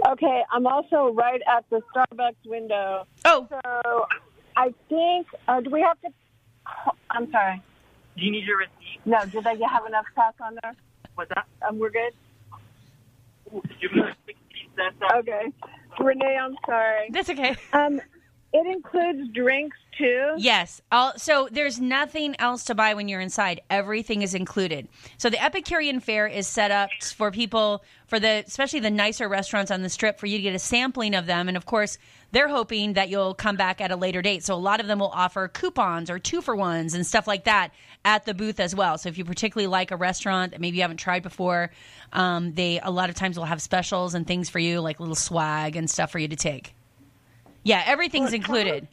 Okay, 0.09 0.43
I'm 0.53 0.67
also 0.67 1.13
right 1.13 1.43
at 1.47 1.69
the 1.71 1.83
Starbucks 1.95 2.47
window. 2.47 3.07
Oh, 3.25 3.47
So 3.51 4.07
I 4.57 4.73
think, 4.89 5.27
uh, 5.49 5.61
do 5.61 5.71
we 5.71 5.81
have 5.83 6.01
to? 6.03 6.09
I'm 7.11 7.31
sorry. 7.31 7.61
Do 8.17 8.25
you 8.25 8.31
need 8.31 8.45
your 8.45 8.59
receipt? 8.59 9.01
No, 9.05 9.25
did 9.27 9.47
I 9.47 9.55
have 9.71 9.87
enough 9.87 10.07
cash 10.15 10.35
on 10.41 10.57
there? 10.63 10.75
What's 11.15 11.31
that? 11.35 11.47
Um, 11.69 11.79
we're 11.79 11.91
good. 11.91 12.13
Give 12.13 12.25
me 12.55 12.55
60 12.55 12.55
cents. 12.55 13.43
out. 13.44 13.44
Okay. 15.17 15.53
Renee, 16.01 16.39
I'm 16.41 16.57
sorry. 16.67 17.09
that's 17.11 17.31
okay. 17.31 17.57
Um, 17.73 18.01
it 18.53 18.67
includes 18.67 19.29
drinks 19.33 19.77
too. 19.99 20.35
Yes. 20.39 20.81
All, 20.93 21.13
so 21.17 21.49
there's 21.51 21.81
nothing 21.81 22.37
else 22.39 22.65
to 22.65 22.75
buy 22.75 22.95
when 22.95 23.09
you're 23.09 23.21
inside. 23.21 23.61
Everything 23.69 24.23
is 24.23 24.33
included. 24.33 24.89
So 25.19 25.29
the 25.29 25.43
Epicurean 25.43 25.97
Affair 25.97 26.29
is 26.29 26.47
set 26.47 26.71
up 26.71 26.91
for 27.17 27.33
people, 27.33 27.83
for 28.07 28.21
the 28.21 28.45
especially 28.47 28.79
the 28.81 28.91
nicer 28.91 29.29
restaurants 29.29 29.73
on 29.73 29.83
the 29.83 29.89
strip, 29.89 30.21
for 30.21 30.27
you 30.27 30.39
to 30.39 30.43
get 30.43 30.55
a 30.55 30.61
sampling 30.61 31.15
of 31.15 31.27
them. 31.27 31.49
And 31.49 31.57
of 31.57 31.67
course, 31.67 31.99
they're 32.31 32.49
hoping 32.49 32.93
that 32.93 33.09
you'll 33.09 33.35
come 33.35 33.57
back 33.57 33.81
at 33.81 33.91
a 33.91 33.97
later 33.97 34.23
date. 34.23 34.45
So 34.45 34.55
a 34.55 34.57
lot 34.57 34.81
of 34.81 34.87
them 34.87 35.01
will 35.01 35.11
offer 35.11 35.49
coupons 35.49 36.09
or 36.09 36.21
two 36.21 36.41
for 36.41 36.55
ones 36.55 36.95
and 36.95 37.05
stuff 37.07 37.27
like 37.27 37.45
that 37.45 37.73
at 38.05 38.27
the 38.27 38.35
booth 38.35 38.61
as 38.61 38.75
well. 38.75 38.99
So 38.99 39.09
if 39.09 39.19
you 39.19 39.25
particularly 39.25 39.67
like 39.67 39.91
a 39.91 39.97
restaurant 39.97 40.53
that 40.53 40.61
maybe 40.61 40.77
you 40.77 40.83
haven't 40.83 40.99
tried 40.99 41.23
before, 41.23 41.71
um, 42.13 42.53
they 42.55 42.81
a 42.81 42.91
lot 42.91 43.09
of 43.09 43.17
times 43.17 43.39
will 43.39 43.47
have 43.47 43.63
specials 43.63 44.15
and 44.15 44.27
things 44.27 44.51
for 44.51 44.59
you, 44.59 44.81
like 44.81 45.01
little 45.01 45.15
swag 45.15 45.77
and 45.77 45.91
stuff 45.91 46.11
for 46.11 46.19
you 46.19 46.29
to 46.29 46.37
take. 46.37 46.75
Yeah, 47.63 47.83
everything's 47.87 48.33
included. 48.33 48.87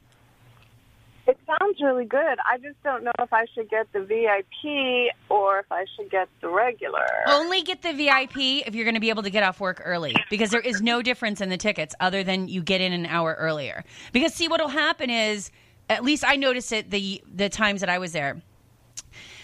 It 1.28 1.38
sounds 1.46 1.80
really 1.80 2.06
good. 2.06 2.38
I 2.50 2.58
just 2.58 2.82
don't 2.84 3.04
know 3.04 3.12
if 3.20 3.32
I 3.32 3.46
should 3.54 3.70
get 3.70 3.92
the 3.94 4.02
VIP 4.02 5.14
or 5.30 5.60
if 5.60 5.72
I 5.72 5.86
should 5.96 6.10
get 6.10 6.28
the 6.42 6.50
regular. 6.50 7.06
Only 7.28 7.62
get 7.62 7.84
the 7.84 7.94
VIP 7.94 8.68
if 8.68 8.74
you're 8.74 8.86
going 8.86 8.96
to 8.96 9.02
be 9.02 9.10
able 9.10 9.24
to 9.24 9.30
get 9.30 9.44
off 9.44 9.60
work 9.60 9.82
early 9.86 10.16
because 10.30 10.50
there 10.50 10.62
is 10.62 10.82
no 10.82 11.02
difference 11.02 11.40
in 11.40 11.50
the 11.50 11.58
tickets 11.58 11.94
other 12.00 12.24
than 12.24 12.48
you 12.48 12.64
get 12.64 12.82
in 12.82 12.92
an 12.92 13.06
hour 13.06 13.36
earlier. 13.38 13.84
Because 14.12 14.34
see 14.34 14.48
what'll 14.48 14.68
happen 14.68 15.10
is 15.10 15.52
at 15.90 16.04
least 16.04 16.24
I 16.26 16.38
noticed 16.38 16.72
it 16.72 16.90
the 16.90 17.22
the 17.34 17.50
times 17.50 17.82
that 17.82 17.90
I 17.90 18.00
was 18.00 18.14
there. 18.14 18.42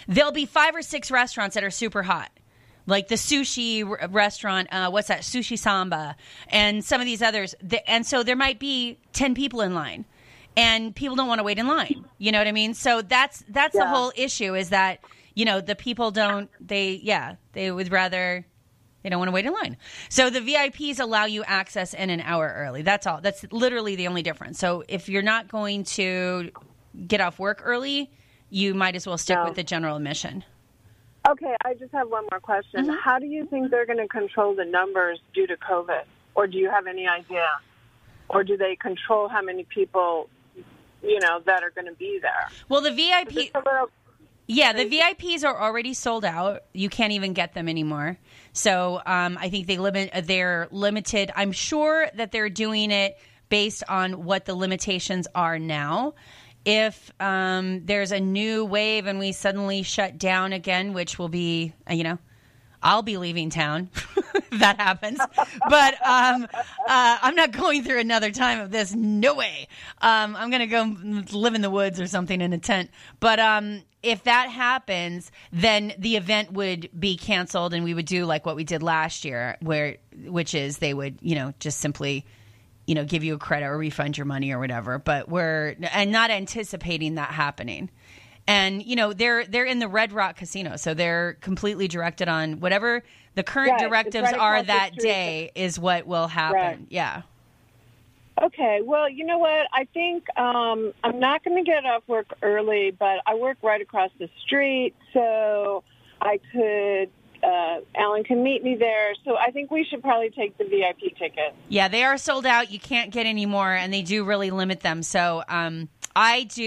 There'll 0.07 0.31
be 0.31 0.45
five 0.45 0.75
or 0.75 0.81
six 0.81 1.11
restaurants 1.11 1.55
that 1.55 1.63
are 1.63 1.71
super 1.71 2.03
hot. 2.03 2.31
Like 2.85 3.09
the 3.09 3.15
sushi 3.15 3.83
restaurant, 4.13 4.69
uh, 4.71 4.89
what's 4.89 5.09
that? 5.09 5.21
Sushi 5.21 5.59
Samba, 5.59 6.15
and 6.47 6.83
some 6.85 7.01
of 7.01 7.05
these 7.05 7.21
others. 7.21 7.53
And 7.85 8.05
so 8.05 8.23
there 8.23 8.37
might 8.37 8.59
be 8.59 8.97
10 9.11 9.35
people 9.35 9.59
in 9.59 9.73
line 9.73 10.05
and 10.57 10.95
people 10.95 11.15
don't 11.15 11.27
want 11.27 11.39
to 11.39 11.43
wait 11.43 11.59
in 11.59 11.67
line. 11.67 12.05
You 12.17 12.31
know 12.31 12.39
what 12.39 12.47
I 12.47 12.51
mean? 12.51 12.73
So 12.73 13.01
that's 13.01 13.43
that's 13.47 13.75
the 13.75 13.87
whole 13.87 14.11
issue 14.15 14.55
is 14.55 14.69
that 14.69 14.99
you 15.35 15.45
know 15.45 15.61
the 15.61 15.75
people 15.75 16.11
don't 16.11 16.49
they 16.59 16.99
yeah 17.03 17.35
they 17.53 17.69
would 17.71 17.91
rather 17.91 18.45
they 19.03 19.09
don't 19.09 19.19
want 19.19 19.29
to 19.29 19.33
wait 19.33 19.45
in 19.45 19.53
line. 19.53 19.77
So 20.09 20.29
the 20.29 20.39
VIPs 20.39 20.99
allow 20.99 21.25
you 21.25 21.43
access 21.43 21.93
in 21.93 22.09
an 22.09 22.19
hour 22.21 22.53
early. 22.57 22.81
That's 22.81 23.05
all. 23.05 23.21
That's 23.21 23.45
literally 23.51 23.95
the 23.95 24.07
only 24.07 24.23
difference. 24.23 24.57
So 24.57 24.83
if 24.87 25.07
you're 25.07 25.21
not 25.21 25.47
going 25.47 25.83
to 25.83 26.51
get 27.05 27.21
off 27.21 27.37
work 27.37 27.61
early, 27.63 28.11
you 28.49 28.73
might 28.73 28.95
as 28.95 29.05
well 29.07 29.17
stick 29.17 29.37
No. 29.37 29.45
with 29.45 29.55
the 29.55 29.63
general 29.63 29.97
admission. 29.97 30.43
Okay, 31.29 31.55
I 31.65 31.73
just 31.73 31.91
have 31.91 32.09
one 32.09 32.25
more 32.31 32.39
question. 32.39 32.85
Mm-hmm. 32.85 32.95
How 33.03 33.19
do 33.19 33.25
you 33.25 33.45
think 33.47 33.69
they're 33.69 33.85
going 33.85 33.99
to 33.99 34.07
control 34.07 34.55
the 34.55 34.63
numbers 34.63 35.19
due 35.33 35.45
to 35.47 35.57
COVID? 35.57 36.03
Or 36.35 36.47
do 36.47 36.57
you 36.57 36.69
have 36.69 36.87
any 36.87 37.07
idea? 37.07 37.45
Or 38.29 38.43
do 38.43 38.55
they 38.55 38.75
control 38.77 39.27
how 39.27 39.41
many 39.41 39.63
people, 39.65 40.29
you 41.03 41.19
know, 41.19 41.41
that 41.45 41.63
are 41.63 41.71
going 41.71 41.87
to 41.87 41.95
be 41.95 42.19
there? 42.21 42.47
Well, 42.69 42.81
the 42.81 42.91
VIP 42.91 43.29
Just 43.29 43.49
a 43.55 43.59
little, 43.59 43.89
Yeah, 44.47 44.71
the 44.71 44.85
VIPs 44.85 45.43
are 45.43 45.59
already 45.61 45.93
sold 45.93 46.23
out. 46.23 46.63
You 46.73 46.87
can't 46.89 47.11
even 47.11 47.33
get 47.33 47.53
them 47.53 47.67
anymore. 47.67 48.17
So 48.53 49.01
um, 49.05 49.37
I 49.39 49.49
think 49.49 49.67
they 49.67 49.77
limit. 49.77 50.11
They're 50.23 50.67
limited. 50.71 51.31
I'm 51.35 51.51
sure 51.51 52.07
that 52.15 52.31
they're 52.31 52.49
doing 52.49 52.91
it 52.91 53.17
based 53.49 53.83
on 53.89 54.23
what 54.23 54.45
the 54.45 54.55
limitations 54.55 55.27
are 55.35 55.59
now. 55.59 56.13
If 56.67 57.13
um, 57.21 57.85
there's 57.85 58.11
a 58.11 58.19
new 58.19 58.65
wave 58.65 59.07
and 59.07 59.19
we 59.19 59.31
suddenly 59.31 59.83
shut 59.83 60.17
down 60.17 60.51
again, 60.51 60.91
which 60.91 61.17
will 61.17 61.29
be, 61.29 61.71
uh, 61.89 61.93
you 61.93 62.03
know, 62.03 62.19
I'll 62.83 63.03
be 63.03 63.17
leaving 63.17 63.49
town 63.49 63.89
that 64.51 64.77
happens. 64.77 65.17
But 65.69 65.93
um, 66.05 66.43
uh, 66.43 67.17
I'm 67.21 67.35
not 67.35 67.53
going 67.53 67.85
through 67.85 67.99
another 67.99 68.31
time 68.31 68.59
of 68.59 68.69
this. 68.69 68.93
No 68.93 69.35
way. 69.35 69.69
Um, 70.01 70.35
I'm 70.35 70.49
going 70.49 70.59
to 70.59 70.67
go 70.67 70.93
live 71.31 71.55
in 71.55 71.61
the 71.61 71.69
woods 71.69 72.01
or 72.01 72.07
something 72.07 72.41
in 72.41 72.51
a 72.51 72.57
tent. 72.57 72.89
But 73.21 73.39
um, 73.39 73.83
if 74.03 74.25
that 74.25 74.49
happens, 74.49 75.31
then 75.53 75.93
the 75.97 76.17
event 76.17 76.51
would 76.51 76.89
be 76.99 77.15
canceled, 77.15 77.73
and 77.73 77.85
we 77.85 77.93
would 77.93 78.05
do 78.05 78.25
like 78.25 78.45
what 78.45 78.57
we 78.57 78.65
did 78.65 78.83
last 78.83 79.23
year, 79.23 79.55
where 79.61 79.99
which 80.25 80.53
is 80.53 80.79
they 80.79 80.93
would, 80.93 81.19
you 81.21 81.35
know, 81.35 81.53
just 81.59 81.79
simply 81.79 82.25
you 82.87 82.95
know, 82.95 83.05
give 83.05 83.23
you 83.23 83.35
a 83.35 83.37
credit 83.37 83.67
or 83.67 83.77
refund 83.77 84.17
your 84.17 84.25
money 84.25 84.51
or 84.51 84.59
whatever. 84.59 84.97
But 84.97 85.29
we're 85.29 85.75
and 85.91 86.11
not 86.11 86.31
anticipating 86.31 87.15
that 87.15 87.29
happening. 87.29 87.91
And 88.47 88.83
you 88.83 88.95
know, 88.95 89.13
they're 89.13 89.45
they're 89.45 89.65
in 89.65 89.79
the 89.79 89.89
Red 89.89 90.13
Rock 90.13 90.37
Casino, 90.37 90.77
so 90.77 90.93
they're 90.93 91.33
completely 91.41 91.87
directed 91.89 92.29
on 92.29 92.61
whatever 92.61 93.03
the 93.35 93.43
current 93.43 93.73
Right, 93.73 93.81
directives 93.81 94.31
right 94.31 94.39
are 94.39 94.63
that 94.63 94.95
day 94.95 95.51
is 95.53 95.77
what 95.77 96.07
will 96.07 96.27
happen. 96.27 96.57
Right. 96.57 96.79
Yeah. 96.89 97.21
okay, 98.41 98.81
well, 98.83 99.09
you 99.09 99.25
know 99.25 99.37
what? 99.37 99.67
I 99.73 99.85
think 99.93 100.25
um, 100.37 100.93
I'm 101.03 101.19
not 101.19 101.43
going 101.43 101.63
to 101.63 101.69
get 101.69 101.85
off 101.85 102.03
work 102.07 102.27
early, 102.41 102.91
but 102.91 103.19
I 103.25 103.35
work 103.35 103.57
right 103.61 103.81
across 103.81 104.11
the 104.17 104.29
street, 104.45 104.95
so 105.13 105.83
I 106.21 106.39
could. 106.51 107.09
Uh, 107.47 107.79
Alan 107.95 108.25
can 108.25 108.43
meet 108.43 108.61
me 108.61 108.75
there, 108.75 109.13
so 109.23 109.37
I 109.37 109.51
think 109.51 109.71
we 109.71 109.85
should 109.89 110.01
probably 110.01 110.29
take 110.31 110.57
the 110.57 110.65
VIP 110.65 111.15
ticket. 111.17 111.55
Yeah, 111.69 111.87
they 111.87 112.03
are 112.03 112.17
sold 112.17 112.45
out. 112.45 112.71
You 112.71 112.79
can't 112.79 113.09
get 113.09 113.25
any 113.25 113.45
more, 113.45 113.71
and 113.73 113.93
they 113.93 114.01
do 114.01 114.25
really 114.25 114.51
limit 114.51 114.81
them. 114.81 115.01
So, 115.01 115.43
um, 115.47 115.87
I 116.13 116.43
do. 116.43 116.61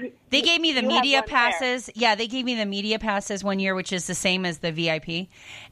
You- 0.00 0.12
They 0.30 0.42
gave 0.42 0.60
me 0.60 0.72
the 0.72 0.82
media 0.82 1.20
one 1.20 1.24
there. 1.28 1.36
passes. 1.36 1.88
Yeah, 1.94 2.16
they 2.16 2.26
gave 2.26 2.44
me 2.44 2.54
the 2.56 2.66
media 2.66 2.98
passes 2.98 3.42
one 3.42 3.60
year, 3.60 3.74
which 3.74 3.92
is 3.92 4.06
the 4.06 4.14
same 4.14 4.44
as 4.44 4.58
the 4.58 4.72
VIP, 4.72 5.28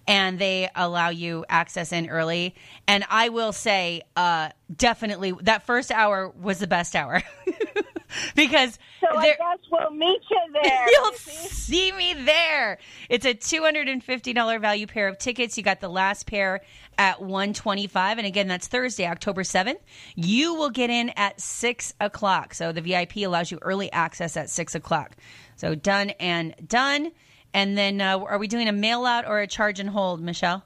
and 0.06 0.38
they 0.38 0.70
allow 0.74 1.10
you 1.10 1.44
access 1.50 1.92
in 1.92 2.08
early. 2.08 2.54
And 2.86 3.04
I 3.10 3.28
will 3.30 3.52
say, 3.52 4.02
uh, 4.16 4.48
definitely 4.74 5.32
that 5.42 5.66
first 5.66 5.90
hour 5.90 6.28
was 6.40 6.58
the 6.60 6.68
best 6.68 6.94
hour 6.96 7.22
because 8.34 8.78
So 9.00 9.16
I 9.16 9.28
guess 9.28 9.58
we'll 9.70 9.90
meet 9.90 10.20
you 10.30 10.40
there. 10.62 10.86
You'll 10.90 11.12
see 11.12 11.92
me 11.92 12.14
there. 12.14 12.78
It's 13.08 13.24
a 13.24 13.34
two 13.34 13.62
hundred 13.62 13.88
and 13.88 14.02
fifty 14.02 14.32
dollar 14.32 14.58
value 14.58 14.86
pair 14.86 15.08
of 15.08 15.18
tickets. 15.18 15.56
You 15.56 15.62
got 15.62 15.80
the 15.80 15.88
last 15.88 16.26
pair 16.26 16.60
at 16.98 17.20
one 17.22 17.52
twenty 17.52 17.86
five, 17.86 18.18
and 18.18 18.26
again, 18.26 18.48
that's 18.48 18.66
Thursday, 18.68 19.06
October 19.06 19.44
seventh. 19.44 19.80
You 20.14 20.54
will 20.54 20.70
get 20.70 20.90
in 20.90 21.10
at 21.10 21.40
six 21.40 21.94
o'clock. 22.00 22.54
So 22.54 22.72
the 22.72 22.80
VIP 22.80 23.16
allows 23.18 23.50
you 23.50 23.58
early 23.62 23.90
access 23.92 24.36
at 24.36 24.50
six 24.50 24.74
o'clock. 24.74 25.16
So 25.56 25.74
done 25.74 26.10
and 26.20 26.54
done. 26.66 27.12
And 27.52 27.78
then, 27.78 28.00
uh, 28.00 28.18
are 28.18 28.38
we 28.38 28.48
doing 28.48 28.68
a 28.68 28.72
mail 28.72 29.06
out 29.06 29.28
or 29.28 29.38
a 29.38 29.46
charge 29.46 29.78
and 29.78 29.88
hold, 29.88 30.20
Michelle? 30.20 30.64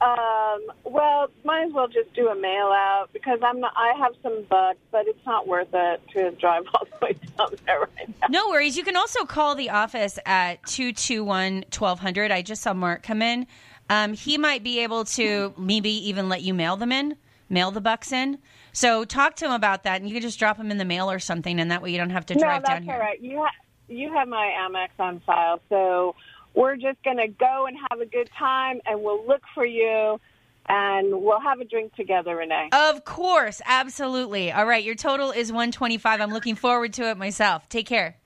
Um, 0.00 0.60
well, 0.84 1.28
might 1.44 1.64
as 1.66 1.72
well 1.72 1.88
just 1.88 2.12
do 2.14 2.28
a 2.28 2.34
mail 2.34 2.66
out 2.66 3.08
because 3.12 3.40
I'm 3.42 3.58
not, 3.60 3.72
I 3.76 3.94
have 3.98 4.12
some 4.22 4.44
bucks, 4.48 4.78
but 4.92 5.08
it's 5.08 5.24
not 5.26 5.48
worth 5.48 5.68
it 5.72 6.00
to 6.12 6.30
drive 6.32 6.64
all 6.74 6.84
the 6.84 7.04
way 7.04 7.12
down 7.36 7.48
there 7.66 7.80
right 7.80 8.08
now. 8.20 8.26
No 8.30 8.48
worries. 8.48 8.76
You 8.76 8.84
can 8.84 8.96
also 8.96 9.24
call 9.24 9.56
the 9.56 9.70
office 9.70 10.18
at 10.24 10.64
221 10.66 11.64
1200. 11.76 12.30
I 12.30 12.42
just 12.42 12.62
saw 12.62 12.74
Mark 12.74 13.02
come 13.02 13.22
in. 13.22 13.46
Um, 13.90 14.12
he 14.12 14.38
might 14.38 14.62
be 14.62 14.80
able 14.80 15.04
to 15.06 15.52
maybe 15.58 15.90
even 16.08 16.28
let 16.28 16.42
you 16.42 16.54
mail 16.54 16.76
them 16.76 16.92
in, 16.92 17.16
mail 17.48 17.70
the 17.72 17.80
bucks 17.80 18.12
in. 18.12 18.38
So 18.72 19.04
talk 19.04 19.34
to 19.36 19.46
him 19.46 19.52
about 19.52 19.82
that, 19.82 20.00
and 20.00 20.08
you 20.08 20.14
can 20.14 20.22
just 20.22 20.38
drop 20.38 20.58
them 20.58 20.70
in 20.70 20.78
the 20.78 20.84
mail 20.84 21.10
or 21.10 21.18
something, 21.18 21.58
and 21.58 21.70
that 21.72 21.82
way 21.82 21.90
you 21.90 21.98
don't 21.98 22.10
have 22.10 22.26
to 22.26 22.34
No, 22.34 22.40
drive 22.40 22.62
that's 22.62 22.74
down 22.74 22.82
here. 22.84 22.94
all 22.94 23.00
right. 23.00 23.20
You 23.20 23.38
ha- 23.38 23.50
you 23.88 24.12
have 24.12 24.28
my 24.28 24.54
Amex 24.60 24.90
on 24.98 25.18
file, 25.20 25.58
so 25.70 26.14
we're 26.58 26.74
just 26.74 27.00
going 27.04 27.18
to 27.18 27.28
go 27.28 27.66
and 27.66 27.76
have 27.88 28.00
a 28.00 28.06
good 28.06 28.28
time, 28.36 28.80
and 28.84 29.00
we'll 29.00 29.24
look 29.24 29.42
for 29.54 29.64
you 29.64 30.20
and 30.66 31.22
we'll 31.22 31.40
have 31.40 31.60
a 31.60 31.64
drink 31.64 31.94
together, 31.94 32.36
Renee. 32.36 32.70
Of 32.72 33.04
course, 33.04 33.62
absolutely. 33.64 34.50
All 34.50 34.66
right, 34.66 34.82
your 34.84 34.96
total 34.96 35.30
is 35.30 35.52
125. 35.52 36.20
I'm 36.20 36.32
looking 36.32 36.56
forward 36.56 36.92
to 36.94 37.08
it 37.08 37.16
myself. 37.16 37.68
Take 37.68 37.86
care. 37.86 38.16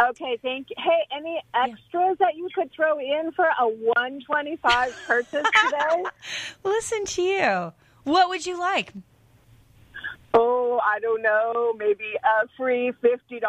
Okay, 0.00 0.38
thank 0.40 0.70
you. 0.70 0.76
Hey, 0.78 1.04
any 1.14 1.42
extras 1.54 2.16
that 2.20 2.36
you 2.36 2.48
could 2.54 2.70
throw 2.72 2.98
in 2.98 3.32
for 3.32 3.44
a 3.44 3.68
125 3.68 4.96
purchase 5.06 5.46
today? 5.64 6.04
Listen 6.64 7.04
to 7.04 7.22
you. 7.22 7.72
What 8.04 8.30
would 8.30 8.46
you 8.46 8.58
like? 8.58 8.94
Oh, 10.34 10.80
I 10.84 10.98
don't 11.00 11.22
know, 11.22 11.74
maybe 11.76 12.04
a 12.22 12.48
free 12.56 12.92
$50 13.02 13.40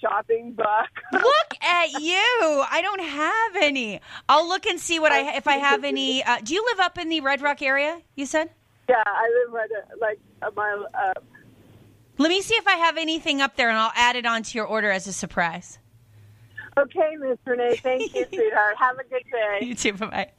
shopping 0.00 0.52
buck. 0.52 0.90
Look 1.12 1.62
at 1.62 1.92
you. 2.00 2.64
I 2.70 2.80
don't 2.82 3.00
have 3.02 3.56
any. 3.62 4.00
I'll 4.28 4.48
look 4.48 4.66
and 4.66 4.78
see 4.80 4.98
what 4.98 5.12
I 5.12 5.36
if 5.36 5.46
I 5.46 5.54
have 5.56 5.84
any. 5.84 6.22
Uh, 6.22 6.38
do 6.42 6.54
you 6.54 6.64
live 6.70 6.80
up 6.80 6.98
in 6.98 7.08
the 7.08 7.20
Red 7.20 7.42
Rock 7.42 7.62
area? 7.62 8.00
You 8.14 8.26
said. 8.26 8.50
yeah, 8.88 9.02
I 9.06 9.44
live 9.44 9.52
right 9.54 9.70
a, 9.70 9.98
like 9.98 10.20
a 10.42 10.50
mile 10.52 10.86
up. 10.94 11.24
Let 12.18 12.28
me 12.28 12.40
see 12.40 12.54
if 12.54 12.66
I 12.66 12.76
have 12.76 12.96
anything 12.96 13.42
up 13.42 13.56
there, 13.56 13.68
and 13.68 13.76
I'll 13.76 13.92
add 13.94 14.16
it 14.16 14.24
onto 14.26 14.56
your 14.56 14.66
order 14.66 14.90
as 14.90 15.06
a 15.06 15.12
surprise. 15.12 15.78
Okay, 16.78 17.16
Miss 17.18 17.38
Renee, 17.44 17.76
thank 17.76 18.14
you, 18.14 18.24
sweetheart. 18.32 18.76
Have 18.78 18.98
a 18.98 19.04
good 19.04 19.24
day. 19.32 19.66
You 19.66 19.74
too. 19.74 19.92
Bye 19.94 20.06
bye. 20.06 20.30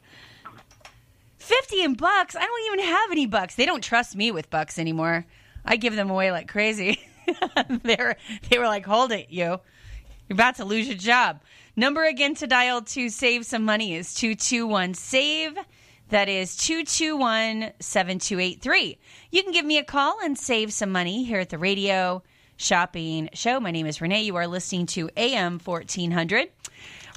Fifty 1.38 1.82
in 1.82 1.94
bucks. 1.96 2.36
I 2.36 2.46
don't 2.46 2.74
even 2.74 2.86
have 2.94 3.12
any 3.12 3.26
bucks. 3.26 3.56
They 3.56 3.66
don't 3.66 3.84
trust 3.84 4.16
me 4.16 4.32
with 4.32 4.50
bucks 4.50 4.78
anymore. 4.80 5.26
I 5.68 5.76
give 5.76 5.96
them 5.96 6.10
away 6.10 6.32
like 6.32 6.48
crazy. 6.48 7.00
They're 7.84 8.16
they 8.50 8.58
were 8.58 8.66
like, 8.66 8.86
"Hold 8.86 9.12
it, 9.12 9.30
you. 9.30 9.44
You're 9.44 9.60
about 10.32 10.56
to 10.56 10.66
lose 10.66 10.88
your 10.88 10.98
job." 10.98 11.42
Number 11.76 12.06
again 12.06 12.34
to 12.36 12.48
dial 12.48 12.82
to 12.82 13.10
save 13.10 13.46
some 13.46 13.66
money 13.66 13.94
is 13.94 14.16
two 14.16 14.34
two 14.34 14.66
one 14.66 14.94
save. 14.94 15.58
That 16.10 16.30
is 16.30 16.56
221 16.56 17.74
7283. 17.82 18.98
You 19.30 19.44
can 19.44 19.52
give 19.52 19.66
me 19.66 19.78
a 19.78 19.84
call 19.84 20.18
and 20.24 20.38
save 20.38 20.72
some 20.72 20.90
money 20.90 21.26
here 21.26 21.42
at 21.42 21.50
the 21.50 21.58
radio 21.58 22.24
shopping 22.56 23.30
show. 23.34 23.60
My 23.60 23.72
name 23.72 23.86
is 23.88 24.00
Renee. 24.00 24.22
You 24.22 24.38
are 24.38 24.48
listening 24.48 24.86
to 24.88 25.10
AM 25.18 25.60
1400. 25.60 26.50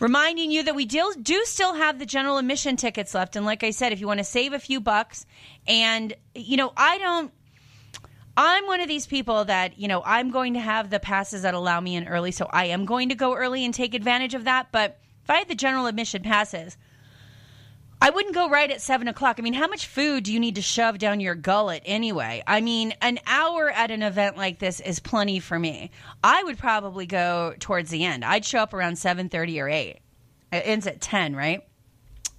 Reminding 0.01 0.51
you 0.51 0.64
that 0.64 0.74
we 0.74 0.86
do, 0.86 1.14
do 1.22 1.44
still 1.44 1.74
have 1.74 1.98
the 1.98 2.07
general 2.07 2.38
admission 2.38 2.76
tickets 2.76 3.14
left. 3.14 3.36
And 3.36 3.46
like 3.46 3.62
I 3.62 3.70
said, 3.70 3.92
if 3.92 4.01
you 4.01 4.09
want 4.09 4.18
to 4.18 4.24
save 4.24 4.55
a 4.55 4.59
few 4.59 4.80
bucks, 4.80 5.24
and, 5.68 6.12
you 6.34 6.57
know, 6.57 6.72
I 6.76 6.98
don't. 6.98 7.32
I'm 8.37 8.66
one 8.66 8.81
of 8.81 8.89
these 8.89 9.07
people 9.07 9.45
that, 9.45 9.78
you 9.78 9.89
know, 9.89 10.03
I'm 10.05 10.31
going 10.31 10.55
to 10.55 10.61
have 10.61 10.91
the 10.91 11.01
passes 11.01 11.43
that 11.43 11.55
allow 11.55 11.81
me 11.81 11.97
in 11.97 12.09
early. 12.09 12.31
So 12.31 12.47
I 12.51 12.66
am 12.66 12.85
going 12.85 13.09
to 13.11 13.14
go 13.14 13.35
early 13.35 13.64
and 13.64 13.74
take 13.74 13.95
advantage 13.95 14.35
of 14.35 14.45
that. 14.45 14.72
But 14.72 14.99
if 15.22 15.31
I 15.31 15.39
had 15.39 15.49
the 15.49 15.55
general 15.55 15.87
admission 15.87 16.22
passes, 16.22 16.76
I 18.03 18.09
wouldn't 18.09 18.35
go 18.35 18.49
right 18.49 18.70
at 18.70 18.81
seven 18.81 19.09
o'clock. 19.09 19.37
I 19.39 19.43
mean, 19.43 19.53
how 19.53 19.66
much 19.66 19.87
food 19.87 20.24
do 20.24 20.33
you 20.33 20.41
need 20.41 20.55
to 20.55 20.62
shove 20.62 20.97
down 20.97 21.20
your 21.20 21.35
gullet 21.35 21.83
anyway? 21.85 22.43
I 22.47 22.62
mean, 22.62 22.95
an 23.03 23.18
hour 23.26 23.68
at 23.68 23.91
an 23.91 24.03
event 24.03 24.39
like 24.39 24.59
this 24.59 24.81
is 24.81 25.01
plenty 25.01 25.39
for 25.39 25.59
me. 25.59 25.91
I 26.24 26.43
would 26.43 26.57
probably 26.57 27.05
go 27.05 27.55
towards 27.59 27.91
the 27.91 28.05
end. 28.05 28.24
I'd 28.24 28.47
show 28.47 28.61
up 28.61 28.72
around 28.72 28.97
seven 28.97 29.28
thirty 29.28 29.61
or 29.61 29.68
eight. 29.68 29.99
It 30.51 30.62
ends 30.64 30.87
at 30.87 31.03
ten, 31.03 31.37
right? 31.37 31.62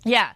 Yeah. 0.04 0.32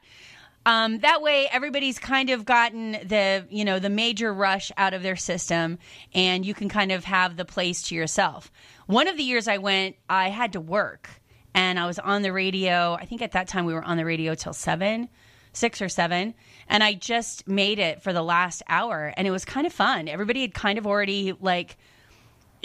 Um, 0.65 0.99
that 0.99 1.21
way, 1.21 1.47
everybody's 1.51 1.99
kind 1.99 2.31
of 2.31 2.43
gotten 2.43 2.93
the 2.93 3.45
you 3.49 3.63
know 3.63 3.77
the 3.77 3.89
major 3.89 4.33
rush 4.33 4.71
out 4.77 4.93
of 4.93 5.03
their 5.03 5.15
system, 5.15 5.77
and 6.13 6.45
you 6.45 6.53
can 6.53 6.69
kind 6.69 6.91
of 6.91 7.03
have 7.05 7.37
the 7.37 7.45
place 7.45 7.83
to 7.83 7.95
yourself. 7.95 8.51
One 8.87 9.07
of 9.07 9.15
the 9.15 9.23
years 9.23 9.47
I 9.47 9.59
went, 9.59 9.95
I 10.09 10.29
had 10.29 10.53
to 10.53 10.61
work, 10.61 11.09
and 11.53 11.79
I 11.79 11.85
was 11.85 11.99
on 11.99 12.23
the 12.23 12.33
radio. 12.33 12.97
I 12.99 13.05
think 13.05 13.21
at 13.21 13.33
that 13.33 13.47
time 13.47 13.65
we 13.65 13.73
were 13.73 13.83
on 13.83 13.97
the 13.97 14.05
radio 14.05 14.33
till 14.33 14.53
seven, 14.53 15.09
six 15.53 15.81
or 15.81 15.89
seven, 15.89 16.33
and 16.67 16.83
I 16.83 16.93
just 16.93 17.47
made 17.47 17.77
it 17.77 18.01
for 18.01 18.11
the 18.11 18.23
last 18.23 18.63
hour, 18.67 19.13
and 19.15 19.27
it 19.27 19.31
was 19.31 19.45
kind 19.45 19.67
of 19.67 19.73
fun. 19.73 20.07
Everybody 20.07 20.41
had 20.41 20.55
kind 20.55 20.79
of 20.79 20.87
already 20.87 21.33
like 21.39 21.77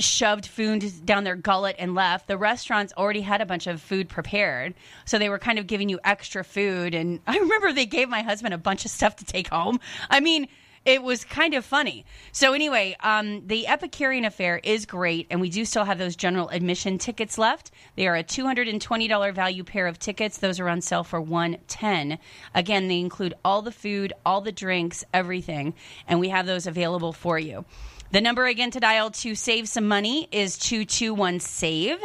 shoved 0.00 0.46
food 0.46 1.04
down 1.04 1.24
their 1.24 1.36
gullet 1.36 1.76
and 1.78 1.94
left. 1.94 2.26
The 2.28 2.36
restaurants 2.38 2.92
already 2.96 3.20
had 3.20 3.40
a 3.40 3.46
bunch 3.46 3.66
of 3.66 3.80
food 3.80 4.08
prepared. 4.08 4.74
So 5.04 5.18
they 5.18 5.28
were 5.28 5.38
kind 5.38 5.58
of 5.58 5.66
giving 5.66 5.88
you 5.88 6.00
extra 6.04 6.44
food. 6.44 6.94
And 6.94 7.20
I 7.26 7.38
remember 7.38 7.72
they 7.72 7.86
gave 7.86 8.08
my 8.08 8.22
husband 8.22 8.54
a 8.54 8.58
bunch 8.58 8.84
of 8.84 8.90
stuff 8.90 9.16
to 9.16 9.24
take 9.24 9.48
home. 9.48 9.80
I 10.08 10.20
mean, 10.20 10.48
it 10.86 11.02
was 11.02 11.24
kind 11.24 11.52
of 11.54 11.64
funny. 11.64 12.06
So 12.32 12.54
anyway, 12.54 12.96
um, 13.00 13.46
the 13.46 13.66
Epicurean 13.66 14.24
Affair 14.24 14.60
is 14.64 14.86
great, 14.86 15.26
and 15.30 15.38
we 15.40 15.50
do 15.50 15.66
still 15.66 15.84
have 15.84 15.98
those 15.98 16.16
general 16.16 16.48
admission 16.48 16.96
tickets 16.96 17.36
left. 17.36 17.70
They 17.96 18.06
are 18.06 18.16
a 18.16 18.22
two 18.22 18.46
hundred 18.46 18.66
and 18.66 18.80
twenty 18.80 19.06
dollar 19.06 19.30
value 19.32 19.62
pair 19.62 19.86
of 19.86 19.98
tickets. 19.98 20.38
Those 20.38 20.58
are 20.58 20.70
on 20.70 20.80
sale 20.80 21.04
for 21.04 21.20
one 21.20 21.58
ten. 21.68 22.18
Again, 22.54 22.88
they 22.88 22.98
include 22.98 23.34
all 23.44 23.60
the 23.60 23.72
food, 23.72 24.14
all 24.24 24.40
the 24.40 24.52
drinks, 24.52 25.04
everything, 25.12 25.74
and 26.08 26.18
we 26.18 26.30
have 26.30 26.46
those 26.46 26.66
available 26.66 27.12
for 27.12 27.38
you. 27.38 27.66
The 28.12 28.20
number 28.20 28.46
again 28.46 28.72
to 28.72 28.80
dial 28.80 29.12
to 29.12 29.36
save 29.36 29.68
some 29.68 29.86
money 29.86 30.26
is 30.32 30.58
221 30.58 31.38
SAVE. 31.38 32.00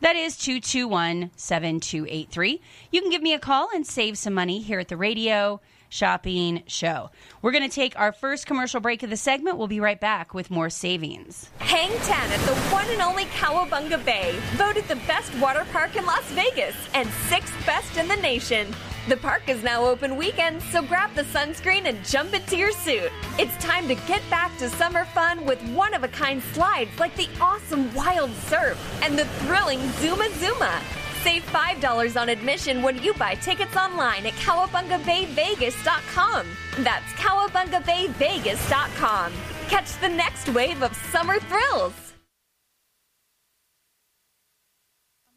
That 0.00 0.16
is 0.16 0.36
221 0.36 1.30
7283. 1.36 2.60
You 2.90 3.00
can 3.00 3.08
give 3.08 3.22
me 3.22 3.34
a 3.34 3.38
call 3.38 3.68
and 3.72 3.86
save 3.86 4.18
some 4.18 4.34
money 4.34 4.60
here 4.60 4.80
at 4.80 4.88
the 4.88 4.96
radio 4.96 5.60
shopping 5.90 6.64
show. 6.66 7.10
We're 7.40 7.52
going 7.52 7.62
to 7.62 7.72
take 7.72 7.96
our 7.96 8.10
first 8.10 8.46
commercial 8.46 8.80
break 8.80 9.04
of 9.04 9.10
the 9.10 9.16
segment. 9.16 9.56
We'll 9.56 9.68
be 9.68 9.78
right 9.78 10.00
back 10.00 10.34
with 10.34 10.50
more 10.50 10.70
savings. 10.70 11.48
Hang 11.58 11.90
10 11.90 12.32
at 12.32 12.40
the 12.40 12.54
one 12.74 12.88
and 12.88 13.00
only 13.00 13.26
Cowabunga 13.26 14.04
Bay, 14.04 14.34
voted 14.56 14.88
the 14.88 14.96
best 15.06 15.32
water 15.36 15.64
park 15.70 15.94
in 15.94 16.04
Las 16.04 16.24
Vegas 16.32 16.74
and 16.94 17.08
sixth 17.28 17.54
best 17.64 17.96
in 17.96 18.08
the 18.08 18.16
nation. 18.16 18.66
The 19.06 19.18
park 19.18 19.50
is 19.50 19.62
now 19.62 19.84
open 19.84 20.16
weekends, 20.16 20.64
so 20.70 20.80
grab 20.80 21.14
the 21.14 21.24
sunscreen 21.24 21.84
and 21.84 22.02
jump 22.06 22.32
into 22.32 22.56
your 22.56 22.72
suit. 22.72 23.12
It's 23.38 23.54
time 23.62 23.86
to 23.88 23.94
get 23.94 24.22
back 24.30 24.56
to 24.56 24.70
summer 24.70 25.04
fun 25.04 25.44
with 25.44 25.60
one 25.74 25.92
of 25.92 26.04
a 26.04 26.08
kind 26.08 26.42
slides 26.42 26.98
like 26.98 27.14
the 27.16 27.28
awesome 27.38 27.92
Wild 27.92 28.30
Surf 28.48 28.78
and 29.02 29.18
the 29.18 29.26
thrilling 29.26 29.80
Zuma 30.00 30.30
Zuma. 30.36 30.80
Save 31.22 31.44
$5 31.52 32.18
on 32.18 32.30
admission 32.30 32.80
when 32.82 32.96
you 33.02 33.12
buy 33.14 33.34
tickets 33.34 33.76
online 33.76 34.24
at 34.24 34.32
cowabungabayvegas.com. 34.34 36.46
That's 36.78 37.12
cowabungabayvegas.com. 37.12 39.32
Catch 39.68 40.00
the 40.00 40.08
next 40.08 40.48
wave 40.48 40.82
of 40.82 40.96
summer 41.12 41.38
thrills. 41.40 41.92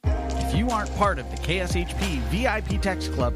If 0.06 0.56
you 0.56 0.70
aren't 0.70 0.96
part 0.96 1.20
of 1.20 1.30
the 1.32 1.38
KSHP 1.38 2.20
VIP 2.30 2.82
Text 2.82 3.12
Club, 3.12 3.36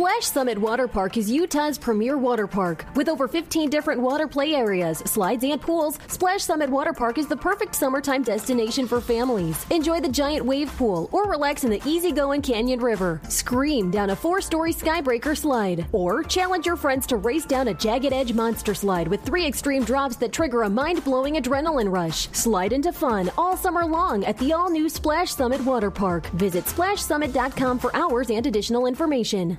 Splash 0.00 0.24
Summit 0.24 0.56
Water 0.56 0.88
Park 0.88 1.18
is 1.18 1.30
Utah's 1.30 1.76
premier 1.76 2.16
water 2.16 2.46
park. 2.46 2.86
With 2.96 3.06
over 3.10 3.28
15 3.28 3.68
different 3.68 4.00
water 4.00 4.26
play 4.26 4.54
areas, 4.54 5.00
slides, 5.00 5.44
and 5.44 5.60
pools, 5.60 5.98
Splash 6.08 6.42
Summit 6.42 6.70
Water 6.70 6.94
Park 6.94 7.18
is 7.18 7.26
the 7.26 7.36
perfect 7.36 7.74
summertime 7.74 8.22
destination 8.22 8.88
for 8.88 9.02
families. 9.02 9.66
Enjoy 9.68 10.00
the 10.00 10.08
giant 10.08 10.46
wave 10.46 10.74
pool 10.78 11.10
or 11.12 11.28
relax 11.28 11.64
in 11.64 11.70
the 11.70 11.82
easygoing 11.84 12.40
Canyon 12.40 12.80
River. 12.80 13.20
Scream 13.28 13.90
down 13.90 14.08
a 14.08 14.16
four 14.16 14.40
story 14.40 14.72
skybreaker 14.72 15.36
slide. 15.36 15.84
Or 15.92 16.22
challenge 16.22 16.64
your 16.64 16.76
friends 16.76 17.06
to 17.08 17.18
race 17.18 17.44
down 17.44 17.68
a 17.68 17.74
jagged 17.74 18.14
edge 18.14 18.32
monster 18.32 18.72
slide 18.72 19.06
with 19.06 19.22
three 19.22 19.46
extreme 19.46 19.84
drops 19.84 20.16
that 20.16 20.32
trigger 20.32 20.62
a 20.62 20.70
mind 20.70 21.04
blowing 21.04 21.34
adrenaline 21.34 21.92
rush. 21.92 22.26
Slide 22.32 22.72
into 22.72 22.90
fun 22.90 23.30
all 23.36 23.54
summer 23.54 23.84
long 23.84 24.24
at 24.24 24.38
the 24.38 24.54
all 24.54 24.70
new 24.70 24.88
Splash 24.88 25.34
Summit 25.34 25.60
Water 25.62 25.90
Park. 25.90 26.26
Visit 26.28 26.64
splashsummit.com 26.64 27.78
for 27.78 27.94
hours 27.94 28.30
and 28.30 28.46
additional 28.46 28.86
information. 28.86 29.58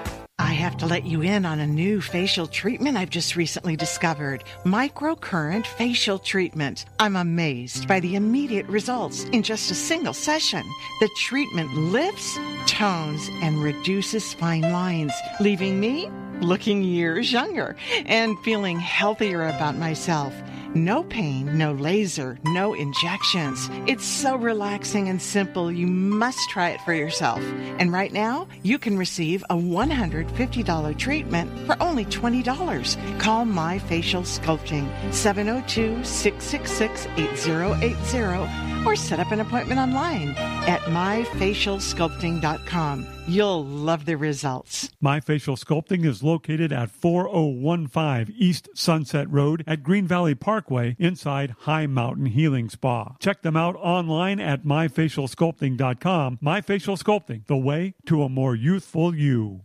I 0.41 0.53
have 0.53 0.75
to 0.77 0.87
let 0.87 1.05
you 1.05 1.21
in 1.21 1.45
on 1.45 1.59
a 1.59 1.67
new 1.67 2.01
facial 2.01 2.47
treatment 2.47 2.97
I've 2.97 3.11
just 3.11 3.35
recently 3.35 3.75
discovered 3.75 4.43
microcurrent 4.65 5.67
facial 5.67 6.17
treatment. 6.17 6.85
I'm 6.99 7.15
amazed 7.15 7.87
by 7.87 7.99
the 7.99 8.15
immediate 8.15 8.65
results 8.65 9.25
in 9.25 9.43
just 9.43 9.69
a 9.69 9.75
single 9.75 10.13
session. 10.13 10.63
The 10.99 11.09
treatment 11.15 11.71
lifts, 11.75 12.39
tones, 12.65 13.29
and 13.43 13.61
reduces 13.61 14.33
fine 14.33 14.63
lines, 14.63 15.13
leaving 15.39 15.79
me 15.79 16.09
looking 16.41 16.81
years 16.81 17.31
younger 17.31 17.75
and 18.07 18.37
feeling 18.39 18.79
healthier 18.79 19.47
about 19.47 19.75
myself. 19.75 20.33
No 20.73 21.03
pain, 21.03 21.57
no 21.57 21.73
laser, 21.73 22.39
no 22.45 22.73
injections. 22.73 23.69
It's 23.87 24.05
so 24.05 24.37
relaxing 24.37 25.09
and 25.09 25.21
simple. 25.21 25.69
You 25.69 25.85
must 25.85 26.39
try 26.49 26.69
it 26.69 26.79
for 26.81 26.93
yourself. 26.93 27.39
And 27.77 27.91
right 27.91 28.13
now, 28.13 28.47
you 28.63 28.79
can 28.79 28.97
receive 28.97 29.43
a 29.49 29.55
$150 29.55 30.97
treatment 30.97 31.67
for 31.67 31.75
only 31.83 32.05
$20. 32.05 33.19
Call 33.19 33.43
My 33.43 33.79
Facial 33.79 34.21
Sculpting 34.21 34.87
702 35.13 36.05
666 36.05 37.05
8080 37.17 38.71
or 38.85 38.95
set 38.95 39.19
up 39.19 39.31
an 39.31 39.39
appointment 39.39 39.79
online 39.79 40.35
at 40.67 40.81
myfacialsculpting.com. 40.81 43.07
You'll 43.27 43.63
love 43.63 44.05
the 44.05 44.17
results. 44.17 44.89
My 44.99 45.19
Facial 45.19 45.55
Sculpting 45.55 46.03
is 46.05 46.23
located 46.23 46.73
at 46.73 46.91
4015 46.91 48.35
East 48.37 48.69
Sunset 48.75 49.29
Road 49.29 49.63
at 49.65 49.83
Green 49.83 50.07
Valley 50.07 50.35
Parkway 50.35 50.95
inside 50.99 51.55
High 51.59 51.87
Mountain 51.87 52.27
Healing 52.27 52.69
Spa. 52.69 53.15
Check 53.19 53.41
them 53.41 53.55
out 53.55 53.75
online 53.77 54.39
at 54.39 54.65
myfacialsculpting.com. 54.65 56.39
My 56.41 56.61
Facial 56.61 56.97
Sculpting, 56.97 57.45
the 57.47 57.57
way 57.57 57.95
to 58.05 58.21
a 58.23 58.29
more 58.29 58.55
youthful 58.55 59.15
you. 59.15 59.61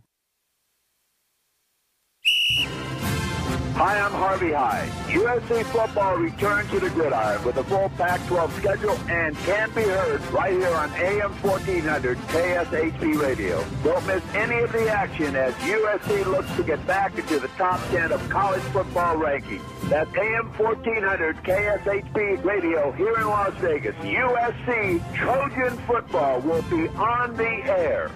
Hi, 3.77 3.99
I'm 3.99 4.11
Harvey 4.11 4.53
Hyde. 4.53 4.89
USC 5.09 5.63
football 5.65 6.17
returns 6.17 6.67
to 6.71 6.79
the 6.79 6.89
gridiron 6.89 7.43
with 7.43 7.57
a 7.57 7.63
full 7.65 7.89
Pac-12 7.89 8.51
schedule 8.57 8.97
and 9.07 9.37
can 9.45 9.69
be 9.75 9.83
heard 9.83 10.19
right 10.31 10.51
here 10.51 10.73
on 10.73 10.91
AM 10.93 11.31
1400 11.43 12.17
KSHP 12.17 13.21
Radio. 13.21 13.63
Don't 13.83 14.03
miss 14.07 14.23
any 14.33 14.63
of 14.63 14.71
the 14.71 14.89
action 14.89 15.35
as 15.35 15.53
USC 15.53 16.25
looks 16.25 16.51
to 16.55 16.63
get 16.63 16.87
back 16.87 17.19
into 17.19 17.37
the 17.37 17.49
top 17.49 17.79
10 17.91 18.11
of 18.11 18.29
college 18.31 18.63
football 18.73 19.15
rankings. 19.15 19.61
That's 19.89 20.09
AM 20.15 20.51
1400 20.57 21.35
KSHP 21.43 22.43
Radio 22.43 22.91
here 22.93 23.15
in 23.19 23.27
Las 23.27 23.53
Vegas. 23.59 23.95
USC 23.97 25.13
Trojan 25.13 25.77
football 25.85 26.41
will 26.41 26.63
be 26.63 26.87
on 26.95 27.37
the 27.37 27.43
air. 27.43 28.09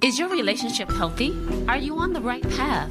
Is 0.00 0.18
your 0.18 0.28
relationship 0.28 0.90
healthy? 0.90 1.32
Are 1.68 1.78
you 1.78 1.98
on 1.98 2.12
the 2.12 2.20
right 2.20 2.42
path? 2.56 2.90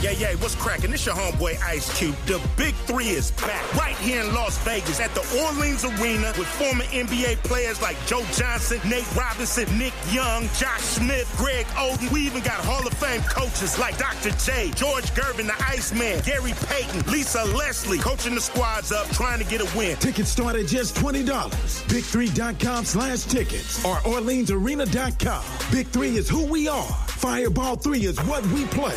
Yeah, 0.00 0.12
yeah, 0.12 0.34
what's 0.34 0.54
cracking? 0.54 0.92
It's 0.92 1.04
your 1.04 1.16
homeboy 1.16 1.60
Ice 1.60 1.98
Cube. 1.98 2.14
The 2.26 2.40
Big 2.56 2.76
Three 2.86 3.08
is 3.08 3.32
back 3.32 3.74
right 3.74 3.96
here 3.96 4.22
in 4.22 4.32
Las 4.32 4.56
Vegas 4.58 5.00
at 5.00 5.12
the 5.12 5.42
Orleans 5.44 5.84
Arena 5.84 6.32
with 6.38 6.46
former 6.46 6.84
NBA 6.84 7.38
players 7.42 7.82
like 7.82 7.96
Joe 8.06 8.22
Johnson, 8.32 8.78
Nate 8.88 9.12
Robinson, 9.16 9.66
Nick 9.76 9.92
Young, 10.12 10.44
Josh 10.54 10.82
Smith, 10.82 11.28
Greg 11.36 11.66
Oden. 11.74 12.12
We 12.12 12.20
even 12.20 12.44
got 12.44 12.64
Hall 12.64 12.86
of 12.86 12.94
Fame 12.94 13.22
coaches 13.22 13.76
like 13.80 13.98
Dr. 13.98 14.30
J, 14.38 14.70
George 14.76 15.06
Gervin, 15.14 15.48
the 15.48 15.64
Iceman, 15.64 16.20
Gary 16.20 16.54
Payton, 16.66 17.10
Lisa 17.10 17.44
Leslie, 17.46 17.98
coaching 17.98 18.36
the 18.36 18.40
squads 18.40 18.92
up, 18.92 19.08
trying 19.08 19.40
to 19.40 19.44
get 19.46 19.60
a 19.60 19.76
win. 19.76 19.96
Tickets 19.96 20.30
start 20.30 20.54
at 20.54 20.68
just 20.68 20.94
$20. 20.94 21.26
Big3.com 21.26 22.84
slash 22.84 23.24
tickets 23.24 23.84
or 23.84 23.96
OrleansArena.com. 23.96 25.44
Big 25.72 25.88
Three 25.88 26.16
is 26.16 26.28
who 26.28 26.44
we 26.46 26.68
are. 26.68 26.86
Fireball 27.08 27.74
3 27.74 28.04
is 28.04 28.16
what 28.26 28.46
we 28.46 28.64
play. 28.66 28.96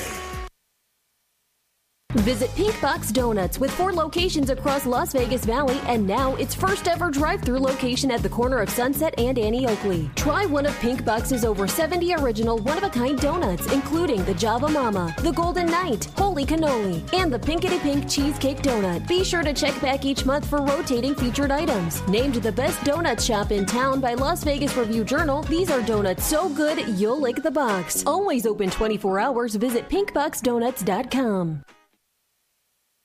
Visit 2.16 2.54
Pink 2.56 2.80
Box 2.82 3.12
Donuts 3.12 3.58
with 3.58 3.72
four 3.72 3.94
locations 3.94 4.50
across 4.50 4.86
Las 4.86 5.14
Vegas 5.14 5.46
Valley 5.46 5.80
and 5.86 6.06
now 6.06 6.36
its 6.36 6.54
first 6.54 6.88
ever 6.88 7.10
drive-through 7.10 7.60
location 7.60 8.12
at 8.12 8.22
the 8.22 8.30
corner 8.30 8.60
of 8.60 8.70
Sunset 8.70 9.14
and 9.18 9.40
Annie 9.40 9.68
Oakley. 9.68 10.10
Try 10.16 10.46
one 10.46 10.66
of 10.66 10.78
Pink 10.80 11.06
Box's 11.06 11.46
over 11.46 11.68
70 11.68 12.14
original 12.16 12.58
one-of-a-kind 12.58 13.20
donuts, 13.20 13.72
including 13.74 14.24
the 14.26 14.34
Java 14.34 14.68
Mama, 14.68 15.16
the 15.20 15.32
Golden 15.32 15.68
Knight, 15.68 16.06
Holy 16.18 16.46
Cannoli, 16.46 17.14
and 17.14 17.32
the 17.32 17.40
Pinkity 17.40 17.80
Pink 17.80 18.10
Cheesecake 18.10 18.62
Donut. 18.62 19.08
Be 19.08 19.24
sure 19.24 19.44
to 19.44 19.54
check 19.54 19.80
back 19.82 20.06
each 20.06 20.26
month 20.26 20.46
for 20.46 20.62
rotating 20.62 21.16
featured 21.16 21.52
items. 21.52 22.06
Named 22.08 22.36
the 22.36 22.52
best 22.52 22.80
donut 22.82 23.26
shop 23.26 23.52
in 23.52 23.66
town 23.66 24.02
by 24.02 24.14
Las 24.14 24.44
Vegas 24.44 24.76
Review 24.76 25.04
Journal, 25.04 25.44
these 25.44 25.72
are 25.72 25.82
donuts 25.82 26.26
so 26.26 26.50
good 26.50 26.88
you'll 27.00 27.20
lick 27.20 27.42
the 27.42 27.52
box. 27.52 28.04
Always 28.06 28.46
open 28.46 28.70
24 28.70 29.20
hours. 29.20 29.56
Visit 29.56 29.90
pinkboxdonuts.com. 29.90 31.64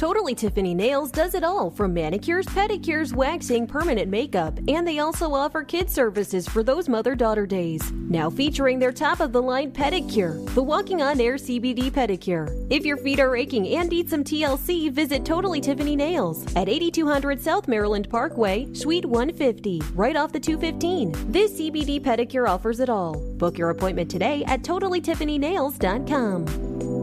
Totally 0.00 0.34
Tiffany 0.34 0.72
Nails 0.72 1.10
does 1.10 1.34
it 1.34 1.44
all 1.44 1.70
from 1.70 1.92
manicures, 1.92 2.46
pedicures, 2.46 3.12
waxing, 3.12 3.66
permanent 3.66 4.08
makeup, 4.08 4.58
and 4.66 4.88
they 4.88 4.98
also 4.98 5.34
offer 5.34 5.62
kid 5.62 5.90
services 5.90 6.48
for 6.48 6.62
those 6.62 6.88
mother 6.88 7.14
daughter 7.14 7.44
days. 7.44 7.92
Now 7.92 8.30
featuring 8.30 8.78
their 8.78 8.92
top 8.92 9.20
of 9.20 9.32
the 9.32 9.42
line 9.42 9.72
pedicure, 9.72 10.42
the 10.54 10.62
Walking 10.62 11.02
on 11.02 11.20
Air 11.20 11.34
CBD 11.34 11.90
pedicure. 11.90 12.48
If 12.70 12.86
your 12.86 12.96
feet 12.96 13.20
are 13.20 13.36
aching 13.36 13.68
and 13.76 13.90
need 13.90 14.08
some 14.08 14.24
TLC, 14.24 14.90
visit 14.90 15.26
Totally 15.26 15.60
Tiffany 15.60 15.96
Nails 15.96 16.46
at 16.56 16.70
8200 16.70 17.38
South 17.38 17.68
Maryland 17.68 18.08
Parkway, 18.08 18.72
Suite 18.72 19.04
150, 19.04 19.82
right 19.94 20.16
off 20.16 20.32
the 20.32 20.40
215. 20.40 21.30
This 21.30 21.60
CBD 21.60 22.00
pedicure 22.00 22.48
offers 22.48 22.80
it 22.80 22.88
all. 22.88 23.22
Book 23.36 23.58
your 23.58 23.68
appointment 23.68 24.10
today 24.10 24.44
at 24.46 24.62
TotallyTiffanyNails.com. 24.62 26.99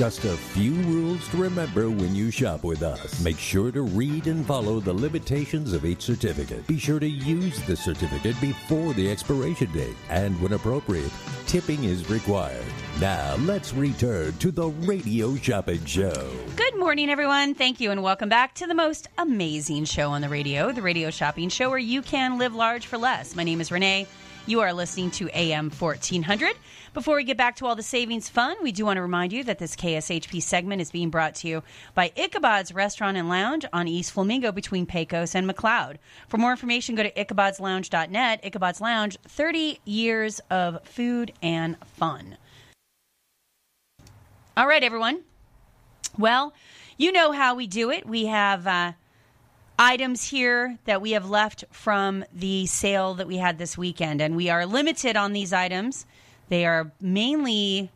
Just 0.00 0.24
a 0.24 0.34
few 0.34 0.72
rules 0.72 1.28
to 1.28 1.36
remember 1.36 1.90
when 1.90 2.14
you 2.14 2.30
shop 2.30 2.64
with 2.64 2.82
us. 2.82 3.22
Make 3.22 3.38
sure 3.38 3.70
to 3.70 3.82
read 3.82 4.28
and 4.28 4.46
follow 4.46 4.80
the 4.80 4.94
limitations 4.94 5.74
of 5.74 5.84
each 5.84 6.00
certificate. 6.00 6.66
Be 6.66 6.78
sure 6.78 6.98
to 6.98 7.06
use 7.06 7.60
the 7.66 7.76
certificate 7.76 8.40
before 8.40 8.94
the 8.94 9.10
expiration 9.10 9.70
date. 9.72 9.94
And 10.08 10.40
when 10.40 10.54
appropriate, 10.54 11.12
tipping 11.46 11.84
is 11.84 12.08
required. 12.08 12.64
Now, 12.98 13.36
let's 13.40 13.74
return 13.74 14.32
to 14.38 14.50
the 14.50 14.68
Radio 14.68 15.36
Shopping 15.36 15.84
Show. 15.84 16.32
Good 16.56 16.78
morning, 16.78 17.10
everyone. 17.10 17.52
Thank 17.52 17.78
you, 17.78 17.90
and 17.90 18.02
welcome 18.02 18.30
back 18.30 18.54
to 18.54 18.66
the 18.66 18.74
most 18.74 19.06
amazing 19.18 19.84
show 19.84 20.12
on 20.12 20.22
the 20.22 20.30
radio, 20.30 20.72
the 20.72 20.80
Radio 20.80 21.10
Shopping 21.10 21.50
Show, 21.50 21.68
where 21.68 21.78
you 21.78 22.00
can 22.00 22.38
live 22.38 22.54
large 22.54 22.86
for 22.86 22.96
less. 22.96 23.36
My 23.36 23.44
name 23.44 23.60
is 23.60 23.70
Renee. 23.70 24.06
You 24.50 24.62
are 24.62 24.72
listening 24.72 25.12
to 25.12 25.30
AM 25.32 25.70
1400. 25.70 26.56
Before 26.92 27.14
we 27.14 27.22
get 27.22 27.36
back 27.36 27.54
to 27.56 27.66
all 27.66 27.76
the 27.76 27.84
savings 27.84 28.28
fun, 28.28 28.56
we 28.64 28.72
do 28.72 28.84
want 28.84 28.96
to 28.96 29.00
remind 29.00 29.32
you 29.32 29.44
that 29.44 29.60
this 29.60 29.76
KSHP 29.76 30.42
segment 30.42 30.82
is 30.82 30.90
being 30.90 31.08
brought 31.08 31.36
to 31.36 31.46
you 31.46 31.62
by 31.94 32.08
Ichabod's 32.16 32.74
Restaurant 32.74 33.16
and 33.16 33.28
Lounge 33.28 33.64
on 33.72 33.86
East 33.86 34.10
Flamingo 34.10 34.50
between 34.50 34.86
Pecos 34.86 35.36
and 35.36 35.48
McLeod. 35.48 35.98
For 36.26 36.36
more 36.36 36.50
information, 36.50 36.96
go 36.96 37.04
to 37.04 37.12
ichabod'slounge.net. 37.12 38.42
Ichabod's 38.42 38.80
Lounge, 38.80 39.16
30 39.22 39.78
years 39.84 40.40
of 40.50 40.82
food 40.82 41.32
and 41.40 41.76
fun. 41.86 42.36
All 44.56 44.66
right, 44.66 44.82
everyone. 44.82 45.20
Well, 46.18 46.54
you 46.98 47.12
know 47.12 47.30
how 47.30 47.54
we 47.54 47.68
do 47.68 47.92
it. 47.92 48.04
We 48.04 48.26
have 48.26 48.66
uh, 48.66 48.92
items 49.80 50.28
here 50.28 50.78
that 50.84 51.00
we 51.00 51.12
have 51.12 51.30
left 51.30 51.64
from 51.70 52.22
the 52.34 52.66
sale 52.66 53.14
that 53.14 53.26
we 53.26 53.38
had 53.38 53.56
this 53.56 53.78
weekend, 53.78 54.20
and 54.20 54.36
we 54.36 54.50
are 54.50 54.66
limited 54.66 55.16
on 55.16 55.32
these 55.32 55.54
items. 55.54 56.04
They 56.50 56.66
are 56.66 56.92
mainly, 57.00 57.90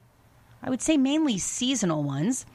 I 0.62 0.70
would 0.70 0.80
say, 0.80 0.96
mainly 0.96 1.36
seasonal 1.36 2.02
ones, 2.02 2.46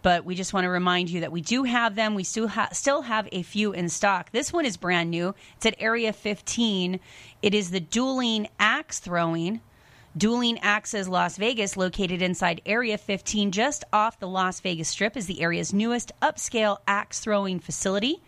but 0.00 0.24
we 0.24 0.34
just 0.34 0.54
want 0.54 0.64
to 0.64 0.70
remind 0.70 1.10
you 1.10 1.20
that 1.20 1.30
we 1.30 1.42
do 1.42 1.64
have 1.64 1.96
them. 1.96 2.14
We 2.14 2.24
still, 2.24 2.48
ha- 2.48 2.70
still 2.72 3.02
have 3.02 3.28
a 3.30 3.42
few 3.42 3.72
in 3.72 3.90
stock. 3.90 4.32
This 4.32 4.54
one 4.54 4.64
is 4.64 4.78
brand 4.78 5.10
new. 5.10 5.34
It's 5.56 5.66
at 5.66 5.76
Area 5.78 6.14
15. 6.14 6.98
It 7.42 7.54
is 7.54 7.70
the 7.70 7.80
dueling 7.80 8.48
axe 8.58 9.00
throwing. 9.00 9.60
Dueling 10.16 10.58
Axes 10.60 11.08
Las 11.08 11.36
Vegas, 11.36 11.76
located 11.76 12.22
inside 12.22 12.62
Area 12.64 12.96
15, 12.96 13.52
just 13.52 13.84
off 13.92 14.18
the 14.18 14.26
Las 14.26 14.60
Vegas 14.60 14.88
Strip, 14.88 15.14
is 15.14 15.26
the 15.26 15.42
area's 15.42 15.74
newest 15.74 16.10
upscale 16.22 16.78
axe 16.88 17.20
throwing 17.20 17.60
facility. 17.60 18.22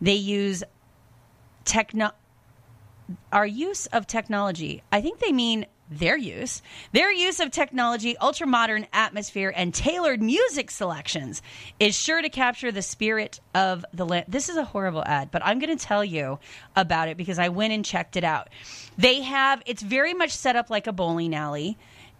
They 0.00 0.14
use 0.14 0.62
techno 1.64 2.10
our 3.32 3.46
use 3.46 3.86
of 3.86 4.06
technology. 4.06 4.82
I 4.92 5.00
think 5.00 5.18
they 5.18 5.32
mean 5.32 5.66
their 5.90 6.16
use, 6.16 6.62
their 6.92 7.10
use 7.12 7.40
of 7.40 7.50
technology, 7.50 8.16
ultra 8.18 8.46
modern 8.46 8.86
atmosphere, 8.92 9.52
and 9.54 9.74
tailored 9.74 10.22
music 10.22 10.70
selections 10.70 11.42
is 11.80 11.98
sure 11.98 12.22
to 12.22 12.28
capture 12.28 12.70
the 12.70 12.82
spirit 12.82 13.40
of 13.54 13.84
the 13.92 14.06
land. 14.06 14.26
This 14.28 14.48
is 14.48 14.56
a 14.56 14.64
horrible 14.64 15.02
ad, 15.04 15.30
but 15.32 15.44
I'm 15.44 15.58
going 15.58 15.76
to 15.76 15.84
tell 15.84 16.04
you 16.04 16.38
about 16.76 17.08
it 17.08 17.16
because 17.16 17.40
I 17.40 17.48
went 17.48 17.72
and 17.72 17.84
checked 17.84 18.16
it 18.16 18.22
out. 18.22 18.48
They 18.96 19.22
have, 19.22 19.62
it's 19.66 19.82
very 19.82 20.14
much 20.14 20.30
set 20.30 20.54
up 20.54 20.70
like 20.70 20.86
a 20.86 20.92
bowling 20.92 21.34
alley. 21.34 21.76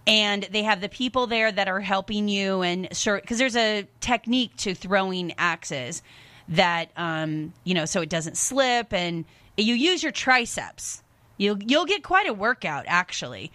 And 0.07 0.49
they 0.51 0.63
have 0.63 0.81
the 0.81 0.89
people 0.89 1.27
there 1.27 1.53
that 1.53 1.69
are 1.69 1.79
helping 1.79 2.27
you, 2.27 2.63
and 2.63 2.89
sure, 2.97 3.21
because 3.21 3.39
there's 3.39 3.55
a 3.55 3.87
technique 4.01 4.57
to 4.57 4.75
throwing 4.75 5.35
axes 5.37 6.03
that, 6.51 6.91
um, 6.97 7.53
you 7.65 7.75
know, 7.75 7.85
so 7.85 8.01
it 8.01 8.09
doesn't 8.09 8.37
slip, 8.37 8.93
and 8.93 9.25
you 9.57 9.75
use 9.75 10.03
your 10.03 10.13
triceps 10.13 11.03
You'll 11.41 11.63
you'll 11.63 11.87
get 11.87 12.03
quite 12.03 12.29
a 12.29 12.35
workout 12.35 12.85
actually. 12.87 13.51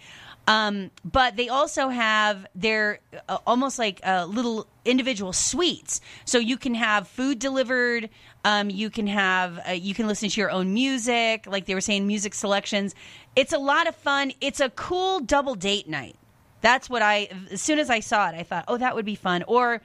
Um, 0.48 0.90
but 1.04 1.36
they 1.36 1.48
also 1.48 1.88
have 1.88 2.46
their 2.54 2.98
uh, 3.28 3.38
almost 3.46 3.78
like 3.78 4.00
uh, 4.04 4.26
little 4.28 4.66
individual 4.84 5.32
suites, 5.32 6.00
so 6.24 6.38
you 6.38 6.56
can 6.56 6.74
have 6.74 7.06
food 7.06 7.38
delivered. 7.38 8.10
Um, 8.44 8.70
you 8.70 8.90
can 8.90 9.06
have 9.06 9.60
uh, 9.68 9.72
you 9.72 9.94
can 9.94 10.08
listen 10.08 10.28
to 10.28 10.40
your 10.40 10.50
own 10.50 10.74
music, 10.74 11.46
like 11.46 11.66
they 11.66 11.74
were 11.74 11.80
saying, 11.80 12.08
music 12.08 12.34
selections. 12.34 12.92
It's 13.36 13.52
a 13.52 13.58
lot 13.58 13.86
of 13.86 13.94
fun. 13.94 14.32
It's 14.40 14.58
a 14.58 14.70
cool 14.70 15.20
double 15.20 15.54
date 15.54 15.88
night. 15.88 16.16
That's 16.62 16.90
what 16.90 17.02
I. 17.02 17.28
As 17.52 17.62
soon 17.62 17.78
as 17.78 17.88
I 17.88 18.00
saw 18.00 18.28
it, 18.30 18.34
I 18.34 18.42
thought, 18.42 18.64
oh, 18.66 18.78
that 18.78 18.96
would 18.96 19.04
be 19.04 19.14
fun. 19.14 19.44
Or 19.46 19.80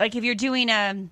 like 0.00 0.16
if 0.16 0.24
you're 0.24 0.34
doing 0.34 0.70
a 0.70 0.90
um, 0.92 1.10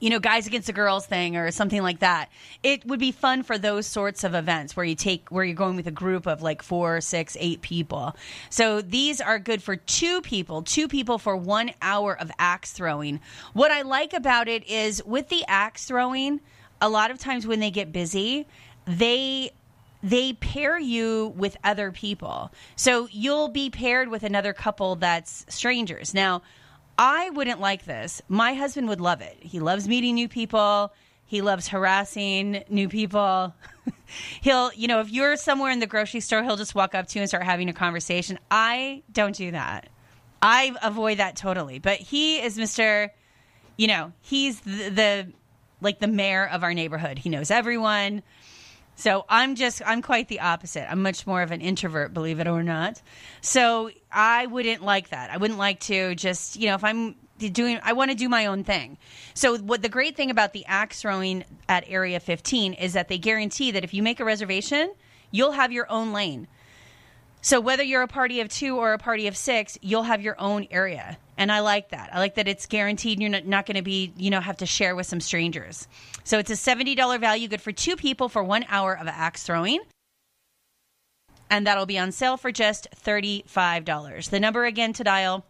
you 0.00 0.10
know, 0.10 0.18
guys 0.18 0.46
against 0.46 0.66
the 0.66 0.72
girls 0.72 1.06
thing 1.06 1.36
or 1.36 1.50
something 1.50 1.82
like 1.82 2.00
that. 2.00 2.30
It 2.62 2.84
would 2.86 3.00
be 3.00 3.12
fun 3.12 3.42
for 3.42 3.58
those 3.58 3.86
sorts 3.86 4.24
of 4.24 4.34
events 4.34 4.76
where 4.76 4.84
you 4.84 4.94
take 4.94 5.28
where 5.30 5.44
you're 5.44 5.54
going 5.54 5.76
with 5.76 5.86
a 5.86 5.92
group 5.92 6.26
of 6.26 6.42
like 6.42 6.62
four, 6.62 7.00
six, 7.00 7.36
eight 7.40 7.62
people. 7.62 8.16
So 8.50 8.80
these 8.80 9.20
are 9.20 9.38
good 9.38 9.62
for 9.62 9.76
two 9.76 10.20
people, 10.22 10.62
two 10.62 10.88
people 10.88 11.18
for 11.18 11.36
one 11.36 11.72
hour 11.82 12.18
of 12.18 12.30
axe 12.38 12.72
throwing. 12.72 13.20
What 13.52 13.70
I 13.70 13.82
like 13.82 14.12
about 14.12 14.48
it 14.48 14.66
is 14.68 15.04
with 15.04 15.28
the 15.28 15.44
axe 15.46 15.86
throwing, 15.86 16.40
a 16.80 16.88
lot 16.88 17.10
of 17.10 17.18
times 17.18 17.46
when 17.46 17.60
they 17.60 17.70
get 17.70 17.92
busy, 17.92 18.46
they 18.86 19.50
they 20.02 20.32
pair 20.34 20.78
you 20.78 21.34
with 21.36 21.56
other 21.64 21.90
people. 21.90 22.52
So 22.76 23.08
you'll 23.10 23.48
be 23.48 23.68
paired 23.68 24.08
with 24.08 24.22
another 24.22 24.52
couple 24.52 24.96
that's 24.96 25.44
strangers. 25.48 26.14
Now, 26.14 26.42
I 26.98 27.30
wouldn't 27.30 27.60
like 27.60 27.84
this. 27.84 28.20
My 28.28 28.54
husband 28.54 28.88
would 28.88 29.00
love 29.00 29.20
it. 29.20 29.36
He 29.40 29.60
loves 29.60 29.86
meeting 29.86 30.16
new 30.16 30.28
people. 30.28 30.92
He 31.24 31.42
loves 31.42 31.68
harassing 31.68 32.64
new 32.68 32.88
people. 32.88 33.54
he'll, 34.40 34.72
you 34.72 34.88
know, 34.88 35.00
if 35.00 35.10
you're 35.10 35.36
somewhere 35.36 35.70
in 35.70 35.78
the 35.78 35.86
grocery 35.86 36.20
store, 36.20 36.42
he'll 36.42 36.56
just 36.56 36.74
walk 36.74 36.94
up 36.94 37.06
to 37.08 37.18
you 37.18 37.22
and 37.22 37.28
start 37.28 37.44
having 37.44 37.68
a 37.68 37.72
conversation. 37.72 38.38
I 38.50 39.04
don't 39.12 39.36
do 39.36 39.52
that. 39.52 39.88
I 40.42 40.74
avoid 40.82 41.18
that 41.18 41.36
totally. 41.36 41.78
But 41.78 41.98
he 41.98 42.42
is 42.42 42.58
Mr. 42.58 43.10
You 43.76 43.86
know, 43.86 44.12
he's 44.20 44.60
the, 44.60 44.88
the 44.88 45.32
like 45.80 46.00
the 46.00 46.08
mayor 46.08 46.46
of 46.46 46.64
our 46.64 46.74
neighborhood. 46.74 47.18
He 47.18 47.28
knows 47.28 47.50
everyone. 47.50 48.22
So 48.98 49.24
I'm 49.28 49.54
just, 49.54 49.80
I'm 49.86 50.02
quite 50.02 50.26
the 50.26 50.40
opposite. 50.40 50.90
I'm 50.90 51.02
much 51.02 51.24
more 51.24 51.40
of 51.42 51.52
an 51.52 51.60
introvert, 51.60 52.12
believe 52.12 52.40
it 52.40 52.48
or 52.48 52.64
not. 52.64 53.00
So 53.40 53.92
I 54.10 54.46
wouldn't 54.46 54.82
like 54.82 55.10
that. 55.10 55.30
I 55.30 55.36
wouldn't 55.36 55.58
like 55.58 55.78
to 55.82 56.16
just, 56.16 56.56
you 56.56 56.66
know, 56.66 56.74
if 56.74 56.82
I'm 56.82 57.14
doing, 57.38 57.78
I 57.84 57.92
want 57.92 58.10
to 58.10 58.16
do 58.16 58.28
my 58.28 58.46
own 58.46 58.64
thing. 58.64 58.98
So 59.34 59.56
what 59.56 59.82
the 59.82 59.88
great 59.88 60.16
thing 60.16 60.32
about 60.32 60.52
the 60.52 60.66
axe 60.66 61.00
throwing 61.00 61.44
at 61.68 61.84
Area 61.86 62.18
15 62.18 62.72
is 62.72 62.94
that 62.94 63.06
they 63.06 63.18
guarantee 63.18 63.70
that 63.70 63.84
if 63.84 63.94
you 63.94 64.02
make 64.02 64.18
a 64.18 64.24
reservation, 64.24 64.92
you'll 65.30 65.52
have 65.52 65.70
your 65.70 65.88
own 65.88 66.12
lane. 66.12 66.48
So 67.40 67.60
whether 67.60 67.84
you're 67.84 68.02
a 68.02 68.08
party 68.08 68.40
of 68.40 68.48
two 68.48 68.78
or 68.78 68.94
a 68.94 68.98
party 68.98 69.28
of 69.28 69.36
six, 69.36 69.78
you'll 69.80 70.02
have 70.02 70.22
your 70.22 70.34
own 70.40 70.66
area. 70.72 71.18
And 71.38 71.52
I 71.52 71.60
like 71.60 71.90
that. 71.90 72.10
I 72.12 72.18
like 72.18 72.34
that 72.34 72.48
it's 72.48 72.66
guaranteed. 72.66 73.20
You're 73.20 73.30
not, 73.30 73.64
going 73.64 73.76
to 73.76 73.82
be, 73.82 74.12
you 74.16 74.28
know, 74.28 74.40
have 74.40 74.56
to 74.56 74.66
share 74.66 74.96
with 74.96 75.06
some 75.06 75.20
strangers. 75.20 75.86
So 76.24 76.40
it's 76.40 76.50
a 76.50 76.54
$70 76.54 77.20
value, 77.20 77.46
good 77.46 77.62
for 77.62 77.70
two 77.70 77.94
people 77.94 78.28
for 78.28 78.42
one 78.42 78.66
hour 78.68 78.98
of 78.98 79.06
axe 79.06 79.44
throwing. 79.44 79.80
And 81.48 81.64
that'll 81.66 81.86
be 81.86 81.96
on 81.96 82.10
sale 82.10 82.36
for 82.36 82.50
just 82.50 82.88
$35. 83.04 84.30
The 84.30 84.40
number 84.40 84.64
again 84.64 84.92
to 84.94 85.04
dial 85.04 85.46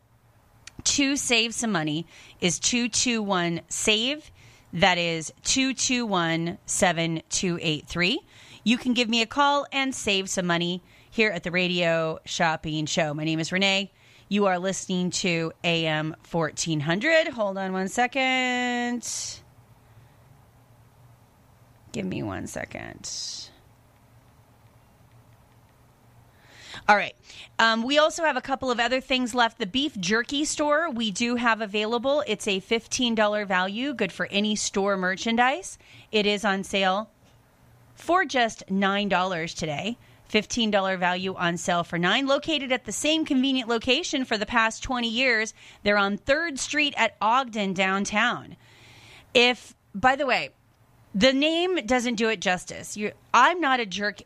to 0.85 1.17
save 1.17 1.55
some 1.55 1.73
money 1.73 2.07
is 2.41 2.61
221 2.61 3.63
SAVE. 3.69 4.31
That 4.75 4.99
is 4.99 5.33
221 5.45 6.59
7283. 6.67 8.21
You 8.63 8.77
can 8.77 8.93
give 8.93 9.09
me 9.09 9.23
a 9.23 9.27
call 9.27 9.67
and 9.73 9.95
save 9.95 10.29
some 10.29 10.47
money 10.47 10.83
here 11.11 11.31
at 11.31 11.45
the 11.45 11.51
Radio 11.51 12.19
Shopping 12.27 12.85
Show. 12.85 13.15
My 13.15 13.25
name 13.25 13.41
is 13.41 13.51
Renee. 13.51 13.91
You 14.31 14.45
are 14.47 14.59
listening 14.59 15.11
to 15.11 15.53
AM 15.65 16.15
1400. 16.31 17.29
Hold 17.29 17.57
on 17.57 17.73
one 17.73 17.89
second. 17.89 19.09
Give 21.93 22.05
me 22.05 22.23
one 22.23 22.47
second. 22.47 23.11
All 26.87 26.97
right. 26.97 27.15
Um, 27.59 27.83
we 27.83 27.99
also 27.99 28.23
have 28.25 28.37
a 28.37 28.43
couple 28.43 28.71
of 28.71 28.79
other 28.79 29.01
things 29.01 29.35
left. 29.35 29.59
The 29.59 29.67
beef 29.67 29.99
jerky 29.99 30.45
store 30.45 30.91
we 30.91 31.11
do 31.11 31.37
have 31.37 31.61
available. 31.61 32.23
It's 32.27 32.47
a 32.47 32.61
$15 32.61 33.47
value, 33.47 33.95
good 33.95 34.13
for 34.13 34.27
any 34.31 34.57
store 34.57 34.97
merchandise. 34.97 35.79
It 36.13 36.27
is 36.27 36.45
on 36.45 36.65
sale 36.65 37.11
for 37.95 38.25
just 38.25 38.67
$9 38.69 39.55
today. 39.57 39.99
$15 40.31 40.99
value 40.99 41.35
on 41.35 41.57
sale 41.57 41.85
for 41.85 41.99
nine. 41.99 42.27
Located 42.27 42.73
at 42.73 42.85
the 42.85 42.93
same 42.93 43.25
convenient 43.25 43.69
location 43.69 44.25
for 44.25 44.37
the 44.37 44.47
past 44.47 44.83
20 44.83 45.09
years, 45.09 45.55
they're 45.83 45.99
on 45.99 46.19
3rd 46.19 46.59
Street 46.59 46.95
at 46.97 47.17
Ogden 47.21 47.73
downtown. 47.73 48.57
If, 49.35 49.75
by 49.95 50.17
the 50.17 50.27
way, 50.27 50.51
the 51.15 51.33
name 51.33 51.77
doesn't 51.87 52.17
do 52.17 52.29
it 52.29 52.41
justice. 52.41 52.97
You, 52.97 53.13
I'm 53.33 53.61
not 53.61 53.81
a 53.81 53.87
jerk, 53.87 54.23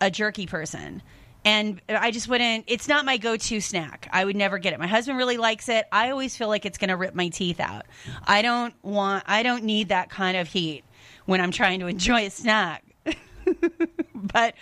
a 0.00 0.10
jerky 0.10 0.46
person 0.46 1.02
and 1.46 1.80
I 1.88 2.10
just 2.10 2.28
wouldn't. 2.28 2.64
It's 2.66 2.88
not 2.88 3.04
my 3.04 3.18
go-to 3.18 3.60
snack. 3.60 4.08
I 4.12 4.24
would 4.24 4.34
never 4.34 4.58
get 4.58 4.72
it. 4.72 4.80
My 4.80 4.88
husband 4.88 5.16
really 5.16 5.36
likes 5.36 5.68
it. 5.68 5.86
I 5.92 6.10
always 6.10 6.36
feel 6.36 6.48
like 6.48 6.66
it's 6.66 6.76
going 6.76 6.88
to 6.88 6.96
rip 6.96 7.14
my 7.14 7.28
teeth 7.28 7.60
out. 7.60 7.86
I 8.26 8.42
don't 8.42 8.74
want. 8.82 9.22
I 9.28 9.44
don't 9.44 9.62
need 9.62 9.90
that 9.90 10.10
kind 10.10 10.36
of 10.36 10.48
heat 10.48 10.82
when 11.24 11.40
I'm 11.40 11.52
trying 11.52 11.78
to 11.80 11.86
enjoy 11.86 12.26
a 12.26 12.30
snack. 12.30 12.82
but 14.16 14.56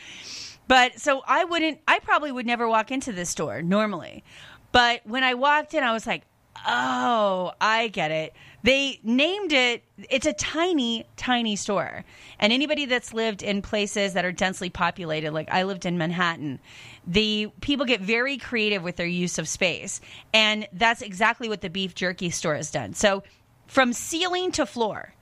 but 0.68 1.00
so 1.00 1.22
I 1.26 1.44
wouldn't, 1.44 1.80
I 1.86 1.98
probably 2.00 2.32
would 2.32 2.47
never 2.47 2.68
walk 2.68 2.90
into 2.90 3.12
this 3.12 3.30
store 3.30 3.62
normally. 3.62 4.24
But 4.72 5.02
when 5.05 5.22
I 5.24 5.34
walked 5.34 5.74
in, 5.74 5.84
I 5.84 5.93
was 5.93 6.06
like, 6.06 6.22
Oh, 6.66 7.52
I 7.60 7.89
get 7.89 8.10
it. 8.10 8.32
They 8.62 9.01
named 9.02 9.52
it, 9.52 9.82
it's 10.09 10.26
a 10.26 10.32
tiny, 10.32 11.05
tiny 11.16 11.56
store. 11.56 12.05
And 12.39 12.52
anybody 12.52 12.86
that's 12.86 13.12
lived 13.12 13.43
in 13.43 13.60
places 13.60 14.14
that 14.14 14.24
are 14.24 14.32
densely 14.32 14.70
populated, 14.70 15.32
like 15.32 15.51
I 15.51 15.64
lived 15.64 15.84
in 15.84 15.98
Manhattan, 15.98 16.60
the 17.06 17.48
people 17.60 17.84
get 17.84 18.01
very 18.01 18.39
creative 18.39 18.82
with 18.82 18.97
their 18.97 19.06
use 19.06 19.39
of 19.39 19.48
space. 19.48 20.01
And 20.32 20.66
that's 20.72 21.02
exactly 21.02 21.48
what 21.48 21.60
the 21.60 21.68
beef 21.68 21.94
jerky 21.94 22.30
store 22.30 22.55
has 22.55 22.70
done. 22.70 22.94
So 22.94 23.22
from 23.66 23.93
ceiling 23.93 24.51
to 24.52 24.64
floor, 24.64 25.14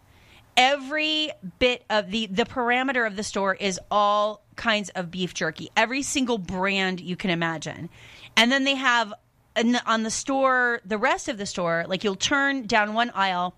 every 0.56 1.30
bit 1.58 1.84
of 1.90 2.10
the 2.10 2.26
the 2.26 2.44
parameter 2.44 3.06
of 3.06 3.16
the 3.16 3.22
store 3.22 3.54
is 3.54 3.80
all 3.90 4.41
kinds 4.56 4.90
of 4.90 5.10
beef 5.10 5.34
jerky. 5.34 5.70
Every 5.76 6.02
single 6.02 6.38
brand 6.38 7.00
you 7.00 7.16
can 7.16 7.30
imagine. 7.30 7.88
And 8.36 8.50
then 8.50 8.64
they 8.64 8.74
have 8.74 9.12
on 9.86 10.02
the 10.02 10.10
store 10.10 10.80
the 10.84 10.96
rest 10.96 11.28
of 11.28 11.36
the 11.36 11.44
store 11.44 11.84
like 11.86 12.02
you'll 12.04 12.14
turn 12.16 12.66
down 12.66 12.94
one 12.94 13.10
aisle 13.10 13.54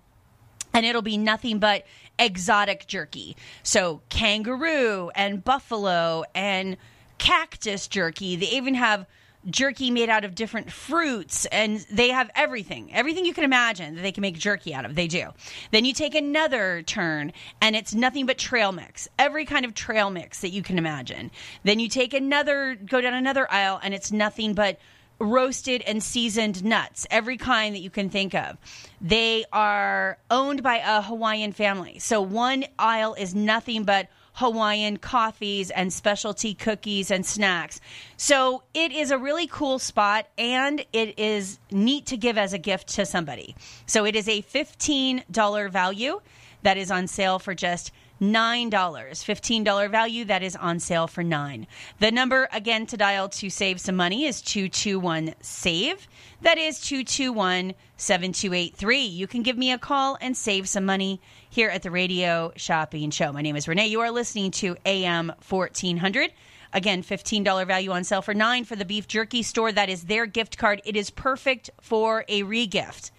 and 0.73 0.85
it'll 0.85 1.01
be 1.01 1.17
nothing 1.17 1.57
but 1.59 1.85
exotic 2.19 2.85
jerky. 2.87 3.37
So 3.63 4.01
kangaroo 4.09 5.09
and 5.15 5.41
buffalo 5.43 6.25
and 6.35 6.75
cactus 7.17 7.87
jerky. 7.87 8.35
They 8.35 8.47
even 8.47 8.75
have 8.75 9.05
jerky 9.49 9.91
made 9.91 10.09
out 10.09 10.25
of 10.25 10.35
different 10.35 10.71
fruits 10.71 11.45
and 11.47 11.85
they 11.91 12.09
have 12.09 12.29
everything 12.35 12.93
everything 12.93 13.25
you 13.25 13.33
can 13.33 13.43
imagine 13.43 13.95
that 13.95 14.01
they 14.01 14.11
can 14.11 14.21
make 14.21 14.37
jerky 14.37 14.73
out 14.73 14.85
of. 14.85 14.95
They 14.95 15.07
do. 15.07 15.29
Then 15.71 15.85
you 15.85 15.93
take 15.93 16.15
another 16.15 16.81
turn 16.83 17.33
and 17.61 17.75
it's 17.75 17.93
nothing 17.93 18.25
but 18.25 18.37
trail 18.37 18.71
mix 18.71 19.07
every 19.19 19.45
kind 19.45 19.65
of 19.65 19.73
trail 19.73 20.09
mix 20.09 20.41
that 20.41 20.49
you 20.49 20.63
can 20.63 20.77
imagine. 20.77 21.31
Then 21.63 21.79
you 21.79 21.89
take 21.89 22.13
another 22.13 22.75
go 22.75 23.01
down 23.01 23.13
another 23.13 23.51
aisle 23.51 23.79
and 23.83 23.93
it's 23.93 24.11
nothing 24.11 24.53
but 24.53 24.79
roasted 25.19 25.81
and 25.83 26.03
seasoned 26.03 26.63
nuts 26.65 27.07
every 27.09 27.37
kind 27.37 27.73
that 27.73 27.79
you 27.79 27.89
can 27.89 28.09
think 28.09 28.35
of. 28.35 28.57
They 28.99 29.45
are 29.53 30.17
owned 30.29 30.61
by 30.61 30.77
a 30.77 31.01
hawaiian 31.01 31.53
family 31.53 31.99
so 31.99 32.21
one 32.21 32.65
aisle 32.77 33.13
is 33.13 33.35
nothing 33.35 33.83
but 33.83 34.07
Hawaiian 34.35 34.97
coffees 34.97 35.71
and 35.71 35.91
specialty 35.91 36.53
cookies 36.53 37.09
and 37.09 37.25
snacks. 37.25 37.79
So 38.17 38.63
it 38.73 38.91
is 38.91 39.11
a 39.11 39.17
really 39.17 39.47
cool 39.47 39.79
spot 39.79 40.27
and 40.37 40.85
it 40.91 41.17
is 41.17 41.57
neat 41.71 42.05
to 42.07 42.17
give 42.17 42.37
as 42.37 42.51
a 42.51 42.57
gift 42.57 42.89
to 42.95 43.05
somebody. 43.05 43.55
So 43.85 44.05
it 44.05 44.15
is 44.15 44.27
a 44.27 44.41
$15 44.41 45.71
value 45.71 46.21
that 46.63 46.77
is 46.77 46.91
on 46.91 47.07
sale 47.07 47.39
for 47.39 47.55
just 47.55 47.91
$9. 48.21 48.69
$15 48.69 49.91
value 49.91 50.25
that 50.25 50.43
is 50.43 50.55
on 50.55 50.79
sale 50.79 51.07
for 51.07 51.23
9. 51.23 51.67
The 51.99 52.11
number 52.11 52.47
again 52.51 52.85
to 52.87 52.97
dial 52.97 53.29
to 53.29 53.49
save 53.49 53.79
some 53.81 53.95
money 53.95 54.25
is 54.25 54.41
221 54.41 55.35
save. 55.41 56.07
That 56.41 56.57
is 56.57 56.79
221 56.81 57.73
7283. 57.97 58.99
You 58.99 59.27
can 59.27 59.41
give 59.43 59.57
me 59.57 59.71
a 59.71 59.77
call 59.77 60.17
and 60.21 60.35
save 60.35 60.67
some 60.67 60.85
money 60.85 61.21
here 61.49 61.69
at 61.69 61.83
the 61.83 61.91
Radio 61.91 62.51
Shopping 62.55 63.09
Show. 63.11 63.31
My 63.31 63.41
name 63.41 63.55
is 63.55 63.67
Renee. 63.67 63.87
You 63.87 64.01
are 64.01 64.11
listening 64.11 64.51
to 64.51 64.75
AM 64.85 65.31
1400. 65.47 66.31
Again, 66.73 67.03
$15 67.03 67.65
value 67.65 67.91
on 67.91 68.03
sale 68.03 68.21
for 68.21 68.33
9 68.33 68.65
for 68.65 68.75
the 68.75 68.83
beef 68.83 69.07
jerky 69.07 69.43
store. 69.43 69.71
That 69.71 69.89
is 69.89 70.03
their 70.03 70.25
gift 70.25 70.57
card. 70.57 70.81
It 70.83 70.97
is 70.97 71.09
perfect 71.09 71.69
for 71.79 72.25
a 72.27 72.43
regift. 72.43 73.11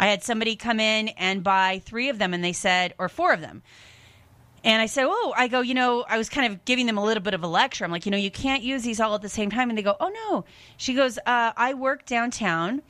I 0.00 0.06
had 0.06 0.22
somebody 0.22 0.56
come 0.56 0.80
in 0.80 1.08
and 1.08 1.44
buy 1.44 1.82
3 1.84 2.08
of 2.08 2.18
them 2.18 2.32
and 2.32 2.42
they 2.42 2.54
said 2.54 2.94
or 2.98 3.10
4 3.10 3.34
of 3.34 3.42
them. 3.42 3.62
And 4.64 4.80
I 4.80 4.86
said, 4.86 5.06
Oh, 5.06 5.34
I 5.36 5.46
go, 5.46 5.60
you 5.60 5.74
know, 5.74 6.06
I 6.08 6.16
was 6.16 6.30
kind 6.30 6.50
of 6.50 6.64
giving 6.64 6.86
them 6.86 6.96
a 6.96 7.04
little 7.04 7.22
bit 7.22 7.34
of 7.34 7.44
a 7.44 7.46
lecture. 7.46 7.84
I'm 7.84 7.90
like, 7.90 8.06
you 8.06 8.10
know, 8.10 8.18
you 8.18 8.30
can't 8.30 8.62
use 8.62 8.82
these 8.82 8.98
all 8.98 9.14
at 9.14 9.20
the 9.20 9.28
same 9.28 9.50
time. 9.50 9.68
And 9.68 9.78
they 9.78 9.82
go, 9.82 9.96
Oh, 10.00 10.08
no. 10.08 10.44
She 10.78 10.94
goes, 10.94 11.18
uh, 11.18 11.52
I 11.54 11.74
work 11.74 12.06
downtown. 12.06 12.80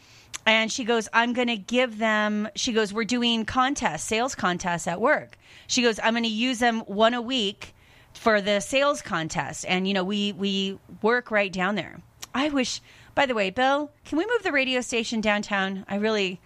And 0.47 0.73
she 0.73 0.85
goes, 0.85 1.09
I'm 1.13 1.33
going 1.33 1.49
to 1.49 1.57
give 1.57 1.99
them, 1.99 2.49
she 2.55 2.73
goes, 2.73 2.95
we're 2.95 3.05
doing 3.05 3.45
contests, 3.45 4.05
sales 4.05 4.35
contests 4.35 4.87
at 4.87 5.01
work. 5.01 5.37
She 5.67 5.83
goes, 5.83 6.01
I'm 6.03 6.15
going 6.15 6.25
to 6.25 6.31
use 6.31 6.61
them 6.61 6.81
one 6.81 7.13
a 7.13 7.21
week 7.21 7.75
for 8.15 8.41
the 8.41 8.61
sales 8.61 9.03
contest. 9.03 9.67
And, 9.69 9.87
you 9.87 9.95
know, 9.95 10.03
we, 10.03 10.33
we 10.33 10.79
work 11.03 11.31
right 11.31 11.53
down 11.53 11.75
there. 11.75 12.01
I 12.35 12.49
wish, 12.49 12.81
by 13.15 13.27
the 13.27 13.35
way, 13.35 13.51
Bill, 13.51 13.91
can 14.05 14.17
we 14.17 14.27
move 14.27 14.43
the 14.43 14.53
radio 14.53 14.81
station 14.81 15.21
downtown? 15.21 15.85
I 15.89 15.97
really, 15.97 16.41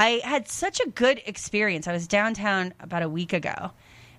I 0.00 0.22
had 0.24 0.48
such 0.48 0.80
a 0.80 0.88
good 0.88 1.20
experience. 1.26 1.86
I 1.86 1.92
was 1.92 2.08
downtown 2.08 2.72
about 2.80 3.02
a 3.02 3.08
week 3.08 3.34
ago 3.34 3.72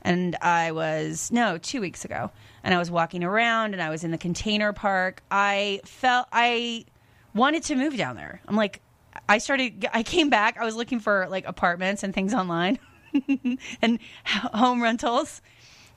and 0.03 0.35
I 0.39 0.73
was 0.73 1.31
no 1.31 1.57
two 1.57 1.81
weeks 1.81 2.05
ago, 2.05 2.29
and 2.63 2.73
I 2.73 2.77
was 2.77 2.89
walking 2.89 3.23
around, 3.23 3.73
and 3.73 3.81
I 3.81 3.89
was 3.89 4.03
in 4.03 4.11
the 4.11 4.17
container 4.17 4.73
park. 4.73 5.21
I 5.29 5.81
felt 5.85 6.27
I 6.31 6.85
wanted 7.33 7.63
to 7.63 7.75
move 7.75 7.97
down 7.97 8.15
there. 8.15 8.41
I'm 8.47 8.55
like, 8.55 8.81
I 9.29 9.37
started. 9.37 9.87
I 9.93 10.03
came 10.03 10.29
back. 10.29 10.57
I 10.59 10.65
was 10.65 10.75
looking 10.75 10.99
for 10.99 11.27
like 11.29 11.45
apartments 11.45 12.03
and 12.03 12.13
things 12.13 12.33
online, 12.33 12.79
and 13.81 13.99
home 14.25 14.81
rentals. 14.81 15.41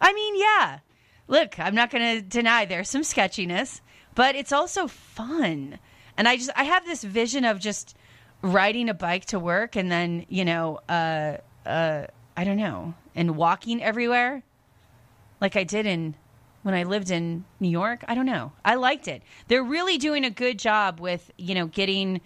I 0.00 0.12
mean, 0.12 0.38
yeah. 0.38 0.78
Look, 1.28 1.58
I'm 1.58 1.74
not 1.74 1.90
going 1.90 2.16
to 2.16 2.22
deny 2.22 2.66
there's 2.66 2.90
some 2.90 3.04
sketchiness, 3.04 3.80
but 4.14 4.34
it's 4.34 4.52
also 4.52 4.86
fun. 4.86 5.78
And 6.18 6.28
I 6.28 6.36
just 6.36 6.50
I 6.56 6.64
have 6.64 6.84
this 6.84 7.02
vision 7.02 7.46
of 7.46 7.58
just 7.58 7.96
riding 8.44 8.88
a 8.88 8.94
bike 8.94 9.24
to 9.26 9.38
work, 9.38 9.74
and 9.74 9.90
then 9.90 10.26
you 10.28 10.44
know, 10.44 10.80
uh, 10.88 11.38
uh, 11.66 12.06
I 12.36 12.44
don't 12.44 12.58
know 12.58 12.94
and 13.14 13.36
walking 13.36 13.82
everywhere 13.82 14.42
like 15.40 15.56
I 15.56 15.64
did 15.64 15.86
in 15.86 16.14
when 16.62 16.74
I 16.74 16.84
lived 16.84 17.10
in 17.10 17.44
New 17.60 17.68
York. 17.68 18.04
I 18.08 18.14
don't 18.14 18.26
know. 18.26 18.52
I 18.64 18.74
liked 18.76 19.08
it. 19.08 19.22
They're 19.48 19.62
really 19.62 19.98
doing 19.98 20.24
a 20.24 20.30
good 20.30 20.58
job 20.58 20.98
with, 20.98 21.30
you 21.36 21.54
know, 21.54 21.66
getting 21.66 22.20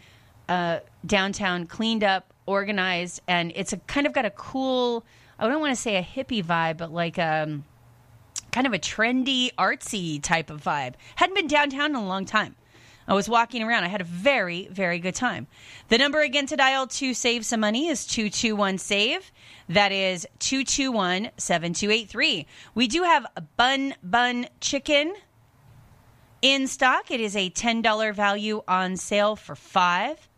uh, 0.49 0.81
downtown 1.05 1.67
cleaned 1.67 2.05
up, 2.05 2.33
organized, 2.47 3.21
and 3.27 3.53
it's 3.57 3.73
a 3.73 3.79
kind 3.79 4.07
of 4.07 4.13
got 4.13 4.25
a 4.25 4.31
cool, 4.31 5.05
I 5.39 5.49
don't 5.49 5.61
want 5.61 5.75
to 5.75 5.81
say 5.81 5.97
a 5.97 6.03
hippie 6.03 6.45
vibe, 6.45 6.79
but 6.79 6.93
like 6.93 7.19
um 7.19 7.65
kind 8.51 8.67
of 8.67 8.73
a 8.73 8.79
trendy, 8.79 9.51
artsy 9.57 10.23
type 10.23 10.49
of 10.49 10.63
vibe. 10.63 10.95
Hadn't 11.17 11.35
been 11.35 11.49
downtown 11.49 11.91
in 11.91 11.97
a 11.97 12.07
long 12.07 12.25
time. 12.25 12.57
I 13.09 13.15
was 13.15 13.27
walking 13.27 13.63
around. 13.63 13.85
I 13.85 13.89
had 13.89 14.03
a 14.03 14.05
very, 14.05 14.69
very 14.71 14.99
good 14.99 15.15
time. 15.15 15.47
The 15.89 15.97
number 15.97 16.21
again 16.21 16.47
to 16.47 16.57
dial 16.57 16.87
to 16.87 17.15
save 17.15 17.47
some 17.47 17.61
money 17.61 17.89
is 17.89 18.07
221 18.07 18.77
SAVE. 18.77 19.33
That 19.71 19.93
is 19.93 20.27
221 20.41 21.31
7283. 21.39 22.47
We 22.75 22.87
do 22.87 23.03
have 23.05 23.27
Bun 23.57 23.95
Bun 24.03 24.47
Chicken 24.61 25.15
in 26.43 26.67
stock. 26.67 27.11
It 27.11 27.21
is 27.21 27.35
a 27.35 27.49
$10 27.49 28.15
value 28.15 28.63
on 28.69 28.99
sale 28.99 29.37
for 29.37 29.57
five. 29.57 30.29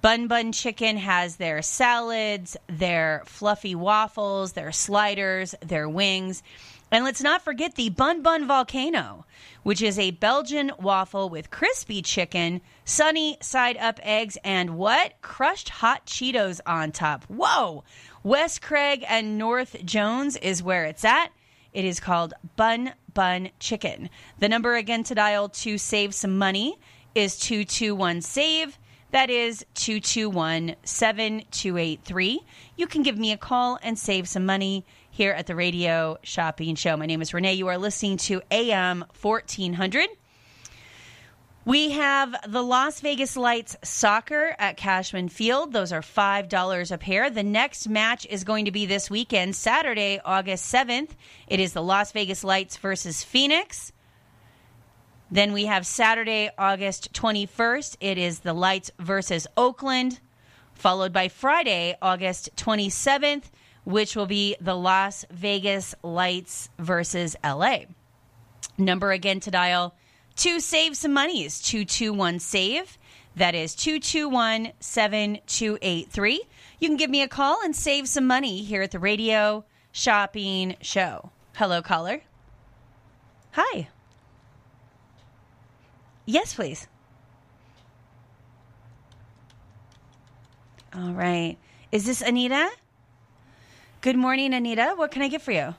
Bun 0.00 0.26
Bun 0.26 0.52
Chicken 0.52 0.96
has 0.96 1.36
their 1.36 1.62
salads, 1.62 2.56
their 2.68 3.22
fluffy 3.26 3.74
waffles, 3.74 4.52
their 4.52 4.72
sliders, 4.72 5.54
their 5.60 5.88
wings. 5.88 6.42
And 6.90 7.04
let's 7.04 7.22
not 7.22 7.42
forget 7.42 7.74
the 7.74 7.90
Bun 7.90 8.22
Bun 8.22 8.46
Volcano, 8.46 9.26
which 9.62 9.82
is 9.82 9.98
a 9.98 10.12
Belgian 10.12 10.72
waffle 10.78 11.28
with 11.28 11.50
crispy 11.50 12.00
chicken, 12.00 12.62
sunny 12.84 13.36
side 13.42 13.76
up 13.76 14.00
eggs, 14.02 14.38
and 14.42 14.76
what? 14.76 15.20
Crushed 15.20 15.68
hot 15.68 16.06
Cheetos 16.06 16.60
on 16.64 16.92
top. 16.92 17.24
Whoa! 17.24 17.84
West 18.22 18.62
Craig 18.62 19.04
and 19.06 19.36
North 19.36 19.84
Jones 19.84 20.36
is 20.36 20.62
where 20.62 20.86
it's 20.86 21.04
at. 21.04 21.28
It 21.74 21.84
is 21.84 22.00
called 22.00 22.32
Bun 22.56 22.92
Bun 23.12 23.50
Chicken. 23.60 24.08
The 24.38 24.48
number 24.48 24.74
again 24.74 25.04
to 25.04 25.14
dial 25.14 25.50
to 25.50 25.76
save 25.76 26.14
some 26.14 26.38
money 26.38 26.78
is 27.14 27.38
221 27.38 28.22
SAVE. 28.22 28.78
That 29.10 29.30
is 29.30 29.64
221 29.74 30.76
7283. 30.84 32.40
You 32.76 32.86
can 32.86 33.02
give 33.02 33.18
me 33.18 33.32
a 33.32 33.36
call 33.36 33.78
and 33.82 33.98
save 33.98 34.28
some 34.28 34.46
money 34.46 34.84
here 35.18 35.32
at 35.32 35.48
the 35.48 35.56
Radio 35.56 36.16
Shopping 36.22 36.76
Show. 36.76 36.96
My 36.96 37.06
name 37.06 37.20
is 37.20 37.34
Renee. 37.34 37.54
You 37.54 37.66
are 37.66 37.76
listening 37.76 38.18
to 38.18 38.40
AM 38.52 39.04
1400. 39.20 40.08
We 41.64 41.90
have 41.90 42.36
the 42.46 42.62
Las 42.62 43.00
Vegas 43.00 43.36
Lights 43.36 43.76
soccer 43.82 44.54
at 44.60 44.76
Cashman 44.76 45.28
Field. 45.28 45.72
Those 45.72 45.92
are 45.92 46.02
$5 46.02 46.92
a 46.92 46.98
pair. 46.98 47.30
The 47.30 47.42
next 47.42 47.88
match 47.88 48.28
is 48.30 48.44
going 48.44 48.66
to 48.66 48.70
be 48.70 48.86
this 48.86 49.10
weekend, 49.10 49.56
Saturday, 49.56 50.20
August 50.24 50.72
7th. 50.72 51.10
It 51.48 51.58
is 51.58 51.72
the 51.72 51.82
Las 51.82 52.12
Vegas 52.12 52.44
Lights 52.44 52.76
versus 52.76 53.24
Phoenix. 53.24 53.92
Then 55.32 55.52
we 55.52 55.66
have 55.66 55.84
Saturday, 55.84 56.48
August 56.56 57.12
21st. 57.12 57.96
It 57.98 58.18
is 58.18 58.38
the 58.38 58.54
Lights 58.54 58.92
versus 59.00 59.48
Oakland, 59.56 60.20
followed 60.74 61.12
by 61.12 61.26
Friday, 61.26 61.96
August 62.00 62.50
27th 62.54 63.50
which 63.88 64.14
will 64.14 64.26
be 64.26 64.54
the 64.60 64.74
Las 64.74 65.24
Vegas 65.30 65.94
Lights 66.02 66.68
versus 66.78 67.34
LA. 67.42 67.84
Number 68.76 69.12
again 69.12 69.40
to 69.40 69.50
dial 69.50 69.94
to 70.36 70.60
save 70.60 70.94
some 70.94 71.14
money 71.14 71.42
is 71.42 71.58
221 71.62 72.38
SAVE. 72.38 72.98
That 73.34 73.54
is 73.54 73.74
221 73.74 74.72
7283. 74.78 76.42
You 76.78 76.88
can 76.88 76.98
give 76.98 77.08
me 77.08 77.22
a 77.22 77.28
call 77.28 77.62
and 77.64 77.74
save 77.74 78.10
some 78.10 78.26
money 78.26 78.62
here 78.62 78.82
at 78.82 78.90
the 78.90 78.98
Radio 78.98 79.64
Shopping 79.90 80.76
Show. 80.82 81.30
Hello, 81.54 81.80
caller. 81.80 82.20
Hi. 83.52 83.88
Yes, 86.26 86.52
please. 86.52 86.86
All 90.94 91.12
right. 91.12 91.56
Is 91.90 92.04
this 92.04 92.20
Anita? 92.20 92.68
Good 94.00 94.16
morning, 94.16 94.54
Anita. 94.54 94.94
What 94.96 95.10
can 95.10 95.22
I 95.22 95.28
get 95.28 95.42
for 95.42 95.52
you? 95.52 95.74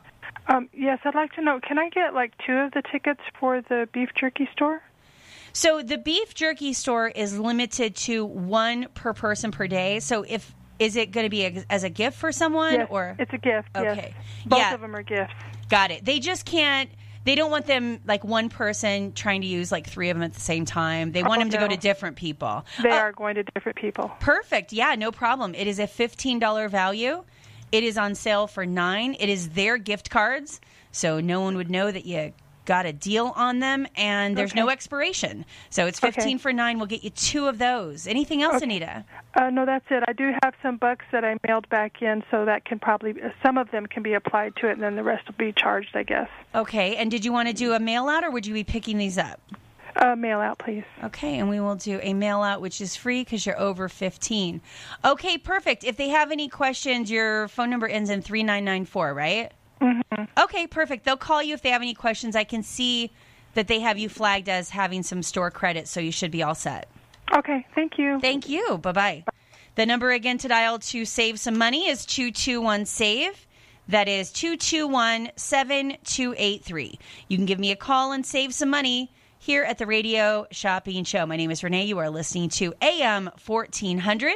Um, 0.48 0.70
yes, 0.74 1.00
I'd 1.06 1.16
like 1.16 1.32
to 1.34 1.42
know. 1.42 1.60
Can 1.66 1.80
I 1.80 1.90
get 1.90 2.14
like 2.14 2.34
two 2.46 2.54
of 2.54 2.72
the 2.74 2.82
tickets 2.92 3.22
for 3.40 3.62
the 3.62 3.88
beef 3.94 4.10
jerky 4.16 4.50
store? 4.52 4.82
So 5.54 5.82
the 5.82 5.98
beef 5.98 6.34
jerky 6.36 6.74
store 6.74 7.08
is 7.08 7.40
limited 7.40 7.96
to 7.98 8.26
one 8.26 8.88
per 8.94 9.14
person 9.14 9.52
per 9.52 9.68
day. 9.68 10.00
So 10.00 10.24
if 10.28 10.54
is 10.80 10.96
it 10.96 11.12
going 11.12 11.26
to 11.26 11.30
be 11.30 11.46
a, 11.46 11.66
as 11.70 11.84
a 11.84 11.90
gift 11.90 12.18
for 12.18 12.32
someone 12.32 12.74
Yes, 12.74 12.88
or 12.90 13.16
it's 13.20 13.34
a 13.34 13.38
gift. 13.38 13.68
yes. 13.76 13.98
Okay. 13.98 14.14
Both 14.46 14.60
Yeah. 14.60 14.74
of 14.74 14.82
them 14.82 14.96
are 14.96 15.04
gifts. 15.04 15.34
Got 15.70 15.92
it. 15.92 16.06
They 16.06 16.20
just 16.20 16.46
can't. 16.46 16.90
They 17.26 17.36
don't 17.36 17.52
want 17.52 17.66
them 17.68 18.00
like 18.06 18.24
one 18.24 18.48
person 18.50 19.12
trying 19.14 19.42
to 19.42 19.48
use 19.48 19.72
like 19.74 19.88
three 19.88 20.10
of 20.10 20.16
them 20.16 20.24
at 20.24 20.34
the 20.34 20.40
same 20.40 20.64
time. 20.66 21.12
They 21.12 21.22
want 21.22 21.40
Oh, 21.40 21.44
them 21.44 21.50
to 21.52 21.58
go 21.58 21.68
to 21.68 21.76
different 21.78 22.16
people. 22.16 22.66
They 22.82 22.90
Oh, 22.92 22.98
are 22.98 23.12
going 23.12 23.36
to 23.36 23.44
different 23.44 23.78
people. 23.78 24.10
Perfect. 24.20 24.72
Yeah, 24.72 24.96
no 24.96 25.12
problem. 25.12 25.54
It 25.54 25.68
is 25.68 25.80
a 25.80 25.84
$15 25.88 26.70
value. 26.70 27.24
It 27.72 27.84
is 27.84 27.98
on 27.98 28.16
sale 28.16 28.48
for 28.48 28.66
9. 28.66 29.16
It 29.20 29.30
is 29.30 29.50
their 29.50 29.78
gift 29.78 30.10
cards, 30.10 30.60
so 30.92 31.20
no 31.20 31.42
one 31.42 31.56
would 31.56 31.70
know 31.70 31.92
that 31.92 32.06
you 32.06 32.34
got 32.66 32.86
a 32.86 32.94
deal 32.94 33.34
on 33.36 33.58
them 33.60 33.88
and 33.96 34.38
there's 34.38 34.54
no 34.54 34.70
expiration. 34.70 35.44
So 35.72 35.88
it's 35.88 36.00
15 36.00 36.24
Okay. 36.24 36.38
for 36.38 36.54
9. 36.54 36.78
We'll 36.78 36.86
get 36.86 37.04
you 37.04 37.10
two 37.10 37.48
of 37.48 37.58
those. 37.58 38.06
Anything 38.06 38.44
else, 38.44 38.58
Okay. 38.58 38.66
Anita? 38.66 39.06
Uh, 39.34 39.50
no, 39.50 39.66
that's 39.66 39.86
it. 39.90 40.04
I 40.08 40.14
do 40.14 40.34
have 40.44 40.54
some 40.62 40.78
bucks 40.78 41.06
that 41.12 41.26
I 41.26 41.38
mailed 41.48 41.68
back 41.70 42.02
in, 42.04 42.24
so 42.30 42.46
that 42.46 42.66
can 42.66 42.78
probably 42.78 43.16
some 43.44 43.58
of 43.58 43.72
them 43.72 43.88
can 43.88 44.04
be 44.04 44.14
applied 44.14 44.56
to 44.58 44.68
it, 44.70 44.74
and 44.74 44.84
then 44.84 44.96
the 44.96 45.04
rest 45.04 45.26
will 45.28 45.36
be 45.36 45.52
charged, 45.52 45.96
I 45.96 46.04
guess. 46.04 46.30
Okay, 46.54 46.96
and 46.96 47.10
did 47.10 47.26
you 47.26 47.32
want 47.34 47.48
to 47.48 47.54
do 47.56 47.74
a 47.74 47.80
mail 47.80 48.08
out 48.08 48.24
or 48.24 48.30
would 48.30 48.46
you 48.46 48.54
be 48.54 48.64
picking 48.64 48.98
these 49.00 49.18
up? 49.18 49.40
Uh, 50.00 50.16
mail 50.16 50.40
out, 50.40 50.58
please. 50.60 50.86
Okay, 51.04 51.40
and 51.40 51.50
we 51.50 51.60
will 51.60 51.76
do 51.76 52.00
a 52.02 52.14
mail 52.14 52.42
out, 52.42 52.62
which 52.62 52.80
is 52.80 52.96
free 52.96 53.22
because 53.22 53.46
you're 53.46 53.60
over 53.60 53.90
15. 53.90 54.62
Okay, 55.04 55.38
perfect. 55.38 55.84
If 55.84 55.98
they 55.98 56.08
have 56.10 56.32
any 56.32 56.48
questions, 56.48 57.12
your 57.12 57.50
phone 57.50 57.70
number 57.70 57.88
ends 57.88 58.10
in 58.10 58.22
3994, 58.22 59.14
right? 59.14 59.52
Mm-hmm. 59.82 60.24
Okay, 60.42 60.68
perfect. 60.68 61.04
They'll 61.04 61.18
call 61.18 61.44
you 61.44 61.54
if 61.54 61.62
they 61.62 61.70
have 61.70 61.82
any 61.82 61.94
questions. 61.94 62.36
I 62.38 62.46
can 62.46 62.64
see 62.64 63.12
that 63.56 63.68
they 63.68 63.82
have 63.82 63.98
you 63.98 64.08
flagged 64.08 64.48
as 64.48 64.70
having 64.70 65.04
some 65.04 65.22
store 65.22 65.52
credit, 65.52 65.88
so 65.88 66.00
you 66.00 66.14
should 66.14 66.32
be 66.32 66.44
all 66.44 66.56
set. 66.56 66.88
Okay, 67.36 67.66
thank 67.76 67.98
you. 67.98 68.20
Thank 68.22 68.48
you. 68.48 68.78
Bye 68.78 68.92
bye. 68.94 69.24
The 69.76 69.86
number 69.86 70.12
again 70.12 70.38
to 70.40 70.48
dial 70.48 70.80
to 70.80 71.04
save 71.04 71.40
some 71.40 71.58
money 71.58 71.88
is 71.88 72.06
221 72.06 72.86
SAVE. 72.86 73.48
That 73.90 74.08
is 74.08 74.32
221 74.32 75.32
7283. 75.36 77.00
You 77.28 77.38
can 77.38 77.46
give 77.46 77.60
me 77.60 77.72
a 77.72 77.76
call 77.76 78.12
and 78.12 78.26
save 78.26 78.54
some 78.54 78.70
money 78.70 79.12
here 79.42 79.64
at 79.64 79.78
the 79.78 79.88
Radio 79.88 80.46
Shopping 80.52 81.06
Show. 81.06 81.26
My 81.26 81.38
name 81.38 81.50
is 81.50 81.64
Renee. 81.64 81.86
You 81.86 81.98
are 82.00 82.10
listening 82.10 82.50
to 82.50 82.74
AM 82.82 83.30
1400. 83.46 84.36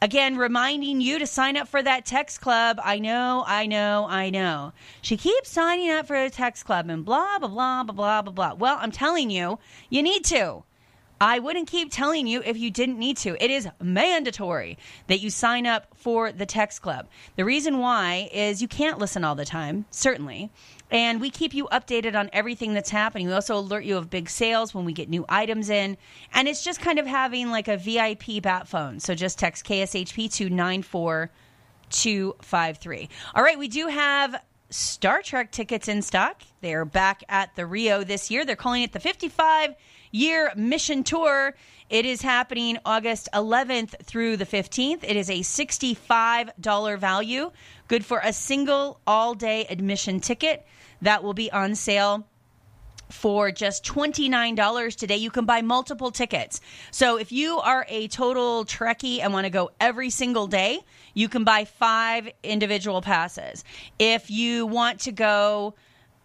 Again, 0.00 0.36
reminding 0.36 1.00
you 1.00 1.18
to 1.18 1.26
sign 1.26 1.56
up 1.56 1.66
for 1.66 1.82
that 1.82 2.06
text 2.06 2.40
club. 2.40 2.78
I 2.84 3.00
know, 3.00 3.42
I 3.44 3.66
know, 3.66 4.06
I 4.08 4.30
know. 4.30 4.72
She 5.02 5.16
keeps 5.16 5.50
signing 5.50 5.90
up 5.90 6.06
for 6.06 6.22
the 6.22 6.30
text 6.30 6.64
club 6.64 6.88
and 6.88 7.04
blah, 7.04 7.40
blah, 7.40 7.48
blah, 7.48 7.82
blah, 7.82 7.92
blah, 7.92 8.22
blah, 8.22 8.32
blah. 8.32 8.54
Well, 8.54 8.78
I'm 8.80 8.92
telling 8.92 9.28
you, 9.28 9.58
you 9.90 10.04
need 10.04 10.24
to. 10.26 10.62
I 11.20 11.40
wouldn't 11.40 11.66
keep 11.66 11.90
telling 11.90 12.28
you 12.28 12.40
if 12.44 12.56
you 12.56 12.70
didn't 12.70 12.96
need 12.96 13.16
to. 13.18 13.36
It 13.44 13.50
is 13.50 13.68
mandatory 13.82 14.78
that 15.08 15.18
you 15.18 15.30
sign 15.30 15.66
up 15.66 15.88
for 15.96 16.30
the 16.30 16.46
text 16.46 16.80
club. 16.80 17.08
The 17.34 17.44
reason 17.44 17.78
why 17.78 18.30
is 18.32 18.62
you 18.62 18.68
can't 18.68 19.00
listen 19.00 19.24
all 19.24 19.34
the 19.34 19.44
time, 19.44 19.86
certainly. 19.90 20.52
And 20.90 21.20
we 21.20 21.28
keep 21.30 21.54
you 21.54 21.68
updated 21.70 22.18
on 22.18 22.30
everything 22.32 22.74
that's 22.74 22.90
happening. 22.90 23.26
We 23.26 23.34
also 23.34 23.58
alert 23.58 23.84
you 23.84 23.96
of 23.96 24.08
big 24.08 24.30
sales 24.30 24.72
when 24.74 24.84
we 24.84 24.92
get 24.92 25.08
new 25.08 25.24
items 25.28 25.70
in. 25.70 25.96
And 26.32 26.46
it's 26.48 26.64
just 26.64 26.80
kind 26.80 26.98
of 26.98 27.06
having 27.06 27.50
like 27.50 27.68
a 27.68 27.76
VIP 27.76 28.42
bat 28.42 28.66
phone. 28.68 28.98
So 29.00 29.14
just 29.14 29.38
text 29.38 29.66
KSHP 29.66 30.32
to 30.34 30.48
94253. 30.48 33.08
All 33.34 33.42
right, 33.42 33.58
we 33.58 33.68
do 33.68 33.88
have 33.88 34.40
Star 34.70 35.22
Trek 35.22 35.50
tickets 35.50 35.88
in 35.88 36.02
stock. 36.02 36.42
They're 36.60 36.84
back 36.84 37.24
at 37.28 37.56
the 37.56 37.66
Rio 37.66 38.04
this 38.04 38.30
year. 38.30 38.44
They're 38.44 38.56
calling 38.56 38.82
it 38.82 38.92
the 38.92 39.00
55 39.00 39.74
year 40.12 40.52
mission 40.56 41.04
tour. 41.04 41.54
It 41.90 42.04
is 42.04 42.20
happening 42.20 42.76
August 42.84 43.30
11th 43.32 44.04
through 44.04 44.36
the 44.36 44.44
15th. 44.44 45.04
It 45.04 45.16
is 45.16 45.30
a 45.30 45.40
$65 45.40 46.98
value, 46.98 47.50
good 47.88 48.04
for 48.04 48.20
a 48.22 48.32
single 48.32 49.00
all 49.06 49.34
day 49.34 49.66
admission 49.70 50.20
ticket. 50.20 50.66
That 51.02 51.22
will 51.22 51.34
be 51.34 51.50
on 51.50 51.74
sale 51.74 52.26
for 53.10 53.50
just 53.50 53.84
$29 53.84 54.96
today. 54.96 55.16
You 55.16 55.30
can 55.30 55.44
buy 55.44 55.62
multiple 55.62 56.10
tickets. 56.10 56.60
So 56.90 57.18
if 57.18 57.32
you 57.32 57.58
are 57.58 57.86
a 57.88 58.08
total 58.08 58.64
Trekkie 58.64 59.20
and 59.20 59.32
want 59.32 59.44
to 59.44 59.50
go 59.50 59.70
every 59.80 60.10
single 60.10 60.46
day, 60.46 60.80
you 61.14 61.28
can 61.28 61.44
buy 61.44 61.64
five 61.64 62.28
individual 62.42 63.00
passes. 63.00 63.64
If 63.98 64.30
you 64.30 64.66
want 64.66 65.00
to 65.00 65.12
go, 65.12 65.74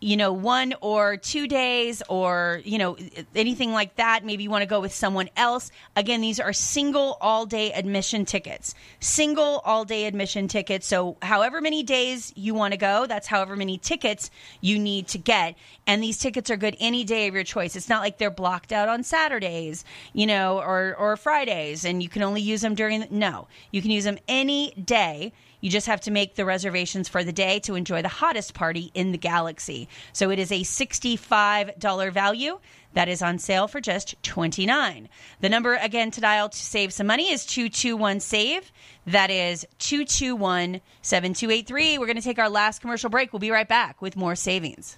you 0.04 0.18
know, 0.18 0.34
one 0.34 0.74
or 0.82 1.16
two 1.16 1.48
days 1.48 2.04
or, 2.10 2.62
you 2.66 2.78
know, 2.78 2.98
anything 3.34 3.72
like 3.72 3.96
that, 3.96 4.26
maybe 4.26 4.44
you 4.44 4.50
want 4.50 4.62
to 4.62 4.68
go 4.68 4.82
with 4.82 4.94
someone 4.94 5.30
else. 5.38 5.72
Again, 5.96 6.20
these 6.20 6.42
are 6.42 6.52
single 6.52 7.18
all 7.22 7.46
day 7.46 7.72
admission 7.72 8.26
tickets. 8.26 8.76
Single 9.00 9.62
all 9.64 9.86
day 9.86 10.06
admission 10.06 10.50
tickets. 10.50 10.88
So, 10.88 11.16
however 11.22 11.62
many 11.62 11.84
days 11.84 12.34
you 12.36 12.54
want 12.54 12.74
to 12.74 12.78
go, 12.78 13.06
that's 13.08 13.28
however 13.28 13.56
many 13.56 13.78
tickets 13.78 14.30
you 14.60 14.78
need 14.78 15.08
to 15.10 15.18
get. 15.18 15.56
And 15.88 16.04
these 16.04 16.18
tickets 16.18 16.50
are 16.50 16.58
good 16.58 16.76
any 16.82 17.06
day 17.06 17.28
of 17.28 17.34
your 17.34 17.46
choice. 17.46 17.78
It's 17.78 17.88
not 17.88 18.02
like 18.02 18.18
they're 18.18 18.30
blocked 18.30 18.74
out 18.74 18.90
on 18.90 19.04
Saturdays, 19.04 19.86
you 20.12 20.28
know, 20.28 20.60
or, 20.60 20.96
or 20.98 21.16
Fridays 21.16 21.86
and 21.86 22.04
you 22.04 22.10
can 22.10 22.24
only 22.24 22.42
use 22.42 22.60
them 22.60 22.76
during 22.76 23.00
the, 23.00 23.08
no, 23.10 23.48
you 23.72 23.82
can 23.82 23.92
use 23.92 24.04
them 24.04 24.18
any 24.28 24.72
day. 24.72 25.32
You 25.64 25.70
just 25.70 25.88
have 25.88 26.02
to 26.02 26.12
make 26.12 26.36
the 26.36 26.44
reservations 26.44 27.08
for 27.08 27.24
the 27.24 27.32
day 27.32 27.58
to 27.60 27.76
enjoy 27.76 28.02
the 28.02 28.10
hottest 28.10 28.54
party 28.54 28.92
in 28.94 29.14
the 29.14 29.18
galaxy. 29.18 29.88
So 30.12 30.30
it 30.30 30.38
is 30.38 30.52
a 30.52 30.60
$65 30.60 32.12
value 32.12 32.60
that 32.96 33.08
is 33.08 33.22
on 33.22 33.40
sale 33.40 33.70
for 33.70 33.80
just 33.80 34.22
29. 34.24 35.08
The 35.40 35.48
number 35.48 35.76
again 35.76 36.12
to 36.12 36.20
dial 36.20 36.50
to 36.50 36.58
save 36.58 36.92
some 36.92 37.08
money 37.08 37.32
is 37.32 37.46
221 37.46 38.20
save. 38.20 38.74
That 39.08 39.32
is 39.32 39.66
221 39.80 40.82
7283. 41.02 41.98
We're 41.98 42.08
going 42.08 42.18
to 42.18 42.22
take 42.22 42.40
our 42.40 42.50
last 42.50 42.82
commercial 42.82 43.10
break. 43.10 43.32
We'll 43.32 43.40
be 43.40 43.50
right 43.50 43.68
back 43.68 44.02
with 44.02 44.18
more 44.18 44.36
savings. 44.36 44.98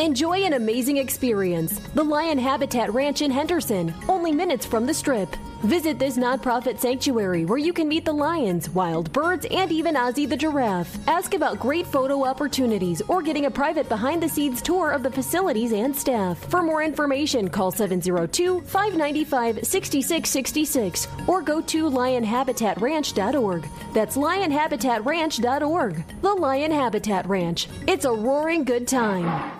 Enjoy 0.00 0.44
an 0.44 0.54
amazing 0.54 0.96
experience. 0.96 1.78
The 1.92 2.02
Lion 2.02 2.38
Habitat 2.38 2.90
Ranch 2.94 3.20
in 3.20 3.30
Henderson, 3.30 3.92
only 4.08 4.32
minutes 4.32 4.64
from 4.64 4.86
the 4.86 4.94
strip. 4.94 5.28
Visit 5.64 5.98
this 5.98 6.16
nonprofit 6.16 6.78
sanctuary 6.78 7.44
where 7.44 7.58
you 7.58 7.74
can 7.74 7.86
meet 7.86 8.06
the 8.06 8.12
lions, 8.14 8.70
wild 8.70 9.12
birds, 9.12 9.44
and 9.50 9.70
even 9.70 9.96
Ozzy 9.96 10.26
the 10.26 10.38
giraffe. 10.38 10.96
Ask 11.06 11.34
about 11.34 11.60
great 11.60 11.86
photo 11.86 12.24
opportunities 12.24 13.02
or 13.08 13.20
getting 13.20 13.44
a 13.44 13.50
private 13.50 13.90
behind 13.90 14.22
the 14.22 14.28
scenes 14.30 14.62
tour 14.62 14.90
of 14.90 15.02
the 15.02 15.10
facilities 15.10 15.74
and 15.74 15.94
staff. 15.94 16.38
For 16.48 16.62
more 16.62 16.82
information, 16.82 17.50
call 17.50 17.70
702 17.70 18.62
595 18.62 19.66
6666 19.66 21.08
or 21.26 21.42
go 21.42 21.60
to 21.60 21.90
lionhabitatranch.org. 21.90 23.68
That's 23.92 24.16
lionhabitatranch.org. 24.16 26.04
The 26.22 26.32
Lion 26.32 26.72
Habitat 26.72 27.26
Ranch. 27.26 27.68
It's 27.86 28.06
a 28.06 28.12
roaring 28.12 28.64
good 28.64 28.88
time. 28.88 29.59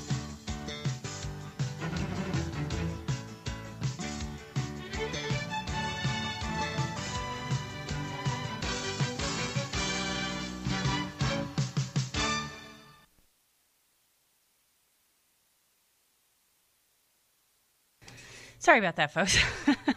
Sorry 18.61 18.77
about 18.77 18.97
that, 18.97 19.11
folks. 19.11 19.39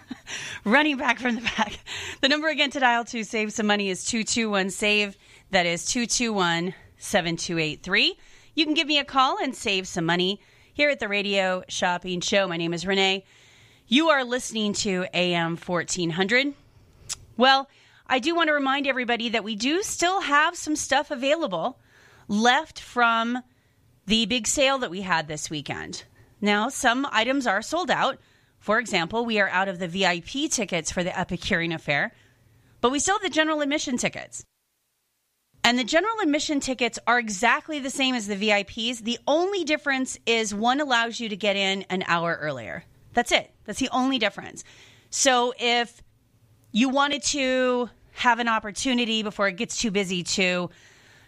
Running 0.65 0.97
back 0.97 1.19
from 1.19 1.35
the 1.35 1.43
back. 1.43 1.78
The 2.23 2.31
number 2.31 2.49
again 2.49 2.70
to 2.70 2.81
dial 2.81 3.05
to 3.05 3.23
save 3.23 3.53
some 3.53 3.66
money 3.66 3.91
is 3.91 4.07
221 4.07 4.70
SAVE. 4.70 5.19
That 5.51 5.66
is 5.66 5.85
221 5.85 6.73
7283. 6.97 8.16
You 8.55 8.65
can 8.65 8.73
give 8.73 8.86
me 8.86 8.99
a 8.99 9.05
call 9.05 9.36
and 9.36 9.55
save 9.55 9.86
some 9.86 10.07
money 10.07 10.41
here 10.73 10.89
at 10.89 10.99
the 10.99 11.09
Radio 11.09 11.62
Shopping 11.69 12.23
Show. 12.23 12.49
My 12.49 12.57
name 12.57 12.73
is 12.73 12.86
Renee. 12.86 13.27
You 13.86 14.09
are 14.09 14.24
listening 14.24 14.73
to 14.73 15.05
AM 15.12 15.59
1400. 15.59 16.55
Well, 17.36 17.69
I 18.07 18.19
do 18.19 18.35
want 18.35 18.49
to 18.49 18.55
remind 18.55 18.86
everybody 18.86 19.28
that 19.28 19.45
we 19.45 19.57
do 19.57 19.82
still 19.82 20.23
have 20.23 20.57
some 20.57 20.74
stuff 20.74 21.11
available 21.11 21.78
left 22.28 22.81
from 22.81 23.43
the 24.07 24.24
big 24.24 24.47
sale 24.47 24.78
that 24.78 24.91
we 24.91 25.03
had 25.03 25.28
this 25.28 25.51
weekend. 25.51 26.05
Now, 26.41 26.70
some 26.70 27.07
items 27.12 27.47
are 27.47 27.61
sold 27.61 27.91
out. 27.91 28.19
For 28.65 28.78
example, 28.78 29.27
we 29.27 29.39
are 29.41 29.49
out 29.51 29.69
of 29.69 29.78
the 29.78 29.86
VIP 29.86 30.51
tickets 30.51 30.91
for 30.91 31.05
the 31.05 31.15
Epicurean 31.15 31.70
Affair, 31.70 32.15
but 32.81 32.91
we 32.91 32.99
still 32.99 33.16
have 33.16 33.23
the 33.23 33.28
general 33.28 33.61
admission 33.61 33.99
tickets. 33.99 34.43
And 35.62 35.78
the 35.78 35.85
general 35.85 36.15
admission 36.23 36.61
tickets 36.61 36.99
are 37.07 37.19
exactly 37.19 37.78
the 37.78 37.91
same 37.91 38.15
as 38.15 38.27
the 38.27 38.36
VIPs. 38.36 39.01
The 39.01 39.19
only 39.28 39.65
difference 39.65 40.19
is 40.24 40.55
one 40.55 40.81
allows 40.81 41.20
you 41.20 41.28
to 41.28 41.36
get 41.36 41.57
in 41.57 41.82
an 41.91 42.05
hour 42.07 42.39
earlier. 42.41 42.85
That's 43.12 43.32
it. 43.32 43.51
That's 43.66 43.81
the 43.81 43.91
only 43.93 44.19
difference. 44.19 44.65
So 45.11 45.53
if 45.61 46.03
you 46.73 46.89
wanted 46.89 47.23
to 47.24 47.91
have 48.12 48.39
an 48.39 48.49
opportunity 48.49 49.23
before 49.23 49.47
it 49.47 49.59
gets 49.59 49.77
too 49.77 49.91
busy 49.91 50.23
to 50.23 50.70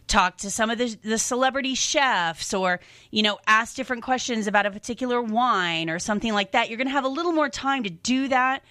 talk 0.06 0.38
to 0.38 0.50
some 0.50 0.70
of 0.70 0.78
the, 0.78 0.96
the 1.02 1.18
celebrity 1.18 1.74
chefs 1.74 2.54
or 2.54 2.80
you 3.10 3.22
know 3.22 3.38
ask 3.46 3.76
different 3.76 4.02
questions 4.02 4.46
about 4.46 4.66
a 4.66 4.70
particular 4.70 5.20
wine 5.20 5.90
or 5.90 5.98
something 5.98 6.32
like 6.32 6.52
that. 6.52 6.68
You're 6.68 6.78
going 6.78 6.88
to 6.88 6.92
have 6.92 7.04
a 7.04 7.08
little 7.08 7.32
more 7.32 7.48
time 7.48 7.82
to 7.84 7.90
do 7.90 8.28
that. 8.28 8.62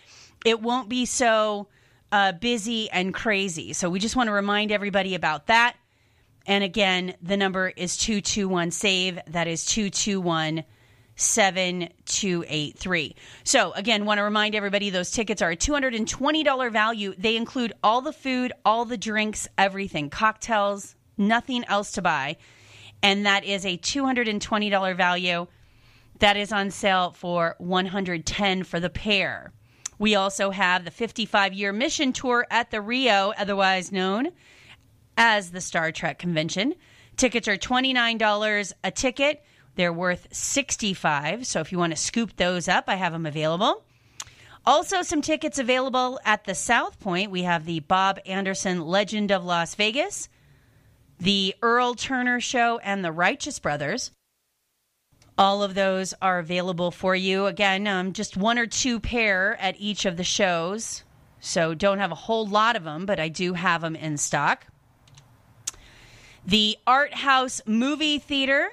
It 0.45 0.61
won't 0.61 0.89
be 0.89 1.05
so 1.05 1.67
uh, 2.11 2.33
busy 2.33 2.89
and 2.89 3.13
crazy. 3.13 3.73
So 3.73 3.89
we 3.89 3.99
just 3.99 4.15
want 4.15 4.27
to 4.27 4.33
remind 4.33 4.71
everybody 4.71 5.15
about 5.15 5.47
that. 5.47 5.75
And 6.47 6.63
again 6.63 7.15
the 7.21 7.37
number 7.37 7.69
is 7.69 7.97
221 7.97 8.71
save. 8.71 9.19
That 9.27 9.47
is 9.47 9.65
221 9.65 10.63
7283. 11.17 13.15
So, 13.43 13.71
again, 13.71 14.05
want 14.05 14.17
to 14.17 14.23
remind 14.23 14.55
everybody 14.55 14.89
those 14.89 15.11
tickets 15.11 15.41
are 15.41 15.51
a 15.51 15.55
$220 15.55 16.71
value. 16.71 17.13
They 17.17 17.37
include 17.37 17.73
all 17.83 18.01
the 18.01 18.11
food, 18.11 18.51
all 18.65 18.85
the 18.85 18.97
drinks, 18.97 19.47
everything, 19.57 20.09
cocktails, 20.09 20.95
nothing 21.17 21.63
else 21.65 21.91
to 21.93 22.01
buy. 22.01 22.37
And 23.01 23.25
that 23.25 23.43
is 23.43 23.65
a 23.65 23.77
$220 23.77 24.95
value. 24.95 25.47
That 26.19 26.37
is 26.37 26.51
on 26.51 26.71
sale 26.71 27.11
for 27.11 27.55
110 27.59 28.63
for 28.63 28.79
the 28.79 28.89
pair. 28.89 29.51
We 29.97 30.15
also 30.15 30.49
have 30.51 30.85
the 30.85 30.91
55 30.91 31.53
year 31.53 31.71
mission 31.71 32.13
tour 32.13 32.45
at 32.49 32.71
the 32.71 32.81
Rio, 32.81 33.33
otherwise 33.37 33.91
known 33.91 34.29
as 35.17 35.51
the 35.51 35.61
Star 35.61 35.91
Trek 35.91 36.19
convention. 36.19 36.75
Tickets 37.17 37.47
are 37.47 37.57
$29 37.57 38.73
a 38.83 38.91
ticket. 38.91 39.43
They're 39.75 39.93
worth 39.93 40.27
65. 40.31 41.45
So 41.47 41.59
if 41.59 41.71
you 41.71 41.77
want 41.77 41.93
to 41.93 42.01
scoop 42.01 42.35
those 42.35 42.67
up, 42.67 42.85
I 42.87 42.95
have 42.95 43.13
them 43.13 43.25
available. 43.25 43.83
Also, 44.65 45.03
some 45.03 45.21
tickets 45.21 45.59
available 45.59 46.19
at 46.25 46.45
the 46.45 46.55
South 46.55 46.99
Point. 46.99 47.29
We 47.29 47.43
have 47.43 47.65
the 47.65 47.81
Bob 47.81 48.19
Anderson 48.25 48.81
Legend 48.81 49.31
of 49.31 49.45
Las 49.45 49.75
Vegas, 49.75 50.27
the 51.25 51.55
Earl 51.63 51.95
Turner 51.95 52.39
Show, 52.39 52.77
and 52.83 53.03
the 53.03 53.11
Righteous 53.11 53.57
Brothers. 53.57 54.11
All 55.39 55.63
of 55.63 55.73
those 55.73 56.13
are 56.21 56.37
available 56.37 56.91
for 56.91 57.15
you. 57.15 57.47
Again, 57.47 57.87
um, 57.87 58.13
just 58.13 58.37
one 58.37 58.59
or 58.59 58.67
two 58.67 58.99
pair 58.99 59.59
at 59.59 59.75
each 59.79 60.05
of 60.05 60.17
the 60.17 60.23
shows. 60.23 61.03
So 61.39 61.73
don't 61.73 61.97
have 61.97 62.11
a 62.11 62.15
whole 62.15 62.45
lot 62.45 62.75
of 62.75 62.83
them, 62.83 63.07
but 63.07 63.19
I 63.19 63.29
do 63.29 63.53
have 63.53 63.81
them 63.81 63.95
in 63.95 64.17
stock. 64.17 64.67
The 66.45 66.77
Art 66.85 67.15
House 67.15 67.59
Movie 67.65 68.19
Theater. 68.19 68.69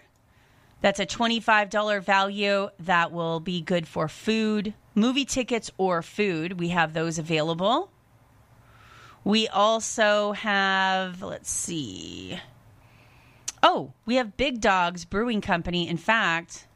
That's 0.82 1.00
a 1.00 1.06
$25 1.06 2.04
value 2.04 2.68
that 2.80 3.12
will 3.12 3.40
be 3.40 3.62
good 3.62 3.88
for 3.88 4.08
food, 4.08 4.74
movie 4.94 5.24
tickets, 5.24 5.70
or 5.78 6.02
food. 6.02 6.60
We 6.60 6.68
have 6.68 6.92
those 6.92 7.18
available. 7.18 7.90
We 9.24 9.46
also 9.48 10.32
have, 10.32 11.22
let's 11.22 11.50
see. 11.50 12.38
Oh, 13.62 13.92
we 14.04 14.16
have 14.16 14.36
Big 14.36 14.60
Dogs 14.60 15.04
Brewing 15.04 15.40
Company. 15.40 15.88
In 15.88 15.96
fact, 15.96 16.66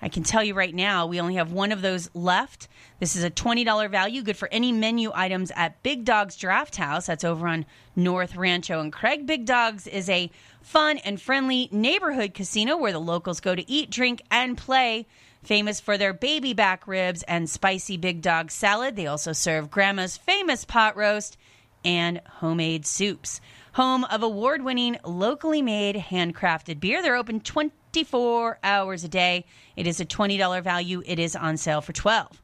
I 0.00 0.08
can 0.08 0.22
tell 0.22 0.42
you 0.42 0.54
right 0.54 0.74
now, 0.74 1.06
we 1.06 1.20
only 1.20 1.34
have 1.34 1.52
one 1.52 1.70
of 1.70 1.82
those 1.82 2.08
left. 2.14 2.68
This 3.00 3.16
is 3.16 3.24
a 3.24 3.30
$20 3.30 3.90
value, 3.90 4.22
good 4.22 4.36
for 4.36 4.48
any 4.50 4.72
menu 4.72 5.10
items 5.14 5.52
at 5.54 5.82
Big 5.82 6.06
Dogs 6.06 6.36
Draft 6.36 6.76
House. 6.76 7.06
That's 7.06 7.24
over 7.24 7.46
on 7.46 7.66
North 7.94 8.36
Rancho 8.36 8.80
and 8.80 8.92
Craig. 8.92 9.26
Big 9.26 9.44
Dogs 9.44 9.86
is 9.86 10.08
a 10.08 10.30
fun 10.62 10.98
and 10.98 11.20
friendly 11.20 11.68
neighborhood 11.70 12.32
casino 12.32 12.78
where 12.78 12.92
the 12.92 13.00
locals 13.00 13.40
go 13.40 13.54
to 13.54 13.70
eat, 13.70 13.90
drink, 13.90 14.22
and 14.30 14.56
play. 14.56 15.06
Famous 15.42 15.80
for 15.80 15.98
their 15.98 16.12
baby 16.12 16.54
back 16.54 16.86
ribs 16.86 17.22
and 17.24 17.50
spicy 17.50 17.96
Big 17.96 18.22
Dog 18.22 18.50
salad. 18.50 18.96
They 18.96 19.06
also 19.06 19.32
serve 19.32 19.70
Grandma's 19.70 20.16
famous 20.16 20.64
pot 20.64 20.96
roast 20.96 21.36
and 21.84 22.20
homemade 22.26 22.86
soups. 22.86 23.40
Home 23.74 24.04
of 24.04 24.22
award 24.22 24.62
winning, 24.62 24.96
locally 25.04 25.62
made, 25.62 25.96
handcrafted 25.96 26.80
beer. 26.80 27.02
They're 27.02 27.16
open 27.16 27.40
24 27.40 27.78
24 27.92 28.58
hours 28.62 29.04
a 29.04 29.08
day. 29.08 29.44
It 29.76 29.86
is 29.86 30.00
a 30.00 30.04
$20 30.04 30.62
value. 30.62 31.02
It 31.06 31.18
is 31.18 31.34
on 31.34 31.56
sale 31.56 31.80
for 31.80 31.92
12. 31.92 32.42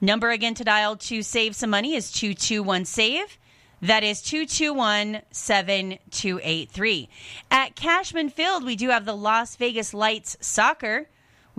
Number 0.00 0.30
again 0.30 0.54
to 0.54 0.64
dial 0.64 0.96
to 0.96 1.22
save 1.22 1.54
some 1.54 1.70
money 1.70 1.94
is 1.94 2.10
221 2.12 2.84
save. 2.86 3.38
That 3.82 4.02
is 4.02 4.20
221 4.22 5.22
7283. 5.30 7.08
At 7.50 7.76
Cashman 7.76 8.30
Field, 8.30 8.64
we 8.64 8.76
do 8.76 8.88
have 8.88 9.04
the 9.04 9.16
Las 9.16 9.56
Vegas 9.56 9.94
Lights 9.94 10.36
soccer. 10.40 11.08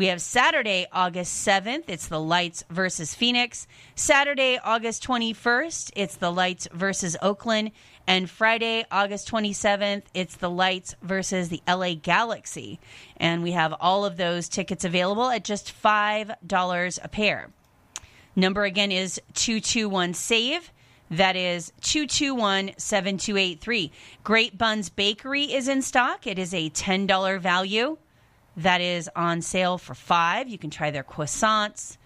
We 0.02 0.08
have 0.08 0.20
Saturday, 0.20 0.88
August 0.92 1.46
7th. 1.48 1.84
It's 1.88 2.08
the 2.08 2.20
Lights 2.20 2.64
versus 2.72 3.14
Phoenix. 3.14 3.68
Saturday, 3.94 4.58
August 4.58 5.06
21st. 5.06 5.92
It's 5.96 6.16
the 6.16 6.32
Lights 6.32 6.68
versus 6.74 7.16
Oakland. 7.22 7.70
And 8.08 8.28
Friday, 8.28 8.84
August 8.90 9.30
27th, 9.30 10.02
it's 10.16 10.38
the 10.38 10.50
Lights 10.50 10.96
versus 11.04 11.50
the 11.50 11.62
LA 11.68 11.94
Galaxy. 11.94 12.80
And 13.18 13.44
we 13.44 13.52
have 13.52 13.76
all 13.80 14.04
of 14.04 14.18
those 14.18 14.50
tickets 14.50 14.84
available 14.84 15.30
at 15.30 15.44
just 15.44 15.72
$5 15.72 17.00
a 17.04 17.08
pair. 17.08 17.52
Number 18.36 18.64
again 18.64 18.92
is 18.92 19.22
221 19.36 20.16
SAVE. 20.16 20.72
That 21.12 21.36
is 21.36 21.74
221 21.82 22.72
7283. 22.76 23.92
Great 24.24 24.58
Buns 24.58 24.90
Bakery 24.90 25.54
is 25.54 25.68
in 25.68 25.84
stock. 25.84 26.26
It 26.26 26.40
is 26.40 26.56
a 26.56 26.72
$10 26.72 27.40
value. 27.40 27.98
That 28.58 28.82
is 28.82 29.10
on 29.16 29.42
sale 29.42 29.78
for 29.78 29.94
five. 29.94 30.50
You 30.50 30.58
can 30.58 30.70
try 30.70 30.92
their 30.92 31.04
croissants, 31.04 31.98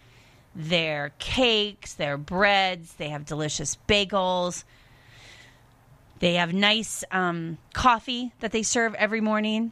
their 0.56 1.12
cakes, 1.18 1.94
their 1.94 2.18
breads. 2.18 2.94
They 2.94 3.10
have 3.10 3.26
delicious 3.26 3.78
bagels. 3.88 4.64
They 6.20 6.36
have 6.36 6.54
nice 6.54 7.04
um, 7.12 7.58
coffee 7.74 8.32
that 8.40 8.52
they 8.52 8.64
serve 8.64 8.94
every 8.96 9.22
morning. 9.22 9.72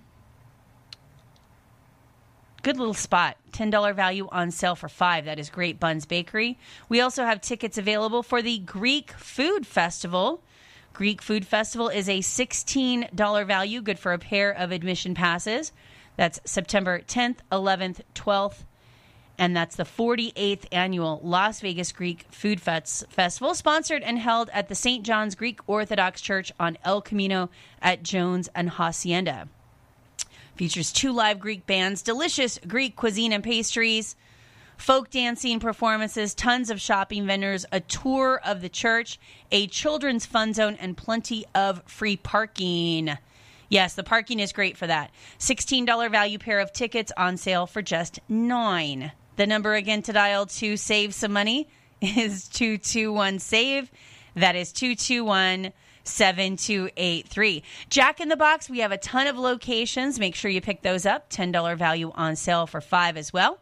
Good 2.64 2.78
little 2.78 2.94
spot. 2.94 3.38
$10 3.52 3.96
value 3.96 4.28
on 4.32 4.50
sale 4.52 4.76
for 4.76 4.90
five. 4.90 5.26
That 5.26 5.38
is 5.38 5.50
Great 5.50 5.80
Buns 5.80 6.06
Bakery. 6.06 6.58
We 6.90 7.02
also 7.02 7.24
have 7.24 7.42
tickets 7.42 7.78
available 7.78 8.24
for 8.24 8.42
the 8.42 8.58
Greek 8.60 9.12
Food 9.12 9.68
Festival. 9.68 10.42
Greek 10.94 11.22
Food 11.22 11.46
Festival 11.46 11.90
is 11.90 12.08
a 12.08 12.20
$16 12.20 13.48
value, 13.48 13.82
good 13.82 14.00
for 14.00 14.14
a 14.14 14.20
pair 14.20 14.52
of 14.52 14.72
admission 14.72 15.14
passes. 15.14 15.72
That's 16.16 16.40
September 16.46 17.00
10th, 17.00 17.38
11th, 17.52 18.02
12th, 18.16 18.64
and 19.38 19.56
that's 19.56 19.76
the 19.76 19.84
48th 19.84 20.66
annual 20.72 21.20
Las 21.24 21.60
Vegas 21.62 21.92
Greek 21.92 22.26
Food 22.30 22.62
Fest- 22.62 23.06
Festival, 23.10 23.56
sponsored 23.56 24.04
and 24.04 24.20
held 24.20 24.50
at 24.54 24.68
the 24.68 24.76
St. 24.76 25.04
John's 25.04 25.36
Greek 25.36 25.60
Orthodox 25.68 26.22
Church 26.22 26.52
on 26.60 26.78
El 26.84 27.02
Camino 27.02 27.50
at 27.82 28.04
Jones 28.04 28.50
and 28.54 28.70
Hacienda. 28.70 29.48
Features 30.56 30.92
two 30.92 31.12
live 31.12 31.40
Greek 31.40 31.66
bands, 31.66 32.04
delicious 32.04 32.60
Greek 32.68 32.96
cuisine 32.96 33.34
and 33.34 33.44
pastries, 33.44 34.16
folk 34.78 35.10
dancing 35.10 35.60
performances, 35.60 36.36
tons 36.36 36.70
of 36.70 36.80
shopping 36.80 37.26
vendors, 37.26 37.66
a 37.72 37.80
tour 37.80 38.40
of 38.46 38.62
the 38.62 38.70
church, 38.70 39.20
a 39.52 39.66
children's 39.66 40.28
fun 40.28 40.54
zone, 40.54 40.78
and 40.80 40.96
plenty 40.96 41.44
of 41.56 41.82
free 41.88 42.18
parking. 42.18 43.18
Yes, 43.74 43.96
the 43.96 44.04
parking 44.04 44.40
is 44.40 44.54
great 44.54 44.78
for 44.78 44.86
that. 44.86 45.10
$16 45.40 46.12
value 46.12 46.38
pair 46.38 46.60
of 46.60 46.72
tickets 46.72 47.12
on 47.18 47.38
sale 47.38 47.66
for 47.66 47.82
just 47.82 48.20
9. 48.30 49.12
The 49.36 49.48
number 49.48 49.74
again 49.74 50.04
to 50.04 50.14
dial 50.14 50.46
to 50.46 50.78
save 50.78 51.16
some 51.16 51.34
money 51.34 51.68
is 52.02 52.48
221 52.50 53.40
save. 53.40 53.90
That 54.36 54.56
is 54.56 54.72
221 54.74 55.74
7283. 56.04 57.64
Jack 57.90 58.22
in 58.22 58.30
the 58.30 58.38
Box, 58.38 58.70
we 58.70 58.78
have 58.78 58.92
a 58.92 58.98
ton 58.98 59.26
of 59.26 59.40
locations. 59.40 60.20
Make 60.20 60.36
sure 60.36 60.52
you 60.52 60.62
pick 60.62 60.84
those 60.84 61.08
up. 61.08 61.32
$10 61.32 61.76
value 61.76 62.12
on 62.14 62.36
sale 62.36 62.68
for 62.68 62.80
5 62.80 63.18
as 63.18 63.34
well. 63.34 63.58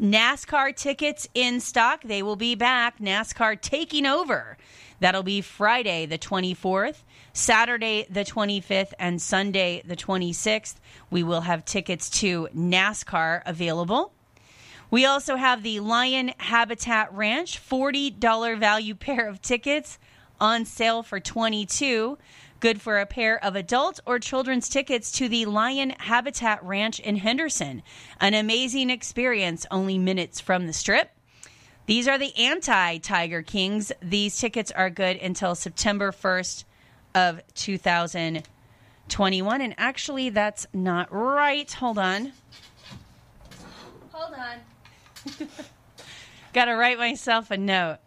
NASCAR 0.00 0.74
tickets 0.74 1.28
in 1.34 1.60
stock. 1.60 2.02
They 2.02 2.22
will 2.22 2.36
be 2.36 2.54
back. 2.54 3.00
NASCAR 3.00 3.60
taking 3.60 4.06
over. 4.06 4.56
That'll 5.02 5.22
be 5.22 5.40
Friday 5.40 6.06
the 6.06 6.16
24th, 6.16 7.02
Saturday 7.32 8.06
the 8.10 8.24
25th, 8.24 8.92
and 8.98 9.20
Sunday 9.20 9.82
the 9.84 9.96
26th. 9.96 10.74
We 11.10 11.22
will 11.22 11.42
have 11.42 11.64
tickets 11.64 12.10
to 12.20 12.48
NASCAR 12.54 13.42
available. 13.46 14.12
We 14.90 15.06
also 15.06 15.36
have 15.36 15.62
the 15.62 15.80
Lion 15.80 16.32
Habitat 16.38 17.12
Ranch 17.14 17.58
$40 17.58 18.58
value 18.58 18.94
pair 18.94 19.28
of 19.28 19.40
tickets 19.40 19.98
on 20.40 20.64
sale 20.64 21.02
for 21.02 21.20
22 21.20 22.18
good 22.62 22.80
for 22.80 23.00
a 23.00 23.06
pair 23.06 23.44
of 23.44 23.56
adult 23.56 23.98
or 24.06 24.20
children's 24.20 24.68
tickets 24.68 25.10
to 25.10 25.28
the 25.28 25.44
Lion 25.46 25.90
Habitat 25.98 26.62
Ranch 26.62 27.00
in 27.00 27.16
Henderson. 27.16 27.82
An 28.20 28.34
amazing 28.34 28.88
experience 28.88 29.66
only 29.72 29.98
minutes 29.98 30.40
from 30.40 30.68
the 30.68 30.72
strip. 30.72 31.10
These 31.86 32.06
are 32.06 32.18
the 32.18 32.32
anti 32.36 32.98
Tiger 32.98 33.42
Kings. 33.42 33.90
These 34.00 34.38
tickets 34.38 34.70
are 34.70 34.90
good 34.90 35.16
until 35.16 35.56
September 35.56 36.12
1st 36.12 36.62
of 37.14 37.40
2021. 37.54 39.60
And 39.60 39.74
actually, 39.78 40.30
that's 40.30 40.66
not 40.72 41.12
right. 41.12 41.70
Hold 41.72 41.98
on. 41.98 42.32
Hold 44.12 44.34
on. 44.34 44.58
Got 46.52 46.66
to 46.66 46.72
write 46.72 46.98
myself 46.98 47.50
a 47.50 47.56
note. 47.56 47.98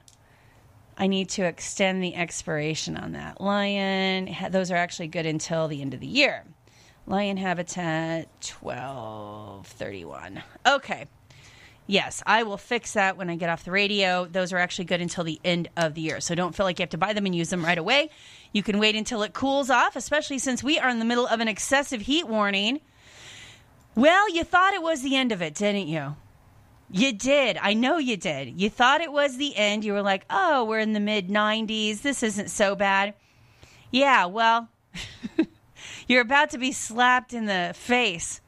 I 0.97 1.07
need 1.07 1.29
to 1.31 1.43
extend 1.43 2.03
the 2.03 2.15
expiration 2.15 2.95
on 2.95 3.13
that. 3.13 3.41
Lion, 3.41 4.33
those 4.49 4.71
are 4.71 4.75
actually 4.75 5.07
good 5.07 5.25
until 5.25 5.67
the 5.67 5.81
end 5.81 5.93
of 5.93 5.99
the 5.99 6.07
year. 6.07 6.45
Lion 7.07 7.37
Habitat 7.37 8.27
1231. 8.61 10.41
Okay. 10.65 11.05
Yes, 11.87 12.23
I 12.25 12.43
will 12.43 12.57
fix 12.57 12.93
that 12.93 13.15
when 13.15 13.29
I 13.29 13.35
get 13.35 13.49
off 13.49 13.63
the 13.63 13.71
radio. 13.71 14.25
Those 14.25 14.51
are 14.51 14.57
actually 14.57 14.85
good 14.85 15.01
until 15.01 15.23
the 15.23 15.39
end 15.45 15.69
of 15.77 15.93
the 15.93 16.01
year. 16.01 16.19
So 16.19 16.33
don't 16.33 16.55
feel 16.55 16.65
like 16.65 16.79
you 16.79 16.83
have 16.83 16.89
to 16.91 16.97
buy 16.97 17.13
them 17.13 17.25
and 17.25 17.35
use 17.35 17.49
them 17.49 17.63
right 17.63 17.77
away. 17.77 18.09
You 18.53 18.63
can 18.63 18.79
wait 18.79 18.95
until 18.95 19.21
it 19.21 19.33
cools 19.33 19.69
off, 19.69 19.95
especially 19.95 20.39
since 20.39 20.63
we 20.63 20.79
are 20.79 20.89
in 20.89 20.97
the 20.97 21.05
middle 21.05 21.27
of 21.27 21.41
an 21.41 21.47
excessive 21.47 22.01
heat 22.01 22.27
warning. 22.27 22.81
Well, 23.93 24.33
you 24.33 24.43
thought 24.43 24.73
it 24.73 24.81
was 24.81 25.03
the 25.03 25.15
end 25.15 25.31
of 25.31 25.41
it, 25.41 25.53
didn't 25.53 25.87
you? 25.87 26.15
You 26.89 27.13
did. 27.13 27.57
I 27.61 27.73
know 27.73 27.97
you 27.97 28.17
did. 28.17 28.59
You 28.59 28.69
thought 28.69 29.01
it 29.01 29.11
was 29.11 29.37
the 29.37 29.55
end. 29.55 29.85
You 29.85 29.93
were 29.93 30.01
like, 30.01 30.25
oh, 30.29 30.65
we're 30.65 30.79
in 30.79 30.93
the 30.93 30.99
mid 30.99 31.29
90s. 31.29 32.01
This 32.01 32.23
isn't 32.23 32.49
so 32.49 32.75
bad. 32.75 33.13
Yeah, 33.91 34.25
well, 34.25 34.69
you're 36.07 36.21
about 36.21 36.49
to 36.51 36.57
be 36.57 36.71
slapped 36.71 37.33
in 37.33 37.45
the 37.45 37.73
face. 37.75 38.41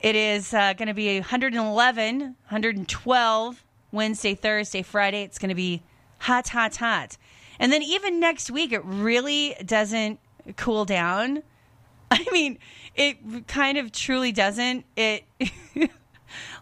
It 0.00 0.16
is 0.16 0.54
uh, 0.54 0.72
going 0.72 0.88
to 0.88 0.94
be 0.94 1.18
111, 1.18 2.20
112 2.20 3.64
Wednesday, 3.92 4.34
Thursday, 4.34 4.82
Friday. 4.82 5.22
It's 5.24 5.38
going 5.38 5.50
to 5.50 5.54
be 5.54 5.82
hot, 6.18 6.48
hot, 6.48 6.76
hot. 6.76 7.18
And 7.58 7.70
then 7.70 7.82
even 7.82 8.18
next 8.18 8.50
week, 8.50 8.72
it 8.72 8.82
really 8.84 9.54
doesn't 9.64 10.18
cool 10.56 10.86
down. 10.86 11.42
I 12.10 12.24
mean, 12.32 12.58
it 12.94 13.46
kind 13.46 13.76
of 13.76 13.92
truly 13.92 14.32
doesn't. 14.32 14.86
It. 14.96 15.24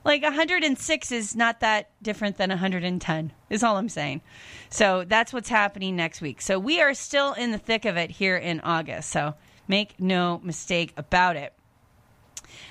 like 0.05 0.23
106 0.23 1.12
is 1.12 1.36
not 1.36 1.60
that 1.60 1.90
different 2.02 2.39
than 2.39 2.48
110 2.48 3.32
is 3.51 3.62
all 3.62 3.77
i'm 3.77 3.90
saying 3.90 4.23
so 4.70 5.05
that's 5.06 5.31
what's 5.31 5.51
happening 5.51 5.94
next 5.94 6.23
week 6.23 6.40
so 6.40 6.59
we 6.59 6.81
are 6.81 6.94
still 6.94 7.35
in 7.35 7.52
the 7.52 7.59
thick 7.59 7.85
of 7.85 7.98
it 7.98 8.10
here 8.10 8.36
in 8.36 8.60
august 8.60 9.10
so 9.10 9.35
make 9.66 10.01
no 10.01 10.40
mistake 10.43 10.94
about 10.97 11.36
it 11.36 11.52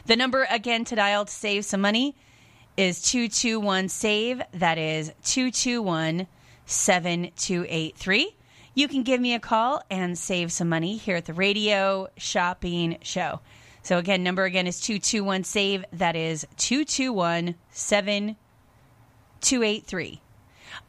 the 0.06 0.16
number 0.16 0.48
again 0.50 0.86
to 0.86 0.96
dial 0.96 1.26
to 1.26 1.32
save 1.32 1.66
some 1.66 1.82
money 1.82 2.16
is 2.76 3.02
221 3.02 3.90
save 3.90 4.42
that 4.54 4.78
is 4.78 5.12
221 5.24 6.28
7283 6.66 8.36
you 8.74 8.88
can 8.88 9.04
give 9.04 9.20
me 9.20 9.34
a 9.34 9.40
call 9.40 9.82
and 9.90 10.18
save 10.18 10.52
some 10.52 10.70
money 10.70 10.98
here 10.98 11.16
at 11.16 11.26
the 11.26 11.34
radio 11.34 12.08
shopping 12.18 12.98
show 13.02 13.40
so 13.88 13.98
again, 13.98 14.22
number 14.22 14.44
again 14.44 14.68
is 14.68 14.82
221 14.82 15.46
save. 15.46 15.86
That 15.94 16.18
is 16.18 16.46
221 16.58 17.56
7283. 17.70 20.22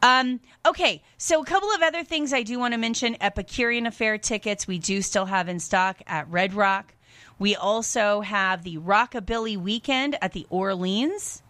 Um, 0.03 0.41
okay, 0.65 1.01
so 1.17 1.41
a 1.41 1.45
couple 1.45 1.71
of 1.71 1.81
other 1.81 2.03
things 2.03 2.33
I 2.33 2.43
do 2.43 2.59
want 2.59 2.73
to 2.73 2.77
mention. 2.77 3.15
Epicurean 3.21 3.85
Affair 3.85 4.17
tickets 4.17 4.67
we 4.67 4.79
do 4.79 5.01
still 5.01 5.27
have 5.27 5.47
in 5.47 5.61
stock 5.61 6.01
at 6.07 6.29
Red 6.29 6.53
Rock. 6.53 6.93
We 7.39 7.55
also 7.55 8.21
have 8.21 8.63
the 8.63 8.77
Rockabilly 8.77 9.57
Weekend 9.57 10.17
at 10.21 10.33
the 10.33 10.45
Orleans. 10.49 11.41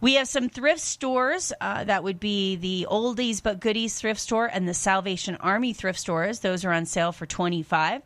We 0.00 0.14
have 0.14 0.28
some 0.28 0.48
thrift 0.48 0.80
stores. 0.80 1.52
Uh, 1.60 1.84
that 1.84 2.04
would 2.04 2.20
be 2.20 2.56
the 2.56 2.86
Oldies 2.90 3.42
but 3.42 3.60
Goodies 3.60 3.98
thrift 3.98 4.20
store 4.20 4.46
and 4.52 4.68
the 4.68 4.74
Salvation 4.74 5.36
Army 5.36 5.72
thrift 5.72 5.98
stores. 5.98 6.40
Those 6.40 6.64
are 6.64 6.72
on 6.72 6.84
sale 6.84 7.12
for 7.12 7.24
25 7.24 8.02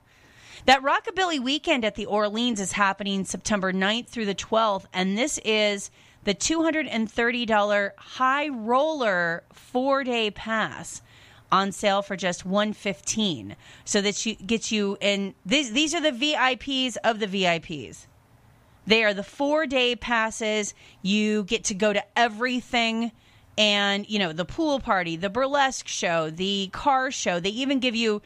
that 0.64 0.82
Rockabilly 0.82 1.40
weekend 1.40 1.84
at 1.84 1.94
the 1.94 2.06
Orleans 2.06 2.60
is 2.60 2.72
happening 2.72 3.24
September 3.24 3.72
9th 3.72 4.06
through 4.06 4.26
the 4.26 4.34
12th, 4.34 4.84
and 4.92 5.18
this 5.18 5.38
is 5.44 5.90
the 6.24 6.34
$230 6.34 7.90
high 7.96 8.48
roller 8.48 9.42
four 9.52 10.04
day 10.04 10.30
pass 10.30 11.02
on 11.52 11.70
sale 11.70 12.02
for 12.02 12.16
just 12.16 12.46
115 12.46 13.54
so 13.84 14.00
that 14.00 14.26
you 14.26 14.34
gets 14.34 14.72
you 14.72 14.96
in 15.00 15.34
these 15.46 15.72
these 15.72 15.94
are 15.94 16.00
the 16.00 16.10
VIPs 16.10 16.96
of 17.04 17.20
the 17.20 17.26
VIPs 17.26 18.06
They 18.86 19.04
are 19.04 19.14
the 19.14 19.22
four 19.22 19.66
day 19.66 19.94
passes. 19.94 20.74
You 21.02 21.44
get 21.44 21.64
to 21.64 21.74
go 21.74 21.92
to 21.92 22.02
everything 22.18 23.12
and, 23.58 24.08
you 24.08 24.18
know, 24.18 24.32
the 24.32 24.46
pool 24.46 24.80
party, 24.80 25.16
the 25.16 25.30
burlesque 25.30 25.86
show, 25.86 26.30
the 26.30 26.68
car 26.72 27.10
show. 27.10 27.38
They 27.38 27.50
even 27.50 27.80
give 27.80 27.94
you 27.94 28.22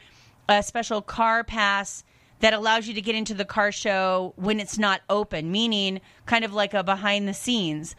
a 0.49 0.63
special 0.63 1.01
car 1.01 1.43
pass 1.43 2.03
that 2.39 2.53
allows 2.53 2.87
you 2.87 2.93
to 2.93 3.01
get 3.01 3.15
into 3.15 3.33
the 3.33 3.45
car 3.45 3.71
show 3.71 4.33
when 4.35 4.59
it's 4.59 4.77
not 4.77 5.01
open, 5.09 5.51
meaning 5.51 6.01
kind 6.25 6.45
of 6.45 6.53
like 6.53 6.73
a 6.73 6.83
behind 6.83 7.27
the 7.27 7.33
scenes. 7.33 7.95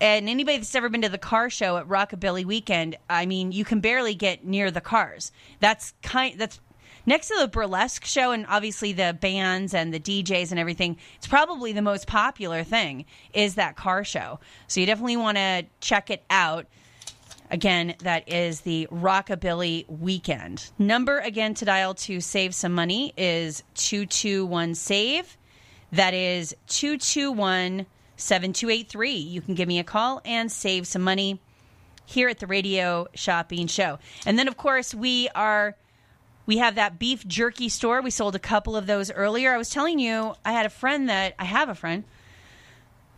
And 0.00 0.28
anybody 0.28 0.58
that's 0.58 0.74
ever 0.74 0.88
been 0.88 1.02
to 1.02 1.08
the 1.08 1.18
car 1.18 1.50
show 1.50 1.76
at 1.76 1.86
Rockabilly 1.86 2.44
Weekend, 2.44 2.96
I 3.10 3.26
mean, 3.26 3.52
you 3.52 3.64
can 3.64 3.80
barely 3.80 4.14
get 4.14 4.44
near 4.44 4.70
the 4.70 4.80
cars. 4.80 5.32
That's 5.60 5.94
kind 6.02 6.38
that's 6.38 6.60
next 7.06 7.28
to 7.28 7.36
the 7.38 7.48
burlesque 7.48 8.04
show 8.04 8.32
and 8.32 8.46
obviously 8.48 8.92
the 8.92 9.16
bands 9.20 9.72
and 9.74 9.94
the 9.94 10.00
DJs 10.00 10.50
and 10.50 10.58
everything. 10.58 10.96
It's 11.16 11.26
probably 11.26 11.72
the 11.72 11.82
most 11.82 12.06
popular 12.06 12.64
thing 12.64 13.04
is 13.32 13.54
that 13.54 13.76
car 13.76 14.04
show. 14.04 14.40
So 14.66 14.80
you 14.80 14.86
definitely 14.86 15.16
want 15.16 15.38
to 15.38 15.66
check 15.80 16.10
it 16.10 16.24
out. 16.28 16.66
Again, 17.50 17.94
that 18.00 18.28
is 18.28 18.62
the 18.62 18.88
Rockabilly 18.90 19.88
Weekend. 19.88 20.70
Number 20.78 21.18
again 21.18 21.54
to 21.54 21.64
dial 21.64 21.94
to 21.94 22.20
save 22.20 22.54
some 22.54 22.72
money 22.72 23.12
is 23.16 23.62
221 23.74 24.74
SAVE. 24.74 25.36
That 25.92 26.14
is 26.14 26.54
221 26.66 27.86
7283. 28.16 29.10
You 29.12 29.40
can 29.40 29.54
give 29.54 29.68
me 29.68 29.78
a 29.78 29.84
call 29.84 30.20
and 30.24 30.50
save 30.50 30.86
some 30.86 31.02
money 31.02 31.40
here 32.04 32.28
at 32.28 32.38
the 32.38 32.46
Radio 32.46 33.06
Shopping 33.14 33.66
Show. 33.66 33.98
And 34.24 34.38
then, 34.38 34.48
of 34.48 34.56
course, 34.56 34.94
we 34.94 35.28
are. 35.34 35.76
We 36.46 36.58
have 36.58 36.76
that 36.76 37.00
beef 37.00 37.26
jerky 37.26 37.68
store. 37.68 38.00
We 38.00 38.10
sold 38.10 38.36
a 38.36 38.40
couple 38.40 38.76
of 38.76 38.86
those 38.86 39.10
earlier. 39.10 39.52
I 39.52 39.58
was 39.58 39.68
telling 39.68 39.98
you, 39.98 40.34
I 40.44 40.52
had 40.52 40.64
a 40.64 40.70
friend 40.70 41.08
that 41.08 41.34
I 41.40 41.44
have 41.44 41.68
a 41.68 41.74
friend 41.74 42.04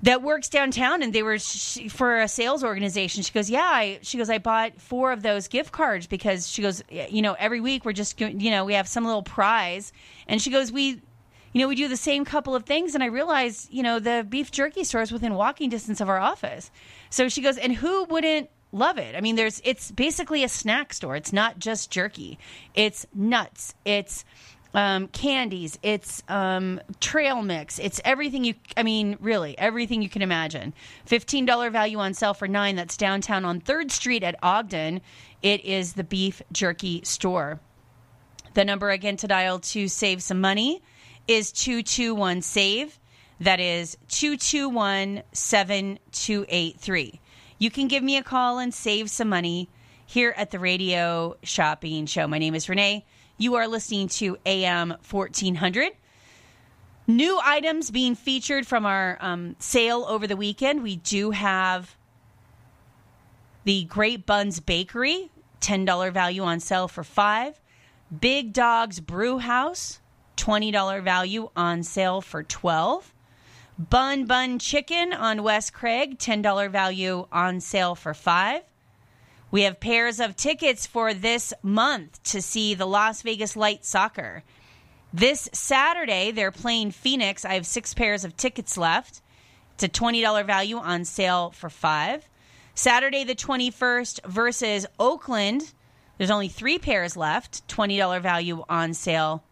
that 0.03 0.23
works 0.23 0.49
downtown 0.49 1.03
and 1.03 1.13
they 1.13 1.23
were 1.23 1.39
she, 1.39 1.89
for 1.89 2.21
a 2.21 2.29
sales 2.29 2.63
organization 2.63 3.23
she 3.23 3.33
goes 3.33 3.51
yeah 3.51 3.63
I, 3.63 3.99
she 4.03 4.19
goes 4.19 4.31
i 4.31 4.39
bought 4.39 4.81
four 4.81 5.13
of 5.13 5.23
those 5.23 5.49
gift 5.49 5.73
cards 5.73 6.07
because 6.07 6.49
she 6.49 6.63
goes 6.63 6.83
you 6.91 7.23
know 7.23 7.35
every 7.39 7.61
week 7.61 7.85
we're 7.85 7.93
just 7.93 8.21
you 8.21 8.51
know 8.51 8.65
we 8.65 8.75
have 8.75 8.89
some 8.89 9.05
little 9.05 9.23
prize 9.23 9.93
and 10.27 10.41
she 10.41 10.51
goes 10.51 10.71
we 10.71 11.01
you 11.53 11.63
know 11.63 11.69
we 11.69 11.75
do 11.75 11.89
the 11.89 11.97
same 11.97 12.25
couple 12.25 12.55
of 12.55 12.65
things 12.65 12.95
and 12.95 13.03
i 13.03 13.07
realized 13.07 13.73
you 13.73 13.83
know 13.83 13.99
the 13.99 14.25
beef 14.29 14.51
jerky 14.51 14.85
store 14.85 15.03
is 15.03 15.13
within 15.13 15.35
walking 15.35 15.69
distance 15.69 16.01
of 16.01 16.09
our 16.09 16.19
office. 16.19 16.71
So 17.11 17.29
she 17.29 17.41
goes 17.41 17.57
and 17.59 17.73
who 17.73 18.05
wouldn't 18.05 18.51
love 18.73 18.99
it? 18.99 19.15
I 19.15 19.21
mean 19.21 19.37
there's 19.37 19.61
it's 19.65 19.91
basically 19.91 20.45
a 20.45 20.49
snack 20.49 20.93
store. 20.93 21.17
It's 21.17 21.33
not 21.33 21.59
just 21.59 21.91
jerky. 21.91 22.39
It's 22.75 23.07
nuts. 23.15 23.75
It's 23.85 24.25
um, 24.79 25.09
candies, 25.09 25.77
it's 25.83 26.23
um, 26.29 26.81
trail 27.01 27.43
mix, 27.43 27.81
it's 27.81 28.01
everything 28.05 28.45
you, 28.45 28.55
I 28.77 28.85
mean, 28.85 29.17
really, 29.19 29.59
everything 29.59 30.03
you 30.03 30.09
can 30.09 30.23
imagine. 30.23 30.73
$15 31.09 31.73
value 31.73 31.99
on 31.99 32.15
sale 32.15 32.33
for 32.33 32.47
nine. 32.47 32.77
That's 32.77 32.97
downtown 32.97 33.45
on 33.45 33.61
3rd 33.61 33.91
Street 33.91 34.23
at 34.23 34.37
Ogden. 34.41 35.01
It 35.43 35.65
is 35.65 35.95
the 35.95 36.05
beef 36.05 36.43
jerky 36.53 37.01
store. 37.03 37.59
The 38.55 38.65
number 38.65 38.91
again 38.91 39.17
to 39.17 39.27
dial 39.27 39.59
to 39.59 39.89
save 39.89 40.23
some 40.23 40.41
money 40.41 40.81
is 41.27 41.51
221 41.51 42.43
SAVE. 42.43 43.01
That 43.41 43.59
is 43.59 43.97
221 44.07 45.25
7283. 45.33 47.21
You 47.59 47.71
can 47.73 47.89
give 47.89 48.05
me 48.05 48.17
a 48.17 48.23
call 48.23 48.61
and 48.61 48.73
save 48.73 49.11
some 49.11 49.29
money 49.29 49.69
here 50.07 50.33
at 50.37 50.53
the 50.53 50.61
Radio 50.61 51.37
Shopping 51.43 52.07
Show. 52.07 52.29
My 52.29 52.39
name 52.39 52.55
is 52.55 52.69
Renee. 52.69 53.05
You 53.41 53.55
are 53.55 53.69
listening 53.69 54.09
to 54.09 54.37
AM 54.45 54.97
1400. 55.09 55.93
New 57.07 57.41
items 57.43 57.93
being 57.93 58.17
featured 58.17 58.67
from 58.67 58.85
our 58.85 59.17
um, 59.21 59.55
sale 59.61 60.05
over 60.09 60.27
the 60.27 60.37
weekend. 60.37 60.83
We 60.83 60.97
do 60.97 61.31
have 61.31 61.97
the 63.63 63.85
Great 63.85 64.27
Buns 64.27 64.59
Bakery, 64.59 65.31
$10 65.61 66.13
value 66.13 66.43
on 66.43 66.59
sale 66.59 66.89
for 66.89 67.05
five. 67.05 67.61
Big 68.21 68.53
Dogs 68.53 68.99
Brew 68.99 69.39
House, 69.39 70.01
$20 70.37 71.05
value 71.05 71.51
on 71.55 71.85
sale 71.85 72.21
for 72.21 72.43
12. 72.43 73.15
Bun 73.79 74.27
Bun 74.27 74.59
Chicken 74.59 75.13
on 75.13 75.45
West 75.45 75.73
Craig, 75.73 76.19
$10 76.19 76.71
value 76.73 77.29
on 77.31 77.61
sale 77.61 77.95
for 77.95 78.15
five. 78.15 78.63
We 79.51 79.63
have 79.63 79.81
pairs 79.81 80.21
of 80.21 80.37
tickets 80.37 80.87
for 80.87 81.15
this 81.15 81.55
month 81.63 82.23
to 82.25 82.43
see 82.43 82.75
the 82.75 82.87
Las 82.87 83.23
Vegas 83.23 83.57
Light 83.57 83.85
Soccer. 83.85 84.43
This 85.13 85.49
Saturday, 85.55 86.31
they're 86.31 86.51
playing 86.51 86.91
Phoenix. 86.91 87.47
I 87.47 87.55
have 87.55 87.67
six 87.67 87.95
pairs 87.95 88.25
of 88.25 88.37
tickets 88.37 88.77
left. 88.77 89.23
It's 89.75 89.85
a 89.85 89.89
$20 89.89 90.45
value 90.45 90.77
on 90.77 91.05
sale 91.07 91.51
for 91.51 91.71
five. 91.71 92.29
Saturday, 92.75 93.25
the 93.25 93.35
21st, 93.35 94.27
versus 94.27 94.87
Oakland. 94.99 95.73
There's 96.19 96.31
only 96.31 96.49
three 96.49 96.79
pairs 96.79 97.17
left. 97.17 97.67
$20 97.69 98.21
value 98.21 98.65
on 98.69 98.93
sale 98.93 99.45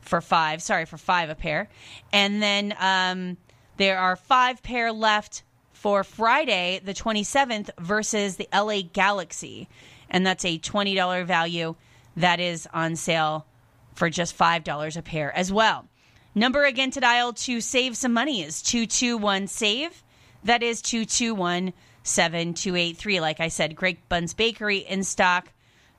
for 0.00 0.20
five. 0.20 0.62
Sorry, 0.62 0.84
for 0.84 0.96
five 0.96 1.30
a 1.30 1.36
pair. 1.36 1.68
And 2.12 2.42
then 2.42 2.74
um, 2.80 3.36
there 3.76 3.98
are 3.98 4.16
five 4.16 4.62
pair 4.64 4.90
left 4.90 5.44
for 5.78 6.02
Friday, 6.02 6.80
the 6.84 6.92
27th, 6.92 7.70
versus 7.78 8.36
the 8.36 8.48
LA 8.52 8.80
Galaxy. 8.92 9.68
And 10.10 10.26
that's 10.26 10.44
a 10.44 10.58
$20 10.58 11.24
value 11.24 11.76
that 12.16 12.40
is 12.40 12.66
on 12.74 12.96
sale 12.96 13.46
for 13.94 14.10
just 14.10 14.36
$5 14.36 14.96
a 14.96 15.02
pair 15.02 15.32
as 15.36 15.52
well. 15.52 15.86
Number 16.34 16.64
again 16.64 16.90
to 16.90 17.00
dial 17.00 17.32
to 17.32 17.60
save 17.60 17.96
some 17.96 18.12
money 18.12 18.42
is 18.42 18.60
221 18.62 19.46
SAVE. 19.46 20.02
That 20.42 20.64
is 20.64 20.82
221 20.82 21.72
7283. 22.02 23.20
Like 23.20 23.38
I 23.38 23.48
said, 23.48 23.76
Great 23.76 24.08
Buns 24.08 24.34
Bakery 24.34 24.78
in 24.78 25.04
stock, 25.04 25.52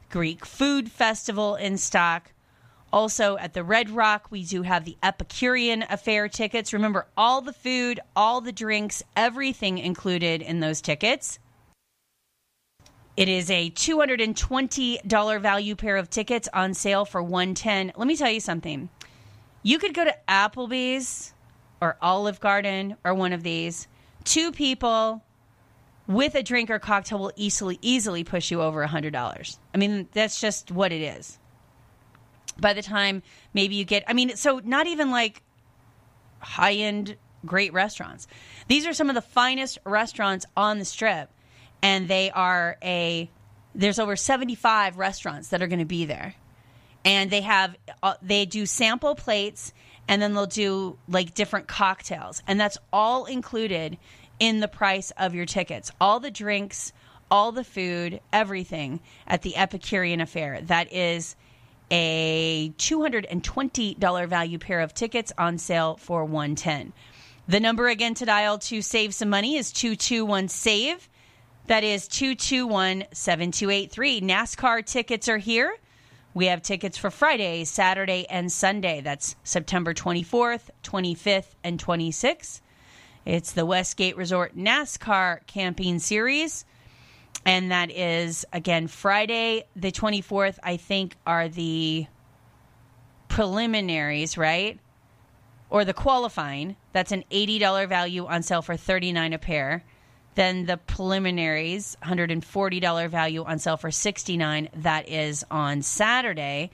Greek 0.09 0.45
Food 0.45 0.91
Festival 0.91 1.55
in 1.55 1.77
stock. 1.77 2.33
Also 2.91 3.37
at 3.37 3.53
the 3.53 3.63
Red 3.63 3.89
Rock, 3.89 4.27
we 4.31 4.43
do 4.43 4.63
have 4.63 4.83
the 4.83 4.97
Epicurean 5.03 5.83
Affair 5.89 6.27
tickets. 6.27 6.73
Remember, 6.73 7.05
all 7.15 7.41
the 7.41 7.53
food, 7.53 7.99
all 8.15 8.41
the 8.41 8.51
drinks, 8.51 9.03
everything 9.15 9.77
included 9.77 10.41
in 10.41 10.59
those 10.59 10.81
tickets. 10.81 11.39
It 13.15 13.27
is 13.27 13.51
a 13.51 13.69
$220 13.71 15.41
value 15.41 15.75
pair 15.75 15.97
of 15.97 16.09
tickets 16.09 16.47
on 16.53 16.73
sale 16.73 17.05
for 17.05 17.21
110. 17.21 17.91
Let 17.95 18.07
me 18.07 18.15
tell 18.15 18.31
you 18.31 18.39
something. 18.39 18.89
You 19.61 19.77
could 19.77 19.93
go 19.93 20.05
to 20.05 20.15
Applebee's 20.27 21.33
or 21.81 21.97
Olive 22.01 22.39
Garden 22.39 22.95
or 23.03 23.13
one 23.13 23.33
of 23.33 23.43
these. 23.43 23.87
Two 24.23 24.51
people 24.51 25.21
with 26.07 26.33
a 26.35 26.41
drink 26.41 26.69
or 26.69 26.79
cocktail 26.79 27.19
will 27.19 27.33
easily 27.35 27.77
easily 27.81 28.23
push 28.23 28.51
you 28.51 28.61
over 28.61 28.85
$100. 28.85 29.57
I 29.73 29.77
mean, 29.77 30.07
that's 30.13 30.39
just 30.39 30.71
what 30.71 30.91
it 30.91 31.01
is 31.01 31.38
by 32.61 32.73
the 32.73 32.81
time 32.81 33.21
maybe 33.53 33.75
you 33.75 33.85
get 33.85 34.03
i 34.07 34.13
mean 34.13 34.35
so 34.35 34.61
not 34.63 34.87
even 34.87 35.11
like 35.11 35.41
high 36.39 36.73
end 36.73 37.17
great 37.45 37.73
restaurants. 37.73 38.27
These 38.67 38.85
are 38.85 38.93
some 38.93 39.09
of 39.09 39.15
the 39.15 39.21
finest 39.21 39.79
restaurants 39.85 40.45
on 40.55 40.79
the 40.79 40.85
strip 40.85 41.29
and 41.81 42.07
they 42.07 42.31
are 42.31 42.77
a 42.83 43.29
there's 43.75 43.99
over 43.99 44.15
75 44.15 44.97
restaurants 44.97 45.49
that 45.49 45.61
are 45.61 45.67
going 45.67 45.79
to 45.79 45.85
be 45.85 46.05
there. 46.05 46.35
And 47.05 47.29
they 47.29 47.41
have 47.41 47.75
uh, 48.03 48.15
they 48.21 48.45
do 48.45 48.65
sample 48.65 49.15
plates 49.15 49.73
and 50.07 50.21
then 50.21 50.33
they'll 50.33 50.47
do 50.47 50.97
like 51.07 51.33
different 51.33 51.67
cocktails. 51.67 52.41
And 52.47 52.59
that's 52.59 52.77
all 52.91 53.25
included 53.25 53.97
in 54.39 54.59
the 54.59 54.67
price 54.67 55.11
of 55.11 55.33
your 55.33 55.45
tickets. 55.45 55.91
All 56.01 56.19
the 56.19 56.31
drinks 56.31 56.93
all 57.31 57.51
the 57.51 57.63
food 57.63 58.19
everything 58.33 58.99
at 59.27 59.43
the 59.43 59.55
epicurean 59.55 60.19
affair. 60.19 60.61
That 60.63 60.91
is 60.91 61.35
a 61.91 62.73
$220 62.77 64.27
value 64.27 64.59
pair 64.59 64.79
of 64.81 64.93
tickets 64.93 65.31
on 65.37 65.57
sale 65.57 65.97
for 65.97 66.23
110 66.25 66.93
the 67.49 67.59
number 67.59 67.87
again 67.87 68.13
to 68.13 68.25
dial 68.25 68.59
to 68.59 68.83
save 68.83 69.15
some 69.15 69.29
money 69.29 69.57
is 69.57 69.71
221 69.71 70.49
save. 70.49 71.09
That 71.65 71.83
is 71.83 72.07
221 72.07 73.05
7283 73.11 74.21
nascar 74.21 74.85
tickets 74.85 75.27
are 75.27 75.39
here. 75.39 75.75
We 76.35 76.45
have 76.45 76.61
tickets 76.61 76.95
for 76.95 77.09
friday 77.09 77.63
saturday 77.63 78.27
and 78.29 78.51
sunday. 78.51 79.01
That's 79.01 79.35
september 79.43 79.95
24th 79.95 80.69
25th 80.83 81.55
and 81.63 81.83
26th 81.83 82.61
it's 83.25 83.51
the 83.53 83.65
westgate 83.65 84.15
resort 84.15 84.55
nascar 84.55 85.39
camping 85.47 85.97
series 85.97 86.65
and 87.49 87.71
that 87.71 87.89
is 87.89 88.45
again 88.53 88.87
Friday 88.87 89.63
the 89.75 89.91
24th 89.91 90.59
I 90.61 90.77
think 90.77 91.15
are 91.25 91.49
the 91.49 92.05
preliminaries, 93.27 94.37
right? 94.37 94.79
Or 95.71 95.83
the 95.83 95.93
qualifying. 95.93 96.75
That's 96.93 97.11
an 97.11 97.23
$80 97.31 97.89
value 97.89 98.27
on 98.27 98.43
sale 98.43 98.61
for 98.61 98.77
39 98.77 99.33
a 99.33 99.39
pair. 99.39 99.83
Then 100.35 100.65
the 100.65 100.77
preliminaries, 100.77 101.97
$140 102.03 103.09
value 103.09 103.43
on 103.43 103.57
sale 103.57 103.77
for 103.77 103.89
69. 103.89 104.69
That 104.75 105.09
is 105.09 105.43
on 105.49 105.81
Saturday. 105.81 106.69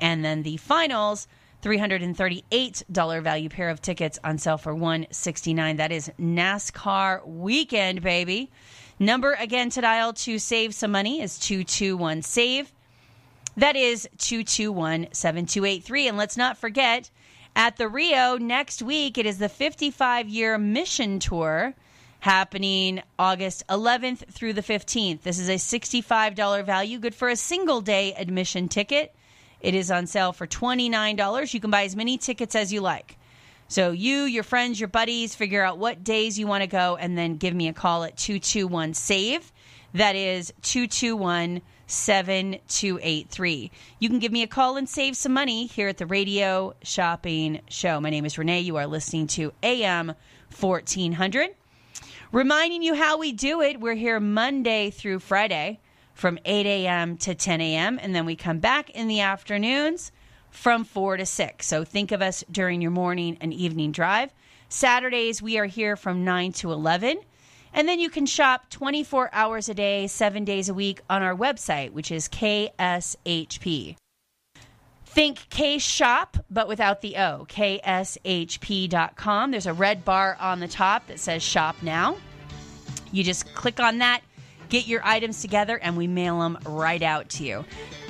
And 0.00 0.24
then 0.24 0.42
the 0.42 0.56
finals, 0.56 1.28
$338 1.62 3.22
value 3.22 3.48
pair 3.48 3.70
of 3.70 3.80
tickets 3.80 4.18
on 4.24 4.38
sale 4.38 4.58
for 4.58 4.74
169 4.74 5.76
That 5.76 5.92
is 5.92 6.10
NASCAR 6.20 7.26
weekend, 7.26 8.02
baby. 8.02 8.50
Number 8.98 9.32
again 9.32 9.70
to 9.70 9.80
dial 9.80 10.12
to 10.14 10.38
save 10.38 10.74
some 10.74 10.90
money 10.90 11.20
is 11.20 11.38
221 11.38 12.22
SAVE. 12.22 12.72
That 13.56 13.76
is 13.76 14.08
221 14.18 15.08
7283. 15.12 16.08
And 16.08 16.16
let's 16.16 16.36
not 16.36 16.56
forget, 16.56 17.10
at 17.54 17.76
the 17.76 17.88
Rio 17.88 18.36
next 18.36 18.82
week, 18.82 19.18
it 19.18 19.26
is 19.26 19.38
the 19.38 19.48
55 19.48 20.28
year 20.28 20.56
mission 20.58 21.18
tour 21.18 21.74
happening 22.20 23.02
August 23.18 23.64
11th 23.68 24.26
through 24.32 24.54
the 24.54 24.62
15th. 24.62 25.22
This 25.22 25.38
is 25.38 25.48
a 25.48 25.54
$65 25.54 26.64
value, 26.64 26.98
good 26.98 27.14
for 27.14 27.28
a 27.28 27.36
single 27.36 27.80
day 27.80 28.14
admission 28.14 28.68
ticket. 28.68 29.14
It 29.60 29.74
is 29.74 29.90
on 29.90 30.06
sale 30.06 30.32
for 30.32 30.46
$29. 30.46 31.54
You 31.54 31.60
can 31.60 31.70
buy 31.70 31.84
as 31.84 31.96
many 31.96 32.18
tickets 32.18 32.54
as 32.54 32.72
you 32.72 32.80
like. 32.80 33.16
So 33.68 33.90
you, 33.90 34.22
your 34.22 34.44
friends, 34.44 34.78
your 34.78 34.88
buddies, 34.88 35.34
figure 35.34 35.62
out 35.62 35.78
what 35.78 36.04
days 36.04 36.38
you 36.38 36.46
want 36.46 36.62
to 36.62 36.68
go 36.68 36.96
and 36.96 37.18
then 37.18 37.36
give 37.36 37.54
me 37.54 37.68
a 37.68 37.72
call 37.72 38.04
at 38.04 38.16
221 38.16 38.94
SAVE. 38.94 39.52
That 39.94 40.14
is 40.14 40.52
221 40.62 41.62
7283. 41.88 43.70
You 43.98 44.08
can 44.08 44.18
give 44.18 44.32
me 44.32 44.42
a 44.42 44.46
call 44.46 44.76
and 44.76 44.88
save 44.88 45.16
some 45.16 45.32
money 45.32 45.66
here 45.66 45.88
at 45.88 45.98
the 45.98 46.06
Radio 46.06 46.74
Shopping 46.82 47.60
Show. 47.68 48.00
My 48.00 48.10
name 48.10 48.24
is 48.24 48.38
Renee. 48.38 48.60
You 48.60 48.76
are 48.76 48.86
listening 48.86 49.26
to 49.28 49.52
AM 49.62 50.12
1400. 50.58 51.50
Reminding 52.32 52.82
you 52.82 52.94
how 52.94 53.18
we 53.18 53.32
do 53.32 53.60
it. 53.62 53.80
We're 53.80 53.94
here 53.94 54.18
Monday 54.18 54.90
through 54.90 55.20
Friday 55.20 55.80
from 56.14 56.38
8 56.44 56.66
a.m. 56.66 57.16
to 57.18 57.34
10 57.34 57.60
a.m., 57.60 57.98
and 58.02 58.14
then 58.14 58.26
we 58.26 58.36
come 58.36 58.58
back 58.58 58.90
in 58.90 59.06
the 59.06 59.20
afternoons 59.20 60.12
from 60.56 60.84
4 60.84 61.18
to 61.18 61.26
6. 61.26 61.66
So 61.66 61.84
think 61.84 62.12
of 62.12 62.22
us 62.22 62.42
during 62.50 62.80
your 62.80 62.90
morning 62.90 63.36
and 63.40 63.52
evening 63.52 63.92
drive. 63.92 64.32
Saturdays, 64.68 65.40
we 65.40 65.58
are 65.58 65.66
here 65.66 65.96
from 65.96 66.24
9 66.24 66.52
to 66.54 66.72
11. 66.72 67.18
And 67.72 67.86
then 67.86 68.00
you 68.00 68.08
can 68.08 68.24
shop 68.24 68.70
24 68.70 69.30
hours 69.32 69.68
a 69.68 69.74
day, 69.74 70.06
seven 70.06 70.44
days 70.44 70.70
a 70.70 70.74
week 70.74 71.02
on 71.10 71.22
our 71.22 71.36
website, 71.36 71.92
which 71.92 72.10
is 72.10 72.28
KSHP. 72.28 73.96
Think 75.04 75.46
K 75.50 75.78
Shop, 75.78 76.38
but 76.50 76.68
without 76.68 77.00
the 77.00 77.16
O. 77.16 77.46
KSHP.com. 77.48 79.50
There's 79.50 79.66
a 79.66 79.72
red 79.72 80.04
bar 80.04 80.36
on 80.40 80.60
the 80.60 80.68
top 80.68 81.06
that 81.08 81.20
says 81.20 81.42
Shop 81.42 81.76
Now. 81.82 82.16
You 83.12 83.22
just 83.22 83.54
click 83.54 83.78
on 83.78 83.98
that, 83.98 84.22
get 84.68 84.86
your 84.86 85.02
items 85.04 85.42
together, 85.42 85.78
and 85.78 85.96
we 85.96 86.06
mail 86.06 86.40
them 86.40 86.58
right 86.66 87.02
out 87.02 87.28
to 87.30 87.44
you. 87.44 87.58
You 87.58 87.64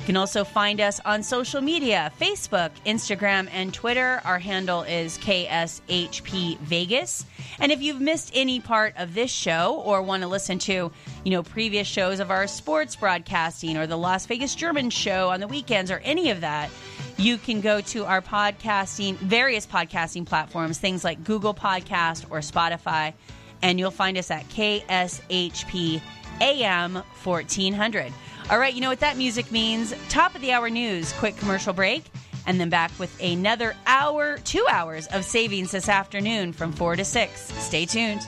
can 0.07 0.15
also 0.15 0.45
find 0.45 0.79
us 0.79 1.01
on 1.03 1.21
social 1.21 1.59
media 1.59 2.13
Facebook, 2.17 2.71
Instagram, 2.85 3.49
and 3.51 3.73
Twitter. 3.73 4.21
Our 4.23 4.39
handle 4.39 4.83
is 4.83 5.17
KSHP 5.17 6.57
Vegas. 6.59 7.25
And 7.59 7.73
if 7.73 7.81
you've 7.81 7.99
missed 7.99 8.31
any 8.33 8.61
part 8.61 8.93
of 8.97 9.13
this 9.13 9.29
show 9.29 9.81
or 9.83 10.01
want 10.01 10.23
to 10.23 10.29
listen 10.29 10.59
to, 10.59 10.93
you 11.25 11.31
know, 11.31 11.43
previous 11.43 11.89
shows 11.89 12.21
of 12.21 12.31
our 12.31 12.47
sports 12.47 12.95
broadcasting 12.95 13.75
or 13.75 13.85
the 13.85 13.97
Las 13.97 14.25
Vegas 14.27 14.55
German 14.55 14.91
show 14.91 15.27
on 15.27 15.41
the 15.41 15.47
weekends 15.47 15.91
or 15.91 15.97
any 16.05 16.29
of 16.29 16.39
that, 16.39 16.69
you 17.17 17.37
can 17.37 17.59
go 17.59 17.81
to 17.81 18.05
our 18.05 18.21
podcasting, 18.21 19.17
various 19.17 19.67
podcasting 19.67 20.25
platforms, 20.25 20.77
things 20.77 21.03
like 21.03 21.21
Google 21.25 21.53
Podcast 21.53 22.27
or 22.29 22.39
Spotify, 22.39 23.13
and 23.61 23.77
you'll 23.77 23.91
find 23.91 24.17
us 24.17 24.31
at 24.31 24.47
KSHP 24.47 26.01
AM 26.39 26.95
1400. 27.25 28.13
All 28.49 28.59
right, 28.59 28.73
you 28.73 28.79
know 28.79 28.87
what 28.87 29.01
that 29.01 29.17
music 29.17 29.51
means. 29.51 29.93
Top 30.07 30.33
of 30.33 30.39
the 30.39 30.53
hour 30.53 30.69
news, 30.69 31.11
quick 31.13 31.35
commercial 31.35 31.73
break, 31.73 32.05
and 32.45 32.57
then 32.57 32.69
back 32.69 32.91
with 32.97 33.21
another 33.21 33.75
hour, 33.85 34.37
two 34.37 34.65
hours 34.71 35.05
of 35.07 35.25
savings 35.25 35.71
this 35.71 35.89
afternoon 35.89 36.53
from 36.53 36.71
4 36.71 36.95
to 36.95 37.03
6. 37.03 37.41
Stay 37.61 37.85
tuned. 37.85 38.21